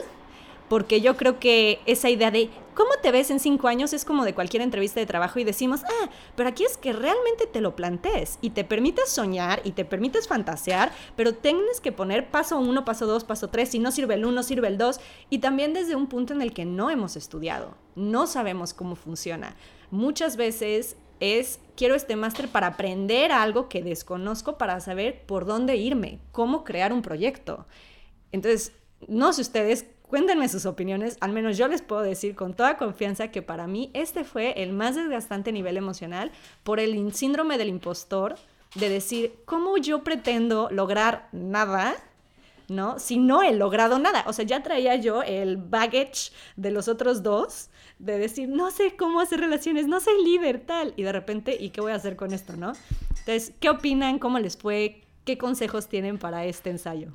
porque 0.69 1.01
yo 1.01 1.17
creo 1.17 1.39
que 1.39 1.81
esa 1.87 2.11
idea 2.11 2.31
de 2.31 2.51
cómo 2.79 2.93
te 3.03 3.11
ves 3.11 3.33
en 3.33 3.41
cinco 3.41 3.67
años 3.67 3.93
es 3.93 4.05
como 4.05 4.25
de 4.25 4.35
cualquier 4.35 4.63
entrevista 4.63 5.01
de 5.01 5.07
trabajo 5.07 5.41
y 5.41 5.45
decimos, 5.45 5.83
ah, 5.83 6.11
pero 6.37 6.49
aquí 6.49 6.63
es 6.63 6.77
que 6.77 6.93
realmente 6.93 7.49
te 7.49 7.61
lo 7.61 7.75
plantees 7.75 8.39
y 8.41 8.51
te 8.51 8.63
permites 8.63 9.09
soñar 9.09 9.61
y 9.65 9.73
te 9.73 9.85
permites 9.85 10.29
fantasear, 10.29 10.93
pero 11.17 11.35
tienes 11.35 11.81
que 11.81 11.91
poner 11.91 12.31
paso 12.31 12.57
uno, 12.61 12.85
paso 12.85 13.07
dos, 13.07 13.25
paso 13.25 13.49
tres, 13.49 13.71
si 13.71 13.81
no 13.81 13.91
sirve 13.91 14.15
el 14.15 14.25
uno, 14.25 14.45
sirve 14.45 14.69
el 14.69 14.79
dos, 14.79 15.01
y 15.29 15.41
también 15.41 15.75
desde 15.75 15.97
un 15.97 16.07
punto 16.07 16.35
en 16.35 16.41
el 16.41 16.53
que 16.53 16.67
no 16.67 16.89
hemos 16.89 17.17
estudiado, 17.17 17.77
no 17.97 18.29
sabemos 18.29 18.75
cómo 18.75 18.95
funciona. 18.95 19.57
Muchas 19.91 20.37
veces 20.37 20.97
es, 21.19 21.59
quiero 21.77 21.97
este 21.97 22.15
máster 22.15 22.47
para 22.47 22.69
aprender 22.69 23.33
algo 23.33 23.69
que 23.69 23.83
desconozco, 23.83 24.57
para 24.57 24.79
saber 24.79 25.27
por 25.27 25.47
dónde 25.47 25.75
irme, 25.75 26.21
cómo 26.31 26.63
crear 26.63 26.93
un 26.93 27.03
proyecto. 27.03 27.67
Entonces, 28.31 28.71
no 29.09 29.33
sé 29.33 29.43
ustedes, 29.43 29.87
cuéntenme 30.09 30.49
sus 30.49 30.67
opiniones, 30.67 31.17
al 31.21 31.33
menos 31.33 31.57
yo 31.57 31.69
les 31.69 31.83
puedo 31.83 32.03
decir 32.03 32.35
con 32.35 32.55
toda 32.55 32.77
confianza 32.77 33.29
que 33.29 33.43
para 33.43 33.67
mí 33.67 33.91
este 33.95 34.25
fue 34.25 34.63
el 34.63 34.73
más 34.73 34.97
desgastante 34.97 35.53
nivel 35.53 35.77
emocional 35.77 36.33
por 36.65 36.81
el 36.81 37.13
síndrome 37.15 37.59
del 37.59 37.69
impostor, 37.69 38.37
de 38.75 38.89
decir, 38.89 39.35
¿cómo 39.45 39.77
yo 39.77 40.03
pretendo 40.05 40.69
lograr 40.71 41.29
nada? 41.33 41.95
¿No? 42.69 42.99
Si 42.99 43.17
no 43.17 43.43
he 43.43 43.55
logrado 43.55 43.99
nada. 43.99 44.25
O 44.27 44.35
sea, 44.35 44.45
ya 44.45 44.63
traía 44.63 44.95
yo 44.97 45.23
el 45.23 45.57
baggage 45.57 46.33
de 46.57 46.71
los 46.71 46.87
otros 46.89 47.23
dos 47.23 47.71
de 47.99 48.19
decir, 48.19 48.49
no 48.49 48.71
sé 48.71 48.95
cómo 48.95 49.21
hacer 49.21 49.41
relaciones, 49.41 49.87
no 49.87 50.01
soy 50.01 50.23
líder, 50.23 50.61
tal. 50.61 50.93
Y 50.97 51.03
de 51.03 51.13
repente, 51.13 51.57
¿y 51.59 51.71
qué 51.71 51.81
voy 51.81 51.93
a 51.93 51.97
hacer 51.97 52.15
con 52.17 52.35
esto, 52.35 52.57
no? 52.57 52.73
Entonces, 53.11 53.55
¿qué 53.59 53.71
opinan? 53.71 54.19
¿Cómo 54.19 54.39
les 54.39 54.57
fue? 54.57 55.01
¿Qué 55.25 55.39
consejos 55.39 55.89
tienen 55.89 56.19
para 56.19 56.45
este 56.45 56.69
ensayo? 56.69 57.15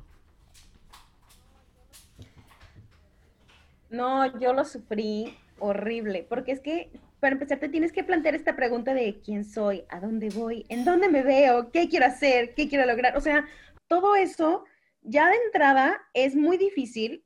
No, 3.94 4.38
yo 4.40 4.52
lo 4.52 4.64
sufrí 4.64 5.36
horrible, 5.60 6.26
porque 6.28 6.50
es 6.50 6.60
que 6.60 6.90
para 7.20 7.34
empezar 7.34 7.60
te 7.60 7.68
tienes 7.68 7.92
que 7.92 8.02
plantear 8.02 8.34
esta 8.34 8.56
pregunta 8.56 8.92
de 8.92 9.20
quién 9.20 9.44
soy, 9.44 9.84
a 9.88 10.00
dónde 10.00 10.30
voy, 10.30 10.66
en 10.68 10.84
dónde 10.84 11.08
me 11.08 11.22
veo, 11.22 11.70
qué 11.70 11.88
quiero 11.88 12.06
hacer, 12.06 12.54
qué 12.54 12.68
quiero 12.68 12.86
lograr. 12.86 13.16
O 13.16 13.20
sea, 13.20 13.46
todo 13.86 14.16
eso 14.16 14.64
ya 15.00 15.28
de 15.28 15.36
entrada 15.46 16.00
es 16.12 16.34
muy 16.34 16.56
difícil 16.56 17.24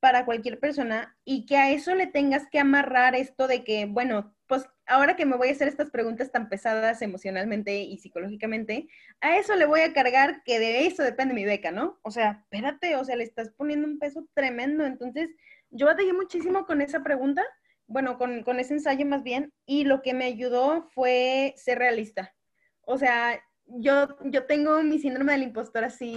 para 0.00 0.24
cualquier 0.24 0.60
persona 0.60 1.18
y 1.24 1.44
que 1.44 1.56
a 1.56 1.72
eso 1.72 1.92
le 1.96 2.06
tengas 2.06 2.48
que 2.48 2.60
amarrar 2.60 3.16
esto 3.16 3.48
de 3.48 3.64
que, 3.64 3.86
bueno, 3.86 4.36
pues 4.48 4.66
ahora 4.86 5.14
que 5.14 5.26
me 5.26 5.36
voy 5.36 5.48
a 5.48 5.52
hacer 5.52 5.68
estas 5.68 5.90
preguntas 5.90 6.32
tan 6.32 6.48
pesadas 6.48 7.02
emocionalmente 7.02 7.80
y 7.80 7.98
psicológicamente, 7.98 8.88
a 9.20 9.36
eso 9.36 9.54
le 9.54 9.66
voy 9.66 9.80
a 9.80 9.92
cargar 9.92 10.42
que 10.42 10.58
de 10.58 10.86
eso 10.86 11.02
depende 11.02 11.34
mi 11.34 11.44
beca, 11.44 11.70
¿no? 11.70 12.00
O 12.02 12.10
sea, 12.10 12.40
espérate, 12.42 12.96
o 12.96 13.04
sea, 13.04 13.16
le 13.16 13.24
estás 13.24 13.50
poniendo 13.50 13.86
un 13.86 13.98
peso 13.98 14.26
tremendo. 14.32 14.86
Entonces, 14.86 15.28
yo 15.70 15.86
batallé 15.86 16.14
muchísimo 16.14 16.64
con 16.64 16.80
esa 16.80 17.02
pregunta, 17.02 17.44
bueno, 17.86 18.16
con, 18.16 18.42
con 18.42 18.58
ese 18.58 18.74
ensayo 18.74 19.04
más 19.04 19.22
bien, 19.22 19.52
y 19.66 19.84
lo 19.84 20.00
que 20.00 20.14
me 20.14 20.24
ayudó 20.24 20.88
fue 20.94 21.52
ser 21.56 21.78
realista. 21.78 22.34
O 22.80 22.96
sea, 22.96 23.38
yo, 23.66 24.16
yo 24.24 24.46
tengo 24.46 24.82
mi 24.82 24.98
síndrome 24.98 25.32
del 25.32 25.42
impostor 25.42 25.84
así, 25.84 26.16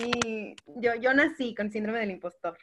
yo, 0.66 0.96
yo 0.96 1.14
nací 1.14 1.54
con 1.54 1.70
síndrome 1.70 2.00
del 2.00 2.12
impostor. 2.12 2.58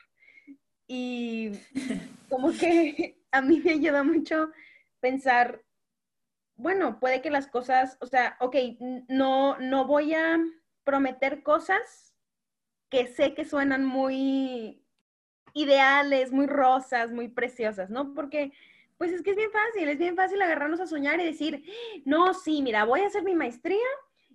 Y 0.87 1.53
como 2.31 2.53
que 2.53 3.19
a 3.31 3.43
mí 3.43 3.61
me 3.62 3.73
ayuda 3.73 4.03
mucho 4.03 4.51
pensar, 5.01 5.64
bueno, 6.57 6.99
puede 7.01 7.22
que 7.22 7.30
las 7.30 7.46
cosas, 7.46 7.96
o 8.01 8.07
sea, 8.07 8.36
ok, 8.40 8.57
no, 9.09 9.59
no 9.59 9.86
voy 9.86 10.14
a 10.14 10.38
prometer 10.84 11.42
cosas 11.42 12.14
que 12.90 13.07
sé 13.07 13.34
que 13.34 13.44
suenan 13.44 13.84
muy 13.84 14.82
ideales, 15.55 16.32
muy 16.32 16.46
rosas, 16.46 17.12
muy 17.12 17.28
preciosas, 17.28 17.90
¿no? 17.90 18.14
Porque, 18.14 18.53
pues 18.96 19.12
es 19.12 19.22
que 19.22 19.30
es 19.30 19.36
bien 19.36 19.51
fácil, 19.51 19.88
es 19.88 19.99
bien 19.99 20.16
fácil 20.16 20.40
agarrarnos 20.42 20.80
a 20.80 20.86
soñar 20.86 21.20
y 21.20 21.24
decir, 21.24 21.64
no, 22.05 22.34
sí, 22.34 22.62
mira, 22.62 22.84
voy 22.84 23.01
a 23.01 23.07
hacer 23.07 23.22
mi 23.22 23.34
maestría 23.34 23.86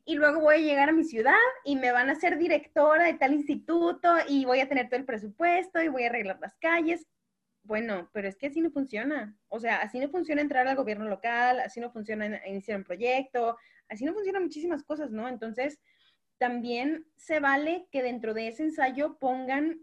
y 0.06 0.16
luego 0.16 0.42
voy 0.42 0.56
a 0.56 0.60
llegar 0.60 0.90
a 0.90 0.94
mi 0.94 1.04
ciudad 1.04 1.34
y 1.64 1.76
me 1.76 1.92
van 1.92 2.10
a 2.10 2.16
ser 2.16 2.38
directora 2.38 3.06
de 3.06 3.14
tal 3.14 3.34
instituto 3.34 4.14
y 4.28 4.46
voy 4.46 4.60
a 4.60 4.68
tener 4.68 4.90
todo 4.90 5.00
el 5.00 5.06
presupuesto 5.06 5.82
y 5.82 5.88
voy 5.88 6.04
a 6.04 6.08
arreglar 6.08 6.40
las 6.42 6.56
calles. 6.58 7.08
Bueno, 7.64 8.10
pero 8.14 8.28
es 8.28 8.36
que 8.36 8.48
así 8.48 8.62
no 8.62 8.72
funciona. 8.72 9.38
O 9.48 9.60
sea, 9.60 9.78
así 9.78 10.00
no 10.00 10.10
funciona 10.10 10.42
entrar 10.42 10.68
al 10.68 10.76
gobierno 10.76 11.08
local, 11.08 11.60
así 11.62 11.80
no 11.80 11.92
funciona 11.92 12.46
iniciar 12.48 12.78
un 12.78 12.84
proyecto, 12.84 13.58
así 13.88 14.06
no 14.06 14.14
funcionan 14.14 14.44
muchísimas 14.44 14.84
cosas, 14.84 15.12
¿no? 15.12 15.30
Entonces, 15.30 15.80
también 16.38 17.06
se 17.16 17.40
vale 17.40 17.88
que 17.92 18.04
dentro 18.04 18.34
de 18.34 18.50
ese 18.50 18.64
ensayo 18.64 19.18
pongan 19.18 19.80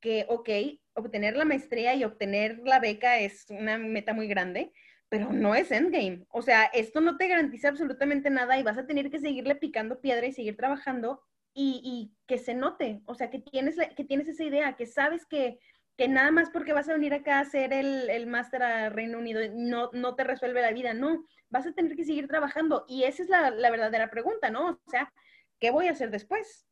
que, 0.00 0.26
ok, 0.28 0.48
obtener 0.94 1.36
la 1.36 1.44
maestría 1.44 1.94
y 1.94 2.04
obtener 2.04 2.58
la 2.64 2.80
beca 2.80 3.18
es 3.18 3.46
una 3.50 3.78
meta 3.78 4.12
muy 4.12 4.26
grande, 4.26 4.72
pero 5.08 5.32
no 5.32 5.54
es 5.54 5.70
endgame. 5.70 6.26
O 6.30 6.42
sea, 6.42 6.64
esto 6.64 7.00
no 7.00 7.16
te 7.16 7.28
garantiza 7.28 7.68
absolutamente 7.68 8.30
nada 8.30 8.58
y 8.58 8.64
vas 8.64 8.78
a 8.78 8.86
tener 8.86 9.10
que 9.10 9.20
seguirle 9.20 9.54
picando 9.54 10.00
piedra 10.00 10.26
y 10.26 10.32
seguir 10.32 10.56
trabajando 10.56 11.22
y, 11.54 12.12
que 12.26 12.38
se 12.38 12.54
note, 12.54 13.02
o 13.04 13.14
sea, 13.14 13.30
que 13.30 13.38
tienes, 13.38 13.76
que 13.94 14.04
tienes 14.04 14.26
esa 14.26 14.44
idea, 14.44 14.74
que 14.74 14.86
sabes 14.86 15.26
que, 15.26 15.58
que 15.96 16.08
nada 16.08 16.30
más 16.30 16.50
porque 16.50 16.72
vas 16.72 16.88
a 16.88 16.94
venir 16.94 17.14
acá 17.14 17.38
a 17.38 17.42
hacer 17.42 17.72
el, 17.72 18.08
el 18.08 18.26
máster 18.26 18.62
a 18.62 18.88
Reino 18.88 19.18
Unido 19.18 19.40
no, 19.54 19.90
no 19.92 20.14
te 20.14 20.24
resuelve 20.24 20.62
la 20.62 20.72
vida, 20.72 20.94
no, 20.94 21.24
vas 21.50 21.66
a 21.66 21.72
tener 21.72 21.96
que 21.96 22.04
seguir 22.04 22.28
trabajando 22.28 22.84
y 22.88 23.04
esa 23.04 23.22
es 23.22 23.28
la, 23.28 23.50
la 23.50 23.70
verdadera 23.70 24.10
pregunta, 24.10 24.50
¿no? 24.50 24.80
O 24.86 24.90
sea, 24.90 25.12
¿qué 25.60 25.70
voy 25.70 25.88
a 25.88 25.92
hacer 25.92 26.10
después? 26.10 26.66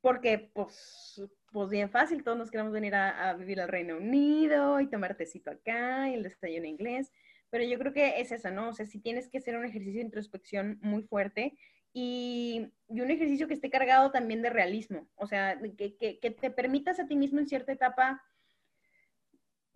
Porque, 0.00 0.50
pues, 0.54 1.22
pues 1.50 1.70
bien 1.70 1.90
fácil, 1.90 2.22
todos 2.22 2.38
nos 2.38 2.50
queremos 2.50 2.72
venir 2.72 2.94
a, 2.94 3.34
vivir 3.34 3.60
al 3.60 3.68
Reino 3.68 3.96
Unido 3.96 4.80
y 4.80 4.88
tomar 4.88 5.16
tecito 5.16 5.50
acá 5.50 6.08
y 6.08 6.14
el 6.14 6.22
desayuno 6.22 6.66
inglés 6.66 7.10
pero 7.50 7.64
yo 7.64 7.78
creo 7.78 7.92
que 7.92 8.20
es 8.20 8.32
eso, 8.32 8.50
¿no? 8.50 8.68
O 8.68 8.72
sea, 8.72 8.86
si 8.86 9.00
tienes 9.00 9.28
que 9.28 9.38
hacer 9.38 9.56
un 9.56 9.64
ejercicio 9.64 10.00
de 10.00 10.06
introspección 10.06 10.78
muy 10.82 11.02
fuerte 11.02 11.54
y, 11.92 12.70
un 12.88 13.10
ejercicio 13.10 13.48
que 13.48 13.54
esté 13.54 13.70
cargado 13.70 14.10
también 14.10 14.42
de 14.42 14.50
realismo, 14.50 15.08
o 15.16 15.26
sea, 15.26 15.58
que, 15.76 15.96
que, 15.96 16.30
te 16.30 16.50
permitas 16.50 17.00
a 17.00 17.06
ti 17.06 17.16
mismo 17.16 17.38
en 17.38 17.46
cierta 17.46 17.72
etapa 17.72 18.22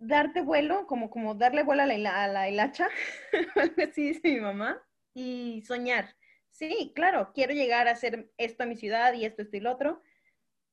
darte 0.07 0.41
vuelo, 0.41 0.85
como, 0.87 1.09
como 1.09 1.35
darle 1.35 1.63
vuelo 1.63 1.83
a 1.83 1.85
la, 1.85 2.23
a 2.23 2.27
la 2.27 2.49
hilacha, 2.49 2.87
así 3.89 4.07
dice 4.07 4.21
mi 4.23 4.39
mamá, 4.39 4.81
y 5.13 5.63
soñar. 5.65 6.15
Sí, 6.49 6.91
claro, 6.95 7.31
quiero 7.33 7.53
llegar 7.53 7.87
a 7.87 7.91
hacer 7.91 8.31
esto 8.37 8.63
a 8.63 8.67
mi 8.67 8.75
ciudad 8.75 9.13
y 9.13 9.25
esto, 9.25 9.41
esto 9.41 9.57
y 9.57 9.59
lo 9.59 9.71
otro, 9.71 10.01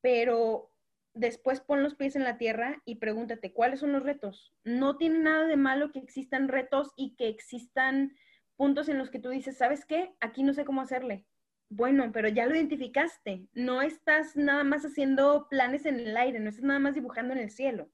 pero 0.03 0.71
después 1.15 1.61
pon 1.61 1.83
los 1.83 1.95
pies 1.95 2.17
en 2.17 2.25
la 2.25 2.39
tierra 2.39 2.83
y 2.85 2.97
pregúntate 2.97 3.53
cuáles 3.53 3.81
son 3.81 3.93
los 3.93 4.03
retos. 4.03 4.55
No 4.65 4.97
tiene 4.97 5.19
nada 5.21 5.47
de 5.47 5.57
malo 5.57 5.91
que 5.91 5.99
existan 5.99 6.49
retos 6.49 6.93
y 6.97 7.17
que 7.17 7.29
existan 7.29 8.15
puntos 8.57 8.89
en 8.89 8.99
los 8.99 9.11
que 9.11 9.21
tú 9.21 9.31
dices, 9.31 9.57
¿sabes 9.57 9.87
qué? 9.87 10.15
Aquí 10.21 10.43
no 10.43 10.53
sé 10.53 10.65
cómo 10.65 10.83
hacerle. 10.83 11.25
Bueno, 11.71 12.11
pero 12.13 12.29
ya 12.29 12.47
lo 12.47 12.55
identificaste. 12.55 13.47
No 13.53 13.81
estás 13.81 14.37
nada 14.37 14.65
más 14.65 14.85
haciendo 14.85 15.49
planes 15.49 15.87
en 15.87 16.01
el 16.01 16.17
aire, 16.17 16.41
no 16.41 16.51
estás 16.51 16.65
nada 16.65 16.81
más 16.81 16.95
dibujando 16.95 17.33
en 17.33 17.39
el 17.41 17.51
cielo. 17.51 17.91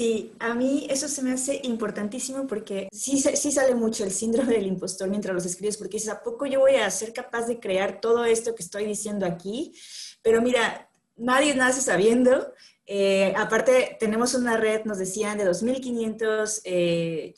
Sí, 0.00 0.32
a 0.38 0.54
mí 0.54 0.86
eso 0.88 1.08
se 1.08 1.20
me 1.20 1.30
hace 1.30 1.60
importantísimo 1.62 2.46
porque 2.46 2.88
sí, 2.90 3.18
sí 3.18 3.52
sale 3.52 3.74
mucho 3.74 4.02
el 4.02 4.10
síndrome 4.12 4.54
del 4.54 4.66
impostor 4.66 5.10
mientras 5.10 5.34
los 5.34 5.44
escribes, 5.44 5.76
porque 5.76 5.98
dices, 5.98 6.08
¿a 6.08 6.22
poco 6.22 6.46
yo 6.46 6.60
voy 6.60 6.76
a 6.76 6.90
ser 6.90 7.12
capaz 7.12 7.46
de 7.46 7.60
crear 7.60 8.00
todo 8.00 8.24
esto 8.24 8.54
que 8.54 8.62
estoy 8.62 8.86
diciendo 8.86 9.26
aquí? 9.26 9.74
Pero 10.22 10.40
mira, 10.40 10.88
nadie 11.18 11.54
nace 11.54 11.82
sabiendo. 11.82 12.50
Eh, 12.86 13.34
aparte, 13.36 13.98
tenemos 14.00 14.32
una 14.32 14.56
red, 14.56 14.86
nos 14.86 14.96
decían, 14.96 15.36
de 15.36 15.44
2.500 15.44 16.62
eh, 16.64 17.34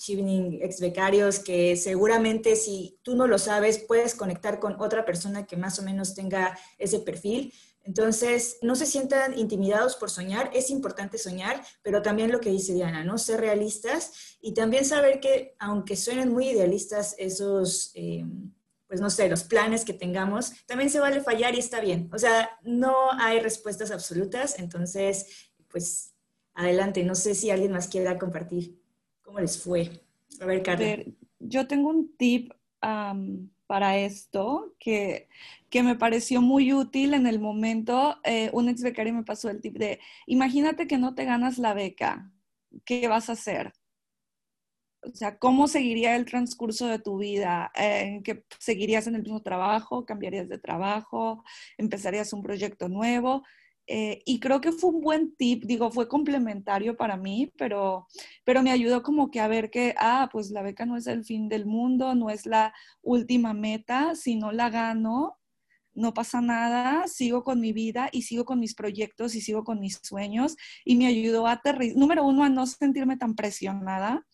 ex 0.63 0.81
becarios 0.81 1.41
que 1.41 1.77
seguramente 1.77 2.55
si 2.55 2.97
tú 3.03 3.17
no 3.17 3.27
lo 3.27 3.41
sabes, 3.41 3.81
puedes 3.81 4.15
conectar 4.15 4.61
con 4.61 4.81
otra 4.81 5.05
persona 5.05 5.47
que 5.47 5.57
más 5.57 5.81
o 5.81 5.83
menos 5.83 6.15
tenga 6.15 6.57
ese 6.79 7.01
perfil. 7.01 7.53
Entonces, 7.85 8.59
no 8.63 8.77
se 8.77 8.87
sientan 8.87 9.39
intimidados 9.39 9.97
por 9.97 10.11
soñar, 10.11 10.51
es 10.55 10.71
importante 10.71 11.19
soñar, 11.19 11.63
pero 11.83 12.01
también 12.01 12.31
lo 12.31 12.41
que 12.41 12.51
dice 12.51 12.75
Diana, 12.75 13.05
¿no? 13.05 13.19
Ser 13.19 13.41
realistas 13.41 14.37
y 14.41 14.55
también 14.55 14.85
saber 14.85 15.21
que, 15.21 15.57
aunque 15.59 15.97
suenen 15.97 16.33
muy 16.33 16.49
idealistas 16.49 17.15
esos... 17.19 17.93
Eh, 17.95 18.25
pues 18.87 19.01
no 19.01 19.09
sé, 19.09 19.27
los 19.31 19.45
planes 19.45 19.87
que 19.87 19.95
tengamos, 19.95 20.53
también 20.67 20.91
se 20.91 21.01
vale 21.01 21.23
fallar 21.23 21.55
y 21.55 21.59
está 21.59 21.81
bien. 21.81 22.11
O 22.13 22.19
sea, 22.19 22.51
no 22.63 22.95
hay 23.13 23.41
respuestas 23.41 23.91
absolutas, 23.91 24.59
entonces, 24.59 25.51
pues 25.71 26.13
adelante. 26.55 27.03
No 27.03 27.15
sé 27.15 27.35
si 27.35 27.51
alguien 27.51 27.73
más 27.73 27.89
quiera 27.89 28.19
compartir 28.19 28.79
cómo 29.23 29.41
les 29.41 29.59
fue. 29.59 30.05
A 30.41 30.47
ver, 30.47 30.63
Carla. 30.63 30.99
yo 31.39 31.67
tengo 31.67 31.89
un 31.89 32.17
tip 32.17 32.53
para 33.73 33.97
esto 33.97 34.75
que, 34.79 35.31
que, 35.71 35.83
me 35.83 35.97
pareció 35.97 36.43
muy 36.43 36.75
útil 36.75 37.15
en 37.15 37.27
el 37.27 37.41
momento. 37.41 38.19
Eh, 38.23 38.51
un 38.53 38.69
ex 38.69 38.83
becario 38.83 39.15
me 39.15 39.25
pasó 39.25 39.49
el 39.49 39.63
tip 39.63 39.79
de, 39.79 39.99
imagínate 40.27 40.87
que 40.87 40.99
no 40.99 41.15
te 41.15 41.25
ganas 41.25 41.57
la 41.57 41.73
beca, 41.73 42.31
¿qué 42.85 43.09
vas 43.09 43.31
a 43.31 43.33
hacer? 43.33 43.73
O 45.01 45.15
sea, 45.15 45.39
¿cómo 45.39 45.69
seguiría 45.69 46.17
el 46.17 46.27
transcurso 46.27 46.87
de 46.87 46.99
tu 46.99 47.17
vida? 47.17 47.73
Eh, 47.75 48.21
¿Que 48.23 48.45
seguirías 48.59 49.07
en 49.07 49.15
el 49.15 49.23
mismo 49.23 49.41
trabajo? 49.41 50.05
¿Cambiarías 50.05 50.51
de 50.51 50.59
trabajo? 50.59 51.43
¿Empezarías 51.79 52.35
un 52.35 52.43
proyecto 52.43 52.91
nuevo? 52.91 53.43
Eh, 53.95 54.23
y 54.25 54.41
creo 54.41 54.63
que 54.63 54.73
fue 54.73 54.89
un 54.89 55.03
buen 55.03 55.37
tip, 55.37 55.65
digo, 55.67 55.91
fue 55.91 56.09
complementario 56.09 56.97
para 56.97 57.19
mí, 57.19 57.53
pero, 57.59 58.07
pero 58.43 58.63
me 58.63 58.71
ayudó 58.71 59.03
como 59.03 59.31
que 59.31 59.39
a 59.39 59.49
ver 59.49 59.69
que, 59.69 59.95
ah, 59.99 60.31
pues 60.33 60.51
la 60.51 60.63
beca 60.63 60.87
no 60.87 60.97
es 60.97 61.07
el 61.07 61.27
fin 61.27 61.47
del 61.51 61.67
mundo, 61.67 62.15
no 62.15 62.31
es 62.31 62.47
la 62.47 62.73
última 63.03 63.53
meta, 63.53 64.15
si 64.15 64.37
no 64.37 64.51
la 64.51 64.71
gano, 64.71 65.37
no 65.93 66.15
pasa 66.15 66.41
nada, 66.41 67.07
sigo 67.07 67.45
con 67.45 67.61
mi 67.61 67.75
vida 67.75 68.09
y 68.13 68.23
sigo 68.23 68.47
con 68.47 68.61
mis 68.61 68.75
proyectos 68.75 69.35
y 69.35 69.43
sigo 69.43 69.63
con 69.63 69.79
mis 69.79 70.01
sueños 70.03 70.57
y 70.87 70.97
me 70.97 71.07
ayudó 71.07 71.47
a 71.47 71.53
aterrizar, 71.53 71.99
número 71.99 72.25
uno, 72.25 72.45
a 72.45 72.49
no 72.49 72.67
sentirme 72.67 73.19
tan 73.19 73.35
presionada 73.35 74.27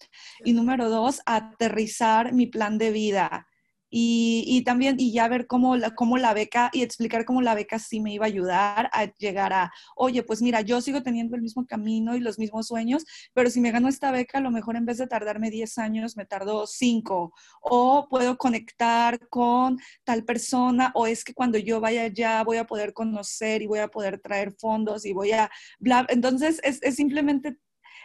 y 0.45 0.53
número 0.53 0.89
dos, 0.89 1.21
a 1.27 1.35
aterrizar 1.35 2.33
mi 2.33 2.47
plan 2.47 2.79
de 2.79 2.93
vida 2.93 3.48
y, 3.91 4.63
también, 4.65 4.97
y 4.99 5.13
ya 5.13 5.29
ver 5.29 5.47
cómo 5.47 5.77
la, 5.77 5.95
cómo 5.95 6.19
la 6.19 6.35
beca 6.35 6.71
y 6.73 6.83
explicar 6.83 7.25
cómo 7.25 7.41
la 7.43 7.55
beca 7.55 7.79
sí 7.79 8.01
me 8.01 8.13
iba 8.13 8.27
a 8.27 8.29
ayudar 8.29 8.91
a 8.93 9.07
llegar 9.15 9.53
a, 9.53 9.73
oye, 9.97 10.23
pues 10.23 10.43
mira, 10.43 10.61
yo 10.61 10.81
sigo 10.81 11.03
teniendo 11.03 11.37
el 11.37 11.43
mismo 11.43 11.67
camino 11.67 12.15
y 12.15 12.21
los 12.21 12.39
mismos 12.39 12.67
sueños, 12.67 13.05
pero 13.33 13.51
si 13.51 13.61
me 13.61 13.71
gano 13.71 13.89
esta 13.89 14.11
beca, 14.11 14.39
a 14.39 14.41
lo 14.43 14.51
mejor 14.51 14.77
en 14.77 14.85
vez 14.85 14.99
de 14.99 15.07
tardarme 15.07 15.51
10 15.51 15.79
años, 15.79 16.17
me 16.17 16.27
tardo 16.27 16.67
5, 16.67 17.33
o 17.63 18.09
puedo 18.11 18.37
conectar 18.37 19.29
con 19.29 19.79
tal 20.05 20.25
persona, 20.25 20.93
o 20.95 21.07
es 21.07 21.25
que 21.25 21.35
cuando 21.35 21.59
yo 21.59 21.81
vaya 21.81 22.03
allá 22.03 22.43
voy 22.45 22.59
a 22.59 22.67
poder 22.67 22.93
conocer 22.93 23.63
y 23.63 23.67
voy 23.67 23.79
a 23.81 23.89
poder 23.89 24.21
traer 24.21 24.53
fondos 24.59 25.07
y 25.07 25.13
voy 25.13 25.33
a, 25.33 25.51
bla, 25.79 26.07
entonces 26.09 26.61
es, 26.63 26.83
es 26.83 26.97
simplemente, 26.97 27.59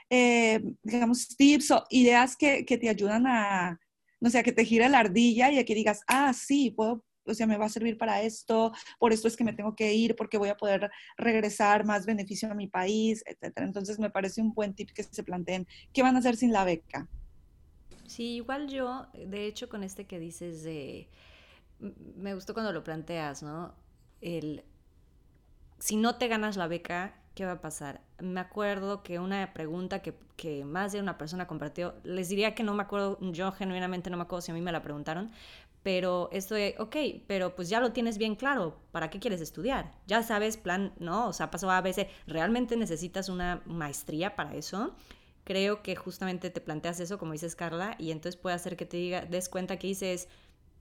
eh, 0.09 0.61
digamos, 0.83 1.27
tips 1.35 1.71
o 1.71 1.83
ideas 1.89 2.35
que, 2.37 2.65
que 2.65 2.77
te 2.77 2.89
ayudan 2.89 3.27
a 3.27 3.79
no 4.23 4.29
sé, 4.29 4.41
que 4.41 4.53
te 4.53 4.63
gira 4.63 4.87
la 4.87 4.99
ardilla 4.99 5.51
y 5.51 5.63
que 5.65 5.75
digas, 5.75 5.99
ah, 6.07 6.31
sí, 6.31 6.71
puedo, 6.71 7.03
o 7.25 7.33
sea, 7.33 7.45
me 7.45 7.57
va 7.57 7.65
a 7.65 7.69
servir 7.69 7.97
para 7.97 8.21
esto, 8.21 8.71
por 8.97 9.11
esto 9.11 9.27
es 9.27 9.35
que 9.35 9.43
me 9.43 9.51
tengo 9.51 9.75
que 9.75 9.93
ir, 9.93 10.15
porque 10.15 10.37
voy 10.37 10.47
a 10.47 10.55
poder 10.55 10.89
regresar 11.17 11.83
más 11.83 12.05
beneficio 12.05 12.49
a 12.49 12.55
mi 12.55 12.67
país, 12.67 13.21
etcétera. 13.25 13.67
Entonces 13.67 13.99
me 13.99 14.09
parece 14.09 14.41
un 14.41 14.53
buen 14.53 14.75
tip 14.75 14.91
que 14.91 15.03
se 15.03 15.23
planteen, 15.23 15.67
¿qué 15.91 16.03
van 16.03 16.15
a 16.15 16.19
hacer 16.19 16.37
sin 16.37 16.53
la 16.53 16.63
beca? 16.63 17.09
Sí, 18.07 18.35
igual 18.35 18.69
yo, 18.69 19.07
de 19.13 19.45
hecho, 19.45 19.67
con 19.67 19.83
este 19.83 20.05
que 20.05 20.19
dices 20.19 20.63
de, 20.63 21.09
me 22.15 22.33
gustó 22.33 22.53
cuando 22.53 22.71
lo 22.71 22.81
planteas, 22.81 23.43
¿no? 23.43 23.75
El, 24.21 24.63
si 25.79 25.97
no 25.97 26.15
te 26.17 26.29
ganas 26.29 26.55
la 26.55 26.67
beca, 26.67 27.21
¿qué 27.35 27.45
va 27.45 27.53
a 27.53 27.61
pasar? 27.61 28.01
Me 28.19 28.39
acuerdo 28.39 29.03
que 29.03 29.19
una 29.19 29.53
pregunta 29.53 30.01
que, 30.01 30.13
que, 30.35 30.65
más 30.65 30.91
de 30.91 30.99
una 30.99 31.17
persona 31.17 31.47
compartió, 31.47 31.95
les 32.03 32.29
diría 32.29 32.55
que 32.55 32.63
no 32.63 32.73
me 32.73 32.83
acuerdo, 32.83 33.17
yo 33.21 33.51
genuinamente 33.51 34.09
no 34.09 34.17
me 34.17 34.23
acuerdo 34.23 34.41
si 34.41 34.51
a 34.51 34.53
mí 34.53 34.61
me 34.61 34.71
la 34.71 34.81
preguntaron, 34.81 35.31
pero 35.83 36.29
esto 36.31 36.55
de, 36.55 36.75
ok, 36.79 36.95
pero 37.27 37.55
pues 37.55 37.69
ya 37.69 37.81
lo 37.81 37.91
tienes 37.91 38.17
bien 38.17 38.35
claro, 38.35 38.79
¿para 38.91 39.09
qué 39.09 39.19
quieres 39.19 39.41
estudiar? 39.41 39.91
Ya 40.07 40.23
sabes, 40.23 40.57
plan, 40.57 40.93
¿no? 40.99 41.27
O 41.27 41.33
sea, 41.33 41.51
pasó 41.51 41.69
a 41.69 41.81
veces, 41.81 42.07
¿realmente 42.25 42.77
necesitas 42.77 43.27
una 43.29 43.61
maestría 43.65 44.35
para 44.35 44.55
eso? 44.55 44.95
Creo 45.43 45.83
que 45.83 45.95
justamente 45.97 46.49
te 46.49 46.61
planteas 46.61 47.01
eso, 47.01 47.17
como 47.17 47.33
dices 47.33 47.55
Carla, 47.55 47.95
y 47.99 48.11
entonces 48.11 48.39
puede 48.39 48.55
hacer 48.55 48.77
que 48.77 48.85
te 48.85 48.97
diga, 48.97 49.25
des 49.25 49.49
cuenta 49.49 49.77
que 49.77 49.87
dices, 49.87 50.29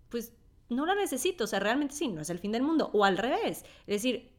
pues 0.09 0.35
no 0.69 0.87
la 0.87 0.95
necesito, 0.95 1.45
o 1.45 1.47
sea, 1.49 1.59
realmente 1.59 1.95
sí, 1.95 2.09
no 2.09 2.20
es 2.20 2.31
el 2.31 2.39
fin 2.39 2.53
del 2.53 2.62
mundo, 2.62 2.91
o 2.93 3.05
al 3.05 3.19
revés, 3.19 3.65
es 3.87 4.03
decir, 4.03 4.32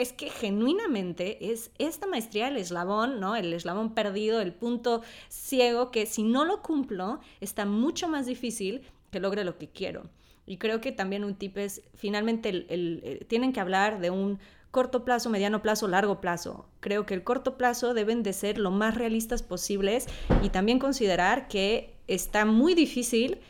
es 0.00 0.12
que 0.12 0.30
genuinamente 0.30 1.50
es 1.50 1.70
esta 1.78 2.06
maestría 2.06 2.48
el 2.48 2.56
eslabón, 2.56 3.20
¿no? 3.20 3.34
El 3.34 3.52
eslabón 3.52 3.94
perdido, 3.94 4.40
el 4.40 4.52
punto 4.52 5.02
ciego 5.28 5.90
que 5.90 6.06
si 6.06 6.22
no 6.22 6.44
lo 6.44 6.62
cumplo 6.62 7.20
está 7.40 7.66
mucho 7.66 8.08
más 8.08 8.26
difícil 8.26 8.82
que 9.10 9.20
logre 9.20 9.44
lo 9.44 9.58
que 9.58 9.68
quiero. 9.68 10.08
Y 10.46 10.56
creo 10.56 10.80
que 10.80 10.92
también 10.92 11.24
un 11.24 11.34
tip 11.34 11.58
es, 11.58 11.82
finalmente, 11.94 12.48
el, 12.48 13.26
tienen 13.28 13.52
que 13.52 13.60
hablar 13.60 14.00
de 14.00 14.10
un 14.10 14.38
corto 14.70 15.04
plazo, 15.04 15.30
mediano 15.30 15.62
plazo, 15.62 15.88
largo 15.88 16.20
plazo. 16.20 16.66
Creo 16.80 17.04
que 17.04 17.14
el 17.14 17.24
corto 17.24 17.56
plazo 17.56 17.92
deben 17.92 18.22
de 18.22 18.32
ser 18.32 18.58
lo 18.58 18.70
más 18.70 18.94
realistas 18.94 19.42
posibles 19.42 20.06
y 20.42 20.50
también 20.50 20.78
considerar 20.78 21.48
que 21.48 21.96
está 22.06 22.44
muy 22.44 22.74
difícil 22.74 23.40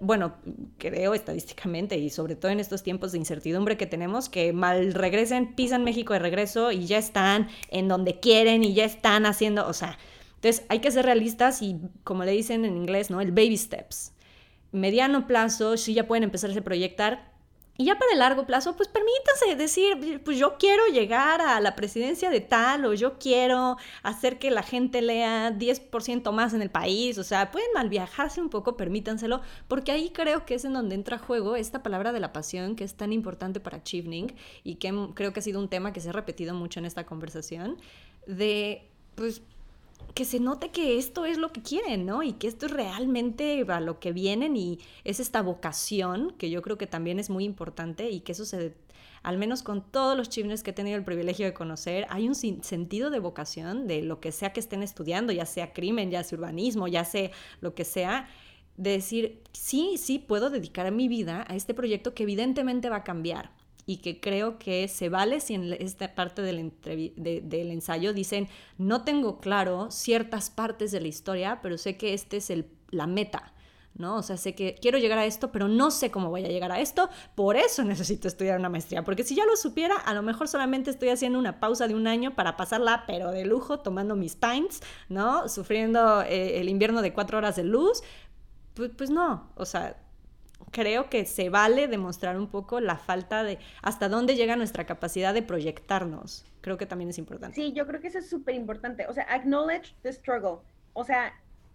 bueno, 0.00 0.36
creo 0.78 1.14
estadísticamente 1.14 1.96
y 1.96 2.10
sobre 2.10 2.36
todo 2.36 2.50
en 2.50 2.60
estos 2.60 2.82
tiempos 2.82 3.12
de 3.12 3.18
incertidumbre 3.18 3.76
que 3.76 3.86
tenemos, 3.86 4.28
que 4.28 4.52
mal 4.52 4.94
regresen, 4.94 5.54
pisan 5.54 5.84
México 5.84 6.12
de 6.12 6.18
regreso 6.18 6.72
y 6.72 6.86
ya 6.86 6.98
están 6.98 7.48
en 7.68 7.88
donde 7.88 8.18
quieren 8.18 8.64
y 8.64 8.74
ya 8.74 8.84
están 8.84 9.26
haciendo, 9.26 9.66
o 9.66 9.72
sea, 9.72 9.98
entonces 10.34 10.64
hay 10.68 10.80
que 10.80 10.90
ser 10.90 11.04
realistas 11.04 11.62
y 11.62 11.80
como 12.02 12.24
le 12.24 12.32
dicen 12.32 12.64
en 12.64 12.76
inglés, 12.76 13.10
¿no? 13.10 13.20
El 13.20 13.30
baby 13.30 13.56
steps. 13.56 14.12
Mediano 14.72 15.26
plazo, 15.26 15.76
sí 15.76 15.94
ya 15.94 16.08
pueden 16.08 16.24
empezarse 16.24 16.58
a 16.58 16.64
proyectar 16.64 17.31
y 17.78 17.86
ya 17.86 17.98
para 17.98 18.12
el 18.12 18.18
largo 18.18 18.44
plazo, 18.44 18.76
pues 18.76 18.88
permítanse 18.88 19.56
decir, 19.56 20.22
pues 20.22 20.38
yo 20.38 20.56
quiero 20.58 20.86
llegar 20.88 21.40
a 21.40 21.58
la 21.58 21.74
presidencia 21.74 22.28
de 22.28 22.40
tal 22.40 22.84
o 22.84 22.92
yo 22.92 23.18
quiero 23.18 23.78
hacer 24.02 24.38
que 24.38 24.50
la 24.50 24.62
gente 24.62 25.00
lea 25.00 25.50
10% 25.50 26.32
más 26.32 26.52
en 26.52 26.60
el 26.60 26.70
país. 26.70 27.16
O 27.16 27.24
sea, 27.24 27.50
pueden 27.50 27.72
mal 27.72 27.88
viajarse 27.88 28.42
un 28.42 28.50
poco, 28.50 28.76
permítanselo, 28.76 29.40
porque 29.68 29.90
ahí 29.90 30.10
creo 30.10 30.44
que 30.44 30.54
es 30.54 30.66
en 30.66 30.74
donde 30.74 30.94
entra 30.94 31.16
juego 31.16 31.56
esta 31.56 31.82
palabra 31.82 32.12
de 32.12 32.20
la 32.20 32.32
pasión 32.32 32.76
que 32.76 32.84
es 32.84 32.94
tan 32.94 33.10
importante 33.12 33.58
para 33.58 33.82
Chivning 33.82 34.34
y 34.64 34.74
que 34.74 34.92
creo 35.14 35.32
que 35.32 35.40
ha 35.40 35.42
sido 35.42 35.58
un 35.58 35.68
tema 35.68 35.94
que 35.94 36.00
se 36.00 36.10
ha 36.10 36.12
repetido 36.12 36.54
mucho 36.54 36.78
en 36.78 36.84
esta 36.84 37.06
conversación, 37.06 37.78
de 38.26 38.86
pues 39.14 39.42
que 40.14 40.24
se 40.24 40.40
note 40.40 40.70
que 40.70 40.98
esto 40.98 41.24
es 41.24 41.38
lo 41.38 41.52
que 41.52 41.62
quieren, 41.62 42.06
¿no? 42.06 42.22
Y 42.22 42.34
que 42.34 42.46
esto 42.46 42.66
es 42.66 42.72
realmente 42.72 43.64
a 43.68 43.80
lo 43.80 43.98
que 44.00 44.12
vienen 44.12 44.56
y 44.56 44.78
es 45.04 45.20
esta 45.20 45.42
vocación, 45.42 46.34
que 46.38 46.50
yo 46.50 46.62
creo 46.62 46.78
que 46.78 46.86
también 46.86 47.18
es 47.18 47.30
muy 47.30 47.44
importante 47.44 48.10
y 48.10 48.20
que 48.20 48.32
eso 48.32 48.44
se, 48.44 48.74
al 49.22 49.38
menos 49.38 49.62
con 49.62 49.82
todos 49.82 50.16
los 50.16 50.28
chivnes 50.28 50.62
que 50.62 50.70
he 50.70 50.74
tenido 50.74 50.96
el 50.96 51.04
privilegio 51.04 51.46
de 51.46 51.54
conocer, 51.54 52.06
hay 52.10 52.28
un 52.28 52.34
sentido 52.34 53.10
de 53.10 53.18
vocación 53.20 53.86
de 53.86 54.02
lo 54.02 54.20
que 54.20 54.32
sea 54.32 54.52
que 54.52 54.60
estén 54.60 54.82
estudiando, 54.82 55.32
ya 55.32 55.46
sea 55.46 55.72
crimen, 55.72 56.10
ya 56.10 56.22
sea 56.24 56.38
urbanismo, 56.38 56.88
ya 56.88 57.04
sea 57.04 57.30
lo 57.60 57.74
que 57.74 57.84
sea, 57.84 58.28
de 58.76 58.90
decir, 58.90 59.42
sí, 59.52 59.96
sí, 59.98 60.18
puedo 60.18 60.50
dedicar 60.50 60.90
mi 60.92 61.08
vida 61.08 61.44
a 61.48 61.56
este 61.56 61.74
proyecto 61.74 62.14
que 62.14 62.24
evidentemente 62.24 62.88
va 62.88 62.96
a 62.96 63.04
cambiar 63.04 63.50
y 63.86 63.98
que 63.98 64.20
creo 64.20 64.58
que 64.58 64.88
se 64.88 65.08
vale 65.08 65.40
si 65.40 65.54
en 65.54 65.72
esta 65.72 66.14
parte 66.14 66.42
del, 66.42 66.72
del, 66.82 67.70
ensayo 67.70 68.12
dicen, 68.12 68.48
no 68.78 69.04
tengo 69.04 69.40
claro 69.40 69.90
ciertas 69.90 70.50
partes 70.50 70.92
de 70.92 71.00
la 71.00 71.08
historia, 71.08 71.60
pero 71.62 71.78
sé 71.78 71.96
que 71.96 72.14
este 72.14 72.38
es 72.38 72.50
el, 72.50 72.66
la 72.90 73.06
meta. 73.06 73.52
¿no? 73.94 74.16
O 74.16 74.22
sea, 74.22 74.38
sé 74.38 74.54
que 74.54 74.74
quiero 74.80 74.96
llegar 74.96 75.18
a 75.18 75.26
esto, 75.26 75.52
pero 75.52 75.68
no 75.68 75.90
sé 75.90 76.10
cómo 76.10 76.30
voy 76.30 76.44
a 76.44 76.48
llegar 76.48 76.72
a 76.72 76.80
esto, 76.80 77.10
por 77.34 77.56
eso 77.56 77.84
necesito 77.84 78.26
estudiar 78.26 78.58
una 78.58 78.70
maestría, 78.70 79.04
porque 79.04 79.22
si 79.22 79.34
ya 79.34 79.44
lo 79.44 79.54
supiera, 79.56 79.96
a 79.96 80.14
lo 80.14 80.22
mejor 80.22 80.48
solamente 80.48 80.90
estoy 80.90 81.10
haciendo 81.10 81.38
una 81.38 81.60
pausa 81.60 81.88
de 81.88 81.94
un 81.94 82.06
año 82.06 82.34
para 82.34 82.56
pasarla, 82.56 83.04
pero 83.06 83.30
de 83.32 83.44
lujo, 83.44 83.80
tomando 83.80 84.16
mis 84.16 84.34
pints, 84.34 84.80
¿no? 85.10 85.46
Sufriendo 85.48 86.22
eh, 86.22 86.60
el 86.60 86.70
invierno 86.70 87.02
de 87.02 87.12
cuatro 87.12 87.36
horas 87.36 87.56
de 87.56 87.64
luz, 87.64 88.02
pues, 88.74 88.90
pues 88.96 89.10
no, 89.10 89.50
o 89.56 89.66
sea, 89.66 89.96
creo 90.72 91.08
que 91.08 91.24
se 91.26 91.50
vale 91.50 91.86
demostrar 91.86 92.36
un 92.36 92.48
poco 92.48 92.80
la 92.80 92.96
falta 92.96 93.44
de 93.44 93.58
hasta 93.82 94.08
dónde 94.08 94.34
llega 94.34 94.56
nuestra 94.56 94.84
capacidad 94.84 95.32
de 95.32 95.42
proyectarnos. 95.42 96.44
Creo 96.62 96.78
que 96.78 96.86
también 96.86 97.10
es 97.10 97.18
importante. 97.18 97.54
Sí, 97.54 97.72
yo 97.72 97.86
creo 97.86 98.00
que 98.00 98.08
eso 98.08 98.18
es 98.18 98.28
súper 98.28 98.54
importante. 98.54 99.06
O 99.06 99.12
sea, 99.12 99.24
acknowledge 99.24 99.94
the 100.02 100.12
struggle. 100.12 100.58
O 100.94 101.04
sea, 101.04 101.34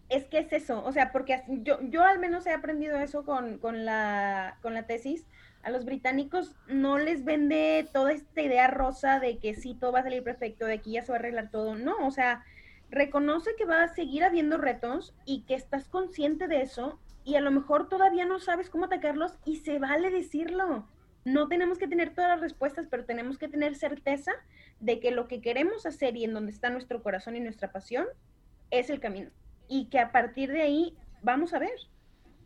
es 0.10 0.26
que 0.26 0.40
es 0.40 0.52
eso. 0.52 0.84
O 0.84 0.91
sea, 0.91 1.11
porque 1.11 1.44
yo, 1.48 1.80
yo 1.82 2.03
al 2.03 2.19
menos 2.19 2.45
he 2.48 2.52
aprendido 2.52 2.98
eso 2.99 3.24
con, 3.24 3.60
con, 3.60 3.86
la, 3.86 4.57
con 4.61 4.74
la 4.74 4.88
tesis. 4.88 5.26
A 5.61 5.69
los 5.69 5.86
británicos 5.86 6.56
no 6.68 6.98
les 6.98 7.24
vende 7.24 7.88
toda 7.94 8.14
esta 8.14 8.41
idea 8.41 8.68
rosa 8.68 9.19
de 9.19 9.38
que 9.38 9.53
sí, 9.53 9.76
todo 9.76 9.91
va 9.91 9.99
a 9.99 10.03
salir 10.03 10.24
perfecto, 10.24 10.65
de 10.65 10.80
que 10.80 10.91
ya 10.91 11.03
se 11.03 11.11
va 11.11 11.18
a 11.18 11.19
arreglar 11.19 11.52
todo. 11.52 11.76
No, 11.76 11.95
o 12.07 12.11
sea, 12.11 12.45
reconoce 12.90 13.52
que 13.57 13.65
va 13.65 13.84
a 13.84 13.94
seguir 13.94 14.24
habiendo 14.24 14.57
retos 14.57 15.14
y 15.26 15.41
que 15.41 15.56
estás 15.56 15.88
consciente 15.90 16.48
de 16.48 16.61
eso 16.61 16.99
y 17.28 17.36
a 17.36 17.41
lo 17.41 17.52
mejor 17.52 17.90
todavía 17.90 18.24
no 18.26 18.40
sabes 18.40 18.70
cómo 18.70 18.86
atacarlos 18.86 19.38
y 19.44 19.58
se 19.58 19.80
vale 19.80 20.12
decirlo. 20.12 20.88
No 21.26 21.49
tenemos 21.49 21.78
que 21.78 21.90
tener 21.90 22.16
todas 22.16 22.30
las 22.30 22.40
respuestas, 22.40 22.88
pero 22.90 23.04
tenemos 23.04 23.38
que 23.38 23.49
tener 23.49 23.76
certeza 23.76 24.32
de 24.80 25.02
que 25.02 25.12
lo 25.12 25.28
que 25.28 25.41
queremos 25.41 25.86
hacer 25.86 26.16
y 26.16 26.24
en 26.24 26.34
donde 26.34 26.54
está 26.54 26.70
nuestro 26.70 27.04
corazón 27.04 27.36
y 27.36 27.41
nuestra 27.41 27.74
pasión 27.74 28.08
es 28.72 28.90
el 28.90 29.02
camino. 29.02 29.30
Y 29.68 29.90
que 29.90 29.99
a 29.99 30.14
partir 30.14 30.54
de 30.54 30.62
ahí 30.62 30.98
vamos 31.22 31.54
a 31.54 31.60
ver. 31.60 31.78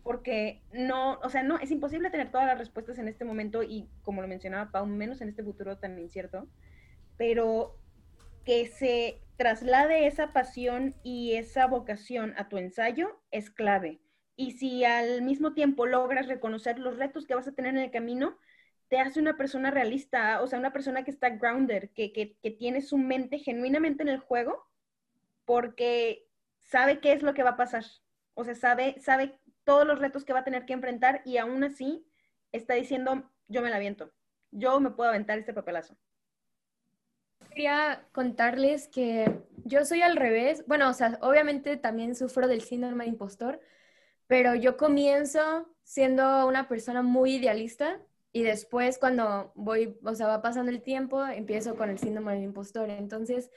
Porque 0.02 0.64
no, 0.74 1.20
o 1.20 1.30
sea, 1.30 1.44
no, 1.44 1.60
es 1.60 1.70
imposible 1.70 2.10
tener 2.10 2.32
todas 2.32 2.48
las 2.48 2.58
respuestas 2.58 2.98
en 2.98 3.08
este 3.08 3.24
momento 3.24 3.62
y 3.62 3.88
como 4.02 4.24
lo 4.24 4.28
mencionaba 4.28 4.72
Pau, 4.72 4.88
menos 4.88 5.22
en 5.22 5.30
este 5.30 5.44
futuro 5.44 5.78
tan 5.78 5.99
incierto. 5.99 6.48
Pero 7.18 7.78
que 8.45 8.66
se 8.66 9.22
traslade 9.38 10.08
esa 10.08 10.34
pasión 10.34 10.95
y 11.03 11.36
esa 11.36 11.68
vocación 11.68 12.34
a 12.36 12.49
tu 12.49 12.58
ensayo 12.58 13.22
es 13.30 13.52
clave 13.52 14.02
y 14.42 14.52
si 14.52 14.84
al 14.84 15.22
mismo 15.22 15.54
tiempo 15.54 15.86
logras 15.86 16.28
reconocer 16.28 16.80
los 16.80 16.98
retos 16.98 17.28
que 17.28 17.36
vas 17.36 17.48
a 17.48 17.52
tener 17.52 17.76
en 17.76 17.82
el 17.82 17.92
camino, 17.92 18.40
te 18.88 19.00
hace 19.00 19.20
una 19.20 19.38
persona 19.38 19.70
realista, 19.70 20.42
o 20.42 20.48
sea, 20.48 20.58
una 20.58 20.74
persona 20.74 21.04
que 21.04 21.12
está 21.12 21.30
grounded, 21.30 21.92
que, 21.92 22.12
que, 22.12 22.52
tiene 22.52 22.82
su 22.82 22.98
mente 22.98 23.38
genuinamente 23.38 24.02
en 24.02 24.10
el 24.10 24.18
juego, 24.18 24.68
porque 25.46 26.28
sabe 26.60 27.00
qué 27.00 27.14
es 27.14 27.22
lo 27.22 27.36
que 27.36 27.44
va 27.44 27.52
a 27.52 27.58
pasar. 27.58 27.86
O 28.34 28.44
sea, 28.44 28.56
sabe, 28.56 29.00
sabe 29.00 29.40
todos 29.64 29.86
los 29.86 30.00
retos 30.00 30.26
que 30.26 30.34
va 30.34 30.40
a 30.40 30.44
tener 30.44 30.66
que 30.66 30.74
enfrentar 30.74 31.22
y 31.24 31.38
aún 31.38 31.64
así 31.64 32.04
está 32.52 32.74
diciendo, 32.74 33.30
yo 33.48 33.62
me 33.62 33.70
la 33.70 33.76
aviento, 33.76 34.12
yo 34.50 34.80
me 34.80 34.90
puedo 34.90 35.12
aventar 35.12 35.38
este 35.38 35.54
papelazo. 35.54 35.96
Quería 37.50 38.08
contarles 38.12 38.88
que 38.88 39.40
yo 39.66 39.86
soy 39.86 40.02
al 40.02 40.16
revés. 40.16 40.66
Bueno, 40.68 40.90
o 40.90 40.94
sea, 40.94 41.20
obviamente 41.22 41.78
también 41.78 42.16
sufro 42.16 42.48
del 42.48 42.62
síndrome 42.62 43.04
de 43.04 43.12
impostor, 43.12 43.62
pero 44.32 44.56
yo 44.56 44.78
comienzo 44.78 45.68
siendo 45.84 46.48
una 46.48 46.70
persona 46.70 47.02
muy 47.02 47.36
idealista 47.36 47.99
y 48.32 48.44
después 48.44 48.98
cuando 48.98 49.52
voy, 49.56 49.99
o 50.06 50.16
sea, 50.16 50.26
va 50.26 50.41
pasando 50.41 50.72
el 50.72 50.82
tiempo, 50.82 51.22
empiezo 51.26 51.76
con 51.76 51.90
el 51.90 51.99
síndrome 51.99 52.36
del 52.36 52.44
impostor. 52.45 52.90
Entonces, 52.90 53.52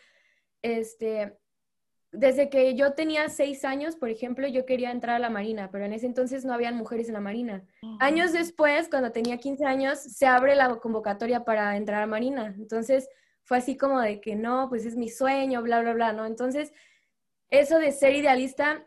este, 0.62 1.38
desde 2.10 2.51
que 2.51 2.74
yo 2.74 2.94
tenía 2.94 3.28
seis 3.28 3.64
años, 3.64 3.94
por 3.94 4.09
ejemplo, 4.09 4.48
yo 4.48 4.66
quería 4.66 4.90
entrar 4.90 5.14
a 5.14 5.20
la 5.20 5.30
Marina, 5.30 5.70
pero 5.70 5.84
en 5.84 5.92
ese 5.92 6.06
entonces 6.06 6.44
no 6.44 6.52
habían 6.52 6.74
mujeres 6.74 7.06
en 7.06 7.14
la 7.14 7.20
Marina. 7.20 7.64
Años 8.01 8.32
después, 8.32 8.88
cuando 8.88 9.12
tenía 9.12 9.38
15 9.38 9.64
años, 9.66 10.01
se 10.01 10.26
abre 10.26 10.56
la 10.56 10.74
convocatoria 10.80 11.44
para 11.44 11.76
entrar 11.76 12.02
a 12.02 12.09
Marina. 12.09 12.52
Entonces, 12.59 13.09
fue 13.44 13.59
así 13.59 13.76
como 13.76 14.01
de 14.01 14.20
que 14.20 14.34
no, 14.34 14.68
pues 14.68 14.86
es 14.86 14.96
mi 14.96 15.09
sueño, 15.09 15.62
bla, 15.62 15.82
bla, 15.82 15.92
bla, 15.92 16.12
¿no? 16.12 16.26
Entonces, 16.26 16.72
eso 17.48 17.78
de 17.78 17.92
ser 17.92 18.16
idealista 18.16 18.84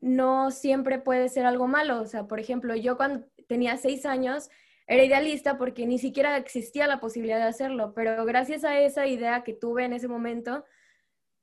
no 0.00 0.50
siempre 0.50 0.98
puede 0.98 1.28
ser 1.28 1.46
algo 1.46 1.66
malo. 1.66 2.00
O 2.00 2.06
sea, 2.06 2.26
por 2.26 2.40
ejemplo, 2.40 2.74
yo 2.76 2.96
cuando 2.96 3.26
tenía 3.48 3.76
seis 3.76 4.06
años 4.06 4.50
era 4.86 5.04
idealista 5.04 5.58
porque 5.58 5.86
ni 5.86 5.98
siquiera 5.98 6.36
existía 6.36 6.86
la 6.86 7.00
posibilidad 7.00 7.38
de 7.38 7.44
hacerlo, 7.44 7.92
pero 7.94 8.24
gracias 8.24 8.64
a 8.64 8.78
esa 8.80 9.06
idea 9.06 9.42
que 9.42 9.52
tuve 9.52 9.84
en 9.84 9.92
ese 9.92 10.08
momento, 10.08 10.64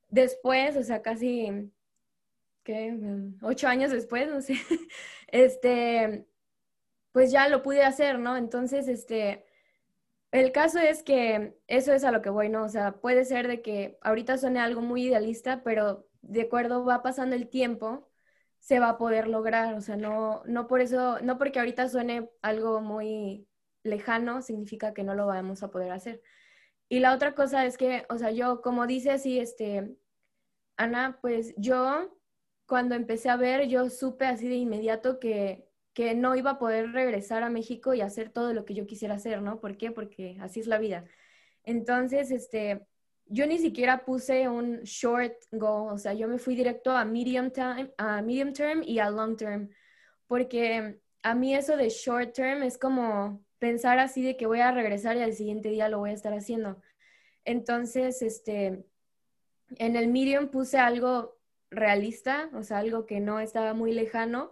después, 0.10 0.78
o 0.78 0.84
sea, 0.84 1.02
casi, 1.02 1.72
¿qué? 2.64 2.98
Ocho 3.42 3.68
años 3.68 3.92
después, 3.92 4.30
no 4.30 4.42
sé, 4.42 4.56
este, 5.28 6.26
pues 7.12 7.32
ya 7.32 7.50
lo 7.50 7.64
pude 7.64 7.84
hacer, 7.84 8.20
¿no? 8.20 8.38
Entonces, 8.38 8.88
este, 8.88 9.46
el 10.32 10.52
caso 10.52 10.80
es 10.80 11.04
que 11.04 11.58
eso 11.68 11.94
es 11.94 12.04
a 12.04 12.12
lo 12.12 12.22
que 12.22 12.30
voy, 12.30 12.50
¿no? 12.50 12.64
O 12.64 12.70
sea, 12.70 12.94
puede 12.94 13.26
ser 13.26 13.48
de 13.48 13.62
que 13.62 13.98
ahorita 14.02 14.38
suene 14.38 14.60
algo 14.60 14.82
muy 14.82 15.04
idealista, 15.04 15.64
pero 15.64 16.08
de 16.22 16.44
acuerdo 16.44 16.86
va 16.86 17.04
pasando 17.04 17.36
el 17.36 17.50
tiempo, 17.50 18.10
se 18.64 18.80
va 18.80 18.90
a 18.92 18.98
poder 18.98 19.28
lograr, 19.28 19.74
o 19.76 19.82
sea, 19.82 19.98
no, 19.98 20.42
no 20.46 20.68
por 20.68 20.80
eso, 20.80 21.20
no 21.22 21.38
porque 21.38 21.60
ahorita 21.60 21.90
suene 21.90 22.30
algo 22.42 22.80
muy 22.80 23.46
lejano, 23.84 24.42
significa 24.42 24.94
que 24.94 25.04
no 25.04 25.16
lo 25.16 25.28
vamos 25.28 25.64
a 25.64 25.70
poder 25.70 25.92
hacer. 25.92 26.22
Y 26.90 27.00
la 27.00 27.14
otra 27.14 27.36
cosa 27.36 27.66
es 27.66 27.78
que, 27.78 28.06
o 28.10 28.18
sea, 28.18 28.32
yo, 28.32 28.62
como 28.62 28.88
dice 28.88 29.12
así, 29.12 29.38
este, 29.40 29.98
Ana, 30.78 31.20
pues 31.22 31.54
yo, 31.58 32.18
cuando 32.66 32.96
empecé 32.96 33.30
a 33.30 33.36
ver, 33.38 33.68
yo 33.68 33.90
supe 33.90 34.26
así 34.26 34.48
de 34.48 34.56
inmediato 34.56 35.20
que, 35.20 35.68
que 35.94 36.16
no 36.16 36.36
iba 36.36 36.52
a 36.52 36.60
poder 36.60 36.94
regresar 36.94 37.44
a 37.44 37.50
México 37.50 37.94
y 37.94 38.02
hacer 38.02 38.30
todo 38.32 38.54
lo 38.54 38.66
que 38.66 38.76
yo 38.76 38.88
quisiera 38.88 39.16
hacer, 39.16 39.42
¿no? 39.42 39.60
¿Por 39.60 39.78
qué? 39.78 39.92
Porque 39.92 40.38
así 40.42 40.62
es 40.62 40.68
la 40.68 40.80
vida. 40.80 41.06
Entonces, 41.64 42.32
este, 42.32 42.88
yo 43.26 43.48
ni 43.48 43.58
siquiera 43.58 44.06
puse 44.06 44.48
un 44.48 44.82
short 44.82 45.34
goal, 45.52 45.94
o 45.94 45.98
sea, 45.98 46.14
yo 46.14 46.28
me 46.28 46.38
fui 46.38 46.56
directo 46.56 46.92
a 46.92 47.06
medium, 47.06 47.52
time, 47.52 47.92
a 47.98 48.22
medium 48.22 48.54
term 48.54 48.84
y 48.84 49.00
a 49.00 49.10
long 49.10 49.36
term, 49.36 49.70
porque 50.28 51.00
a 51.24 51.36
mí 51.36 51.56
eso 51.56 51.78
de 51.78 51.90
short 51.90 52.34
term 52.34 52.64
es 52.64 52.78
como 52.78 53.44
pensar 53.60 54.00
así 54.00 54.22
de 54.22 54.36
que 54.36 54.46
voy 54.46 54.60
a 54.60 54.72
regresar 54.72 55.16
y 55.18 55.22
al 55.22 55.34
siguiente 55.34 55.70
día 55.70 55.90
lo 55.90 56.00
voy 56.00 56.10
a 56.10 56.14
estar 56.14 56.34
haciendo. 56.34 56.82
Entonces, 57.46 58.22
este, 58.22 58.86
en 59.78 59.96
el 59.96 60.10
medium 60.10 60.50
puse 60.50 60.78
algo 60.78 61.38
realista, 61.72 62.50
o 62.54 62.64
sea, 62.64 62.80
algo 62.80 63.06
que 63.06 63.20
no 63.20 63.40
estaba 63.40 63.74
muy 63.74 63.94
lejano 63.94 64.52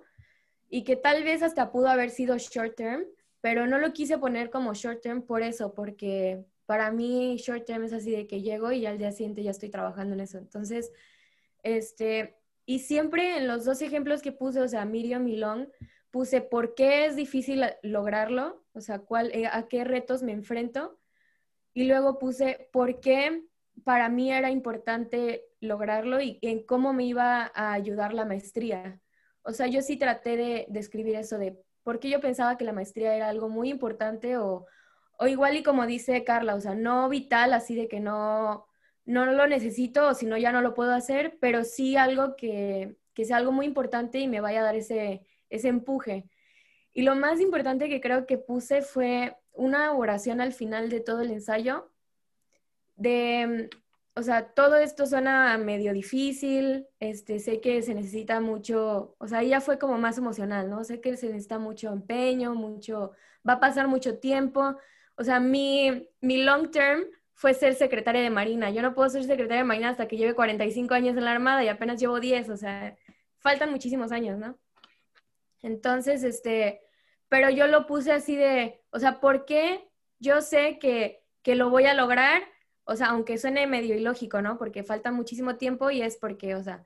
y 0.70 0.84
que 0.84 0.96
tal 0.96 1.24
vez 1.24 1.44
hasta 1.44 1.72
pudo 1.72 1.90
haber 1.90 2.10
sido 2.10 2.38
short 2.38 2.76
term, 2.76 3.04
pero 3.42 3.68
no 3.68 3.78
lo 3.80 3.92
quise 3.94 4.18
poner 4.18 4.50
como 4.50 4.74
short 4.74 5.02
term 5.02 5.22
por 5.24 5.42
eso, 5.44 5.74
porque 5.74 6.46
para 6.72 6.90
mí 6.90 7.36
short 7.36 7.66
term 7.66 7.84
es 7.84 7.92
así 7.92 8.12
de 8.12 8.28
que 8.28 8.42
llego 8.42 8.72
y 8.72 8.86
al 8.86 8.98
día 8.98 9.12
siguiente 9.12 9.44
ya 9.44 9.52
estoy 9.52 9.68
trabajando 9.68 10.14
en 10.14 10.22
eso. 10.22 10.38
Entonces, 10.38 10.94
este, 11.64 12.38
y 12.66 12.80
siempre 12.80 13.36
en 13.36 13.46
los 13.50 13.66
dos 13.66 13.82
ejemplos 13.82 14.22
que 14.22 14.32
puse, 14.32 14.62
o 14.62 14.70
sea, 14.70 14.86
Miriam 14.86 15.28
y 15.28 15.36
Long, 15.36 15.68
puse 16.12 16.40
por 16.40 16.74
qué 16.74 17.08
es 17.08 17.18
difícil 17.18 17.62
lograrlo, 17.84 18.64
o 18.72 18.80
sea, 18.80 19.00
cuál, 19.00 19.32
eh, 19.34 19.48
a 19.48 19.68
qué 19.68 19.84
retos 19.84 20.24
me 20.24 20.32
enfrento. 20.32 20.98
Y 21.74 21.90
luego 21.90 22.18
puse 22.18 22.70
por 22.72 23.02
qué 23.02 23.44
para 23.84 24.08
mí 24.08 24.32
era 24.32 24.50
importante 24.50 25.44
lograrlo 25.60 26.22
y 26.22 26.40
en 26.42 26.66
cómo 26.66 26.94
me 26.94 27.04
iba 27.04 27.52
a 27.54 27.74
ayudar 27.74 28.14
la 28.14 28.24
maestría. 28.24 29.02
O 29.42 29.52
sea, 29.52 29.68
yo 29.68 29.82
sí 29.82 29.98
traté 29.98 30.38
de, 30.38 30.68
de 30.70 30.80
escribir 30.80 31.16
eso 31.16 31.38
de 31.38 31.62
por 31.84 32.00
qué 32.00 32.10
yo 32.10 32.22
pensaba 32.22 32.58
que 32.58 32.64
la 32.64 32.72
maestría 32.72 33.14
era 33.14 33.28
algo 33.28 33.50
muy 33.50 33.70
importante 33.70 34.38
o, 34.38 34.68
o 35.22 35.28
igual 35.28 35.56
y 35.56 35.62
como 35.62 35.86
dice 35.86 36.24
Carla, 36.24 36.56
o 36.56 36.60
sea, 36.62 36.74
no 36.74 37.08
vital, 37.08 37.54
así 37.54 37.76
de 37.76 37.88
que 37.88 38.00
no, 38.00 38.66
no 39.06 39.28
lo 39.28 39.46
necesito 39.46 40.08
o 40.08 40.14
si 40.16 40.26
no 40.26 40.36
ya 40.36 40.52
no 40.52 40.62
lo 40.62 40.74
puedo 40.74 40.94
hacer, 40.96 41.38
pero 41.40 41.64
sí 41.64 41.96
algo 41.96 42.36
que, 42.36 42.96
que 43.14 43.26
sea 43.26 43.38
algo 43.38 43.52
muy 43.52 43.68
importante 43.68 44.18
y 44.18 44.28
me 44.28 44.42
vaya 44.42 44.62
a 44.62 44.64
dar 44.64 44.76
ese, 44.76 45.22
ese 45.52 45.68
empuje. 45.68 46.28
Y 46.92 47.04
lo 47.04 47.14
más 47.16 47.40
importante 47.40 47.88
que 47.88 48.02
creo 48.02 48.26
que 48.26 48.40
puse 48.40 48.82
fue 48.82 49.38
una 49.54 49.94
oración 49.94 50.42
al 50.42 50.54
final 50.54 50.90
de 50.90 51.02
todo 51.02 51.22
el 51.22 51.30
ensayo, 51.30 51.92
de, 52.96 53.70
o 54.16 54.24
sea, 54.24 54.48
todo 54.54 54.78
esto 54.78 55.06
suena 55.06 55.56
medio 55.60 55.94
difícil, 55.94 56.88
este, 57.00 57.38
sé 57.38 57.62
que 57.62 57.84
se 57.84 57.94
necesita 57.94 58.40
mucho, 58.40 59.16
o 59.20 59.28
sea, 59.28 59.44
ya 59.44 59.62
fue 59.62 59.78
como 59.78 60.00
más 60.00 60.18
emocional, 60.18 60.68
¿no? 60.68 60.84
Sé 60.84 61.00
que 61.00 61.16
se 61.16 61.28
necesita 61.28 61.60
mucho 61.60 61.94
empeño, 61.94 62.56
mucho, 62.56 63.12
va 63.48 63.54
a 63.54 63.60
pasar 63.60 63.88
mucho 63.88 64.18
tiempo, 64.18 64.78
o 65.22 65.24
sea, 65.24 65.40
mi, 65.40 66.10
mi 66.20 66.44
long 66.44 66.72
term 66.72 67.04
fue 67.36 67.54
ser 67.54 67.76
secretaria 67.76 68.24
de 68.24 68.32
Marina. 68.32 68.72
Yo 68.72 68.82
no 68.82 68.96
puedo 68.96 69.08
ser 69.08 69.24
secretaria 69.24 69.58
de 69.58 69.68
Marina 69.68 69.90
hasta 69.90 70.08
que 70.08 70.18
lleve 70.18 70.34
45 70.34 70.96
años 70.96 71.16
en 71.16 71.26
la 71.26 71.32
Armada 71.32 71.64
y 71.64 71.68
apenas 71.68 72.00
llevo 72.00 72.20
10, 72.20 72.50
o 72.50 72.58
sea, 72.58 72.98
faltan 73.38 73.70
muchísimos 73.70 74.12
años, 74.12 74.40
¿no? 74.40 74.58
Entonces, 75.62 76.24
este, 76.24 76.82
pero 77.30 77.52
yo 77.52 77.68
lo 77.68 77.86
puse 77.86 78.12
así 78.12 78.36
de, 78.36 78.82
o 78.90 78.98
sea, 78.98 79.20
¿por 79.20 79.46
qué 79.46 79.88
yo 80.18 80.42
sé 80.42 80.80
que, 80.80 81.24
que 81.44 81.54
lo 81.54 81.70
voy 81.70 81.86
a 81.86 81.94
lograr? 81.94 82.42
O 82.86 82.96
sea, 82.96 83.10
aunque 83.10 83.38
suene 83.38 83.68
medio 83.68 83.96
ilógico, 83.96 84.42
¿no? 84.42 84.58
Porque 84.58 84.84
falta 84.84 85.12
muchísimo 85.12 85.56
tiempo 85.56 85.92
y 85.92 86.02
es 86.02 86.18
porque, 86.18 86.56
o 86.56 86.64
sea, 86.64 86.84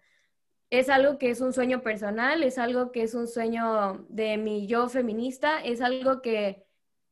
es 0.69 0.89
algo 0.89 1.17
que 1.17 1.29
es 1.29 1.39
un 1.39 1.53
sueño 1.53 1.81
personal, 1.83 2.43
es 2.43 2.57
algo 2.57 2.91
que 2.91 3.03
es 3.03 3.13
un 3.13 3.29
sueño 3.29 4.05
de 4.09 4.35
mi 4.35 4.67
yo 4.67 4.89
feminista, 4.89 5.63
es 5.63 5.79
algo 5.79 6.21
que, 6.21 6.64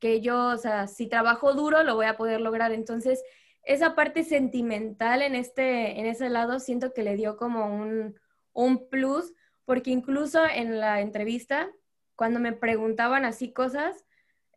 que 0.03 0.19
yo, 0.19 0.47
o 0.47 0.57
sea, 0.57 0.87
si 0.87 1.07
trabajo 1.07 1.53
duro 1.53 1.81
lo 1.83 1.95
voy 1.95 2.07
a 2.07 2.17
poder 2.17 2.41
lograr. 2.41 2.73
Entonces, 2.73 3.23
esa 3.63 3.95
parte 3.95 4.25
sentimental 4.25 5.21
en, 5.21 5.33
este, 5.33 5.97
en 5.97 6.07
ese 6.07 6.29
lado 6.29 6.59
siento 6.59 6.93
que 6.93 7.03
le 7.03 7.15
dio 7.15 7.37
como 7.37 7.73
un, 7.73 8.19
un 8.51 8.89
plus, 8.89 9.33
porque 9.63 9.91
incluso 9.91 10.45
en 10.45 10.81
la 10.81 10.99
entrevista, 10.99 11.71
cuando 12.17 12.41
me 12.41 12.51
preguntaban 12.51 13.23
así 13.23 13.53
cosas, 13.53 14.05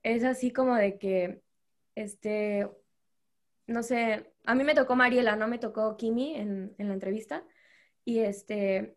es 0.02 0.24
así 0.24 0.52
como 0.52 0.74
de 0.74 0.98
que, 0.98 1.42
este, 1.94 2.68
no 3.68 3.84
sé, 3.84 4.32
a 4.46 4.56
mí 4.56 4.64
me 4.64 4.74
tocó 4.74 4.96
Mariela, 4.96 5.36
no 5.36 5.46
me 5.46 5.58
tocó 5.58 5.96
Kimi 5.96 6.34
en, 6.34 6.74
en 6.76 6.88
la 6.88 6.94
entrevista, 6.94 7.44
y 8.04 8.18
este, 8.18 8.96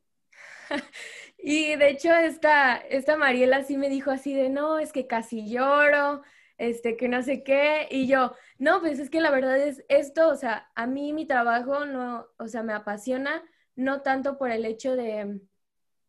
y 1.37 1.75
de 1.75 1.89
hecho 1.89 2.11
esta, 2.11 2.77
esta 2.77 3.17
Mariela 3.17 3.63
sí 3.63 3.77
me 3.77 3.87
dijo 3.87 4.09
así 4.09 4.33
de, 4.33 4.49
no, 4.49 4.79
es 4.79 4.91
que 4.91 5.05
casi 5.05 5.47
lloro, 5.47 6.23
este, 6.59 6.97
que 6.97 7.07
no 7.07 7.23
sé 7.23 7.43
qué, 7.43 7.87
y 7.89 8.07
yo, 8.07 8.35
no, 8.59 8.81
pues 8.81 8.99
es 8.99 9.09
que 9.09 9.21
la 9.21 9.31
verdad 9.31 9.57
es 9.57 9.83
esto, 9.87 10.27
o 10.29 10.35
sea, 10.35 10.69
a 10.75 10.87
mí 10.87 11.13
mi 11.13 11.25
trabajo 11.25 11.85
no, 11.85 12.27
o 12.37 12.47
sea, 12.47 12.63
me 12.63 12.73
apasiona, 12.73 13.43
no 13.75 14.01
tanto 14.01 14.37
por 14.37 14.51
el 14.51 14.65
hecho 14.65 14.95
de, 14.97 15.39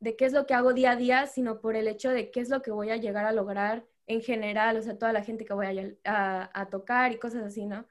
de 0.00 0.16
qué 0.16 0.24
es 0.24 0.32
lo 0.32 0.46
que 0.46 0.54
hago 0.54 0.72
día 0.74 0.92
a 0.92 0.96
día, 0.96 1.26
sino 1.28 1.60
por 1.60 1.76
el 1.76 1.86
hecho 1.88 2.10
de 2.10 2.32
qué 2.32 2.40
es 2.40 2.48
lo 2.50 2.62
que 2.62 2.72
voy 2.72 2.90
a 2.90 2.96
llegar 2.96 3.26
a 3.26 3.32
lograr 3.32 3.86
en 4.08 4.22
general, 4.22 4.76
o 4.76 4.82
sea, 4.82 4.98
toda 4.98 5.12
la 5.12 5.22
gente 5.22 5.44
que 5.44 5.54
voy 5.54 5.98
a, 6.04 6.50
a, 6.52 6.68
tocar 6.68 7.12
y 7.12 7.18
cosas 7.18 7.44
así, 7.44 7.64
¿no? 7.66 7.86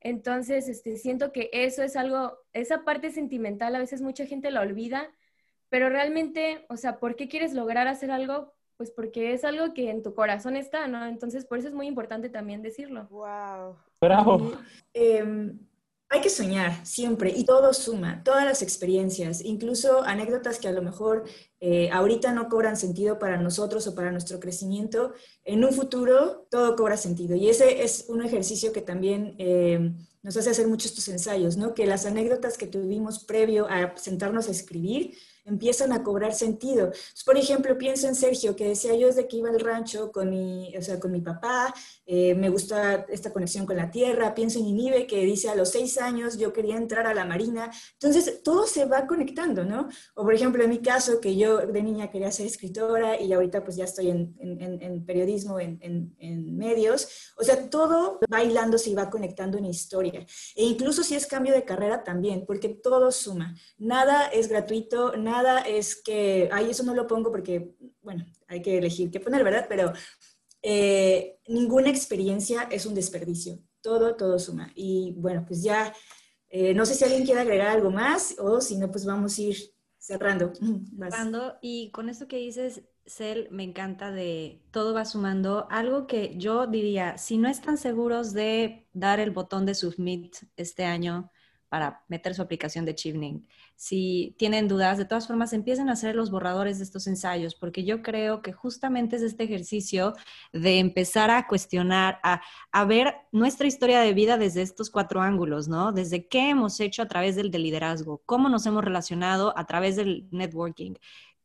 Entonces, 0.00 0.68
este, 0.68 0.96
siento 0.96 1.32
que 1.32 1.50
eso 1.52 1.82
es 1.82 1.96
algo, 1.96 2.38
esa 2.54 2.84
parte 2.84 3.10
sentimental 3.10 3.74
a 3.74 3.78
veces 3.78 4.00
mucha 4.00 4.24
gente 4.26 4.50
la 4.50 4.62
olvida, 4.62 5.14
pero 5.68 5.90
realmente, 5.90 6.64
o 6.70 6.78
sea, 6.78 6.98
¿por 6.98 7.14
qué 7.16 7.28
quieres 7.28 7.52
lograr 7.52 7.88
hacer 7.88 8.10
algo? 8.10 8.54
Pues 8.80 8.90
porque 8.90 9.34
es 9.34 9.44
algo 9.44 9.74
que 9.74 9.90
en 9.90 10.02
tu 10.02 10.14
corazón 10.14 10.56
está, 10.56 10.86
¿no? 10.86 11.04
Entonces, 11.04 11.44
por 11.44 11.58
eso 11.58 11.68
es 11.68 11.74
muy 11.74 11.86
importante 11.86 12.30
también 12.30 12.62
decirlo. 12.62 13.06
¡Wow! 13.10 13.76
¡Bravo! 14.00 14.52
Em, 14.94 15.58
hay 16.08 16.22
que 16.22 16.30
soñar 16.30 16.86
siempre 16.86 17.30
y 17.36 17.44
todo 17.44 17.74
suma, 17.74 18.24
todas 18.24 18.46
las 18.46 18.62
experiencias, 18.62 19.44
incluso 19.44 20.02
anécdotas 20.02 20.58
que 20.58 20.68
a 20.68 20.72
lo 20.72 20.80
mejor 20.80 21.24
eh, 21.60 21.90
ahorita 21.92 22.32
no 22.32 22.48
cobran 22.48 22.78
sentido 22.78 23.18
para 23.18 23.36
nosotros 23.36 23.86
o 23.86 23.94
para 23.94 24.12
nuestro 24.12 24.40
crecimiento, 24.40 25.12
en 25.44 25.62
un 25.62 25.74
futuro 25.74 26.46
todo 26.50 26.74
cobra 26.74 26.96
sentido. 26.96 27.36
Y 27.36 27.50
ese 27.50 27.82
es 27.82 28.06
un 28.08 28.24
ejercicio 28.24 28.72
que 28.72 28.80
también 28.80 29.34
em, 29.36 29.94
nos 30.22 30.38
hace 30.38 30.48
hacer 30.48 30.68
muchos 30.68 30.92
estos 30.92 31.08
ensayos, 31.08 31.58
¿no? 31.58 31.74
Que 31.74 31.84
las 31.84 32.06
anécdotas 32.06 32.56
que 32.56 32.66
tuvimos 32.66 33.24
previo 33.24 33.66
a 33.68 33.94
sentarnos 33.98 34.48
a 34.48 34.52
escribir, 34.52 35.18
empiezan 35.44 35.92
a 35.92 36.02
cobrar 36.02 36.34
sentido. 36.34 36.92
por 37.24 37.36
ejemplo, 37.36 37.76
pienso 37.78 38.06
en 38.08 38.14
Sergio, 38.14 38.56
que 38.56 38.68
decía 38.68 38.94
yo 38.94 39.06
desde 39.06 39.26
que 39.28 39.36
iba 39.38 39.50
al 39.50 39.60
rancho 39.60 40.10
con 40.12 40.30
mi, 40.30 40.74
o 40.76 40.82
sea, 40.82 40.98
con 40.98 41.12
mi 41.12 41.20
papá, 41.20 41.74
eh, 42.06 42.34
me 42.34 42.48
gusta 42.48 43.06
esta 43.08 43.32
conexión 43.32 43.66
con 43.66 43.76
la 43.76 43.90
tierra, 43.90 44.34
pienso 44.34 44.58
en 44.58 44.66
Inibe, 44.66 45.06
que 45.06 45.24
dice 45.24 45.48
a 45.48 45.54
los 45.54 45.70
seis 45.70 45.98
años 45.98 46.38
yo 46.38 46.52
quería 46.52 46.76
entrar 46.76 47.06
a 47.06 47.14
la 47.14 47.24
marina, 47.24 47.70
entonces 47.94 48.42
todo 48.42 48.66
se 48.66 48.84
va 48.84 49.06
conectando, 49.06 49.64
¿no? 49.64 49.88
O 50.14 50.24
por 50.24 50.34
ejemplo, 50.34 50.62
en 50.62 50.70
mi 50.70 50.78
caso, 50.78 51.20
que 51.20 51.36
yo 51.36 51.58
de 51.58 51.82
niña 51.82 52.10
quería 52.10 52.30
ser 52.30 52.46
escritora 52.46 53.20
y 53.20 53.32
ahorita 53.32 53.64
pues 53.64 53.76
ya 53.76 53.84
estoy 53.84 54.10
en, 54.10 54.34
en, 54.40 55.04
periodismo, 55.04 55.58
en, 55.60 56.10
medios. 56.56 57.32
O 57.38 57.44
sea, 57.44 57.70
todo 57.70 58.20
va 58.32 58.42
hilándose 58.42 58.90
y 58.90 58.94
va 58.94 59.08
conectando 59.08 59.58
una 59.58 59.68
historia. 59.68 60.26
E 60.54 60.64
incluso 60.64 61.02
si 61.02 61.14
es 61.14 61.26
cambio 61.26 61.54
de 61.54 61.64
carrera 61.64 62.04
también, 62.04 62.44
porque 62.46 62.68
todo 62.68 63.10
suma. 63.10 63.54
Nada 63.78 64.26
es 64.26 64.48
gratuito, 64.48 65.16
nada 65.16 65.29
es 65.66 66.00
que, 66.02 66.48
ay, 66.52 66.70
eso 66.70 66.82
no 66.82 66.94
lo 66.94 67.06
pongo 67.06 67.30
porque, 67.30 67.74
bueno, 68.02 68.24
hay 68.48 68.62
que 68.62 68.78
elegir 68.78 69.10
qué 69.10 69.20
poner, 69.20 69.44
¿verdad? 69.44 69.66
Pero 69.68 69.92
eh, 70.62 71.38
ninguna 71.48 71.90
experiencia 71.90 72.62
es 72.70 72.86
un 72.86 72.94
desperdicio. 72.94 73.58
Todo, 73.80 74.16
todo 74.16 74.38
suma. 74.38 74.70
Y 74.74 75.14
bueno, 75.16 75.44
pues 75.46 75.62
ya, 75.62 75.92
eh, 76.48 76.74
no 76.74 76.84
sé 76.84 76.94
si 76.94 77.04
alguien 77.04 77.24
quiere 77.24 77.40
agregar 77.40 77.68
algo 77.68 77.90
más 77.90 78.36
o 78.38 78.60
si 78.60 78.76
no, 78.76 78.90
pues 78.90 79.06
vamos 79.06 79.38
a 79.38 79.42
ir 79.42 79.56
cerrando. 79.98 80.52
Cerrando, 80.98 81.56
y 81.62 81.90
con 81.92 82.08
esto 82.08 82.28
que 82.28 82.36
dices, 82.36 82.82
Cel, 83.06 83.48
me 83.50 83.64
encanta 83.64 84.10
de 84.10 84.62
todo 84.70 84.94
va 84.94 85.04
sumando. 85.04 85.66
Algo 85.70 86.06
que 86.06 86.36
yo 86.36 86.66
diría, 86.66 87.18
si 87.18 87.38
no 87.38 87.48
están 87.48 87.76
seguros 87.76 88.32
de 88.32 88.88
dar 88.92 89.20
el 89.20 89.30
botón 89.30 89.66
de 89.66 89.74
submit 89.74 90.36
este 90.56 90.84
año, 90.84 91.30
para 91.70 92.02
meter 92.08 92.34
su 92.34 92.42
aplicación 92.42 92.84
de 92.84 92.96
Chivning. 92.96 93.46
Si 93.76 94.34
tienen 94.38 94.66
dudas, 94.66 94.98
de 94.98 95.04
todas 95.04 95.28
formas, 95.28 95.52
empiecen 95.52 95.88
a 95.88 95.92
hacer 95.92 96.16
los 96.16 96.30
borradores 96.32 96.78
de 96.78 96.84
estos 96.84 97.06
ensayos, 97.06 97.54
porque 97.54 97.84
yo 97.84 98.02
creo 98.02 98.42
que 98.42 98.52
justamente 98.52 99.16
es 99.16 99.22
este 99.22 99.44
ejercicio 99.44 100.14
de 100.52 100.80
empezar 100.80 101.30
a 101.30 101.46
cuestionar, 101.46 102.18
a, 102.24 102.84
ver 102.84 103.14
nuestra 103.30 103.68
historia 103.68 104.00
de 104.00 104.12
vida 104.12 104.36
desde 104.36 104.62
estos 104.62 104.90
cuatro 104.90 105.22
ángulos, 105.22 105.68
¿no? 105.68 105.92
Desde 105.92 106.26
qué 106.26 106.50
hemos 106.50 106.80
hecho 106.80 107.02
a 107.02 107.08
través 107.08 107.36
del 107.36 107.52
de 107.52 107.60
liderazgo, 107.60 108.20
cómo 108.26 108.48
nos 108.48 108.66
hemos 108.66 108.84
relacionado 108.84 109.56
a 109.56 109.64
través 109.64 109.94
del 109.94 110.26
networking, 110.32 110.94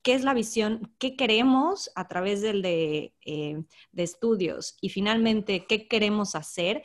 qué 0.01 0.13
es 0.13 0.23
la 0.23 0.33
visión, 0.33 0.93
qué 0.99 1.15
queremos 1.15 1.91
a 1.95 2.07
través 2.07 2.41
del 2.41 2.61
de, 2.63 3.13
eh, 3.25 3.63
de, 3.91 4.03
estudios 4.03 4.77
y 4.79 4.89
finalmente 4.89 5.65
qué 5.67 5.87
queremos 5.87 6.35
hacer 6.35 6.83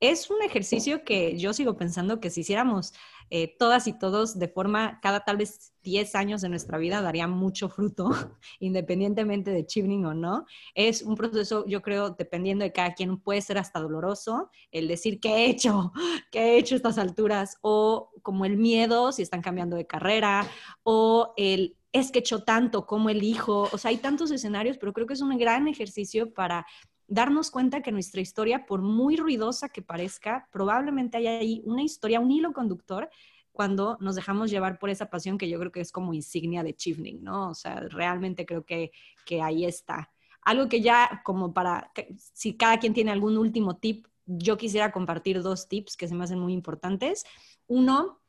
es 0.00 0.30
un 0.30 0.42
ejercicio 0.42 1.04
que 1.04 1.38
yo 1.38 1.52
sigo 1.52 1.76
pensando 1.76 2.20
que 2.20 2.30
si 2.30 2.42
hiciéramos 2.42 2.92
eh, 3.30 3.56
todas 3.58 3.88
y 3.88 3.98
todos 3.98 4.38
de 4.38 4.46
forma, 4.46 5.00
cada 5.00 5.20
tal 5.24 5.36
vez 5.36 5.72
10 5.82 6.14
años 6.14 6.42
de 6.42 6.48
nuestra 6.48 6.78
vida 6.78 7.00
daría 7.00 7.26
mucho 7.26 7.68
fruto, 7.68 8.10
independientemente 8.60 9.50
de 9.50 9.66
chivning 9.66 10.04
o 10.04 10.14
no. 10.14 10.46
Es 10.74 11.02
un 11.02 11.16
proceso, 11.16 11.64
yo 11.66 11.82
creo, 11.82 12.10
dependiendo 12.10 12.64
de 12.64 12.72
cada 12.72 12.94
quien, 12.94 13.18
puede 13.18 13.40
ser 13.40 13.58
hasta 13.58 13.80
doloroso 13.80 14.50
el 14.70 14.86
decir 14.86 15.18
qué 15.18 15.30
he 15.30 15.50
hecho, 15.50 15.92
qué 16.30 16.40
he 16.40 16.58
hecho 16.58 16.74
a 16.74 16.76
estas 16.76 16.98
alturas, 16.98 17.58
o 17.62 18.10
como 18.22 18.44
el 18.44 18.56
miedo 18.56 19.12
si 19.12 19.22
están 19.22 19.42
cambiando 19.42 19.76
de 19.76 19.86
carrera, 19.86 20.46
o 20.82 21.32
el 21.36 21.76
es 21.92 22.12
que 22.12 22.18
he 22.18 22.20
hecho 22.20 22.44
tanto, 22.44 22.86
como 22.86 23.08
elijo, 23.08 23.70
o 23.72 23.78
sea, 23.78 23.88
hay 23.88 23.96
tantos 23.96 24.30
escenarios, 24.30 24.76
pero 24.76 24.92
creo 24.92 25.06
que 25.06 25.14
es 25.14 25.22
un 25.22 25.36
gran 25.38 25.66
ejercicio 25.66 26.34
para 26.34 26.66
darnos 27.08 27.50
cuenta 27.50 27.82
que 27.82 27.92
nuestra 27.92 28.20
historia, 28.20 28.66
por 28.66 28.82
muy 28.82 29.16
ruidosa 29.16 29.68
que 29.68 29.82
parezca, 29.82 30.48
probablemente 30.50 31.16
hay 31.16 31.26
ahí 31.26 31.62
una 31.64 31.82
historia, 31.82 32.20
un 32.20 32.30
hilo 32.30 32.52
conductor 32.52 33.08
cuando 33.52 33.96
nos 34.00 34.16
dejamos 34.16 34.50
llevar 34.50 34.78
por 34.78 34.90
esa 34.90 35.08
pasión 35.08 35.38
que 35.38 35.48
yo 35.48 35.58
creo 35.58 35.72
que 35.72 35.80
es 35.80 35.90
como 35.90 36.12
insignia 36.12 36.62
de 36.62 36.74
Chivning, 36.74 37.24
¿no? 37.24 37.50
O 37.50 37.54
sea, 37.54 37.80
realmente 37.80 38.44
creo 38.44 38.64
que, 38.64 38.92
que 39.24 39.40
ahí 39.40 39.64
está. 39.64 40.12
Algo 40.42 40.68
que 40.68 40.82
ya 40.82 41.22
como 41.24 41.54
para, 41.54 41.90
si 42.34 42.56
cada 42.56 42.78
quien 42.78 42.92
tiene 42.92 43.12
algún 43.12 43.38
último 43.38 43.76
tip, 43.76 44.06
yo 44.26 44.58
quisiera 44.58 44.92
compartir 44.92 45.42
dos 45.42 45.68
tips 45.68 45.96
que 45.96 46.06
se 46.06 46.14
me 46.14 46.24
hacen 46.24 46.38
muy 46.38 46.52
importantes. 46.52 47.24
Uno, 47.66 48.20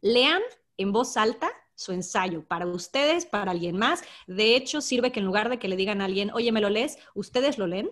lean 0.00 0.40
en 0.76 0.92
voz 0.92 1.16
alta 1.16 1.50
su 1.74 1.92
ensayo 1.92 2.44
para 2.46 2.66
ustedes, 2.66 3.26
para 3.26 3.50
alguien 3.50 3.76
más. 3.76 4.02
De 4.26 4.54
hecho, 4.54 4.80
sirve 4.80 5.10
que 5.10 5.20
en 5.20 5.26
lugar 5.26 5.48
de 5.48 5.58
que 5.58 5.68
le 5.68 5.76
digan 5.76 6.00
a 6.00 6.04
alguien, 6.04 6.30
oye, 6.32 6.52
¿me 6.52 6.60
lo 6.60 6.70
lees? 6.70 6.98
Ustedes 7.14 7.58
lo 7.58 7.66
leen 7.66 7.90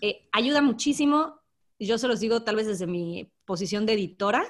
eh, 0.00 0.28
ayuda 0.32 0.62
muchísimo, 0.62 1.40
yo 1.78 1.98
se 1.98 2.08
los 2.08 2.20
digo 2.20 2.42
tal 2.42 2.56
vez 2.56 2.66
desde 2.66 2.86
mi 2.86 3.32
posición 3.44 3.86
de 3.86 3.94
editora, 3.94 4.44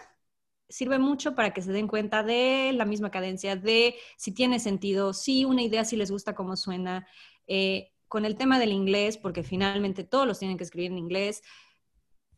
sirve 0.68 0.98
mucho 0.98 1.34
para 1.34 1.52
que 1.52 1.62
se 1.62 1.72
den 1.72 1.88
cuenta 1.88 2.22
de 2.22 2.72
la 2.74 2.84
misma 2.84 3.10
cadencia, 3.10 3.56
de 3.56 3.96
si 4.16 4.32
tiene 4.32 4.60
sentido, 4.60 5.12
si 5.12 5.44
una 5.44 5.62
idea, 5.62 5.84
si 5.84 5.96
les 5.96 6.10
gusta 6.10 6.34
cómo 6.34 6.56
suena. 6.56 7.06
Eh, 7.46 7.92
con 8.10 8.24
el 8.24 8.36
tema 8.36 8.58
del 8.58 8.72
inglés, 8.72 9.16
porque 9.16 9.44
finalmente 9.44 10.02
todos 10.02 10.26
los 10.26 10.40
tienen 10.40 10.58
que 10.58 10.64
escribir 10.64 10.90
en 10.90 10.98
inglés, 10.98 11.44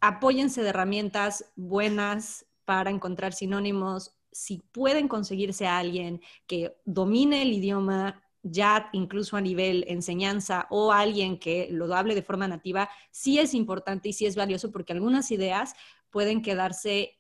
apóyense 0.03 0.63
de 0.63 0.69
herramientas 0.69 1.51
buenas 1.57 2.45
para 2.67 2.91
encontrar 2.91 3.33
sinónimos. 3.33 4.15
Si 4.33 4.59
pueden 4.73 5.09
conseguirse 5.09 5.67
a 5.67 5.79
alguien 5.79 6.21
que 6.47 6.77
domine 6.85 7.41
el 7.41 7.55
idioma, 7.55 8.23
ya 8.43 8.91
incluso 8.93 9.37
a 9.37 9.41
nivel 9.41 9.85
enseñanza 9.89 10.67
o 10.71 10.93
alguien 10.93 11.39
que 11.39 11.69
lo 11.71 11.93
hable 11.95 12.15
de 12.15 12.23
forma 12.23 12.49
nativa, 12.49 12.89
sí 13.11 13.39
es 13.39 13.55
importante 13.55 14.09
y 14.09 14.13
sí 14.13 14.27
es 14.27 14.37
valioso 14.37 14.73
porque 14.73 14.93
algunas 14.93 15.31
ideas 15.31 15.75
pueden 16.11 16.43
quedarse 16.43 17.19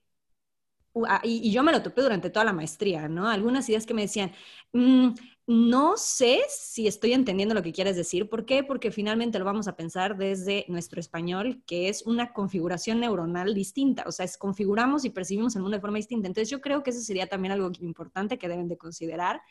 ah, 1.08 1.20
y, 1.24 1.50
yo 1.52 1.62
me 1.62 1.72
lo 1.72 1.82
topé 1.82 2.02
durante 2.02 2.30
toda 2.30 2.44
la 2.44 2.52
maestría, 2.52 3.08
¿no? 3.08 3.28
Algunas 3.28 3.68
ideas 3.68 3.86
que 3.86 3.94
me 3.94 4.02
decían, 4.02 4.32
mm, 4.72 5.10
no 5.46 5.96
sé 5.96 6.42
si 6.48 6.86
estoy 6.86 7.12
entendiendo 7.12 7.54
lo 7.54 7.62
que 7.62 7.72
quieres 7.72 7.96
decir. 7.96 8.28
¿Por 8.28 8.44
qué? 8.46 8.62
Porque 8.62 8.92
finalmente 8.92 9.38
lo 9.40 9.44
vamos 9.44 9.66
a 9.66 9.74
pensar 9.76 10.16
desde 10.16 10.64
nuestro 10.68 11.00
español, 11.00 11.62
que 11.66 11.88
es 11.88 12.02
una 12.06 12.32
configuración 12.32 13.00
neuronal 13.00 13.52
distinta. 13.52 14.04
O 14.06 14.12
sea, 14.12 14.24
es 14.24 14.38
configuramos 14.38 15.04
y 15.04 15.10
percibimos 15.10 15.56
el 15.56 15.62
mundo 15.62 15.76
de 15.76 15.80
forma 15.80 15.96
distinta. 15.96 16.28
Entonces, 16.28 16.48
yo 16.48 16.60
creo 16.60 16.82
que 16.82 16.90
eso 16.90 17.00
sería 17.00 17.26
también 17.26 17.52
algo 17.52 17.70
importante 17.80 18.38
que 18.38 18.48
deben 18.48 18.68
de 18.68 18.76
considerar 18.76 19.42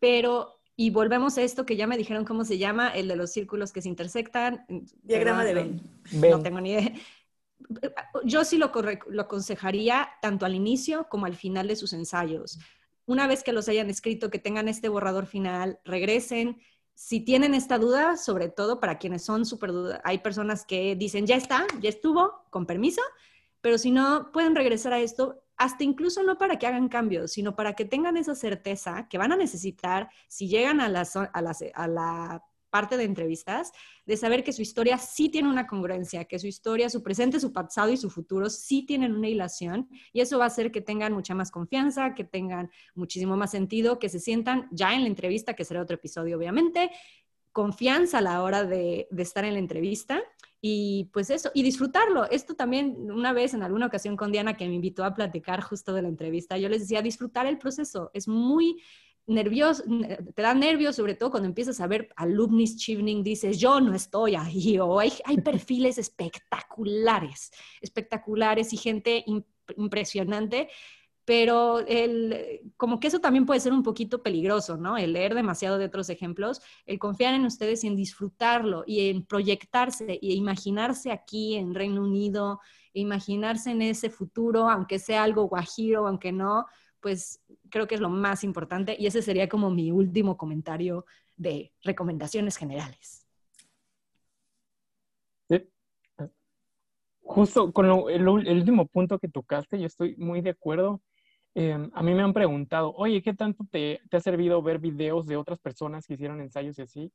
pero, 0.00 0.60
y 0.74 0.90
volvemos 0.90 1.38
a 1.38 1.42
esto 1.42 1.64
que 1.64 1.76
ya 1.76 1.86
me 1.86 1.96
dijeron 1.96 2.24
cómo 2.24 2.44
se 2.44 2.58
llama, 2.58 2.88
el 2.88 3.06
de 3.06 3.16
los 3.16 3.30
círculos 3.30 3.72
que 3.72 3.82
se 3.82 3.88
intersectan. 3.88 4.64
Diagrama 5.02 5.44
de 5.44 5.54
Venn. 5.54 5.82
No 6.12 6.42
tengo 6.42 6.60
ni 6.60 6.72
idea. 6.72 6.92
Yo 8.24 8.44
sí 8.44 8.56
lo, 8.56 8.72
lo 9.08 9.22
aconsejaría 9.22 10.08
tanto 10.22 10.46
al 10.46 10.54
inicio 10.54 11.06
como 11.08 11.26
al 11.26 11.36
final 11.36 11.68
de 11.68 11.76
sus 11.76 11.92
ensayos. 11.92 12.58
Una 13.04 13.26
vez 13.26 13.42
que 13.42 13.52
los 13.52 13.68
hayan 13.68 13.90
escrito, 13.90 14.30
que 14.30 14.38
tengan 14.38 14.68
este 14.68 14.88
borrador 14.88 15.26
final, 15.26 15.78
regresen. 15.84 16.60
Si 16.94 17.20
tienen 17.20 17.54
esta 17.54 17.78
duda, 17.78 18.16
sobre 18.16 18.48
todo 18.48 18.80
para 18.80 18.98
quienes 18.98 19.24
son 19.24 19.44
súper 19.44 19.72
dudas, 19.72 20.00
hay 20.04 20.18
personas 20.18 20.64
que 20.64 20.96
dicen, 20.96 21.26
ya 21.26 21.36
está, 21.36 21.66
ya 21.80 21.88
estuvo, 21.88 22.44
con 22.50 22.66
permiso, 22.66 23.02
pero 23.60 23.78
si 23.78 23.90
no, 23.90 24.30
pueden 24.32 24.54
regresar 24.54 24.92
a 24.92 25.00
esto 25.00 25.42
hasta 25.60 25.84
incluso 25.84 26.22
no 26.22 26.38
para 26.38 26.58
que 26.58 26.66
hagan 26.66 26.88
cambios, 26.88 27.32
sino 27.32 27.54
para 27.54 27.74
que 27.74 27.84
tengan 27.84 28.16
esa 28.16 28.34
certeza 28.34 29.06
que 29.10 29.18
van 29.18 29.30
a 29.30 29.36
necesitar 29.36 30.08
si 30.26 30.48
llegan 30.48 30.80
a 30.80 30.88
la, 30.88 31.02
a 31.04 31.86
la 31.86 32.44
parte 32.70 32.96
de 32.96 33.04
entrevistas, 33.04 33.70
de 34.06 34.16
saber 34.16 34.42
que 34.42 34.54
su 34.54 34.62
historia 34.62 34.96
sí 34.96 35.28
tiene 35.28 35.50
una 35.50 35.66
congruencia, 35.66 36.24
que 36.24 36.38
su 36.38 36.46
historia, 36.46 36.88
su 36.88 37.02
presente, 37.02 37.38
su 37.40 37.52
pasado 37.52 37.90
y 37.90 37.98
su 37.98 38.08
futuro 38.08 38.48
sí 38.48 38.86
tienen 38.86 39.14
una 39.14 39.28
hilación 39.28 39.86
y 40.14 40.22
eso 40.22 40.38
va 40.38 40.44
a 40.44 40.46
hacer 40.46 40.72
que 40.72 40.80
tengan 40.80 41.12
mucha 41.12 41.34
más 41.34 41.50
confianza, 41.50 42.14
que 42.14 42.24
tengan 42.24 42.70
muchísimo 42.94 43.36
más 43.36 43.50
sentido, 43.50 43.98
que 43.98 44.08
se 44.08 44.18
sientan 44.18 44.66
ya 44.70 44.94
en 44.94 45.02
la 45.02 45.08
entrevista, 45.08 45.52
que 45.52 45.66
será 45.66 45.82
otro 45.82 45.96
episodio 45.96 46.38
obviamente, 46.38 46.90
confianza 47.52 48.16
a 48.16 48.22
la 48.22 48.42
hora 48.42 48.64
de, 48.64 49.08
de 49.10 49.22
estar 49.22 49.44
en 49.44 49.52
la 49.52 49.58
entrevista 49.58 50.22
y 50.60 51.08
pues 51.12 51.30
eso, 51.30 51.50
y 51.54 51.62
disfrutarlo. 51.62 52.28
Esto 52.30 52.54
también, 52.54 53.10
una 53.10 53.32
vez 53.32 53.54
en 53.54 53.62
alguna 53.62 53.86
ocasión 53.86 54.16
con 54.16 54.30
Diana 54.30 54.56
que 54.56 54.68
me 54.68 54.74
invitó 54.74 55.04
a 55.04 55.14
platicar 55.14 55.62
justo 55.62 55.94
de 55.94 56.02
la 56.02 56.08
entrevista, 56.08 56.58
yo 56.58 56.68
les 56.68 56.80
decía, 56.80 57.02
disfrutar 57.02 57.46
el 57.46 57.58
proceso. 57.58 58.10
Es 58.12 58.28
muy 58.28 58.82
nervioso, 59.26 59.84
te 60.34 60.42
da 60.42 60.54
nervios, 60.54 60.96
sobre 60.96 61.14
todo 61.14 61.30
cuando 61.30 61.48
empiezas 61.48 61.80
a 61.80 61.86
ver 61.86 62.08
alumnis 62.16 62.76
chivning, 62.76 63.22
dices, 63.22 63.58
yo 63.58 63.80
no 63.80 63.94
estoy 63.94 64.34
ahí, 64.34 64.78
o 64.78 64.98
hay, 64.98 65.12
hay 65.24 65.40
perfiles 65.40 65.98
espectaculares, 65.98 67.52
espectaculares 67.80 68.72
y 68.72 68.76
gente 68.76 69.24
impresionante 69.76 70.68
pero 71.30 71.78
el, 71.86 72.60
como 72.76 72.98
que 72.98 73.06
eso 73.06 73.20
también 73.20 73.46
puede 73.46 73.60
ser 73.60 73.72
un 73.72 73.84
poquito 73.84 74.20
peligroso, 74.20 74.76
¿no? 74.76 74.98
El 74.98 75.12
leer 75.12 75.36
demasiado 75.36 75.78
de 75.78 75.84
otros 75.84 76.10
ejemplos, 76.10 76.60
el 76.86 76.98
confiar 76.98 77.34
en 77.34 77.44
ustedes 77.44 77.84
y 77.84 77.86
en 77.86 77.94
disfrutarlo 77.94 78.82
y 78.84 79.10
en 79.10 79.24
proyectarse 79.24 80.18
y 80.20 80.32
imaginarse 80.32 81.12
aquí 81.12 81.54
en 81.54 81.72
Reino 81.72 82.02
Unido, 82.02 82.58
imaginarse 82.94 83.70
en 83.70 83.80
ese 83.80 84.10
futuro, 84.10 84.68
aunque 84.68 84.98
sea 84.98 85.22
algo 85.22 85.44
guajiro, 85.44 86.08
aunque 86.08 86.32
no, 86.32 86.66
pues 86.98 87.40
creo 87.70 87.86
que 87.86 87.94
es 87.94 88.00
lo 88.00 88.10
más 88.10 88.42
importante 88.42 88.96
y 88.98 89.06
ese 89.06 89.22
sería 89.22 89.48
como 89.48 89.70
mi 89.70 89.92
último 89.92 90.36
comentario 90.36 91.06
de 91.36 91.72
recomendaciones 91.84 92.56
generales. 92.56 93.24
Justo 97.22 97.72
con 97.72 97.86
el, 98.10 98.26
último 98.26 98.88
punto 98.88 99.20
que 99.20 99.28
tocaste, 99.28 99.78
yo 99.78 99.86
estoy 99.86 100.16
muy 100.16 100.40
de 100.40 100.50
acuerdo. 100.50 101.00
Em, 101.54 101.90
a 101.94 102.02
mí 102.02 102.14
me 102.14 102.22
han 102.22 102.32
preguntado, 102.32 102.92
oye, 102.96 103.22
¿qué 103.22 103.34
tanto 103.34 103.64
te, 103.70 104.00
ha 104.12 104.20
servido 104.20 104.62
ver 104.62 104.78
videos 104.78 105.26
de 105.26 105.36
otras 105.36 105.58
personas 105.58 106.06
que 106.06 106.14
hicieron 106.14 106.40
ensayos 106.40 106.78
y 106.78 106.82
así? 106.82 107.12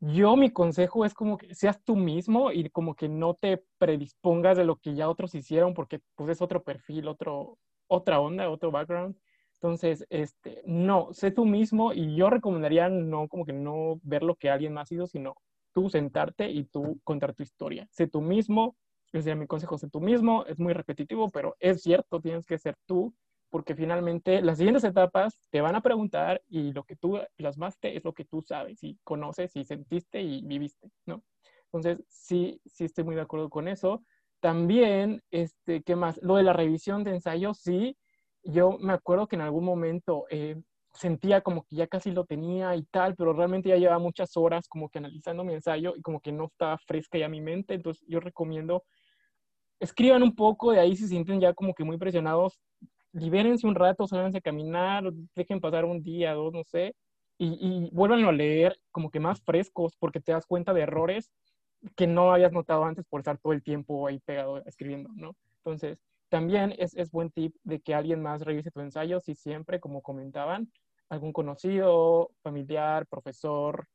Yo 0.00 0.36
mi 0.36 0.50
consejo 0.50 1.04
es 1.04 1.14
como 1.14 1.38
que 1.38 1.54
seas 1.54 1.82
tú 1.84 1.96
mismo 1.96 2.52
y 2.52 2.70
como 2.70 2.94
que 2.94 3.08
no 3.08 3.34
te 3.34 3.64
predispongas 3.78 4.56
de 4.56 4.64
lo 4.64 4.76
que 4.76 4.94
ya 4.94 5.08
otros 5.08 5.34
hicieron 5.34 5.74
porque 5.74 6.00
pues 6.14 6.30
es 6.30 6.40
otro 6.42 6.62
perfil, 6.62 7.08
otro, 7.08 7.58
otra 7.88 8.20
onda, 8.20 8.48
otro 8.48 8.70
background. 8.70 9.16
Entonces, 9.54 10.06
este, 10.08 10.62
no, 10.66 11.12
sé 11.12 11.32
tú 11.32 11.44
mismo 11.44 11.92
y 11.92 12.14
yo 12.14 12.30
recomendaría 12.30 12.88
no 12.88 13.28
como 13.28 13.44
que 13.44 13.52
no 13.52 14.00
ver 14.02 14.22
lo 14.22 14.36
que 14.36 14.50
alguien 14.50 14.72
más 14.72 14.92
hizo, 14.92 15.06
sino 15.08 15.34
tú 15.72 15.90
sentarte 15.90 16.48
y 16.48 16.64
tú 16.64 17.00
contar 17.04 17.34
tu 17.34 17.42
historia. 17.42 17.88
Sé 17.90 18.06
tú 18.06 18.20
mismo, 18.20 18.76
ese 19.12 19.22
sería 19.22 19.36
mi 19.36 19.46
consejo, 19.46 19.78
sé 19.78 19.90
tú 19.90 20.00
mismo, 20.00 20.44
es 20.46 20.58
muy 20.60 20.74
repetitivo, 20.74 21.30
pero 21.30 21.56
es 21.58 21.82
cierto, 21.82 22.20
tienes 22.20 22.46
que 22.46 22.58
ser 22.58 22.76
tú, 22.86 23.14
porque 23.50 23.74
finalmente 23.74 24.42
las 24.42 24.58
siguientes 24.58 24.84
etapas 24.84 25.38
te 25.50 25.60
van 25.60 25.74
a 25.74 25.80
preguntar 25.80 26.42
y 26.48 26.72
lo 26.72 26.84
que 26.84 26.96
tú 26.96 27.18
plasmaste 27.36 27.96
es 27.96 28.04
lo 28.04 28.12
que 28.12 28.24
tú 28.24 28.42
sabes 28.42 28.82
y 28.82 28.98
conoces 29.04 29.54
y 29.56 29.64
sentiste 29.64 30.20
y 30.20 30.42
viviste, 30.42 30.90
¿no? 31.06 31.22
Entonces, 31.72 32.04
sí, 32.08 32.60
sí 32.64 32.84
estoy 32.84 33.04
muy 33.04 33.14
de 33.14 33.22
acuerdo 33.22 33.50
con 33.50 33.68
eso. 33.68 34.02
También, 34.40 35.22
este, 35.30 35.82
¿qué 35.82 35.96
más? 35.96 36.18
Lo 36.22 36.36
de 36.36 36.42
la 36.42 36.52
revisión 36.52 37.04
de 37.04 37.10
ensayos, 37.10 37.58
sí, 37.58 37.96
yo 38.42 38.78
me 38.78 38.92
acuerdo 38.92 39.26
que 39.26 39.36
en 39.36 39.42
algún 39.42 39.64
momento 39.64 40.26
eh, 40.30 40.56
sentía 40.94 41.40
como 41.42 41.64
que 41.64 41.76
ya 41.76 41.86
casi 41.86 42.10
lo 42.10 42.24
tenía 42.24 42.74
y 42.76 42.84
tal, 42.84 43.14
pero 43.14 43.32
realmente 43.32 43.68
ya 43.68 43.76
llevaba 43.76 43.98
muchas 43.98 44.36
horas 44.36 44.68
como 44.68 44.88
que 44.88 44.98
analizando 44.98 45.44
mi 45.44 45.54
ensayo 45.54 45.94
y 45.96 46.02
como 46.02 46.20
que 46.20 46.32
no 46.32 46.46
estaba 46.46 46.78
fresca 46.78 47.18
ya 47.18 47.28
mi 47.28 47.40
mente, 47.40 47.74
entonces 47.74 48.06
yo 48.08 48.20
recomiendo, 48.20 48.84
escriban 49.80 50.22
un 50.22 50.34
poco, 50.34 50.72
de 50.72 50.80
ahí 50.80 50.96
si 50.96 51.06
sienten 51.06 51.40
ya 51.40 51.52
como 51.54 51.74
que 51.74 51.84
muy 51.84 51.98
presionados, 51.98 52.58
libérense 53.18 53.66
un 53.66 53.74
rato, 53.74 54.06
salganse 54.06 54.38
a 54.38 54.40
caminar, 54.42 55.04
dejen 55.34 55.60
pasar 55.60 55.84
un 55.84 56.02
día, 56.02 56.34
dos, 56.34 56.52
no 56.52 56.64
sé, 56.64 56.94
y, 57.38 57.58
y 57.60 57.90
vuelvan 57.92 58.24
a 58.24 58.32
leer 58.32 58.78
como 58.90 59.10
que 59.10 59.20
más 59.20 59.40
frescos 59.42 59.96
porque 59.98 60.20
te 60.20 60.32
das 60.32 60.46
cuenta 60.46 60.72
de 60.72 60.82
errores 60.82 61.30
que 61.96 62.06
no 62.06 62.32
habías 62.32 62.52
notado 62.52 62.84
antes 62.84 63.06
por 63.06 63.20
estar 63.20 63.38
todo 63.38 63.52
el 63.52 63.62
tiempo 63.62 64.06
ahí 64.06 64.18
pegado 64.20 64.64
escribiendo, 64.66 65.10
¿no? 65.14 65.36
Entonces, 65.58 65.98
también 66.28 66.74
es, 66.78 66.94
es, 66.94 67.10
buen 67.10 67.30
tip 67.30 67.54
de 67.64 67.80
que 67.80 67.94
alguien 67.94 68.22
más 68.22 68.42
revise 68.42 68.70
tu 68.70 68.80
ensayo 68.80 69.20
si 69.20 69.34
siempre, 69.34 69.80
como 69.80 70.02
comentaban, 70.02 70.70
algún 71.08 71.32
conocido, 71.32 72.30
familiar, 72.42 73.06
profesor, 73.06 73.88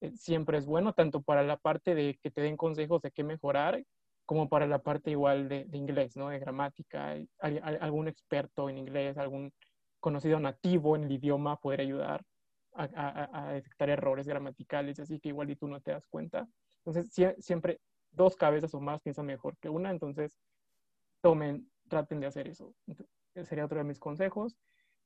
eh, 0.00 0.12
siempre 0.14 0.58
es 0.58 0.66
bueno, 0.66 0.92
tanto 0.92 1.22
para 1.22 1.42
la 1.42 1.56
parte 1.56 1.94
de 1.94 2.18
que 2.22 2.30
te 2.30 2.42
den 2.42 2.56
consejos 2.56 3.02
de 3.02 3.10
qué 3.10 3.24
mejorar, 3.24 3.82
como 4.30 4.48
para 4.48 4.68
la 4.68 4.78
parte 4.78 5.10
igual 5.10 5.48
de, 5.48 5.64
de 5.64 5.76
inglés, 5.76 6.16
¿no? 6.16 6.28
De 6.28 6.38
gramática, 6.38 7.16
algún 7.40 8.06
experto 8.06 8.70
en 8.70 8.78
inglés, 8.78 9.18
algún 9.18 9.52
conocido 9.98 10.38
nativo 10.38 10.94
en 10.94 11.02
el 11.02 11.10
idioma 11.10 11.56
poder 11.56 11.80
ayudar 11.80 12.22
a, 12.74 12.84
a, 12.94 13.48
a 13.48 13.52
detectar 13.54 13.90
errores 13.90 14.28
gramaticales, 14.28 15.00
así 15.00 15.18
que 15.18 15.30
igual 15.30 15.50
y 15.50 15.56
tú 15.56 15.66
no 15.66 15.80
te 15.80 15.90
das 15.90 16.06
cuenta. 16.06 16.46
Entonces, 16.84 17.12
siempre 17.40 17.80
dos 18.12 18.36
cabezas 18.36 18.72
o 18.72 18.80
más 18.80 19.00
piensan 19.00 19.26
mejor 19.26 19.56
que 19.58 19.68
una, 19.68 19.90
entonces 19.90 20.38
tomen 21.22 21.68
traten 21.88 22.20
de 22.20 22.28
hacer 22.28 22.46
eso. 22.46 22.72
sería 23.42 23.64
otro 23.64 23.78
de 23.78 23.84
mis 23.84 23.98
consejos. 23.98 24.56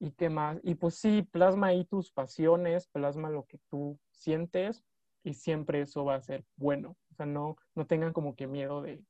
¿Y 0.00 0.10
qué 0.10 0.28
más? 0.28 0.60
Y 0.62 0.74
pues 0.74 0.96
sí, 0.96 1.22
plasma 1.22 1.68
ahí 1.68 1.86
tus 1.86 2.12
pasiones, 2.12 2.88
plasma 2.88 3.30
lo 3.30 3.44
que 3.44 3.58
tú 3.70 3.98
sientes 4.10 4.84
y 5.22 5.32
siempre 5.32 5.80
eso 5.80 6.04
va 6.04 6.16
a 6.16 6.20
ser 6.20 6.44
bueno. 6.56 6.98
O 7.10 7.14
sea, 7.14 7.24
no, 7.24 7.56
no 7.74 7.86
tengan 7.86 8.12
como 8.12 8.36
que 8.36 8.46
miedo 8.46 8.82
de, 8.82 9.02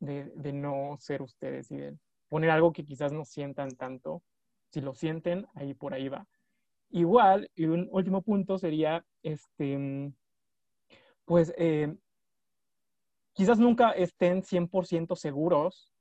de, 0.00 0.52
no 0.52 0.96
ser 1.00 1.22
ustedes 1.22 1.70
y 1.70 1.76
de 1.76 1.98
poner 2.28 2.50
algo 2.50 2.72
que 2.72 2.84
quizás 2.84 3.12
no 3.12 3.24
sientan 3.24 3.70
tanto. 3.76 4.22
Si 4.70 4.80
lo 4.80 4.94
sienten, 4.94 5.46
ahí 5.54 5.74
por 5.74 5.94
ahí 5.94 6.08
va. 6.08 6.26
Igual, 6.90 7.50
y 7.54 7.66
un 7.66 7.88
último 7.90 8.22
punto 8.22 8.58
sería, 8.58 9.04
este, 9.22 10.12
pues, 11.24 11.52
eh, 11.58 11.94
quizás 13.32 13.58
nunca 13.58 13.92
estén 13.92 14.42
100% 14.42 15.16
seguros 15.16 15.92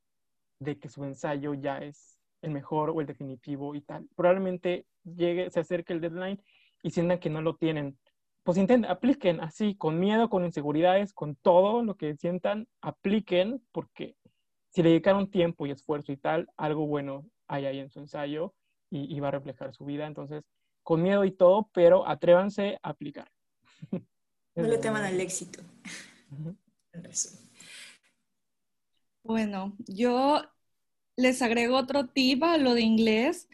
de 0.59 0.79
que 0.79 0.89
su 0.89 1.03
ensayo 1.03 1.53
ya 1.53 1.79
es 1.79 2.19
el 2.41 2.51
mejor 2.51 2.89
o 2.89 3.01
el 3.01 3.07
definitivo 3.07 3.75
y 3.75 3.81
tal. 3.81 4.07
Probablemente 4.15 4.85
llegue, 5.03 5.49
se 5.49 5.59
acerque 5.59 5.93
el 5.93 6.01
deadline 6.01 6.41
y 6.83 6.91
sientan 6.91 7.19
que 7.19 7.29
no 7.29 7.41
lo 7.41 7.55
tienen. 7.55 7.97
Pues 8.47 8.57
intenten, 8.57 8.89
apliquen 8.89 9.41
así, 9.41 9.75
con 9.75 9.99
miedo, 9.99 10.29
con 10.29 10.45
inseguridades, 10.45 11.11
con 11.11 11.35
todo 11.35 11.83
lo 11.83 11.97
que 11.97 12.15
sientan, 12.15 12.65
apliquen, 12.79 13.61
porque 13.73 14.15
si 14.69 14.81
le 14.81 14.91
dedicaron 14.91 15.29
tiempo 15.29 15.67
y 15.67 15.71
esfuerzo 15.71 16.13
y 16.13 16.15
tal, 16.17 16.47
algo 16.55 16.87
bueno 16.87 17.25
hay 17.49 17.65
ahí 17.65 17.79
en 17.79 17.89
su 17.89 17.99
ensayo 17.99 18.55
y, 18.89 19.19
va 19.19 19.27
a 19.27 19.31
reflejar 19.31 19.73
su 19.73 19.83
vida. 19.83 20.07
Entonces, 20.07 20.45
con 20.81 21.03
miedo 21.03 21.25
y 21.25 21.31
todo, 21.31 21.69
pero 21.73 22.07
atrévanse 22.07 22.79
a 22.83 22.89
aplicar. 22.91 23.29
No 24.55 24.63
le 24.63 24.77
teman 24.77 25.03
al 25.03 25.19
éxito. 25.19 25.61
Bueno, 29.23 29.75
yo 29.87 30.41
les 31.17 31.41
agrego 31.41 31.75
otro 31.75 32.07
tip 32.07 32.43
a 32.43 32.57
lo 32.57 32.75
de 32.75 32.81
inglés. 32.81 33.49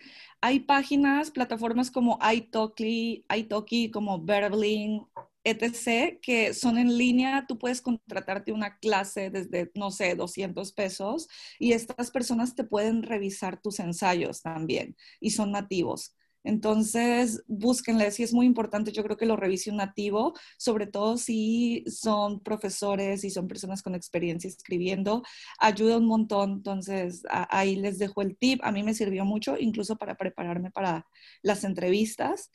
Hay 0.46 0.60
páginas, 0.60 1.32
plataformas 1.32 1.90
como 1.90 2.20
iTalki, 2.22 3.26
iTalki 3.34 3.90
como 3.92 4.22
Verbling, 4.22 5.08
etc., 5.46 6.20
que 6.22 6.54
son 6.54 6.78
en 6.78 6.98
línea. 6.98 7.46
Tú 7.48 7.58
puedes 7.58 7.82
contratarte 7.82 8.52
una 8.52 8.78
clase 8.80 9.30
desde, 9.30 9.72
no 9.76 9.90
sé, 9.90 10.16
200 10.16 10.74
pesos 10.74 11.30
y 11.60 11.72
estas 11.72 12.12
personas 12.12 12.56
te 12.56 12.66
pueden 12.66 13.04
revisar 13.04 13.62
tus 13.62 13.80
ensayos 13.80 14.42
también 14.42 14.98
y 15.22 15.32
son 15.32 15.52
nativos. 15.54 16.14
Entonces, 16.44 17.44
búsquenle, 17.48 18.12
si 18.12 18.24
es 18.24 18.34
muy 18.34 18.46
importante, 18.46 18.92
yo 18.92 19.04
creo 19.04 19.18
que 19.18 19.26
lo 19.26 19.36
revise 19.36 19.72
un 19.72 19.78
nativo, 19.78 20.34
sobre 20.58 20.88
todo 20.88 21.18
si 21.18 21.84
son 21.88 22.42
profesores 22.42 23.24
y 23.24 23.30
son 23.30 23.48
personas 23.48 23.82
con 23.82 23.96
experiencia 23.96 24.48
escribiendo, 24.50 25.24
ayuda 25.60 25.98
un 25.98 26.08
montón. 26.08 26.52
Entonces, 26.52 27.24
ahí 27.30 27.76
les 27.76 27.98
dejo 27.98 28.22
el 28.22 28.38
tip, 28.38 28.60
a 28.64 28.72
mí 28.72 28.84
me 28.84 28.94
sirvió 28.94 29.26
mucho, 29.26 29.56
incluso 29.58 29.98
para 29.98 30.16
prepararme 30.16 30.72
para 30.72 31.08
las 31.42 31.64
entrevistas. 31.64 32.52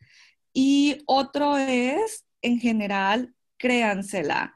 Y 0.53 1.03
otro 1.07 1.57
es, 1.57 2.27
en 2.43 2.59
general, 2.59 3.35
créansela. 3.57 4.55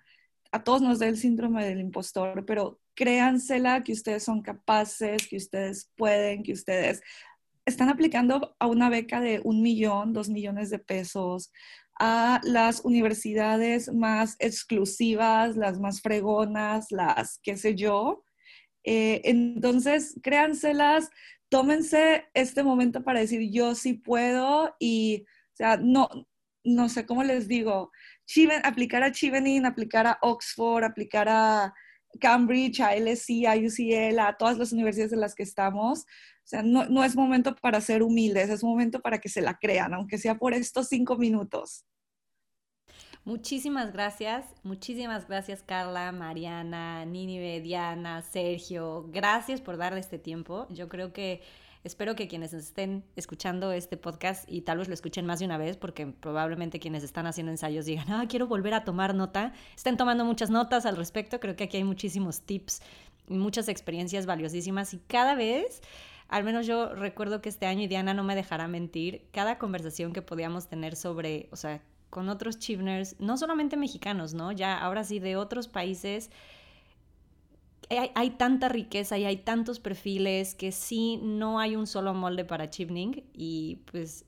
A 0.51 0.65
todos 0.65 0.83
nos 0.83 0.99
da 0.99 1.07
el 1.07 1.17
síndrome 1.17 1.65
del 1.65 1.81
impostor, 1.81 2.45
pero 2.45 2.81
créansela 2.95 3.83
que 3.83 3.93
ustedes 3.93 4.23
son 4.23 4.43
capaces, 4.43 5.27
que 5.27 5.37
ustedes 5.37 5.91
pueden, 5.97 6.43
que 6.43 6.53
ustedes 6.53 7.03
están 7.65 7.89
aplicando 7.89 8.57
a 8.59 8.67
una 8.67 8.91
beca 8.91 9.21
de 9.21 9.41
un 9.45 9.63
millón, 9.63 10.13
dos 10.13 10.29
millones 10.29 10.71
de 10.71 10.79
pesos, 10.79 11.53
a 11.99 12.41
las 12.45 12.85
universidades 12.85 13.93
más 13.93 14.37
exclusivas, 14.39 15.57
las 15.57 15.79
más 15.79 16.01
fregonas, 16.01 16.91
las 16.91 17.39
qué 17.43 17.57
sé 17.57 17.75
yo. 17.75 18.25
Eh, 18.85 19.21
entonces, 19.25 20.19
créanselas, 20.23 21.11
tómense 21.49 22.25
este 22.35 22.63
momento 22.63 23.05
para 23.05 23.21
decir 23.21 23.51
yo 23.53 23.75
sí 23.75 23.95
puedo 23.95 24.75
y, 24.81 25.25
o 25.53 25.57
sea, 25.57 25.77
no, 25.77 26.09
no 26.65 26.89
sé 26.89 27.07
cómo 27.07 27.23
les 27.23 27.47
digo, 27.47 27.93
aplicar 28.65 29.03
a 29.03 29.13
Chevening, 29.13 29.67
aplicar 29.67 30.07
a 30.07 30.19
Oxford, 30.23 30.85
aplicar 30.85 31.29
a 31.29 31.75
Cambridge, 32.21 32.81
a 32.81 32.97
LSE, 32.97 33.47
a 33.47 33.57
UCL, 33.57 34.19
a 34.19 34.37
todas 34.37 34.59
las 34.59 34.73
universidades 34.73 35.13
en 35.13 35.21
las 35.21 35.35
que 35.35 35.43
estamos, 35.43 36.05
o 36.45 36.49
sea, 36.53 36.63
no, 36.63 36.87
no 36.87 37.05
es 37.05 37.15
momento 37.15 37.55
para 37.55 37.81
ser 37.81 38.03
humildes, 38.03 38.51
es 38.51 38.65
momento 38.65 39.01
para 39.01 39.19
que 39.19 39.29
se 39.29 39.41
la 39.41 39.59
crean, 39.59 39.95
aunque 39.95 40.19
sea 40.19 40.37
por 40.37 40.55
estos 40.55 40.89
cinco 40.89 41.17
minutos. 41.17 41.85
Muchísimas 43.25 43.93
gracias, 43.93 44.45
muchísimas 44.65 45.29
gracias 45.29 45.63
Carla, 45.63 46.11
Mariana, 46.11 47.05
Nínive, 47.05 47.61
Diana, 47.61 48.21
Sergio. 48.21 49.07
Gracias 49.13 49.61
por 49.61 49.77
darle 49.77 50.01
este 50.01 50.19
tiempo. 50.19 50.67
Yo 50.71 50.89
creo 50.89 51.13
que 51.13 51.41
espero 51.85 52.17
que 52.17 52.27
quienes 52.27 52.53
estén 52.53 53.05
escuchando 53.15 53.71
este 53.71 53.97
podcast 53.97 54.51
y 54.51 54.63
tal 54.63 54.79
vez 54.79 54.89
lo 54.89 54.95
escuchen 54.95 55.25
más 55.25 55.39
de 55.39 55.45
una 55.45 55.57
vez, 55.57 55.77
porque 55.77 56.09
probablemente 56.09 56.81
quienes 56.81 57.05
están 57.05 57.29
haciendo 57.29 57.53
ensayos 57.53 57.87
digan, 57.87 58.11
ah, 58.11 58.27
quiero 58.29 58.49
volver 58.49 58.75
a 58.75 58.83
tomar 58.85 59.15
nota, 59.15 59.53
estén 59.77 59.97
tomando 59.97 60.25
muchas 60.25 60.51
notas 60.51 60.85
al 60.85 60.97
respecto. 60.97 61.39
Creo 61.39 61.55
que 61.55 61.65
aquí 61.65 61.77
hay 61.77 61.85
muchísimos 61.85 62.43
tips 62.43 62.83
y 63.29 63.37
muchas 63.37 63.69
experiencias 63.69 64.27
valiosísimas 64.27 64.95
y 64.95 64.99
cada 64.99 65.37
vez 65.37 65.81
al 66.33 66.45
menos 66.45 66.67
yo 66.67 66.95
recuerdo 66.95 67.43
que 67.43 67.51
este 67.51 67.67
año, 67.67 67.83
y 67.83 67.89
Diana 67.89 68.15
no 68.15 68.25
me 68.25 68.35
dejará 68.35 68.67
mentir, 68.67 69.29
cada 69.33 69.59
conversación 69.59 70.15
que 70.15 70.23
podíamos 70.23 70.67
tener 70.67 70.97
sobre, 70.97 71.51
o 71.53 71.57
sea, 71.57 71.83
con 72.09 72.31
otros 72.31 72.59
chivners, 72.59 73.17
no 73.21 73.37
solamente 73.37 73.77
mexicanos, 73.77 74.33
¿no? 74.33 74.51
Ya 74.51 74.79
ahora 74.79 75.05
sí 75.05 75.19
de 75.19 75.37
otros 75.37 75.69
países, 75.69 76.31
hay, 78.15 78.31
tanta 78.31 78.71
riqueza 78.71 79.19
y 79.19 79.27
hay 79.27 79.37
tantos 79.37 79.79
perfiles 79.79 80.55
que 80.55 80.73
sí 80.73 81.21
no 81.23 81.61
hay 81.61 81.77
un 81.77 81.87
solo 81.87 82.15
molde 82.15 82.47
para 82.47 82.71
chivning 82.71 83.25
y 83.35 83.81
pues 83.91 84.25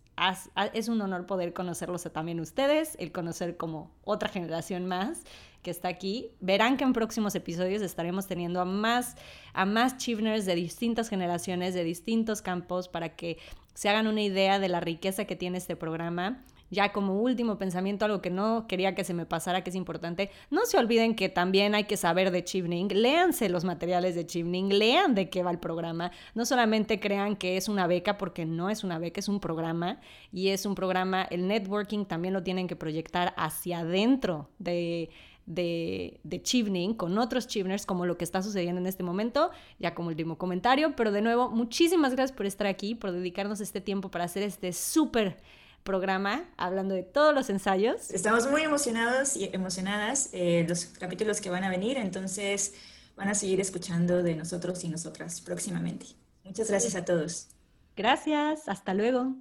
es 0.74 0.88
un 0.88 1.00
honor 1.00 1.24
poder 1.24 1.54
conocerlos 1.54 2.02
también 2.12 2.38
ustedes, 2.38 2.96
el 3.00 3.12
conocer 3.12 3.56
como 3.56 3.90
otra 4.04 4.28
generación 4.28 4.84
más 4.84 5.22
que 5.64 5.72
está 5.72 5.88
aquí. 5.88 6.30
Verán 6.38 6.76
que 6.76 6.84
en 6.84 6.92
próximos 6.92 7.34
episodios 7.34 7.82
estaremos 7.82 8.28
teniendo 8.28 8.60
a 8.60 8.64
más, 8.64 9.16
a 9.52 9.64
más 9.64 9.96
Chivners 9.96 10.46
de 10.46 10.54
distintas 10.54 11.08
generaciones, 11.08 11.74
de 11.74 11.82
distintos 11.82 12.40
campos, 12.40 12.86
para 12.86 13.16
que 13.16 13.38
se 13.74 13.88
hagan 13.88 14.06
una 14.06 14.22
idea 14.22 14.60
de 14.60 14.68
la 14.68 14.78
riqueza 14.78 15.24
que 15.24 15.34
tiene 15.34 15.58
este 15.58 15.74
programa 15.74 16.44
ya 16.70 16.92
como 16.92 17.20
último 17.20 17.56
pensamiento, 17.56 18.04
algo 18.04 18.20
que 18.20 18.30
no 18.30 18.66
quería 18.66 18.94
que 18.94 19.04
se 19.04 19.14
me 19.14 19.24
pasara, 19.26 19.62
que 19.62 19.70
es 19.70 19.76
importante, 19.76 20.30
no 20.50 20.66
se 20.66 20.76
olviden 20.76 21.14
que 21.14 21.28
también 21.28 21.74
hay 21.74 21.84
que 21.84 21.96
saber 21.96 22.30
de 22.30 22.44
Chivning, 22.44 22.88
léanse 22.88 23.48
los 23.48 23.64
materiales 23.64 24.14
de 24.14 24.26
Chivning, 24.26 24.78
lean 24.78 25.14
de 25.14 25.30
qué 25.30 25.42
va 25.42 25.50
el 25.50 25.58
programa, 25.58 26.10
no 26.34 26.44
solamente 26.44 27.00
crean 27.00 27.36
que 27.36 27.56
es 27.56 27.68
una 27.68 27.86
beca, 27.86 28.18
porque 28.18 28.44
no 28.44 28.68
es 28.68 28.84
una 28.84 28.98
beca, 28.98 29.20
es 29.20 29.28
un 29.28 29.40
programa 29.40 30.00
y 30.32 30.48
es 30.48 30.66
un 30.66 30.74
programa, 30.74 31.22
el 31.22 31.46
networking 31.46 32.04
también 32.04 32.34
lo 32.34 32.42
tienen 32.42 32.66
que 32.66 32.76
proyectar 32.76 33.32
hacia 33.36 33.80
adentro 33.80 34.50
de 34.58 35.10
de, 35.46 36.20
de 36.22 36.42
Chivning 36.42 36.94
con 36.94 37.18
otros 37.18 37.46
Chivners, 37.46 37.86
como 37.86 38.06
lo 38.06 38.16
que 38.16 38.24
está 38.24 38.42
sucediendo 38.42 38.80
en 38.80 38.86
este 38.86 39.02
momento, 39.02 39.50
ya 39.78 39.94
como 39.94 40.08
último 40.08 40.38
comentario. 40.38 40.96
Pero 40.96 41.12
de 41.12 41.22
nuevo, 41.22 41.50
muchísimas 41.50 42.12
gracias 42.14 42.36
por 42.36 42.46
estar 42.46 42.66
aquí, 42.66 42.94
por 42.94 43.12
dedicarnos 43.12 43.60
este 43.60 43.80
tiempo 43.80 44.10
para 44.10 44.24
hacer 44.24 44.42
este 44.42 44.72
súper 44.72 45.36
programa 45.84 46.44
hablando 46.56 46.94
de 46.94 47.02
todos 47.02 47.34
los 47.34 47.50
ensayos. 47.50 48.10
Estamos 48.10 48.50
muy 48.50 48.62
emocionados 48.62 49.36
y 49.36 49.50
emocionadas 49.52 50.30
eh, 50.32 50.64
los 50.68 50.86
capítulos 50.86 51.40
que 51.40 51.50
van 51.50 51.62
a 51.62 51.68
venir, 51.68 51.98
entonces 51.98 52.74
van 53.16 53.28
a 53.28 53.34
seguir 53.34 53.60
escuchando 53.60 54.22
de 54.22 54.34
nosotros 54.34 54.82
y 54.82 54.88
nosotras 54.88 55.40
próximamente. 55.40 56.06
Muchas 56.42 56.68
gracias 56.68 56.94
a 56.96 57.04
todos. 57.04 57.48
Gracias, 57.96 58.68
hasta 58.68 58.92
luego. 58.94 59.36